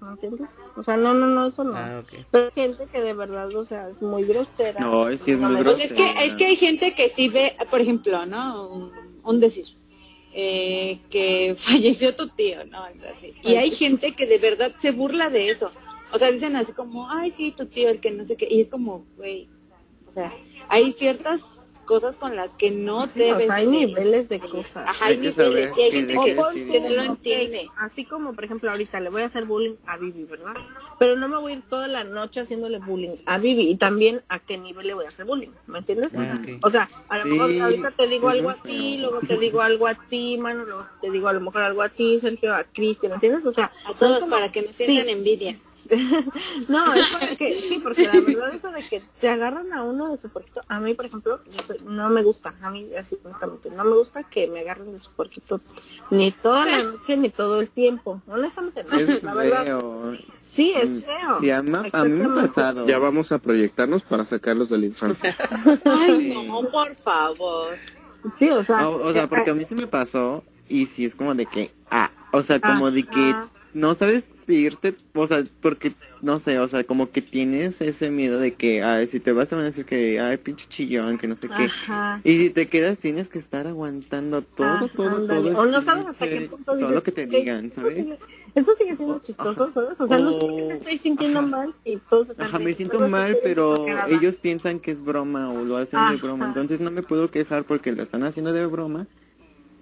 ¿Me 0.00 0.10
entiendes? 0.10 0.48
O 0.76 0.82
sea, 0.82 0.96
no, 0.96 1.14
no, 1.14 1.26
no, 1.26 1.46
eso 1.46 1.62
no. 1.62 1.76
Ah, 1.76 2.02
ok. 2.02 2.24
Pero 2.32 2.46
hay 2.46 2.52
gente 2.52 2.86
que 2.86 3.00
de 3.00 3.14
verdad, 3.14 3.54
o 3.54 3.64
sea, 3.64 3.88
es 3.88 4.02
muy 4.02 4.24
grosera. 4.24 4.80
No, 4.80 5.08
sí 5.10 5.30
es 5.30 5.38
muy 5.38 5.62
Pues 5.62 5.78
es 5.80 5.92
que, 5.92 6.02
grosera. 6.02 6.24
es 6.24 6.34
que 6.34 6.46
hay 6.46 6.56
gente 6.56 6.92
que 6.96 7.08
sí 7.10 7.28
ve, 7.28 7.56
por 7.70 7.80
ejemplo, 7.80 8.26
¿no? 8.26 8.90
Un, 9.28 9.40
decir, 9.40 9.66
eh, 10.32 10.98
que 11.10 11.54
falleció 11.58 12.14
tu 12.16 12.28
tío, 12.28 12.64
¿no? 12.66 12.84
Así. 12.84 13.34
Y 13.42 13.56
hay 13.56 13.70
gente 13.70 14.12
que 14.12 14.26
de 14.26 14.38
verdad 14.38 14.72
se 14.80 14.90
burla 14.90 15.30
de 15.30 15.50
eso. 15.50 15.70
O 16.12 16.18
sea, 16.18 16.30
dicen 16.30 16.56
así 16.56 16.72
como, 16.72 17.10
ay, 17.10 17.30
sí, 17.30 17.52
tu 17.52 17.66
tío, 17.66 17.90
el 17.90 18.00
que 18.00 18.10
no 18.10 18.24
sé 18.24 18.36
qué. 18.36 18.48
Y 18.50 18.62
es 18.62 18.68
como, 18.68 19.04
güey, 19.16 19.48
o 20.06 20.12
sea, 20.12 20.32
hay 20.68 20.92
ciertas 20.92 21.42
cosas 21.84 22.16
con 22.16 22.36
las 22.36 22.52
que 22.54 22.70
no 22.70 23.06
Sí, 23.08 23.20
o 23.20 23.24
debes... 23.24 23.46
sea, 23.46 23.54
hay 23.56 23.66
niveles 23.66 24.28
de 24.28 24.40
cosas. 24.40 24.88
Ajá, 24.88 25.06
hay 25.06 25.14
Hay 25.14 25.20
que 25.20 25.28
niveles. 25.30 25.34
saber 25.34 25.72
Y 25.76 25.82
hay 25.82 25.90
gente 25.92 26.14
que, 26.24 26.34
decir. 26.34 26.70
que 26.70 26.80
no 26.80 26.88
lo 26.90 27.02
entiende. 27.02 27.68
Así 27.76 28.04
como, 28.04 28.34
por 28.34 28.44
ejemplo, 28.44 28.70
ahorita 28.70 29.00
le 29.00 29.10
voy 29.10 29.22
a 29.22 29.26
hacer 29.26 29.44
bullying 29.44 29.76
a 29.86 29.96
Vivi, 29.98 30.24
¿verdad? 30.24 30.54
Pero 30.98 31.16
no 31.16 31.28
me 31.28 31.36
voy 31.36 31.52
a 31.52 31.56
ir 31.56 31.62
toda 31.68 31.86
la 31.86 32.02
noche 32.02 32.40
haciéndole 32.40 32.78
bullying 32.80 33.16
a 33.26 33.38
Vivi 33.38 33.68
y 33.70 33.76
también 33.76 34.22
a 34.28 34.40
qué 34.40 34.58
nivel 34.58 34.86
le 34.88 34.94
voy 34.94 35.04
a 35.04 35.08
hacer 35.08 35.26
bullying, 35.26 35.50
¿me 35.66 35.78
entiendes? 35.78 36.10
Ah. 36.16 36.36
O 36.62 36.70
sea, 36.70 36.90
a 37.08 37.18
lo 37.18 37.22
Sí, 37.24 37.28
mejor 37.30 37.62
ahorita 37.62 37.90
te 37.92 38.06
digo 38.08 38.28
algo 38.28 38.50
a 38.50 38.54
ti, 38.62 38.98
luego 38.98 39.20
te 39.20 39.36
digo 39.38 39.62
algo 39.62 39.86
a 39.86 39.94
ti, 39.94 40.36
mano, 40.38 40.64
luego 40.64 40.86
te 41.00 41.10
digo 41.10 41.28
a 41.28 41.32
lo 41.32 41.40
mejor 41.40 41.62
algo 41.62 41.82
a 41.82 41.88
ti, 41.88 42.18
Sergio, 42.20 42.52
a 42.54 42.64
Cristian, 42.64 43.10
¿me 43.10 43.14
entiendes? 43.14 43.46
O 43.46 43.52
sea, 43.52 43.70
A 43.84 43.94
todos 43.94 44.18
como- 44.18 44.30
para 44.34 44.50
que 44.50 44.62
no 44.62 44.72
sientan 44.72 45.04
Sí. 45.06 45.10
envidia. 45.12 45.56
no, 46.68 46.94
es 46.94 47.08
para 47.08 47.34
que, 47.36 47.62
sí, 47.62 47.78
porque 47.78 48.06
la 48.06 48.20
verdad 48.20 48.54
eso 48.54 48.70
de 48.70 48.82
que 48.84 49.00
te 49.20 49.28
agarran 49.28 49.72
a 49.72 49.82
uno 49.84 50.10
de 50.10 50.16
su 50.18 50.28
porquito, 50.28 50.62
a 50.68 50.80
mí, 50.80 50.94
por 50.94 51.06
ejemplo, 51.06 51.40
yo 51.46 51.62
soy- 51.66 51.80
no 51.80 52.08
me 52.10 52.22
gusta, 52.22 52.54
a 52.60 52.70
mí, 52.70 52.90
así 52.94 53.18
honestamente, 53.24 53.70
no 53.70 53.84
me 53.84 53.96
gusta 53.96 54.24
que 54.24 54.46
me 54.48 54.60
agarren 54.60 54.92
de 54.92 54.98
su 54.98 55.10
porquito 55.12 55.60
ni 56.10 56.30
toda 56.32 56.66
la 56.66 56.82
noche 56.82 57.16
ni 57.16 57.30
todo 57.30 57.60
el 57.60 57.70
tiempo, 57.70 58.22
honestamente, 58.26 58.84
no, 58.84 58.96
Es 58.98 59.22
la 59.22 59.34
verdad, 59.34 59.64
feo. 59.64 60.18
sí, 60.40 60.72
es 60.76 60.90
Mm, 60.90 61.00
feo. 61.00 61.40
Sí, 61.40 61.50
a, 61.50 61.62
ma- 61.62 61.78
a 61.92 62.04
mí 62.04 62.10
me 62.10 62.24
ha 62.24 62.26
Exactamente. 62.26 62.50
pasado. 62.50 62.86
Ya 62.86 62.98
vamos 62.98 63.32
a 63.32 63.38
proyectarnos 63.38 64.02
para 64.02 64.24
sacarlos 64.24 64.68
de 64.70 64.78
la 64.78 64.86
infancia. 64.86 65.36
Ay, 65.86 66.32
no, 66.34 66.68
por 66.70 66.94
favor. 66.96 67.76
Sí, 68.36 68.50
o 68.50 68.62
sea, 68.64 68.88
O, 68.88 68.96
o 68.96 69.12
sea, 69.12 69.26
porque 69.28 69.50
a 69.50 69.54
mí 69.54 69.64
sí 69.64 69.74
me 69.74 69.86
pasó 69.86 70.44
y 70.68 70.86
sí 70.86 71.04
es 71.04 71.14
como 71.14 71.34
de 71.34 71.46
que, 71.46 71.70
ah, 71.90 72.10
o 72.32 72.42
sea, 72.42 72.60
como 72.60 72.90
de 72.90 73.04
que 73.04 73.34
no 73.74 73.94
sabes 73.94 74.24
irte, 74.54 74.94
o 75.14 75.26
sea, 75.26 75.44
porque, 75.60 75.92
no 76.20 76.38
sé, 76.38 76.58
o 76.58 76.68
sea, 76.68 76.84
como 76.84 77.10
que 77.10 77.22
tienes 77.22 77.80
ese 77.80 78.10
miedo 78.10 78.38
de 78.40 78.54
que, 78.54 78.82
ay, 78.82 79.06
si 79.06 79.20
te 79.20 79.32
vas 79.32 79.48
te 79.48 79.54
van 79.54 79.64
a 79.64 79.68
decir 79.68 79.84
que, 79.84 80.18
ay, 80.20 80.36
pinche 80.38 80.66
chillón, 80.68 81.18
que 81.18 81.28
no 81.28 81.36
sé 81.36 81.48
qué. 81.48 81.70
Y 82.24 82.38
si 82.38 82.50
te 82.50 82.68
quedas 82.68 82.98
tienes 82.98 83.28
que 83.28 83.38
estar 83.38 83.66
aguantando 83.66 84.42
todo, 84.42 84.88
todo, 84.88 85.16
ándale. 85.16 85.50
todo. 85.50 85.62
O 85.62 85.66
no 85.66 85.80
sabes 85.82 86.06
hasta 86.06 86.26
qué 86.26 86.42
punto 86.42 86.72
Todo 86.76 86.92
lo 86.92 87.02
que 87.02 87.12
te 87.12 87.24
"Ok, 87.24 87.30
digan, 87.32 87.66
esto 87.66 87.80
¿sabes? 87.82 87.94
sigue- 87.96 88.18
Esto 88.54 88.74
sigue 88.76 88.96
siendo 88.96 89.18
chistoso, 89.20 89.64
Ajá. 89.64 89.72
¿sabes? 89.74 90.00
O 90.00 90.06
sea, 90.06 90.18
no 90.18 90.32
sé 90.32 90.38
O- 90.42 90.72
estoy 90.72 90.98
sintiendo 90.98 91.40
ajá. 91.40 91.48
mal 91.48 91.74
y 91.84 91.96
todos 91.98 92.30
están 92.30 92.46
Ajá, 92.48 92.58
me 92.58 92.74
siento 92.74 92.98
mal, 93.00 93.38
pero 93.42 93.86
ellos 94.08 94.36
piensan 94.36 94.80
que 94.80 94.90
es 94.92 95.02
broma 95.04 95.50
o 95.52 95.64
lo 95.64 95.76
hacen 95.76 96.08
de 96.08 96.16
broma, 96.16 96.46
entonces 96.46 96.80
no 96.80 96.90
me 96.90 97.02
puedo 97.02 97.30
quejar 97.30 97.64
porque 97.64 97.92
lo 97.92 98.02
están 98.02 98.24
haciendo 98.24 98.52
de 98.52 98.66
broma 98.66 99.06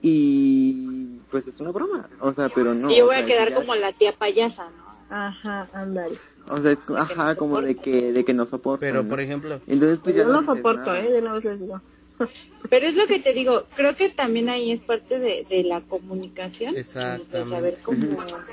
y 0.02 1.18
pues 1.30 1.46
es 1.46 1.58
una 1.60 1.70
broma, 1.70 2.08
o 2.20 2.32
sea, 2.32 2.48
pero 2.48 2.74
no. 2.74 2.90
y 2.90 2.96
yo 2.98 3.06
voy 3.06 3.14
a 3.16 3.18
sea, 3.18 3.26
quedar 3.26 3.50
ya- 3.50 3.54
como 3.56 3.74
la 3.74 3.92
tía 3.92 4.12
payasa, 4.12 4.70
¿no? 4.70 4.86
Ajá, 5.08 5.68
ándale. 5.72 6.16
O 6.48 6.60
sea, 6.60 6.72
es, 6.72 6.78
ajá, 6.96 7.34
como 7.36 7.60
de 7.60 7.74
que, 7.74 8.12
de 8.12 8.24
que 8.24 8.34
no 8.34 8.46
soporto. 8.46 8.80
Pero, 8.80 9.02
¿no? 9.02 9.08
por 9.08 9.20
ejemplo, 9.20 9.60
Entonces, 9.66 9.98
pues 10.02 10.14
ya 10.16 10.22
Yo 10.22 10.28
no 10.28 10.40
dices 10.40 10.56
soporto, 10.56 10.80
nada. 10.80 11.00
¿eh? 11.00 11.10
De 11.12 11.18
una 11.20 11.32
vez 11.34 11.44
les 11.44 11.60
digo. 11.60 11.82
Pero 12.70 12.86
es 12.86 12.96
lo 12.96 13.06
que 13.06 13.18
te 13.18 13.32
digo, 13.32 13.64
creo 13.76 13.94
que 13.94 14.08
también 14.08 14.48
ahí 14.48 14.72
es 14.72 14.80
parte 14.80 15.18
de, 15.18 15.46
de 15.48 15.62
la 15.64 15.80
comunicación, 15.82 16.74
de 16.74 16.80
Exactamente. 16.80 17.48
saber 17.50 17.76
cómo 17.82 17.98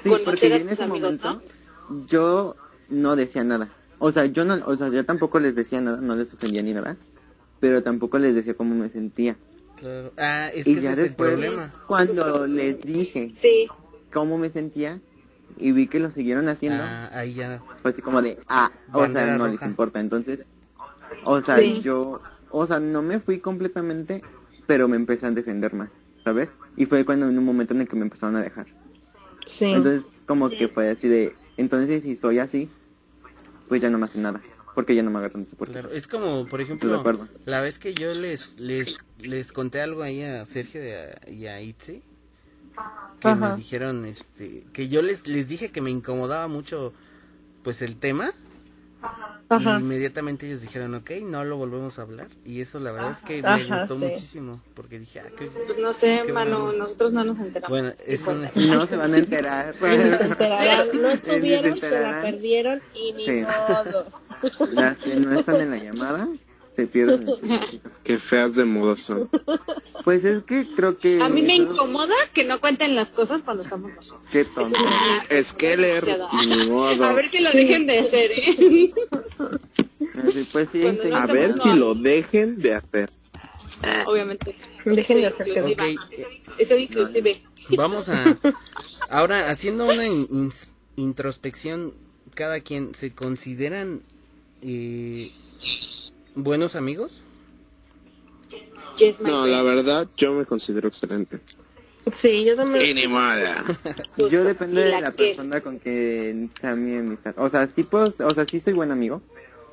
Sí, 0.04 0.10
conocer 0.10 0.54
a 0.54 0.58
en 0.58 0.64
tus 0.64 0.72
ese 0.74 0.84
amigos, 0.84 1.20
¿no? 1.24 1.34
momento 1.34 1.54
yo 2.08 2.56
no 2.90 3.16
decía 3.16 3.44
nada. 3.44 3.70
O 4.00 4.12
sea, 4.12 4.26
yo 4.26 4.44
no, 4.46 4.60
o 4.66 4.76
sea, 4.76 4.90
yo 4.90 5.06
tampoco 5.06 5.40
les 5.40 5.56
decía 5.56 5.80
nada, 5.82 5.98
no 5.98 6.16
les 6.16 6.34
ofendía 6.34 6.62
ni 6.62 6.74
nada, 6.74 6.98
pero 7.60 7.82
tampoco 7.82 8.20
les 8.20 8.36
decía 8.36 8.54
cómo 8.54 8.76
me 8.76 8.90
sentía. 8.90 9.38
Claro. 9.84 10.14
Ah, 10.18 10.50
es 10.54 10.68
y 10.68 10.76
que 10.76 10.82
ya 10.82 10.92
ese 10.92 10.94
es 10.94 10.98
el 11.00 11.04
después, 11.10 11.32
problema. 11.32 11.74
cuando 11.88 12.48
les 12.48 12.82
dije 12.82 13.32
Sí, 13.40 13.68
cómo 14.12 14.38
me 14.38 14.50
sentía 14.50 15.00
y 15.58 15.72
vi 15.72 15.88
que 15.88 16.00
lo 16.00 16.10
siguieron 16.10 16.48
haciendo, 16.48 16.82
Ah, 16.84 17.10
ahí 17.14 17.34
ya. 17.34 17.62
fue 17.82 17.92
así 17.92 18.02
como 18.02 18.22
de, 18.22 18.40
ah, 18.48 18.72
o 18.94 19.08
sea, 19.10 19.38
no 19.38 19.48
les 19.48 19.62
importa. 19.64 20.00
Entonces, 20.00 20.40
o 21.26 21.42
sea, 21.42 21.60
Sí. 21.60 21.82
yo, 21.82 22.22
o 22.50 22.66
sea, 22.68 22.80
no 22.80 23.02
me 23.02 23.20
fui 23.20 23.40
completamente, 23.40 24.24
pero 24.66 24.88
me 24.88 24.96
empecé 24.96 25.26
a 25.26 25.32
defender 25.32 25.74
más, 25.74 25.90
¿sabes? 26.24 26.50
Y 26.78 26.86
fue 26.86 27.06
cuando 27.06 27.28
en 27.28 27.38
un 27.38 27.44
momento 27.46 27.74
en 27.74 27.82
el 27.82 27.88
que 27.88 27.96
me 27.96 28.04
empezaron 28.04 28.36
a 28.38 28.42
dejar. 28.42 28.68
Sí. 29.46 29.66
Entonces, 29.66 30.04
como 30.26 30.50
que 30.50 30.68
fue 30.70 30.90
así 30.90 31.08
de, 31.08 31.36
entonces 31.58 32.04
si 32.04 32.16
soy 32.16 32.40
así, 32.40 32.70
pues 33.68 33.82
ya 33.82 33.90
no 33.90 33.98
me 33.98 34.06
hacen 34.06 34.22
nada, 34.24 34.42
porque 34.74 34.96
ya 34.96 35.04
no 35.04 35.12
me 35.12 35.20
agarran 35.20 35.44
de 35.44 35.50
su 35.50 35.56
puerta. 35.56 35.74
Claro, 35.80 35.92
es 35.92 36.08
como, 36.08 36.46
por 36.48 36.62
ejemplo, 36.62 36.96
acuerdo. 36.96 37.28
la 37.46 37.62
vez 37.62 37.80
que 37.80 37.94
yo 37.94 38.14
les 38.14 38.60
les, 38.60 38.98
les 39.20 39.52
conté 39.52 39.82
algo 39.82 40.02
ahí 40.04 40.22
a 40.24 40.46
Sergio 40.46 40.84
y 40.86 40.92
a, 40.92 41.30
y 41.32 41.48
a 41.48 41.62
Itze, 41.62 42.02
que 43.20 43.36
me 43.36 43.56
dijeron 43.56 44.06
este 44.06 44.64
que 44.74 44.88
yo 44.90 45.02
les 45.02 45.28
les 45.28 45.48
dije 45.48 45.70
que 45.72 45.82
me 45.82 45.90
incomodaba 45.92 46.48
mucho 46.48 46.94
pues 47.64 47.82
el 47.82 47.96
tema 47.98 48.34
Ajá. 49.50 49.78
y 49.78 49.82
inmediatamente 49.84 50.48
ellos 50.48 50.62
dijeron, 50.62 50.96
ok, 50.96 51.12
no 51.26 51.44
lo 51.46 51.58
volvemos 51.58 52.00
a 52.00 52.04
hablar 52.04 52.30
y 52.46 52.62
eso 52.62 52.80
la 52.80 52.92
verdad 52.92 53.12
es 53.12 53.22
que 53.22 53.42
me 53.42 53.48
Ajá, 53.50 53.80
gustó 53.82 53.96
sí. 54.00 54.06
muchísimo 54.06 54.62
porque 54.74 55.00
dije, 55.00 55.20
ah, 55.20 55.30
qué... 55.38 55.46
pues 55.46 55.78
no 55.80 55.94
sé, 55.94 56.24
Qué 56.26 56.34
mano, 56.34 56.62
bueno. 56.64 56.78
nosotros 56.80 57.12
no 57.14 57.24
nos 57.24 57.38
enteramos. 57.38 57.70
bueno, 57.70 57.94
es 58.08 58.26
un 58.28 58.48
No 58.56 58.88
se 58.88 58.96
van 58.96 59.14
a 59.14 59.18
enterar. 59.18 59.76
Se 59.80 60.24
enterarán, 60.26 60.88
no 61.02 61.10
Sí, 61.12 61.16
estuvieron, 61.16 61.80
se 61.80 61.90
se 61.90 62.00
la 62.02 62.22
perdieron 62.22 62.82
y 62.96 63.14
ni 63.14 63.26
Sí. 63.26 63.42
modo. 63.44 64.08
Las 64.72 64.98
que 65.02 65.16
no 65.16 65.38
están 65.40 65.62
en 65.62 65.72
la 65.72 65.78
llamada, 65.78 66.28
se 66.76 66.88
pierden. 66.88 67.28
el. 67.30 67.82
Qué 68.04 68.18
feas 68.18 68.56
de 68.56 68.66
modo 68.66 68.96
son. 68.98 69.30
Pues 70.04 70.24
es 70.26 70.44
que 70.44 70.68
creo 70.76 70.98
que... 70.98 71.22
A 71.22 71.30
mí 71.30 71.42
me 71.42 71.54
eso- 71.56 71.72
incomoda 71.72 72.16
que 72.34 72.44
no 72.44 72.60
cuenten 72.60 72.96
las 72.96 73.12
cosas 73.12 73.42
cuando 73.42 73.64
estamos 73.64 73.92
nosotros. 73.94 74.22
Qué 74.32 74.44
tonto. 74.46 74.78
Skeller, 75.44 76.06
modo. 76.70 77.04
A 77.06 77.14
ver 77.14 77.30
que 77.30 77.42
lo 77.42 77.52
dejen 77.52 77.88
de 77.88 78.00
hacer, 78.00 78.32
¿eh? 78.32 78.94
Así, 80.28 80.48
Pues 80.52 80.70
sí, 80.72 80.82
no 81.10 81.16
A 81.16 81.26
ver 81.28 81.56
si 81.62 81.74
lo 81.74 81.96
dejen 81.96 82.60
de 82.60 82.74
hacer. 82.76 83.10
Obviamente. 84.06 84.56
Dejen 84.86 85.18
de 85.22 85.28
hacer 85.28 85.48
que. 85.48 86.66
Soy 86.66 86.84
inclusive. 86.84 87.42
Vamos 87.70 88.10
a 88.10 88.38
ahora 89.10 89.50
haciendo 89.50 89.86
una 89.86 90.06
in- 90.06 90.52
introspección 90.98 91.94
cada 92.36 92.60
quien 92.62 92.94
se 92.96 93.14
consideran 93.14 94.02
eh, 94.64 95.32
buenos 96.36 96.76
amigos. 96.76 97.22
No, 99.22 99.48
la 99.48 99.64
verdad, 99.64 100.08
yo 100.18 100.34
me 100.34 100.46
considero 100.46 100.88
excelente. 100.88 101.40
Sí, 102.12 102.44
yo 102.46 102.56
también. 102.56 102.86
Y 102.86 102.94
ni 102.94 103.08
mala. 103.08 103.64
Justo. 104.16 104.30
Yo 104.30 104.44
depende 104.44 104.82
Y 104.82 104.84
de 104.86 105.02
la 105.02 105.08
es. 105.10 105.14
persona 105.16 105.62
con 105.62 105.80
que 105.80 106.50
sea 106.60 106.76
mi 106.76 106.98
amistad. 106.98 107.34
O 107.38 107.50
sea, 107.50 107.68
sí 107.74 107.84
puedo, 107.84 108.14
o 108.26 108.30
sea, 108.36 108.46
sí 108.46 108.60
soy 108.60 108.74
buen 108.74 108.92
amigo, 108.92 109.22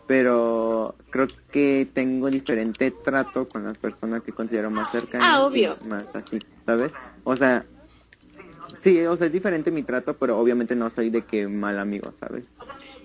pero 0.06 0.94
creo 1.10 1.26
que 1.52 1.88
tengo 1.92 2.30
diferente 2.30 2.90
trato 2.92 3.48
con 3.48 3.64
las 3.64 3.76
personas 3.78 4.22
que 4.22 4.32
considero 4.32 4.70
más 4.70 4.90
cercanas. 4.90 5.26
Ah, 5.28 5.44
obvio. 5.44 5.76
y 5.84 5.86
Más 5.88 6.04
así, 6.14 6.38
¿sabes? 6.64 6.92
O 7.24 7.36
sea, 7.36 7.66
sí, 8.78 9.00
o 9.04 9.16
sea, 9.16 9.26
es 9.26 9.32
diferente 9.32 9.70
mi 9.70 9.82
trato, 9.82 10.14
pero 10.16 10.38
obviamente 10.38 10.74
no 10.76 10.88
soy 10.90 11.10
de 11.10 11.22
que 11.22 11.46
mal 11.48 11.78
amigo, 11.78 12.12
¿sabes? 12.18 12.44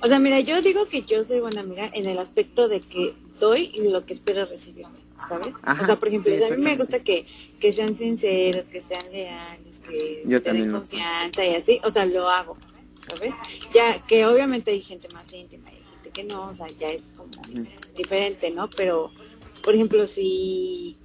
O 0.02 0.08
sea, 0.08 0.20
mira, 0.20 0.40
yo 0.40 0.62
digo 0.62 0.88
que 0.88 1.04
yo 1.04 1.24
soy 1.24 1.40
buena 1.40 1.62
amiga 1.62 1.90
en 1.94 2.06
el 2.06 2.20
aspecto 2.20 2.68
de 2.68 2.82
que 2.82 3.16
doy 3.40 3.72
lo 3.76 4.06
que 4.06 4.14
espero 4.14 4.46
recibir, 4.46 4.86
¿sabes? 5.28 5.54
Ajá, 5.64 5.82
o 5.82 5.86
sea, 5.86 5.96
por 5.98 6.10
ejemplo, 6.10 6.36
sí, 6.36 6.44
a 6.44 6.56
mí 6.56 6.62
me 6.62 6.78
gusta 6.78 7.00
que, 7.00 7.26
que 7.60 7.74
sean 7.74 7.96
sinceros, 7.96 8.68
que 8.68 8.82
sean 8.82 9.12
leales, 9.12 9.80
que 9.80 10.24
Yo 10.26 10.42
te 10.42 10.54
den 10.54 10.72
confianza 10.72 11.46
y 11.46 11.56
así, 11.56 11.80
o 11.84 11.90
sea, 11.90 12.06
lo 12.06 12.30
hago, 12.30 12.58
¿sabes? 13.08 13.34
Ya 13.74 14.06
que 14.06 14.26
obviamente 14.26 14.72
hay 14.72 14.82
gente 14.82 15.08
más 15.10 15.32
íntima 15.34 15.72
y 15.72 15.84
gente 15.94 16.12
que 16.12 16.24
no, 16.24 16.48
o 16.48 16.56
sea, 16.56 16.68
ya 16.70 16.92
es 16.92 17.14
como 17.16 17.32
diferente, 17.96 18.52
¿no? 18.52 18.70
Pero, 18.70 19.12
por 19.64 19.76
ejemplo, 19.76 20.06
si, 20.08 20.98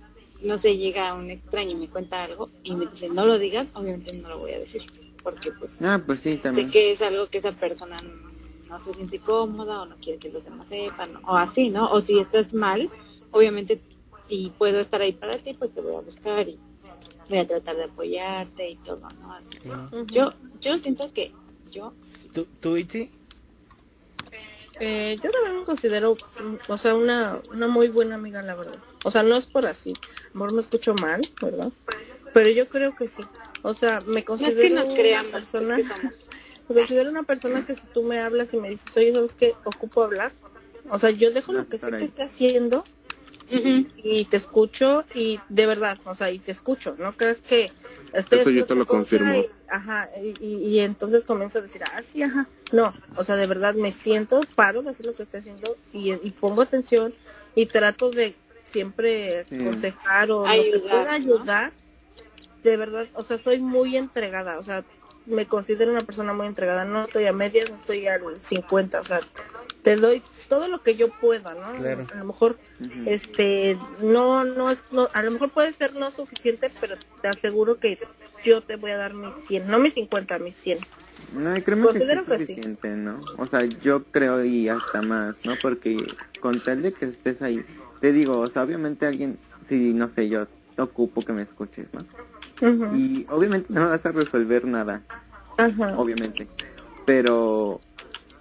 no 0.43 0.59
sé, 0.59 0.77
llega 0.77 1.15
un 1.15 1.31
extraño 1.31 1.73
y 1.73 1.77
me 1.77 1.89
cuenta 1.89 2.25
algo 2.25 2.49
y 2.63 2.75
me 2.75 2.87
dice, 2.87 3.09
no 3.09 3.27
lo 3.27 3.39
digas, 3.39 3.71
obviamente 3.75 4.13
no 4.15 4.29
lo 4.29 4.39
voy 4.39 4.53
a 4.53 4.59
decir, 4.59 4.83
porque 5.23 5.53
pues 5.53 5.81
Ah, 5.83 6.03
pues 6.05 6.21
sí, 6.21 6.41
sé 6.43 6.67
que 6.69 6.93
es 6.93 7.03
algo 7.03 7.29
que 7.29 7.39
esa 7.39 7.53
persona 7.53 7.97
no 7.97 8.30
se 8.79 8.93
siente 8.93 9.19
cómoda 9.19 9.83
o 9.83 9.87
no 9.87 9.97
quiere 9.97 10.19
que 10.19 10.31
los 10.31 10.45
demás 10.45 10.69
sepan 10.69 11.17
o 11.27 11.37
así, 11.37 11.71
¿no? 11.71 11.91
O 11.91 12.01
si 12.01 12.19
estás 12.19 12.55
mal, 12.55 12.91
obviamente 13.33 13.81
y 14.29 14.51
puedo 14.51 14.81
estar 14.81 15.03
ahí 15.03 15.13
para 15.13 15.37
ti, 15.39 15.55
pues 15.55 15.75
te 15.75 15.81
voy 15.81 15.97
a 15.97 16.01
buscar 16.01 16.49
y 16.49 16.59
voy 17.29 17.39
a 17.39 17.47
tratar 17.47 17.77
de 17.77 17.85
apoyarte 17.85 18.71
y 18.71 18.77
todo, 18.77 19.09
¿no? 19.21 19.35
Así. 19.35 19.59
Yo, 20.07 20.33
yo 20.61 20.79
siento 20.79 21.13
que 21.13 21.33
yo... 21.71 21.93
¿Tú, 22.33 22.47
tú 22.61 22.77
Itzi? 22.77 23.11
Eh, 24.79 25.19
yo 25.23 25.31
también 25.31 25.59
me 25.59 25.65
considero, 25.65 26.17
o 26.69 26.79
sea, 26.79 26.95
una, 26.95 27.41
una 27.53 27.69
muy 27.69 27.89
buena 27.89 28.15
amiga, 28.15 28.41
la 28.43 28.55
verdad. 28.55 28.79
O 29.05 29.11
sea, 29.11 29.23
no 29.23 29.37
es 29.37 29.47
por 29.47 29.67
así. 29.67 29.93
Amor, 30.33 30.53
me 30.53 30.61
escucho 30.61 30.95
mal, 30.95 31.21
¿verdad? 31.43 31.71
Pero 32.33 32.49
yo 32.49 32.67
creo 32.69 32.95
que 32.95 33.07
sí. 33.07 33.23
O 33.63 33.75
sea, 33.75 34.01
me 34.01 34.25
considero 34.25 34.75
nos 34.75 34.89
una 34.89 35.25
persona... 35.25 35.77
me 35.77 35.85
considero 36.75 37.11
una 37.11 37.23
persona 37.23 37.65
que 37.65 37.75
si 37.75 37.87
tú 37.89 38.03
me 38.03 38.21
hablas 38.21 38.55
y 38.55 38.59
me 38.59 38.71
dices, 38.71 38.97
oye, 38.97 39.13
¿sabes 39.13 39.35
qué? 39.35 39.55
Ocupo 39.65 40.03
hablar. 40.03 40.33
O 40.91 40.99
sea, 40.99 41.11
yo 41.11 41.31
dejo 41.31 41.53
lo 41.53 41.69
que 41.69 41.79
sé 41.79 41.91
que 41.91 42.05
esté 42.05 42.23
haciendo 42.23 42.85
y 43.53 44.25
te 44.27 44.37
escucho 44.37 45.05
y 45.15 45.41
de 45.49 45.67
verdad, 45.67 45.99
o 46.05 46.15
sea, 46.15 46.31
y 46.31 46.39
te 46.39 46.53
escucho, 46.53 46.95
¿no 46.99 47.17
crees 47.17 47.43
que 47.43 47.73
estoy 48.13 48.39
Eso 48.39 48.51
yo 48.51 48.67
te 48.67 48.75
lo 48.75 48.87
confirmo. 48.87 49.35
Y, 49.35 49.51
ajá, 49.69 50.09
y, 50.17 50.79
entonces 50.81 51.25
comienzo 51.25 51.59
a 51.59 51.63
decir, 51.63 51.83
ah, 51.85 52.03
sí, 52.03 52.23
ajá. 52.23 52.49
No, 52.73 52.95
o 53.17 53.25
sea, 53.25 53.37
de 53.37 53.47
verdad 53.47 53.75
me 53.75 53.93
siento, 53.93 54.43
paro 54.55 54.83
de 54.83 54.91
hacer 54.91 55.07
lo 55.07 55.15
que 55.15 55.25
estoy 55.25 55.41
haciendo 55.41 55.77
y, 55.93 56.15
pongo 56.33 56.63
atención 56.63 57.15
y 57.55 57.67
trato 57.67 58.11
de 58.11 58.37
siempre 58.65 59.41
aconsejar 59.41 60.31
o 60.31 60.47
ayudar, 60.47 61.09
ayudar. 61.09 61.73
De 62.63 62.77
verdad, 62.77 63.09
o 63.15 63.25
sea, 63.25 63.39
soy 63.39 63.59
muy 63.59 63.97
entregada, 63.97 64.59
o 64.59 64.63
sea, 64.63 64.85
me 65.31 65.47
considero 65.47 65.91
una 65.91 66.03
persona 66.03 66.33
muy 66.33 66.47
entregada, 66.47 66.85
no 66.85 67.05
estoy 67.05 67.27
a 67.27 67.33
medias, 67.33 67.71
no 67.71 67.77
estoy 67.77 68.07
al 68.07 68.41
50, 68.41 69.01
o 69.01 69.05
sea, 69.05 69.21
te 69.83 69.97
doy 69.97 70.23
todo 70.49 70.69
lo 70.69 70.83
que 70.83 70.97
yo 70.97 71.09
pueda, 71.09 71.55
¿no? 71.55 71.67
A 71.67 72.17
lo 72.17 72.25
mejor, 72.25 72.59
este, 73.07 73.79
no, 74.03 74.45
no 74.45 74.71
es, 74.71 74.83
no, 74.91 75.09
a 75.15 75.23
lo 75.23 75.31
mejor 75.31 75.51
puede 75.51 75.73
ser 75.73 75.95
no 75.95 76.11
suficiente, 76.11 76.71
pero 76.81 76.97
te 77.23 77.29
aseguro 77.29 77.79
que 77.79 77.99
yo 78.45 78.61
te 78.61 78.77
voy 78.77 78.91
a 78.91 78.97
dar 78.97 79.15
mis 79.15 79.35
100, 79.35 79.69
no 79.69 79.79
mis 79.79 79.95
50, 79.95 80.39
mis 80.39 80.57
100. 80.57 80.79
No, 81.33 81.55
creo 81.63 81.93
que 81.93 81.99
es 81.99 82.25
suficiente, 82.25 82.89
¿no? 82.91 83.17
O 83.39 83.47
sea, 83.47 83.65
yo 83.65 84.03
creo 84.05 84.45
y 84.45 84.69
hasta 84.69 85.03
más, 85.03 85.37
¿no? 85.45 85.55
Porque 85.63 85.97
con 86.41 86.59
tal 86.61 86.83
de 86.83 86.93
que 86.93 87.07
estés 87.07 87.43
ahí, 87.43 87.65
te 88.01 88.13
digo, 88.13 88.41
o 88.41 88.49
sea, 88.49 88.63
obviamente 88.63 89.07
alguien, 89.07 89.39
si 89.65 89.93
no 89.93 90.09
sé, 90.09 90.29
yo 90.29 90.49
te 90.75 90.83
ocupo 90.83 91.23
que 91.23 91.33
me 91.33 91.43
escuches, 91.43 91.87
¿no? 91.93 92.05
Y 92.97 93.27
obviamente 93.31 93.73
no 93.73 93.89
vas 93.89 94.05
a 94.05 94.13
resolver 94.13 94.65
nada, 94.67 95.03
obviamente, 95.97 96.47
pero 97.07 97.81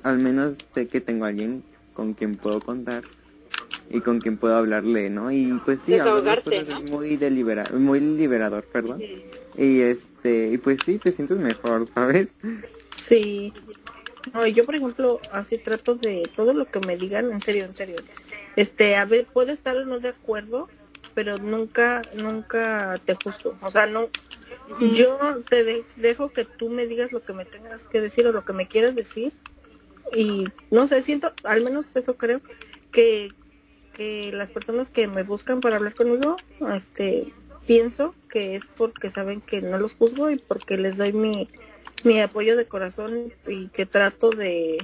al 0.03 0.17
menos 0.19 0.55
sé 0.73 0.87
que 0.87 1.01
tengo 1.01 1.25
alguien 1.25 1.63
con 1.93 2.13
quien 2.13 2.37
puedo 2.37 2.59
contar 2.61 3.03
y 3.89 4.01
con 4.01 4.19
quien 4.19 4.37
puedo 4.37 4.55
hablarle, 4.55 5.09
¿no? 5.09 5.31
Y 5.31 5.59
pues 5.65 5.79
sí, 5.85 5.93
Desahogarte, 5.93 6.65
muy 6.89 7.17
delibera 7.17 7.67
muy 7.73 7.99
liberador, 7.99 8.63
perdón. 8.65 9.01
Y 9.57 9.81
este, 9.81 10.49
y 10.51 10.57
pues 10.57 10.79
sí, 10.85 10.99
te 10.99 11.11
sientes 11.11 11.37
mejor, 11.37 11.87
¿sabes? 11.93 12.27
Sí. 12.91 13.53
No, 14.33 14.45
yo 14.45 14.65
por 14.65 14.75
ejemplo, 14.75 15.21
así 15.31 15.57
trato 15.57 15.95
de 15.95 16.29
todo 16.35 16.53
lo 16.53 16.65
que 16.65 16.79
me 16.79 16.97
digan, 16.97 17.31
en 17.31 17.41
serio, 17.41 17.65
en 17.65 17.75
serio. 17.75 17.95
Este, 18.55 18.95
a 18.95 19.05
ver, 19.05 19.25
puedo 19.25 19.51
estar 19.51 19.75
o 19.75 19.85
no 19.85 19.99
de 19.99 20.09
acuerdo, 20.09 20.69
pero 21.13 21.37
nunca, 21.37 22.07
nunca 22.15 23.01
te 23.05 23.13
juzgo. 23.15 23.57
O 23.61 23.71
sea, 23.71 23.85
no, 23.85 24.09
yo 24.93 25.43
te 25.49 25.85
dejo 25.95 26.31
que 26.31 26.45
tú 26.45 26.69
me 26.69 26.85
digas 26.85 27.11
lo 27.11 27.23
que 27.23 27.33
me 27.33 27.45
tengas 27.45 27.87
que 27.87 28.01
decir 28.01 28.27
o 28.27 28.31
lo 28.31 28.45
que 28.45 28.53
me 28.53 28.67
quieras 28.67 28.95
decir 28.95 29.33
y 30.11 30.47
no 30.71 30.87
sé, 30.87 31.01
siento, 31.01 31.33
al 31.43 31.61
menos 31.63 31.95
eso 31.95 32.17
creo, 32.17 32.41
que, 32.91 33.31
que 33.95 34.31
las 34.33 34.51
personas 34.51 34.89
que 34.89 35.07
me 35.07 35.23
buscan 35.23 35.61
para 35.61 35.77
hablar 35.77 35.95
conmigo, 35.95 36.37
este, 36.73 37.33
pienso 37.67 38.15
que 38.27 38.55
es 38.55 38.67
porque 38.67 39.09
saben 39.09 39.41
que 39.41 39.61
no 39.61 39.77
los 39.77 39.95
juzgo 39.95 40.29
y 40.31 40.37
porque 40.37 40.77
les 40.77 40.97
doy 40.97 41.13
mi, 41.13 41.49
mi 42.03 42.19
apoyo 42.21 42.55
de 42.55 42.67
corazón 42.67 43.33
y 43.47 43.69
que 43.69 43.85
trato 43.85 44.29
de... 44.31 44.77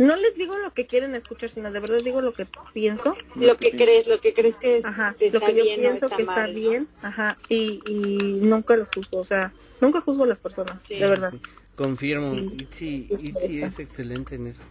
No 0.00 0.16
les 0.16 0.34
digo 0.34 0.56
lo 0.56 0.72
que 0.72 0.86
quieren 0.86 1.14
escuchar, 1.14 1.50
sino 1.50 1.70
de 1.70 1.78
verdad 1.78 1.98
digo 2.02 2.20
lo 2.20 2.32
que 2.32 2.46
pienso. 2.72 3.16
Lo 3.36 3.56
que 3.56 3.70
crees, 3.70 4.06
lo 4.06 4.20
que 4.20 4.34
crees 4.34 4.56
que, 4.56 4.80
ajá, 4.82 5.14
lo 5.32 5.40
que 5.40 5.54
yo 5.54 5.64
pienso 5.64 6.08
que 6.08 6.22
está 6.22 6.46
bien, 6.46 6.88
ajá, 7.02 7.38
y, 7.48 7.80
y 7.86 8.40
nunca 8.40 8.76
los 8.76 8.88
juzgo, 8.88 9.18
o 9.18 9.24
sea, 9.24 9.52
nunca 9.80 10.00
juzgo 10.00 10.24
a 10.24 10.26
las 10.26 10.38
personas, 10.38 10.88
de 10.88 10.98
verdad. 11.06 11.34
Confirmo, 11.76 12.34
Itzi, 12.34 13.08
Itzi 13.20 13.62
es 13.62 13.78
excelente 13.78 14.34
en 14.34 14.48
eso 14.48 14.62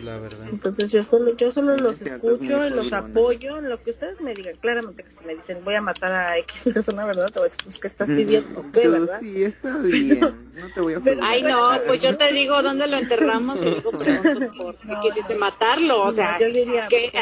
la 0.00 0.18
verdad. 0.18 0.46
Entonces 0.50 0.90
yo 0.90 1.04
solo, 1.04 1.36
yo 1.36 1.52
solo 1.52 1.76
los 1.76 2.00
escucho 2.02 2.66
y 2.66 2.70
los 2.70 2.92
apoyo 2.92 3.58
en 3.58 3.68
lo 3.68 3.82
que 3.82 3.90
ustedes 3.90 4.20
me 4.20 4.34
digan. 4.34 4.56
Claramente 4.56 5.02
que 5.02 5.10
si 5.10 5.24
me 5.24 5.34
dicen 5.34 5.64
voy 5.64 5.74
a 5.74 5.82
matar 5.82 6.12
a 6.12 6.38
X 6.38 6.64
persona, 6.74 7.06
¿verdad? 7.06 7.30
Te 7.30 7.38
voy 7.38 7.48
a 7.48 7.50
decir 7.50 7.64
pues, 7.64 7.78
que 7.78 7.86
está 7.88 8.04
así 8.04 8.24
bien, 8.24 8.44
¿ok? 8.56 8.74
¿verdad? 8.74 9.20
Sí, 9.20 9.44
está 9.44 9.76
bien. 9.78 10.20
No 10.20 10.72
te 10.74 10.80
voy 10.80 10.94
a 10.94 11.00
Ay, 11.22 11.42
no, 11.42 11.70
pues 11.86 12.02
yo 12.02 12.16
te 12.16 12.32
digo 12.32 12.62
dónde 12.62 12.86
lo 12.86 12.96
enterramos 12.96 13.60
y 13.62 13.66
luego 13.66 13.92
pregunto 13.92 14.50
por 14.56 14.76
qué 14.76 14.88
no, 14.88 15.00
quisiste 15.00 15.36
matarlo. 15.36 16.02
O 16.02 16.12
sea, 16.12 16.38
yo 16.40 16.46
diría, 16.46 16.88
que 16.88 17.12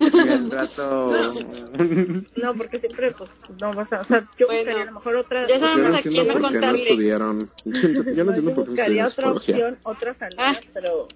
el 0.00 0.50
rato... 0.50 1.12
No, 2.36 2.54
porque 2.54 2.78
siempre, 2.78 3.10
pues, 3.12 3.40
no 3.60 3.72
vas 3.72 3.92
a... 3.92 4.00
O 4.00 4.04
sea, 4.04 4.28
yo 4.38 4.46
buscaría 4.46 4.82
a 4.82 4.86
lo 4.86 4.92
mejor 4.92 5.16
otra... 5.16 5.46
Ya 5.46 5.58
sabemos 5.58 5.98
a 5.98 6.02
quién 6.02 6.26
no 6.26 6.40
contarle. 6.40 6.96
Yo, 7.64 8.24
no, 8.24 8.36
yo 8.36 8.42
buscaría 8.54 9.06
otra 9.06 9.30
opción, 9.30 9.78
otra 9.82 10.14
salida, 10.14 10.42
ah. 10.42 10.60
pero 10.72 11.08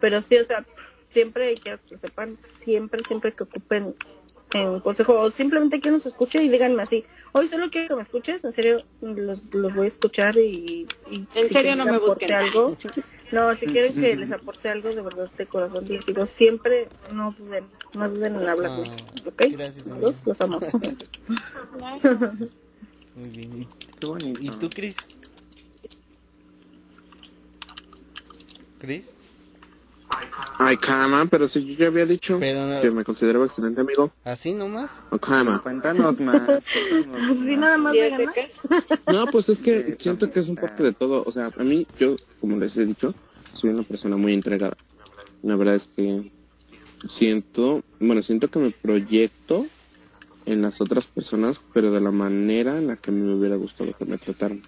pero 0.00 0.22
sí, 0.22 0.36
o 0.36 0.44
sea, 0.44 0.66
siempre 1.08 1.54
que 1.54 1.78
sepan, 1.96 2.38
siempre, 2.44 3.02
siempre 3.02 3.32
que 3.32 3.44
ocupen 3.44 3.94
en 4.52 4.80
consejo 4.80 5.20
o 5.20 5.30
simplemente 5.30 5.80
que 5.80 5.90
nos 5.90 6.06
escuche 6.06 6.42
y 6.42 6.48
díganme 6.48 6.82
así, 6.82 7.04
hoy 7.32 7.46
solo 7.46 7.70
quiero 7.70 7.88
que 7.88 7.94
me 7.96 8.02
escuches, 8.02 8.44
en 8.44 8.52
serio 8.52 8.84
los, 9.00 9.54
los 9.54 9.74
voy 9.74 9.84
a 9.84 9.88
escuchar 9.88 10.36
y, 10.36 10.88
en 11.34 11.48
serio 11.48 11.76
no 11.76 11.84
me 11.84 11.98
busquen 11.98 12.32
algo. 12.32 12.76
No, 13.32 13.54
si 13.54 13.66
quieren 13.66 13.94
que 13.94 14.16
les 14.16 14.32
aporte 14.32 14.68
algo 14.68 14.88
de 14.88 15.02
verdad 15.02 15.30
de 15.38 15.46
corazón, 15.46 15.86
les 15.86 16.04
digo, 16.04 16.26
siempre 16.26 16.88
no 17.12 17.30
duden, 17.38 17.64
no 17.94 18.08
duden 18.08 18.34
en 18.34 18.48
hablar, 18.48 18.72
ah, 18.72 18.82
¿ok? 19.24 19.42
Gracias, 19.52 19.86
los, 19.86 20.26
los 20.26 20.40
amo. 20.40 20.58
Muy 23.14 23.28
bien. 23.28 23.68
¿Y 24.40 24.50
tú, 24.50 24.68
Cris? 24.68 24.96
¿Cris? 28.80 29.14
Ay, 30.58 30.76
cama, 30.76 31.26
pero 31.30 31.48
si 31.48 31.64
yo 31.64 31.74
ya 31.74 31.86
había 31.86 32.04
dicho 32.04 32.38
que 32.38 32.90
me 32.90 33.02
consideraba 33.04 33.46
excelente 33.46 33.80
amigo. 33.80 34.12
¿Así 34.24 34.52
nomás? 34.52 34.90
Cama. 35.20 35.60
Cuéntanos 35.62 36.20
más. 36.20 36.42
¿Sí 37.32 37.56
nada 37.56 37.78
más 37.78 37.94
No, 39.06 39.26
pues 39.28 39.48
es 39.48 39.58
que 39.58 39.96
siento 39.98 40.30
que 40.30 40.40
es 40.40 40.48
un 40.48 40.56
poco 40.56 40.82
de 40.82 40.92
todo. 40.92 41.22
O 41.26 41.32
sea, 41.32 41.50
a 41.56 41.64
mí, 41.64 41.86
yo, 41.98 42.16
como 42.40 42.58
les 42.58 42.76
he 42.76 42.84
dicho, 42.84 43.14
soy 43.54 43.70
una 43.70 43.82
persona 43.84 44.16
muy 44.16 44.34
entregada. 44.34 44.76
La 45.42 45.56
verdad 45.56 45.76
es 45.76 45.88
que 45.96 46.30
siento, 47.08 47.82
bueno, 47.98 48.22
siento 48.22 48.48
que 48.48 48.58
me 48.58 48.70
proyecto 48.70 49.66
en 50.46 50.62
las 50.62 50.80
otras 50.80 51.06
personas, 51.06 51.60
pero 51.72 51.90
de 51.90 52.00
la 52.00 52.10
manera 52.10 52.76
en 52.76 52.86
la 52.88 52.96
que 52.96 53.10
me 53.10 53.32
hubiera 53.34 53.56
gustado 53.56 53.94
que 53.98 54.04
me 54.04 54.18
trataran. 54.18 54.62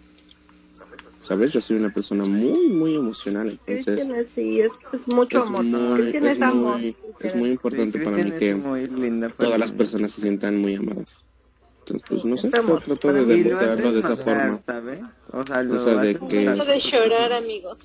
¿Sabes? 1.23 1.53
Yo 1.53 1.61
soy 1.61 1.77
una 1.77 1.89
persona 1.89 2.25
muy, 2.25 2.69
muy 2.69 2.97
emocional, 2.97 3.59
entonces... 3.67 4.29
sí, 4.29 4.61
es, 4.61 4.73
es 4.93 5.07
mucho 5.07 5.45
amor. 5.45 6.01
es, 6.01 6.43
amor. 6.43 6.79
Muy, 6.79 6.97
es 7.21 7.37
muy 7.37 7.51
importante 7.51 8.01
para 8.01 8.17
mí 8.19 8.33
que 8.33 8.55
todas 9.39 9.59
las 9.59 9.73
personas 9.73 10.13
se 10.13 10.21
sientan 10.21 10.61
muy 10.61 10.75
amadas. 10.75 11.25
Entonces, 11.79 12.09
pues 12.09 12.25
no 12.25 12.37
sé, 12.37 12.51
yo 12.51 12.79
trato 12.79 13.13
de 13.13 13.25
demostrarlo 13.25 13.93
de 13.93 13.99
esa 14.01 14.17
forma. 14.17 14.63
¿sabes? 14.67 15.01
O 15.33 15.47
sea, 15.47 15.63
lo 15.63 15.75
o 15.75 15.79
sea 15.79 15.97
de 15.97 16.19
que... 16.19 16.51
de 16.51 16.79
llorar, 16.79 17.33
amigos. 17.33 17.79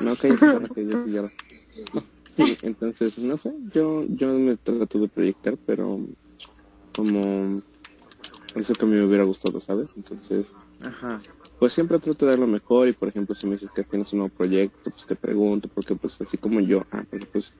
No, 0.00 0.16
que 0.16 0.28
yo 0.28 1.04
sí 1.04 1.10
lloro. 1.10 1.30
Entonces, 2.62 3.18
no 3.18 3.36
sé, 3.36 3.52
yo, 3.72 4.04
yo 4.08 4.32
me 4.34 4.56
trato 4.56 4.98
de 4.98 5.08
proyectar, 5.08 5.56
pero 5.66 6.00
como 6.96 7.62
eso 8.54 8.74
que 8.74 8.84
a 8.84 8.88
mí 8.88 8.96
me 8.96 9.04
hubiera 9.04 9.24
gustado, 9.24 9.60
¿sabes? 9.60 9.92
Entonces, 9.96 10.52
Ajá 10.82 11.20
pues 11.62 11.74
siempre 11.74 12.00
trato 12.00 12.26
de 12.26 12.32
dar 12.32 12.40
lo 12.40 12.48
mejor 12.48 12.88
y 12.88 12.92
por 12.92 13.08
ejemplo 13.08 13.36
si 13.36 13.46
me 13.46 13.52
dices 13.52 13.70
que 13.70 13.84
tienes 13.84 14.12
un 14.12 14.18
nuevo 14.18 14.34
proyecto, 14.36 14.90
pues 14.90 15.06
te 15.06 15.14
pregunto, 15.14 15.68
porque 15.72 15.94
pues 15.94 16.20
así 16.20 16.36
como 16.36 16.58
yo, 16.58 16.84
ah, 16.90 17.04
pues 17.30 17.52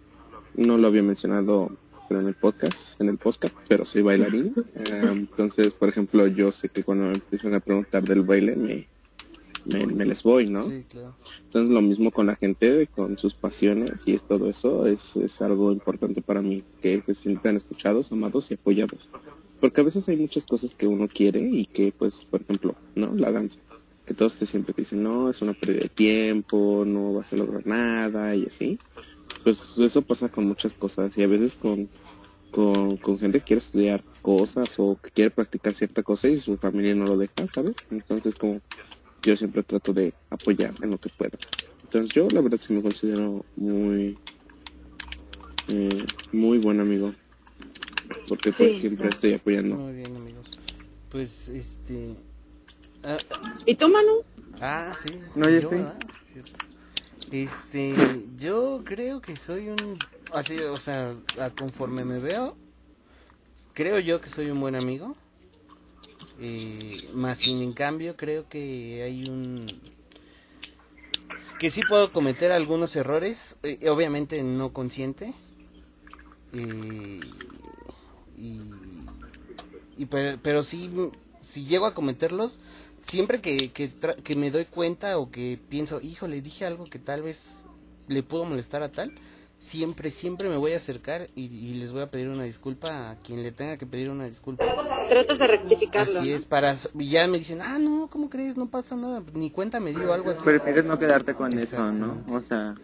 no 0.57 0.77
lo 0.77 0.89
había 0.89 1.05
mencionado 1.05 1.71
en 2.11 2.27
el 2.27 2.35
podcast, 2.35 3.01
en 3.01 3.11
el 3.11 3.19
podcast, 3.19 3.55
pero 3.69 3.85
soy 3.85 4.03
bailarín. 4.03 4.53
Eh, 4.75 5.03
entonces, 5.13 5.73
por 5.75 5.89
ejemplo, 5.89 6.27
yo 6.27 6.51
sé 6.51 6.69
que 6.69 6.83
cuando 6.83 7.05
me 7.05 7.15
empiezan 7.15 7.55
a 7.55 7.61
preguntar 7.61 8.03
del 8.03 8.23
baile, 8.23 8.57
me, 8.57 8.89
me, 9.67 10.05
les 10.05 10.25
voy, 10.25 10.51
¿no? 10.51 10.65
Entonces, 10.65 11.71
lo 11.71 11.81
mismo 11.81 12.11
con 12.11 12.27
la 12.27 12.35
gente, 12.35 12.89
con 12.89 13.17
sus 13.19 13.35
pasiones 13.35 14.03
y 14.07 14.19
todo 14.19 14.51
eso, 14.51 14.85
es, 14.89 15.15
es 15.15 15.41
algo 15.43 15.71
importante 15.71 16.23
para 16.23 16.43
mí, 16.43 16.65
que 16.81 17.05
se 17.07 17.15
sientan 17.15 17.55
escuchados, 17.55 18.11
amados 18.11 18.51
y 18.51 18.55
apoyados. 18.55 19.09
Porque 19.63 19.81
a 19.81 19.85
veces 19.85 20.09
hay 20.09 20.17
muchas 20.17 20.45
cosas 20.45 20.75
que 20.75 20.89
uno 20.89 21.09
quiere 21.09 21.41
y 21.41 21.67
que, 21.67 21.93
pues, 21.97 22.25
por 22.25 22.43
ejemplo, 22.43 22.77
¿no? 22.97 23.15
La 23.15 23.31
danza 23.31 23.61
que 24.05 24.13
todos 24.13 24.37
te 24.37 24.45
siempre 24.45 24.75
te 24.75 24.83
dicen, 24.83 25.05
no, 25.05 25.31
es 25.31 25.41
una 25.41 25.55
pérdida 25.55 25.83
de 25.83 25.89
tiempo, 25.89 26.83
no 26.85 27.15
vas 27.15 27.33
a 27.33 27.37
lograr 27.37 27.65
nada 27.65 28.35
y 28.35 28.47
así. 28.47 28.81
Pues 29.45 29.79
eso 29.79 30.03
pasa 30.03 30.29
con 30.31 30.47
muchas 30.47 30.75
cosas 30.75 31.17
y 31.17 31.23
a 31.23 31.29
veces 31.29 31.55
con, 31.55 31.89
con, 32.51 32.99
gente 33.21 33.39
que 33.39 33.45
quiere 33.45 33.59
estudiar 33.61 34.05
cosas 34.21 34.75
o 34.81 34.99
que 35.01 35.13
quiere 35.13 35.31
practicar 35.31 35.75
cierta 35.75 36.03
cosa 36.03 36.29
y 36.29 36.41
su 36.41 36.57
familia 36.59 36.97
no 36.97 37.07
lo 37.07 37.17
deja, 37.17 37.47
¿sabes? 37.47 37.87
Entonces 37.91 38.35
como 38.35 38.61
yo 39.23 39.37
siempre 39.37 39.63
trato 39.63 39.93
de 39.93 40.17
apoyar 40.29 40.75
en 40.83 40.91
lo 40.91 40.99
que 40.99 41.11
pueda. 41.11 41.39
Entonces 41.85 42.13
yo 42.13 42.29
la 42.31 42.41
verdad 42.41 42.59
sí 42.59 42.73
me 42.73 42.83
considero 42.83 43.47
muy, 43.55 44.19
eh, 45.69 46.05
muy 46.33 46.59
buen 46.59 46.81
amigo. 46.81 47.15
Porque 48.29 48.53
pues 48.53 48.79
siempre 48.79 49.09
estoy 49.09 49.35
apoyando. 49.35 49.77
Muy 49.77 49.95
bien 49.95 50.17
amigos. 50.17 50.47
Pues 51.11 51.49
este... 51.49 52.15
Ah, 53.05 53.19
¿Y 53.67 53.75
tú 53.75 53.89
Manu? 53.89 54.23
Ah, 54.61 54.95
sí. 54.97 55.21
No, 55.35 55.49
yo, 55.49 55.69
sí. 55.71 56.41
Este, 57.31 57.95
yo 58.39 58.83
creo 58.85 59.21
que 59.21 59.37
soy 59.37 59.69
un... 59.69 59.99
Así, 60.33 60.59
o 60.61 60.79
sea, 60.79 61.15
conforme 61.59 62.05
me 62.05 62.19
veo, 62.19 62.57
creo 63.75 63.99
yo 63.99 64.21
que 64.21 64.29
soy 64.29 64.51
un 64.51 64.61
buen 64.61 64.75
amigo. 64.75 65.17
Eh, 66.41 67.09
más 67.15 67.39
sin 67.39 67.63
en 67.63 67.73
cambio 67.73 68.17
creo 68.17 68.49
que 68.49 69.03
hay 69.05 69.29
un 69.29 69.65
que 71.61 71.71
sí 71.71 71.83
puedo 71.89 72.11
cometer 72.11 72.51
algunos 72.51 72.97
errores 72.97 73.59
eh, 73.63 73.89
obviamente 73.89 74.43
no 74.43 74.73
consciente 74.73 75.33
eh, 76.53 77.21
y, 78.43 78.61
y 79.97 80.07
pero, 80.07 80.39
pero 80.43 80.63
sí 80.63 80.91
si 81.41 81.65
llego 81.65 81.87
a 81.87 81.95
cometerlos 81.95 82.59
siempre 83.01 83.41
que, 83.41 83.71
que, 83.73 83.91
que 84.23 84.35
me 84.35 84.51
doy 84.51 84.65
cuenta 84.65 85.19
o 85.19 85.31
que 85.31 85.59
pienso 85.69 86.01
híjole 86.01 86.41
dije 86.43 86.67
algo 86.67 86.85
que 86.85 86.99
tal 86.99 87.23
vez 87.23 87.65
le 88.09 88.23
pudo 88.23 88.45
molestar 88.45 88.83
a 88.83 88.91
tal 88.91 89.15
siempre, 89.63 90.11
siempre 90.11 90.49
me 90.49 90.57
voy 90.57 90.73
a 90.73 90.79
acercar 90.79 91.29
y, 91.37 91.75
les 91.75 91.93
voy 91.93 92.03
a 92.03 92.11
pedir 92.11 92.29
una 92.29 92.43
disculpa 92.43 93.11
a 93.11 93.17
quien 93.17 93.45
le 93.45 93.53
tenga 93.53 93.77
que 93.77 93.87
pedir 93.87 94.11
una 94.11 94.25
disculpa. 94.25 94.65
Tratas 95.09 95.39
de 95.39 95.47
rectificarlo. 95.47 96.19
Así 96.19 96.33
es, 96.33 96.45
para, 96.45 96.75
y 96.99 97.11
ya 97.11 97.29
me 97.29 97.39
dicen, 97.39 97.63
ah, 97.63 97.79
no, 97.79 98.09
¿cómo 98.11 98.29
crees? 98.29 98.57
No 98.57 98.67
pasa 98.67 98.97
nada, 98.97 99.23
ni 99.35 99.51
cuenta 99.51 99.79
me 99.79 99.93
dio 99.93 100.13
algo 100.13 100.31
así. 100.31 100.43
Prefieres 100.45 100.85
no 100.85 100.99
quedarte 100.99 101.35
con 101.35 101.57
eso, 101.57 101.93
¿no? 101.93 102.25
O 102.35 102.43
sea, 102.43 102.75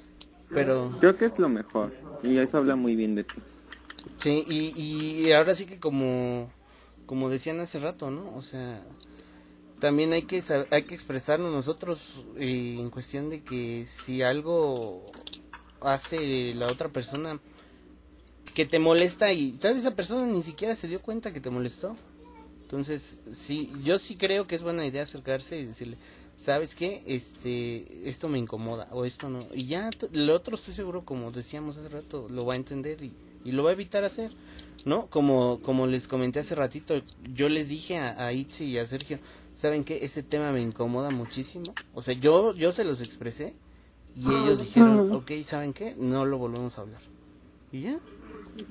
pero... 0.50 0.96
Creo 1.00 1.16
que 1.16 1.24
es 1.24 1.38
lo 1.38 1.48
mejor, 1.48 1.92
y 2.22 2.38
eso 2.38 2.58
habla 2.58 2.76
muy 2.76 2.94
bien 2.94 3.16
de 3.16 3.24
ti. 3.24 3.34
Sí, 4.18 4.44
y, 4.48 4.80
y 4.80 5.32
ahora 5.32 5.54
sí 5.54 5.66
que 5.66 5.78
como, 5.78 6.50
como 7.06 7.28
decían 7.28 7.60
hace 7.60 7.78
rato, 7.78 8.10
¿no? 8.10 8.34
O 8.36 8.42
sea, 8.42 8.82
también 9.78 10.12
hay 10.12 10.22
que 10.22 10.42
hay 10.70 10.82
que 10.82 10.94
expresarnos 10.94 11.52
nosotros 11.52 12.24
eh, 12.36 12.76
en 12.78 12.90
cuestión 12.90 13.30
de 13.30 13.42
que 13.42 13.86
si 13.86 14.22
algo 14.22 15.04
hace 15.80 16.52
la 16.54 16.66
otra 16.66 16.88
persona 16.88 17.40
que 18.54 18.66
te 18.66 18.80
molesta 18.80 19.32
y 19.32 19.52
tal 19.52 19.74
vez 19.74 19.84
esa 19.84 19.94
persona 19.94 20.26
ni 20.26 20.42
siquiera 20.42 20.74
se 20.74 20.88
dio 20.88 21.00
cuenta 21.00 21.32
que 21.32 21.40
te 21.40 21.50
molestó. 21.50 21.94
Entonces, 22.62 23.20
sí, 23.32 23.72
yo 23.84 23.98
sí 23.98 24.16
creo 24.16 24.46
que 24.46 24.56
es 24.56 24.62
buena 24.62 24.84
idea 24.84 25.04
acercarse 25.04 25.58
y 25.58 25.64
decirle, 25.64 25.96
¿sabes 26.36 26.74
qué? 26.74 27.02
Este, 27.06 28.08
esto 28.08 28.28
me 28.28 28.38
incomoda 28.38 28.88
o 28.90 29.04
esto 29.04 29.30
no. 29.30 29.46
Y 29.54 29.66
ya 29.66 29.88
lo 30.12 30.34
otro 30.34 30.56
estoy 30.56 30.74
seguro, 30.74 31.04
como 31.04 31.30
decíamos 31.30 31.78
hace 31.78 31.88
rato, 31.88 32.28
lo 32.28 32.44
va 32.44 32.54
a 32.54 32.56
entender 32.56 33.02
y, 33.02 33.14
y 33.48 33.52
lo 33.52 33.64
va 33.64 33.70
a 33.70 33.72
evitar 33.72 34.04
hacer, 34.04 34.30
¿no? 34.84 35.06
Como, 35.06 35.60
como 35.62 35.86
les 35.86 36.06
comenté 36.06 36.40
hace 36.40 36.54
ratito, 36.54 37.00
yo 37.32 37.48
les 37.48 37.68
dije 37.68 37.98
a, 37.98 38.26
a 38.26 38.32
Itzi 38.32 38.66
y 38.66 38.78
a 38.78 38.86
Sergio, 38.86 39.18
¿saben 39.54 39.84
qué? 39.84 40.00
Ese 40.02 40.22
tema 40.22 40.52
me 40.52 40.60
incomoda 40.60 41.10
muchísimo. 41.10 41.74
O 41.94 42.02
sea, 42.02 42.12
yo, 42.12 42.54
yo 42.54 42.72
se 42.72 42.84
los 42.84 43.00
expresé 43.00 43.54
y 44.14 44.28
ellos 44.28 44.58
dijeron, 44.60 45.12
ok, 45.12 45.32
¿saben 45.44 45.72
qué? 45.72 45.94
No 45.98 46.26
lo 46.26 46.36
volvemos 46.36 46.76
a 46.76 46.82
hablar. 46.82 47.00
Y 47.72 47.82
ya. 47.82 47.98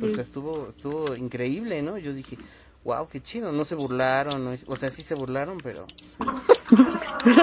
O 0.01 0.07
sea, 0.07 0.21
estuvo, 0.21 0.67
estuvo 0.69 1.15
increíble, 1.15 1.81
¿no? 1.81 1.97
Yo 1.97 2.13
dije, 2.13 2.37
wow, 2.83 3.07
qué 3.07 3.21
chido. 3.21 3.51
No 3.51 3.65
se 3.65 3.75
burlaron, 3.75 4.43
no 4.45 4.51
o 4.67 4.75
sea, 4.75 4.89
sí 4.89 5.01
se 5.03 5.15
burlaron, 5.15 5.57
pero... 5.63 5.87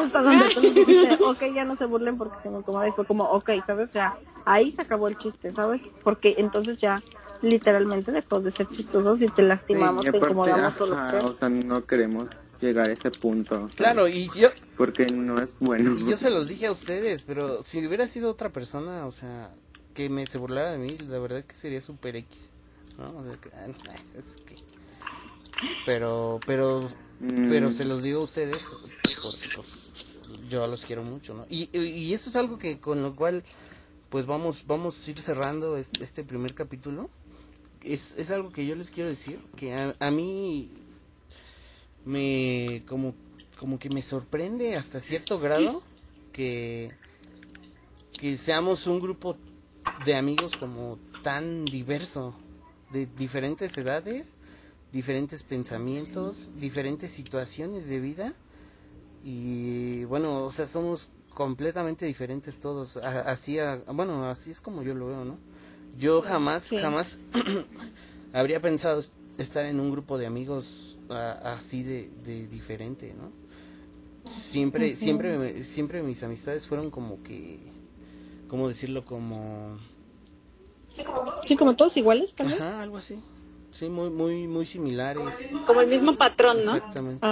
Hasta 0.05 0.23
donde 0.23 1.17
tú 1.19 1.25
ok, 1.27 1.43
ya 1.55 1.65
no 1.65 1.75
se 1.77 1.87
burlen 1.87 2.17
porque 2.17 2.41
se 2.41 2.51
me 2.51 2.59
incomoda. 2.59 2.87
Y 2.87 2.93
fue 2.93 3.07
como, 3.07 3.25
ok, 3.25 3.51
¿sabes? 3.67 3.93
Ya, 3.93 4.17
ahí 4.45 4.71
se 4.71 4.83
acabó 4.83 5.09
el 5.09 5.17
chiste, 5.17 5.53
¿sabes? 5.53 5.83
Porque 6.03 6.35
entonces 6.39 6.79
ya 6.79 7.03
literalmente 7.45 8.13
dejó 8.13 8.41
de 8.41 8.51
ser 8.51 8.69
chistosos 8.69 9.23
y 9.23 9.29
te 9.29 9.43
lastimamos, 9.43 10.05
te 10.05 10.17
incomodamos. 10.17 10.81
o 10.81 11.37
sea, 11.39 11.49
no 11.49 11.85
queremos 11.87 12.29
llegar 12.61 12.89
a 12.89 12.93
ese 12.93 13.11
punto. 13.11 13.69
Claro, 13.77 14.09
y 14.09 14.29
yo... 14.35 14.51
Porque 14.77 15.07
no 15.07 15.41
es 15.41 15.51
bueno. 15.61 15.97
Y 15.99 16.11
yo 16.11 16.17
se 16.17 16.31
los 16.31 16.49
dije 16.49 16.67
a 16.67 16.73
ustedes, 16.73 17.23
pero 17.23 17.63
si 17.63 17.87
hubiera 17.87 18.07
sido 18.07 18.31
otra 18.31 18.51
persona, 18.51 19.07
o 19.07 19.13
sea, 19.13 19.51
que 19.95 20.09
me 20.09 20.27
se 20.27 20.39
burlara 20.39 20.73
de 20.73 20.79
mí, 20.79 20.97
la 21.09 21.19
verdad 21.19 21.45
que 21.45 21.55
sería 21.55 21.81
super 21.81 22.17
X. 22.17 22.51
¿no? 22.99 23.19
O 23.19 23.25
sea, 23.25 23.37
que, 23.37 23.51
ah, 23.55 23.69
es 24.19 24.37
que... 24.47 24.57
Pero, 25.87 26.41
pero, 26.47 26.89
mm. 27.21 27.49
pero 27.49 27.71
se 27.71 27.85
los 27.85 28.03
digo 28.03 28.21
a 28.21 28.25
ustedes 28.25 28.69
porque 29.23 29.49
pues, 29.55 29.69
yo 30.51 30.67
los 30.67 30.85
quiero 30.85 31.03
mucho, 31.03 31.35
¿no? 31.35 31.47
Y, 31.49 31.69
y 31.77 32.13
eso 32.13 32.29
es 32.29 32.37
algo 32.37 32.59
que 32.59 32.79
con 32.79 33.03
lo 33.03 33.15
cual, 33.17 33.43
pues 34.11 34.27
vamos, 34.27 34.65
vamos 34.67 35.07
a 35.07 35.11
ir 35.11 35.19
cerrando 35.21 35.77
este, 35.77 36.25
primer 36.25 36.55
capítulo. 36.55 37.11
Es, 37.85 38.15
es 38.17 38.31
algo 38.31 38.51
que 38.51 38.67
yo 38.67 38.75
les 38.75 38.91
quiero 38.91 39.11
decir, 39.11 39.39
que 39.57 39.75
a, 39.75 39.95
a 40.01 40.11
mí 40.11 40.71
me 42.05 42.83
como 42.87 43.15
como 43.59 43.79
que 43.79 43.89
me 43.89 44.03
sorprende 44.03 44.77
hasta 44.77 45.01
cierto 45.01 45.39
grado 45.39 45.83
que 46.33 46.91
que 48.19 48.37
seamos 48.37 48.87
un 48.87 49.01
grupo 49.01 49.37
de 50.05 50.15
amigos 50.15 50.57
como 50.57 50.99
tan 51.23 51.65
diverso 51.65 52.35
de 52.93 53.07
diferentes 53.07 53.77
edades 53.79 54.37
diferentes 54.93 55.43
pensamientos 55.43 56.51
diferentes 56.57 57.11
situaciones 57.11 57.89
de 57.89 58.01
vida. 58.01 58.33
Y 59.25 60.05
bueno 60.05 60.45
o 60.45 60.53
sea 60.53 60.67
somos 60.67 61.09
completamente 61.33 62.05
diferentes 62.07 62.61
todos. 62.61 62.97
Así 62.99 63.59
bueno 63.87 64.29
así 64.29 64.51
es 64.51 64.61
como 64.61 64.83
yo 64.83 64.95
lo 64.95 65.07
veo 65.07 65.25
no 65.25 65.39
yo 65.99 66.23
jamás 66.23 66.71
jamás 66.71 67.19
habría 68.33 68.61
pensado 68.61 69.03
estar 69.39 69.65
en 69.67 69.81
un 69.81 69.91
grupo 69.91 70.19
de 70.19 70.27
amigos 70.27 70.99
así 71.09 71.83
de, 71.83 72.11
de, 72.25 72.47
diferente, 72.49 73.15
¿no? 73.15 73.31
Siempre, 74.31 74.97
siempre, 74.97 75.65
siempre 75.65 76.03
mis 76.03 76.23
amistades 76.23 76.67
fueron 76.67 76.91
como 76.91 77.23
que, 77.23 77.59
¿cómo 78.49 78.69
decirlo? 78.69 79.05
Como... 79.05 79.79
Sí, 81.47 81.57
como 81.57 81.77
todos 81.77 81.97
iguales, 81.97 82.33
también. 82.33 82.63
Ajá, 82.63 82.81
algo 82.81 82.97
así. 82.97 83.21
Sí, 83.73 83.89
muy, 83.89 84.09
muy, 84.09 84.47
muy 84.47 84.65
similares. 84.65 85.23
Como 85.67 85.81
el 85.81 85.89
mismo 85.89 86.17
patrón, 86.17 86.65
¿no? 86.65 86.77
Exactamente. 86.77 87.27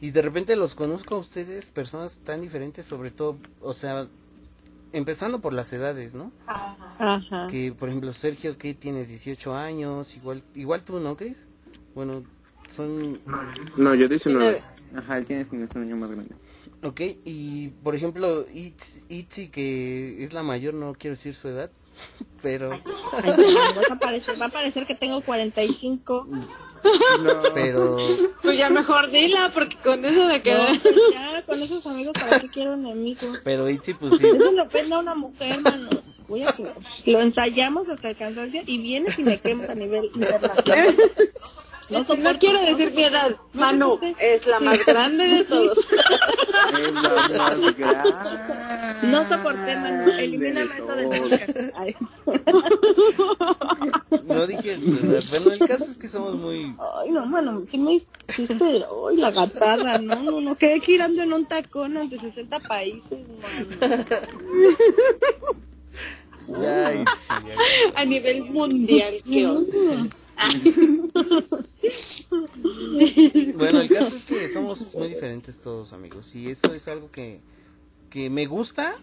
Y 0.00 0.10
de 0.10 0.22
repente 0.22 0.54
los 0.54 0.74
conozco 0.74 1.16
a 1.16 1.18
ustedes, 1.18 1.66
personas 1.66 2.18
tan 2.18 2.42
diferentes, 2.42 2.86
sobre 2.86 3.10
todo, 3.10 3.38
o 3.60 3.74
sea, 3.74 4.06
empezando 4.92 5.40
por 5.40 5.52
las 5.52 5.72
edades, 5.72 6.14
¿no? 6.14 6.32
Ajá. 6.46 7.48
Que, 7.50 7.72
por 7.72 7.88
ejemplo, 7.88 8.12
Sergio, 8.12 8.56
que 8.58 8.74
tienes 8.74 9.08
18 9.08 9.54
años, 9.54 10.16
igual, 10.16 10.42
igual 10.54 10.82
tú, 10.82 11.00
¿no, 11.00 11.16
Cris? 11.16 11.46
Bueno, 11.94 12.24
son... 12.68 13.20
No, 13.76 13.94
yo 13.94 14.08
19. 14.08 14.62
Ajá, 14.94 15.18
él 15.18 15.26
tiene 15.26 15.46
un 15.50 15.82
año 15.82 15.96
más 15.96 16.10
grande. 16.10 16.34
Ok, 16.82 17.00
y 17.24 17.68
por 17.82 17.94
ejemplo, 17.94 18.44
Itzy, 18.52 19.48
que 19.48 20.22
es 20.22 20.32
la 20.32 20.42
mayor, 20.42 20.74
no 20.74 20.94
quiero 20.94 21.14
decir 21.14 21.34
su 21.34 21.48
edad, 21.48 21.70
pero... 22.42 22.70
va, 22.70 22.76
a 23.90 23.98
parecer, 23.98 24.40
va 24.40 24.46
a 24.46 24.50
parecer 24.50 24.86
que 24.86 24.94
tengo 24.94 25.20
45. 25.22 26.28
No. 27.22 27.42
Pero... 27.54 27.98
Pues 28.42 28.58
ya 28.58 28.70
mejor 28.70 29.10
dila, 29.10 29.50
porque 29.52 29.76
con 29.76 30.04
eso 30.04 30.26
de 30.26 30.42
que... 30.42 30.54
Pues 30.82 30.94
ya, 31.12 31.42
con 31.46 31.62
esos 31.62 31.86
amigos, 31.86 32.14
¿para 32.18 32.40
qué 32.40 32.48
quiero 32.48 32.74
un 32.74 32.86
amigo? 32.86 33.28
Pero 33.44 33.68
Itzy, 33.68 33.94
pues 33.94 34.18
sí. 34.18 34.26
Eso 34.26 34.52
lo 34.52 34.68
pende 34.68 34.94
a 34.94 34.98
una 34.98 35.14
mujer, 35.14 35.60
mano. 35.60 35.88
Voy 36.28 36.42
a... 36.42 36.54
Lo 37.04 37.20
ensayamos 37.20 37.88
hasta 37.88 38.10
el 38.10 38.16
cansancio 38.16 38.62
y 38.66 38.78
vienes 38.78 39.18
y 39.18 39.22
me 39.22 39.38
quemas 39.38 39.70
a 39.70 39.74
nivel 39.74 40.10
internacional. 40.14 40.96
No, 41.88 42.00
no 42.02 42.38
quiero 42.38 42.60
decir 42.60 42.92
piedad, 42.94 43.36
Manu 43.52 44.00
es 44.18 44.46
la 44.46 44.58
más 44.58 44.84
grande 44.84 45.24
de 45.24 45.44
todos. 45.48 45.78
Es 45.78 46.92
la 46.92 47.10
más 47.10 47.28
grande. 47.28 47.74
No 49.02 49.24
soporté, 49.24 49.76
Manu. 49.76 50.10
Elimíname 50.10 50.74
eso 50.76 50.96
de 50.96 51.96
No 54.24 54.46
dije, 54.46 54.78
bueno, 55.30 55.52
el 55.52 55.58
caso 55.60 55.84
es 55.84 55.94
que 55.94 56.08
somos 56.08 56.34
muy... 56.34 56.74
Ay, 56.96 57.10
no, 57.10 57.28
bueno, 57.28 57.62
sí 57.66 57.78
me 57.78 58.02
hiciste, 58.28 58.84
ay, 59.08 59.16
la 59.16 59.30
gatada, 59.30 59.98
no, 59.98 60.16
no, 60.22 60.40
no, 60.40 60.56
quedé 60.56 60.80
girando 60.80 61.22
en 61.22 61.32
un 61.32 61.46
tacón 61.46 61.96
ante 61.96 62.18
60 62.18 62.58
países, 62.60 63.18
mano. 63.40 63.66
Ya, 66.48 66.92
ya, 66.92 67.06
A 67.94 68.04
nivel 68.04 68.44
mundial, 68.44 69.16
qué 69.24 69.46
onda. 69.46 70.16
bueno, 73.56 73.80
el 73.80 73.88
caso 73.88 74.16
es 74.16 74.24
que 74.24 74.48
somos 74.48 74.92
muy 74.94 75.08
diferentes 75.08 75.58
todos, 75.58 75.92
amigos. 75.92 76.34
Y 76.34 76.50
eso 76.50 76.72
es 76.74 76.88
algo 76.88 77.10
que, 77.10 77.40
que 78.10 78.30
me 78.30 78.46
gusta, 78.46 78.94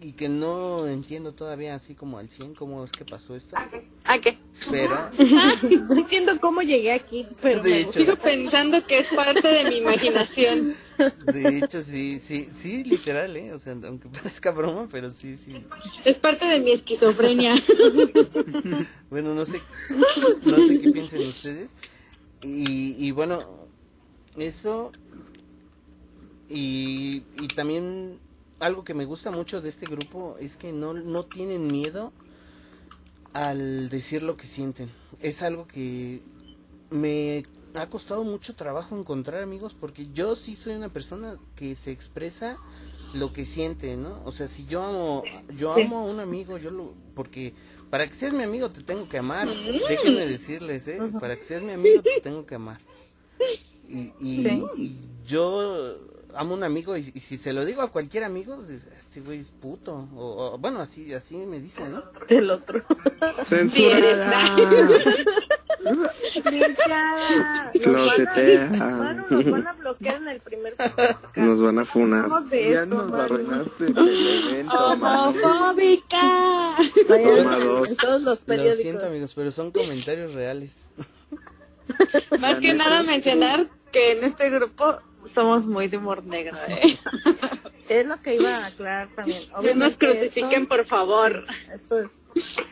y 0.00 0.12
que 0.12 0.28
no 0.28 0.86
entiendo 0.86 1.32
todavía 1.32 1.74
así 1.74 1.94
como 1.94 2.18
al 2.18 2.28
100 2.28 2.54
cómo 2.54 2.84
es 2.84 2.92
que 2.92 3.04
pasó 3.04 3.34
esto. 3.34 3.56
¿A 4.04 4.18
qué? 4.18 4.38
Pero 4.70 4.96
no 5.88 5.96
entiendo 5.96 6.40
cómo 6.40 6.62
llegué 6.62 6.92
aquí, 6.92 7.26
pero 7.42 7.62
sigo 7.92 8.16
pensando 8.16 8.86
que 8.86 9.00
es 9.00 9.08
parte 9.08 9.46
de 9.48 9.70
mi 9.70 9.76
imaginación. 9.78 10.74
De 11.32 11.58
hecho, 11.58 11.82
sí, 11.82 12.18
sí, 12.18 12.48
sí, 12.52 12.84
literal, 12.84 13.36
¿eh? 13.36 13.52
O 13.52 13.58
sea, 13.58 13.76
aunque 13.84 14.08
parezca 14.08 14.50
broma, 14.52 14.88
pero 14.90 15.10
sí, 15.10 15.36
sí. 15.36 15.52
Es 16.04 16.16
parte 16.16 16.46
de 16.46 16.60
mi 16.60 16.72
esquizofrenia. 16.72 17.54
bueno, 19.10 19.34
no 19.34 19.44
sé, 19.46 19.60
no 20.44 20.56
sé 20.66 20.80
qué 20.80 20.90
piensen 20.90 21.20
ustedes. 21.20 21.70
Y, 22.42 22.94
y 23.04 23.10
bueno, 23.10 23.42
eso 24.36 24.92
y, 26.48 27.22
y 27.40 27.48
también 27.48 28.20
algo 28.60 28.84
que 28.84 28.94
me 28.94 29.04
gusta 29.04 29.30
mucho 29.30 29.60
de 29.60 29.68
este 29.68 29.86
grupo 29.86 30.36
es 30.40 30.56
que 30.56 30.72
no, 30.72 30.92
no 30.92 31.24
tienen 31.24 31.66
miedo 31.66 32.12
al 33.32 33.88
decir 33.88 34.22
lo 34.22 34.36
que 34.36 34.46
sienten. 34.46 34.90
Es 35.20 35.42
algo 35.42 35.66
que 35.66 36.22
me 36.90 37.44
ha 37.74 37.88
costado 37.88 38.24
mucho 38.24 38.54
trabajo 38.54 38.98
encontrar 38.98 39.42
amigos 39.42 39.76
porque 39.78 40.08
yo 40.12 40.34
sí 40.34 40.56
soy 40.56 40.74
una 40.74 40.88
persona 40.88 41.36
que 41.54 41.76
se 41.76 41.92
expresa 41.92 42.56
lo 43.14 43.32
que 43.32 43.46
siente, 43.46 43.96
¿no? 43.96 44.20
O 44.24 44.32
sea, 44.32 44.48
si 44.48 44.66
yo 44.66 44.82
amo, 44.82 45.22
yo 45.56 45.72
amo 45.72 45.98
a 45.98 46.02
un 46.02 46.20
amigo, 46.20 46.58
yo 46.58 46.70
lo, 46.70 46.94
porque 47.14 47.54
para 47.90 48.06
que 48.06 48.14
seas 48.14 48.32
mi 48.32 48.42
amigo 48.42 48.70
te 48.70 48.82
tengo 48.82 49.08
que 49.08 49.18
amar, 49.18 49.48
déjenme 49.48 50.26
decirles, 50.26 50.88
¿eh? 50.88 51.00
Para 51.18 51.36
que 51.36 51.44
seas 51.44 51.62
mi 51.62 51.72
amigo 51.72 52.02
te 52.02 52.20
tengo 52.20 52.44
que 52.44 52.56
amar. 52.56 52.80
Y, 53.88 54.12
y 54.20 54.96
yo 55.26 55.96
amo 56.34 56.54
un 56.54 56.64
amigo 56.64 56.96
y, 56.96 57.02
si 57.02 57.38
se 57.38 57.52
lo 57.52 57.64
digo 57.64 57.82
a 57.82 57.90
cualquier 57.90 58.24
amigo, 58.24 58.58
este 58.62 59.20
güey 59.20 59.40
es 59.40 59.50
puto. 59.50 60.08
O, 60.16 60.58
bueno, 60.58 60.80
así 60.80 61.12
así 61.14 61.36
me 61.36 61.60
dicen, 61.60 61.92
¿no? 61.92 62.02
El 62.28 62.50
otro. 62.50 62.84
Censurada. 63.44 64.56
Limpiada. 66.50 67.72
Nos, 67.78 69.30
nos 69.30 69.50
van 69.50 69.66
a 69.66 69.72
bloquear 69.72 70.16
en 70.16 70.28
el 70.28 70.40
primer 70.40 70.74
Nos 71.36 71.60
van 71.60 71.78
a 71.78 71.84
funar. 71.84 72.28
ya 72.50 72.86
nos 72.86 73.12
arruinaste 73.12 73.86
el 73.86 74.48
evento, 74.48 74.76
¡Homofóbica! 74.76 76.76
En 77.08 77.96
todos 77.96 78.22
los 78.22 78.40
periódicos. 78.40 78.76
Lo 78.76 78.82
siento, 78.82 79.06
amigos, 79.06 79.32
pero 79.34 79.52
son 79.52 79.70
comentarios 79.70 80.34
reales. 80.34 80.86
Más 82.40 82.58
que 82.58 82.74
nada 82.74 83.02
mencionar 83.02 83.66
que 83.92 84.12
en 84.12 84.24
este 84.24 84.50
grupo 84.50 84.98
somos 85.28 85.66
muy 85.66 85.88
de 85.88 85.96
humor 85.96 86.24
negro, 86.24 86.56
¿eh? 86.68 86.98
Es 87.88 88.06
lo 88.06 88.20
que 88.20 88.34
iba 88.34 88.54
a 88.54 88.66
aclarar 88.66 89.08
también. 89.14 89.42
No 89.62 89.74
nos 89.74 89.96
crucifiquen, 89.96 90.66
por 90.66 90.84
favor. 90.84 91.46
Esto 91.72 92.00
es 92.00 92.08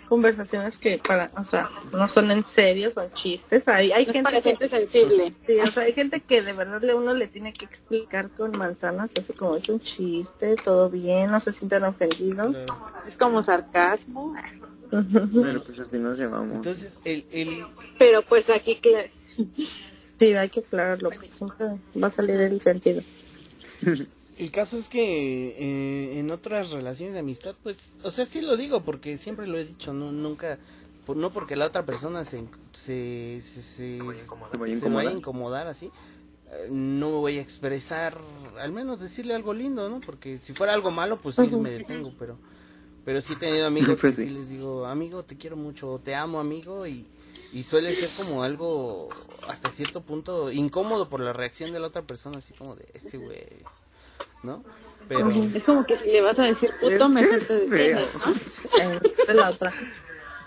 conversaciones 0.09 0.77
que 0.77 0.99
para, 0.99 1.31
o 1.37 1.45
sea, 1.45 1.69
no 1.93 2.07
son 2.07 2.31
en 2.31 2.45
serio, 2.45 2.91
son 2.91 3.13
chistes. 3.15 3.67
Hay, 3.67 3.93
hay 3.93 4.05
gente 4.05 4.23
para 4.23 4.43
gente 4.43 4.69
sensible. 4.69 5.35
Sí, 5.47 5.59
o 5.59 5.71
sea, 5.71 5.85
hay 5.85 5.93
gente 5.93 6.21
que 6.21 6.43
de 6.43 6.53
verdad 6.53 6.83
uno 6.95 7.15
le 7.15 7.27
tiene 7.29 7.53
que 7.53 7.65
explicar 7.65 8.31
con 8.31 8.57
manzanas, 8.57 9.11
así 9.19 9.33
como 9.33 9.57
es 9.57 9.69
un 9.69 9.81
chiste, 9.81 10.57
todo 10.63 10.91
bien, 10.91 11.31
no 11.31 11.41
se 11.41 11.53
sientan 11.53 11.85
ofendidos. 11.85 12.67
Es 13.07 13.17
como 13.17 13.43
sarcasmo. 13.43 14.35
Pero 14.91 15.65
pues 15.65 15.81
así 15.81 15.99
nos 15.99 16.19
llevamos. 16.19 16.57
Entonces, 16.57 16.99
el, 17.05 17.25
el... 17.33 17.65
Pero 17.99 18.23
pues 18.23 18.51
aquí, 18.51 18.77
claro. 18.77 19.09
Sí, 20.19 20.33
hay 20.35 20.49
que 20.49 20.61
aclararlo, 20.61 21.11
porque 21.11 21.31
siempre 21.31 21.67
va 22.01 22.07
a 22.07 22.11
salir 22.11 22.41
el 22.41 22.61
sentido. 22.61 23.03
El 24.39 24.51
caso 24.51 24.77
es 24.77 24.89
que 24.89 25.49
eh, 25.49 26.19
en 26.19 26.31
otras 26.31 26.71
relaciones 26.71 27.15
de 27.15 27.21
amistad, 27.21 27.55
pues, 27.63 27.97
o 28.03 28.11
sea, 28.11 28.27
sí 28.27 28.43
lo 28.43 28.59
digo 28.59 28.83
porque 28.83 29.17
siempre 29.17 29.47
lo 29.47 29.57
he 29.57 29.65
dicho, 29.65 29.95
no 29.95 30.13
nunca, 30.13 30.59
no 31.15 31.33
porque 31.33 31.57
la 31.57 31.65
otra 31.65 31.87
persona 31.87 32.23
se 32.27 32.45
se, 32.73 33.41
se, 33.43 33.63
se, 33.63 33.99
vaya 34.03 35.09
a 35.09 35.13
incomodar 35.13 35.69
así, 35.69 35.91
eh, 36.51 36.69
no 36.71 37.13
me 37.13 37.17
voy 37.17 37.39
a 37.39 37.41
expresar, 37.41 38.19
al 38.59 38.73
menos 38.73 39.01
decirle 39.01 39.35
algo 39.35 39.55
lindo, 39.55 39.89
¿no? 39.89 40.01
Porque 40.01 40.37
si 40.37 40.53
fuera 40.53 40.75
algo 40.75 40.91
malo, 40.91 41.17
pues 41.17 41.37
sí 41.37 41.47
me 41.47 41.71
detengo, 41.71 42.13
pero 42.19 42.37
pero 43.07 43.23
sí 43.23 43.35
he 43.35 43.37
tenido 43.37 43.67
amigos 43.67 43.99
pues 44.03 44.17
que 44.17 44.23
sí 44.25 44.29
les 44.29 44.51
digo, 44.51 44.85
amigo, 44.85 45.23
te 45.23 45.37
quiero 45.37 45.57
mucho, 45.57 45.99
te 46.05 46.15
amo, 46.15 46.41
amigo, 46.41 46.87
y 46.87 47.07
y 47.53 47.63
suele 47.63 47.93
ser 47.93 48.27
como 48.27 48.43
algo 48.43 49.09
hasta 49.49 49.71
cierto 49.71 50.03
punto 50.03 50.51
incómodo 50.51 51.09
por 51.09 51.21
la 51.21 51.33
reacción 51.33 51.73
de 51.73 51.81
la 51.81 51.89
otra 51.89 52.03
persona, 52.03 52.39
así 52.39 52.53
como 52.55 52.77
de 52.77 52.87
este 52.95 53.19
güey, 53.19 53.47
¿no? 54.43 54.63
Pero... 55.09 55.31
Es 55.31 55.65
como 55.65 55.87
que 55.87 55.97
si 55.97 56.07
le 56.07 56.21
vas 56.21 56.39
a 56.39 56.45
decir 56.45 56.71
puto, 56.81 57.09
mejor 57.09 57.41
te 57.41 57.61
detienes, 57.61 58.09
¿no? 58.15 59.35
la 59.35 59.51
otra. 59.51 59.73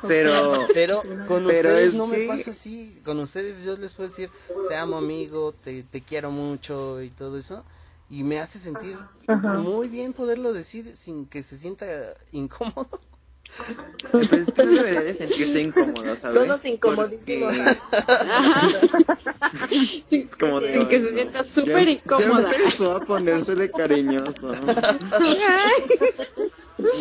Pero, 0.08 0.68
pero 0.74 1.04
con 1.28 1.46
ustedes 1.46 1.94
no 1.94 2.08
me 2.08 2.28
pasa 2.28 2.52
así. 2.52 3.00
Con 3.04 3.20
ustedes 3.20 3.64
yo 3.64 3.76
les 3.76 3.94
puedo 3.94 4.10
decir, 4.10 4.30
te 4.68 4.76
amo 4.76 4.98
amigo, 4.98 5.54
te, 5.54 5.84
te 5.84 6.02
quiero 6.02 6.32
mucho 6.32 7.02
y 7.02 7.10
todo 7.10 7.38
eso. 7.38 7.66
Y 8.10 8.24
me 8.24 8.40
hace 8.40 8.60
sentir 8.60 8.98
muy 9.28 9.88
bien 9.88 10.14
poderlo 10.14 10.54
decir 10.54 10.96
sin 10.96 11.26
que 11.26 11.44
se 11.44 11.58
sienta 11.58 11.86
incómodo. 12.32 13.02
Pues 14.12 14.30
no 14.32 14.66
deberías 14.66 15.04
de 15.04 15.18
sentirse 15.18 15.62
incómodo, 15.62 16.16
¿sabes? 16.16 16.36
Todos 16.36 16.66
incomodísimos. 16.66 17.54
Como 20.40 20.62
de, 20.62 20.88
que 20.88 21.00
se 21.00 21.14
sienta 21.14 21.44
súper 21.44 21.90
incómoda. 21.90 22.52
Ya 22.52 22.58
empezó 22.58 22.96
a 22.96 23.02
ponérsele 23.02 23.70
cariñoso. 23.72 24.52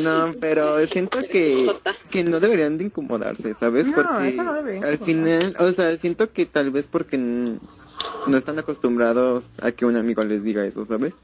No, 0.02 0.34
pero 0.40 0.84
siento 0.88 1.20
que, 1.20 1.72
que 2.10 2.24
no 2.24 2.40
deberían 2.40 2.78
de 2.78 2.84
incomodarse, 2.84 3.54
¿sabes? 3.54 3.86
No, 3.86 3.94
porque 3.94 4.28
eso 4.28 4.42
no 4.42 4.86
al 4.86 4.98
final, 4.98 5.54
o 5.58 5.72
sea, 5.72 5.96
siento 5.98 6.32
que 6.32 6.46
tal 6.46 6.70
vez 6.70 6.88
porque 6.90 7.16
no 7.16 8.36
están 8.36 8.58
acostumbrados 8.58 9.46
a 9.60 9.70
que 9.70 9.86
un 9.86 9.96
amigo 9.96 10.24
les 10.24 10.42
diga 10.42 10.64
eso, 10.66 10.84
¿sabes? 10.84 11.14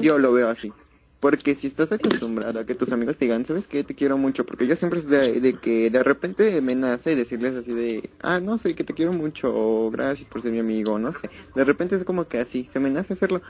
Yo 0.00 0.18
lo 0.18 0.32
veo 0.32 0.48
así. 0.48 0.72
Porque 1.20 1.54
si 1.56 1.66
estás 1.66 1.90
acostumbrado 1.90 2.60
a 2.60 2.66
que 2.66 2.76
tus 2.76 2.92
amigos 2.92 3.16
te 3.16 3.24
digan, 3.24 3.44
¿sabes 3.44 3.66
qué? 3.66 3.82
Te 3.84 3.94
quiero 3.96 4.16
mucho. 4.18 4.46
Porque 4.46 4.66
yo 4.68 4.76
siempre 4.76 5.00
de, 5.02 5.58
que 5.60 5.90
de 5.90 6.02
repente 6.04 6.60
me 6.62 6.76
nace 6.76 7.16
decirles 7.16 7.54
así 7.56 7.72
de, 7.72 8.14
ah, 8.20 8.40
no 8.40 8.56
sé, 8.58 8.74
que 8.76 8.84
te 8.84 8.94
quiero 8.94 9.12
mucho, 9.12 9.52
o 9.54 9.90
gracias 9.90 10.28
por 10.28 10.42
ser 10.42 10.52
mi 10.52 10.60
amigo, 10.60 10.98
no 10.98 11.12
sé. 11.12 11.30
De 11.54 11.64
repente 11.64 11.96
es 11.96 12.04
como 12.04 12.28
que 12.28 12.38
así, 12.38 12.66
se 12.66 12.78
me 12.80 12.90
nace 12.90 13.14
hacerlo. 13.14 13.42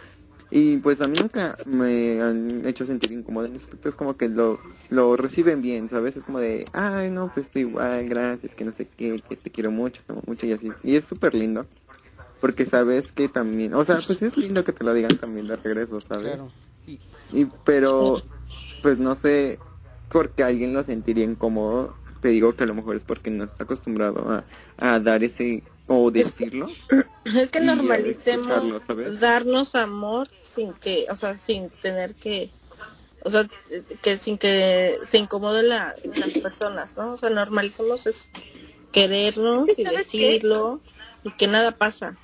Y 0.50 0.78
pues 0.78 1.00
a 1.02 1.08
mí 1.08 1.16
nunca 1.18 1.58
me 1.66 2.22
han 2.22 2.64
hecho 2.66 2.86
sentir 2.86 3.12
incómodo 3.12 3.46
en 3.46 3.56
aspecto, 3.56 3.88
es 3.88 3.96
como 3.96 4.16
que 4.16 4.28
lo, 4.30 4.62
lo 4.88 5.16
reciben 5.16 5.60
bien, 5.62 5.90
¿sabes? 5.90 6.16
Es 6.16 6.24
como 6.24 6.40
de, 6.40 6.70
ay, 6.72 7.10
no, 7.10 7.30
pues 7.32 7.46
estoy 7.46 7.62
igual, 7.62 8.08
gracias, 8.08 8.54
que 8.54 8.64
no 8.64 8.72
sé 8.72 8.88
qué, 8.90 9.22
que 9.22 9.36
te 9.36 9.50
quiero 9.52 9.70
mucho, 9.70 10.02
te 10.06 10.12
amo 10.12 10.22
mucho 10.26 10.46
y 10.46 10.52
así. 10.52 10.76
Y 10.82 10.96
es 10.96 11.06
súper 11.06 11.34
lindo. 11.34 11.68
Porque 12.40 12.66
sabes 12.66 13.12
que 13.12 13.28
también, 13.28 13.74
o 13.74 13.84
sea, 13.84 14.04
pues 14.04 14.22
es 14.22 14.36
lindo 14.36 14.64
que 14.64 14.72
te 14.72 14.84
lo 14.84 14.94
digan 14.94 15.18
también 15.18 15.46
de 15.46 15.56
regreso, 15.56 16.00
¿sabes? 16.00 16.40
Claro. 16.40 16.54
Y, 17.32 17.44
pero, 17.64 18.22
pues 18.82 18.98
no 18.98 19.14
sé, 19.14 19.58
porque 20.10 20.42
alguien 20.42 20.72
lo 20.72 20.84
sentiría 20.84 21.24
incómodo. 21.24 21.94
Te 22.20 22.28
digo 22.28 22.56
que 22.56 22.64
a 22.64 22.66
lo 22.66 22.74
mejor 22.74 22.96
es 22.96 23.04
porque 23.04 23.30
no 23.30 23.44
está 23.44 23.64
acostumbrado 23.64 24.42
a, 24.78 25.00
dar 25.00 25.22
ese 25.22 25.62
o 25.86 26.10
decirlo. 26.10 26.68
Es 27.24 27.50
que 27.50 27.60
normalicemos 27.60 28.82
darnos 29.20 29.74
amor 29.74 30.28
sin 30.42 30.72
que, 30.74 31.06
o 31.10 31.16
sea, 31.16 31.36
sin 31.36 31.70
tener 31.70 32.14
que, 32.14 32.50
o 33.24 33.30
sea, 33.30 33.46
que 34.02 34.18
sin 34.18 34.36
que 34.36 34.96
se 35.04 35.18
incomode 35.18 35.62
la, 35.62 35.94
las 36.16 36.32
personas, 36.34 36.96
¿no? 36.96 37.12
O 37.12 37.16
sea, 37.16 37.30
normalicemos 37.30 38.06
es 38.06 38.30
querernos 38.90 39.68
y 39.76 39.84
decirlo 39.84 40.80
y 41.22 41.30
que 41.32 41.46
nada 41.46 41.72
pasa. 41.72 42.16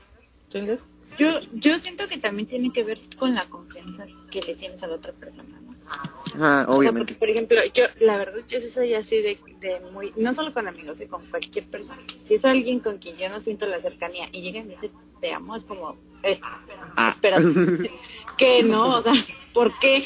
¿Entiendes? 0.44 0.80
Yo, 1.18 1.40
yo 1.52 1.78
siento 1.78 2.08
que 2.08 2.18
también 2.18 2.48
tiene 2.48 2.72
que 2.72 2.82
ver 2.82 3.00
con 3.16 3.34
la 3.34 3.44
confianza 3.48 4.06
que 4.40 4.42
le 4.42 4.54
tienes 4.56 4.82
a 4.82 4.88
la 4.88 4.96
otra 4.96 5.12
persona, 5.12 5.60
¿no? 5.60 5.74
Ah, 6.40 6.66
obviamente. 6.68 7.14
porque, 7.14 7.14
por 7.14 7.28
ejemplo, 7.28 7.58
yo, 7.72 7.84
la 8.00 8.16
verdad, 8.16 8.40
yo 8.48 8.58
soy 8.68 8.94
así 8.94 9.22
de, 9.22 9.38
de 9.60 9.80
muy, 9.92 10.12
no 10.16 10.34
solo 10.34 10.52
con 10.52 10.66
amigos, 10.66 10.98
sino 10.98 11.10
con 11.10 11.26
cualquier 11.26 11.66
persona. 11.66 12.02
Si 12.24 12.34
es 12.34 12.44
alguien 12.44 12.80
con 12.80 12.98
quien 12.98 13.16
yo 13.16 13.28
no 13.28 13.38
siento 13.40 13.66
la 13.66 13.80
cercanía 13.80 14.28
y 14.32 14.42
llega 14.42 14.60
y 14.60 14.64
me 14.64 14.74
dice, 14.74 14.90
te 15.20 15.32
amo, 15.32 15.54
es 15.54 15.64
como, 15.64 15.96
eh, 16.24 16.40
ah. 16.42 17.10
espera, 17.14 17.38
que 18.38 18.62
no, 18.64 18.98
o 18.98 19.02
sea, 19.02 19.12
¿por 19.52 19.78
qué? 19.78 20.04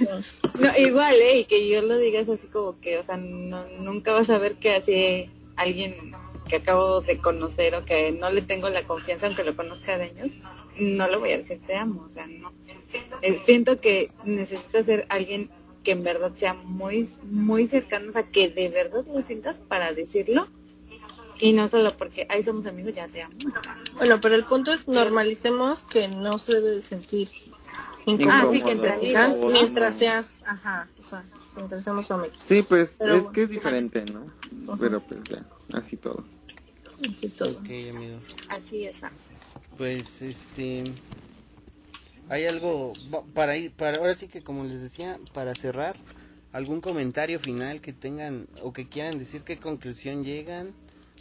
no, 0.58 0.76
igual, 0.78 1.14
eh, 1.14 1.38
y 1.40 1.44
que 1.44 1.68
yo 1.68 1.82
lo 1.82 1.96
digas 1.96 2.28
así 2.28 2.48
como 2.48 2.80
que, 2.80 2.98
o 2.98 3.04
sea, 3.04 3.16
no, 3.16 3.64
nunca 3.78 4.12
vas 4.12 4.30
a 4.30 4.38
ver 4.38 4.56
que 4.56 4.74
así 4.74 5.30
alguien 5.56 6.12
que 6.48 6.56
acabo 6.56 7.00
de 7.02 7.18
conocer 7.18 7.76
o 7.76 7.84
que 7.84 8.10
no 8.10 8.30
le 8.30 8.42
tengo 8.42 8.68
la 8.70 8.84
confianza 8.84 9.26
aunque 9.26 9.44
lo 9.44 9.54
conozca 9.54 9.96
de 9.96 10.04
años, 10.04 10.32
no 10.78 11.08
lo 11.08 11.20
voy 11.20 11.32
a 11.32 11.38
decir 11.38 11.60
te 11.66 11.76
amo, 11.76 12.06
o 12.08 12.12
sea, 12.12 12.26
no. 12.26 12.52
Eh, 13.22 13.40
siento 13.44 13.80
que 13.80 14.10
necesito 14.24 14.82
ser 14.84 15.06
alguien 15.08 15.50
que 15.84 15.92
en 15.92 16.02
verdad 16.02 16.32
sea 16.36 16.54
muy, 16.54 17.08
muy 17.22 17.66
cercano, 17.66 18.10
o 18.10 18.12
sea, 18.12 18.24
que 18.24 18.50
de 18.50 18.68
verdad 18.68 19.04
lo 19.12 19.22
sientas 19.22 19.56
para 19.68 19.92
decirlo 19.92 20.48
y 21.38 21.52
no 21.52 21.68
solo 21.68 21.96
porque 21.96 22.26
ahí 22.28 22.42
somos 22.42 22.66
amigos, 22.66 22.94
ya 22.94 23.08
te 23.08 23.22
amo. 23.22 23.34
Bueno, 23.96 24.20
pero 24.20 24.34
el 24.34 24.44
punto 24.44 24.72
es 24.72 24.88
normalicemos 24.88 25.82
que 25.82 26.08
no 26.08 26.38
se 26.38 26.54
debe 26.54 26.70
de 26.72 26.82
sentir 26.82 27.30
mientras 28.16 29.94
seas, 29.94 30.30
ajá, 30.46 30.88
o 30.98 31.02
sea, 31.02 31.24
mientras 31.56 31.84
seamos 31.84 32.10
amigos. 32.10 32.38
Sí, 32.46 32.62
pues 32.62 33.00
es 33.00 33.24
que 33.32 33.44
es 33.44 33.50
diferente, 33.50 34.04
¿no? 34.06 34.26
Pero 34.78 35.00
pues 35.00 35.20
ya, 35.28 35.44
así 35.72 35.96
todo. 35.96 36.24
Así 37.00 37.28
todo. 37.28 37.50
Ok, 37.50 37.64
amigo. 37.64 38.18
Así 38.48 38.84
es. 38.84 39.02
Pues, 39.80 40.20
este, 40.20 40.84
hay 42.28 42.44
algo 42.44 42.94
para 43.32 43.56
ir, 43.56 43.72
para 43.72 43.96
ahora 43.96 44.14
sí 44.14 44.28
que 44.28 44.42
como 44.42 44.64
les 44.64 44.82
decía, 44.82 45.18
para 45.32 45.54
cerrar, 45.54 45.96
algún 46.52 46.82
comentario 46.82 47.40
final 47.40 47.80
que 47.80 47.94
tengan 47.94 48.46
o 48.62 48.74
que 48.74 48.86
quieran 48.86 49.18
decir 49.18 49.40
qué 49.40 49.56
conclusión 49.56 50.22
llegan 50.22 50.74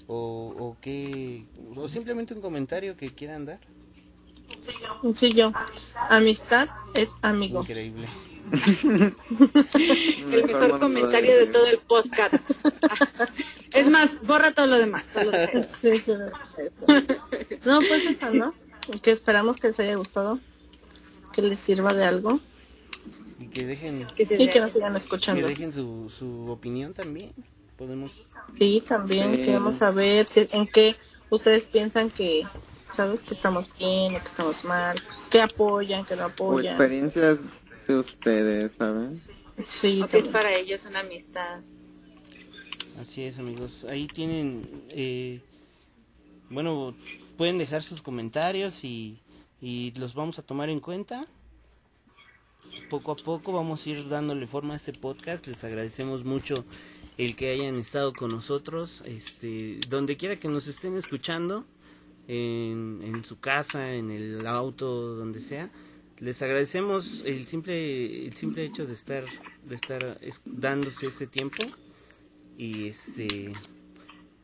o, 0.08 0.54
o 0.60 0.78
qué, 0.82 1.46
o 1.74 1.88
simplemente 1.88 2.34
un 2.34 2.42
comentario 2.42 2.98
que 2.98 3.12
quieran 3.12 3.46
dar. 3.46 3.62
Sí, 5.16 5.34
yo. 5.34 5.54
Amistad 6.10 6.68
es 6.94 7.16
amigo. 7.22 7.62
Increíble. 7.62 8.10
el 8.84 10.46
mejor 10.46 10.80
comentario 10.80 11.38
de 11.38 11.48
todo 11.48 11.66
el 11.68 11.80
podcast. 11.80 12.36
es 13.74 13.90
más, 13.90 14.22
borra 14.24 14.52
todo 14.52 14.68
lo 14.68 14.78
demás. 14.78 15.06
no, 17.66 17.80
pues 17.80 18.06
eso, 18.06 18.34
¿no? 18.34 18.54
Que 19.02 19.12
esperamos 19.12 19.58
que 19.58 19.68
les 19.68 19.80
haya 19.80 19.96
gustado, 19.96 20.40
que 21.34 21.42
les 21.42 21.60
sirva 21.60 21.94
de 21.94 22.06
algo. 22.06 22.40
Y 23.40 23.48
que 23.48 23.66
dejen, 23.66 24.08
y 24.18 24.48
que 24.50 24.60
nos 24.60 24.74
sigan 24.74 24.96
escuchando. 24.96 25.42
Que 25.42 25.50
dejen 25.50 25.72
su, 25.72 26.10
su 26.10 26.50
opinión 26.50 26.94
también. 26.94 27.34
Podemos. 27.78 28.18
Sí, 28.58 28.84
también 28.88 29.32
queremos 29.38 29.76
saber 29.76 30.28
en 30.36 30.68
qué 30.68 30.96
ustedes 31.30 31.66
piensan 31.66 32.10
que 32.10 32.46
¿sabes? 32.94 33.24
Que 33.24 33.34
estamos 33.34 33.70
bien 33.78 34.16
o 34.16 34.20
que 34.20 34.26
estamos 34.26 34.64
mal, 34.66 35.02
que 35.30 35.42
apoyan, 35.42 36.06
que 36.06 36.16
no 36.16 36.26
apoyan. 36.26 36.74
O 36.74 36.78
experiencias 36.78 37.40
de 37.94 38.00
ustedes, 38.00 38.74
¿saben? 38.74 39.20
Sí, 39.66 40.04
es 40.12 40.28
para 40.28 40.54
ellos 40.56 40.86
una 40.86 41.00
amistad. 41.00 41.62
Así 43.00 43.24
es, 43.24 43.40
amigos. 43.40 43.86
Ahí 43.90 44.08
tienen, 44.08 44.86
eh, 44.90 45.42
bueno, 46.50 46.96
pueden 47.38 47.58
dejar 47.58 47.82
sus 47.82 48.02
comentarios 48.02 48.84
y, 48.84 49.20
y 49.62 49.92
los 49.98 50.14
vamos 50.14 50.40
a 50.40 50.44
tomar 50.44 50.70
en 50.70 50.80
cuenta. 50.80 51.28
Poco 52.90 53.12
a 53.12 53.16
poco 53.16 53.52
vamos 53.52 53.86
a 53.86 53.90
ir 53.90 54.08
dándole 54.08 54.48
forma 54.48 54.74
a 54.74 54.78
este 54.78 54.94
podcast. 54.94 55.48
Les 55.48 55.64
agradecemos 55.64 56.24
mucho 56.24 56.66
el 57.18 57.36
que 57.36 57.52
hayan 57.52 57.78
estado 57.78 58.14
con 58.14 58.32
nosotros, 58.32 59.04
este, 59.06 59.80
donde 59.90 60.16
quiera 60.16 60.40
que 60.40 60.48
nos 60.48 60.68
estén 60.68 60.96
escuchando 60.96 61.66
en, 62.28 63.02
en 63.04 63.26
su 63.26 63.40
casa, 63.40 63.94
en 63.94 64.12
el 64.12 64.46
auto, 64.46 65.16
donde 65.16 65.42
sea. 65.42 65.70
Les 66.20 66.42
agradecemos 66.42 67.24
el 67.26 67.46
simple, 67.48 68.26
el 68.26 68.34
simple 68.34 68.66
hecho 68.66 68.86
de 68.86 68.94
estar, 68.94 69.26
de 69.64 69.76
estar 69.76 70.20
dándose 70.46 71.08
ese 71.08 71.28
tiempo. 71.28 71.64
Y 72.58 72.90
este, 72.90 73.54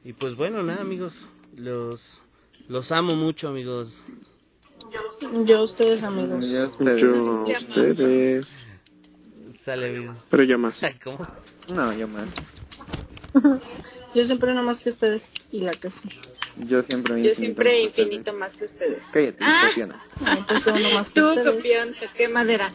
y 0.06 0.14
pues 0.14 0.36
bueno, 0.36 0.64
nada 0.64 0.82
amigos, 0.82 1.28
los, 1.58 2.22
los 2.70 2.92
amo 2.94 3.16
mucho 3.16 3.50
amigos. 3.50 4.04
Yo 5.46 5.58
a 5.58 5.64
ustedes 5.64 6.04
amigos. 6.04 6.46
Yo 6.48 6.64
a 6.64 6.68
ustedes. 6.68 8.48
Sale 9.54 9.90
amigos. 9.90 10.24
Pero 10.30 10.44
yo 10.44 10.58
más. 10.58 10.80
¿Cómo? 11.04 11.28
No, 11.74 11.92
yo 11.94 12.08
más. 12.08 12.28
yo 14.16 14.24
siempre 14.24 14.54
no 14.54 14.64
más 14.64 14.80
que 14.80 14.90
ustedes 14.90 15.30
y 15.52 15.62
la 15.62 15.74
que 15.74 15.90
sí. 15.90 16.08
Yo 16.58 16.82
siempre 16.84 17.22
Yo 17.22 17.36
siempre 17.36 17.82
infinito 17.82 18.34
más 18.34 18.54
que 18.56 18.66
ustedes. 18.66 19.04
Cállate, 19.12 19.38
ah, 19.42 19.68
copiona. 19.68 20.02
Entonces 20.38 20.74
uno 20.74 20.90
más 20.94 21.10
que 21.10 21.22
Tú, 21.22 21.36
copión, 21.44 21.90
¿qué 22.16 22.28
madera? 22.28 22.72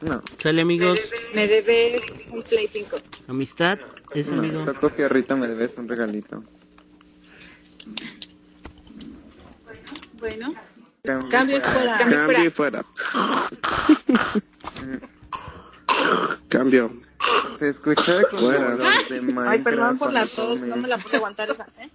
No. 0.00 0.22
Sale 0.38 0.62
amigos. 0.62 1.00
Me 1.34 1.46
debes 1.46 2.02
un 2.30 2.42
Play 2.42 2.68
5. 2.68 2.98
Amistad, 3.28 3.78
es 4.14 4.30
no, 4.30 4.40
amigo. 4.40 4.64
Tato 4.64 4.90
Fierrito 4.90 5.36
me 5.36 5.48
debes 5.48 5.76
un 5.76 5.88
regalito. 5.88 6.42
Bueno. 10.18 10.54
Cambio, 11.02 11.28
cambio 11.30 11.60
fuera. 11.60 11.98
Cambio 11.98 12.50
fuera. 12.50 12.84
Cambio. 16.48 17.00
Se 17.58 17.70
escucha 17.70 18.22
como 18.30 18.42
Fuera. 18.42 18.74
los 18.74 18.88
Ay, 19.46 19.60
perdón 19.60 19.98
por 19.98 20.12
la 20.12 20.26
tos, 20.26 20.60
no 20.62 20.76
me 20.76 20.88
la 20.88 20.98
pude 20.98 21.16
aguantar 21.16 21.50
esa, 21.50 21.66
¿eh? 21.78 21.90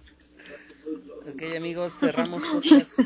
Ok, 1.24 1.42
amigos, 1.56 1.92
cerramos 1.94 2.42
podcast. 2.42 2.98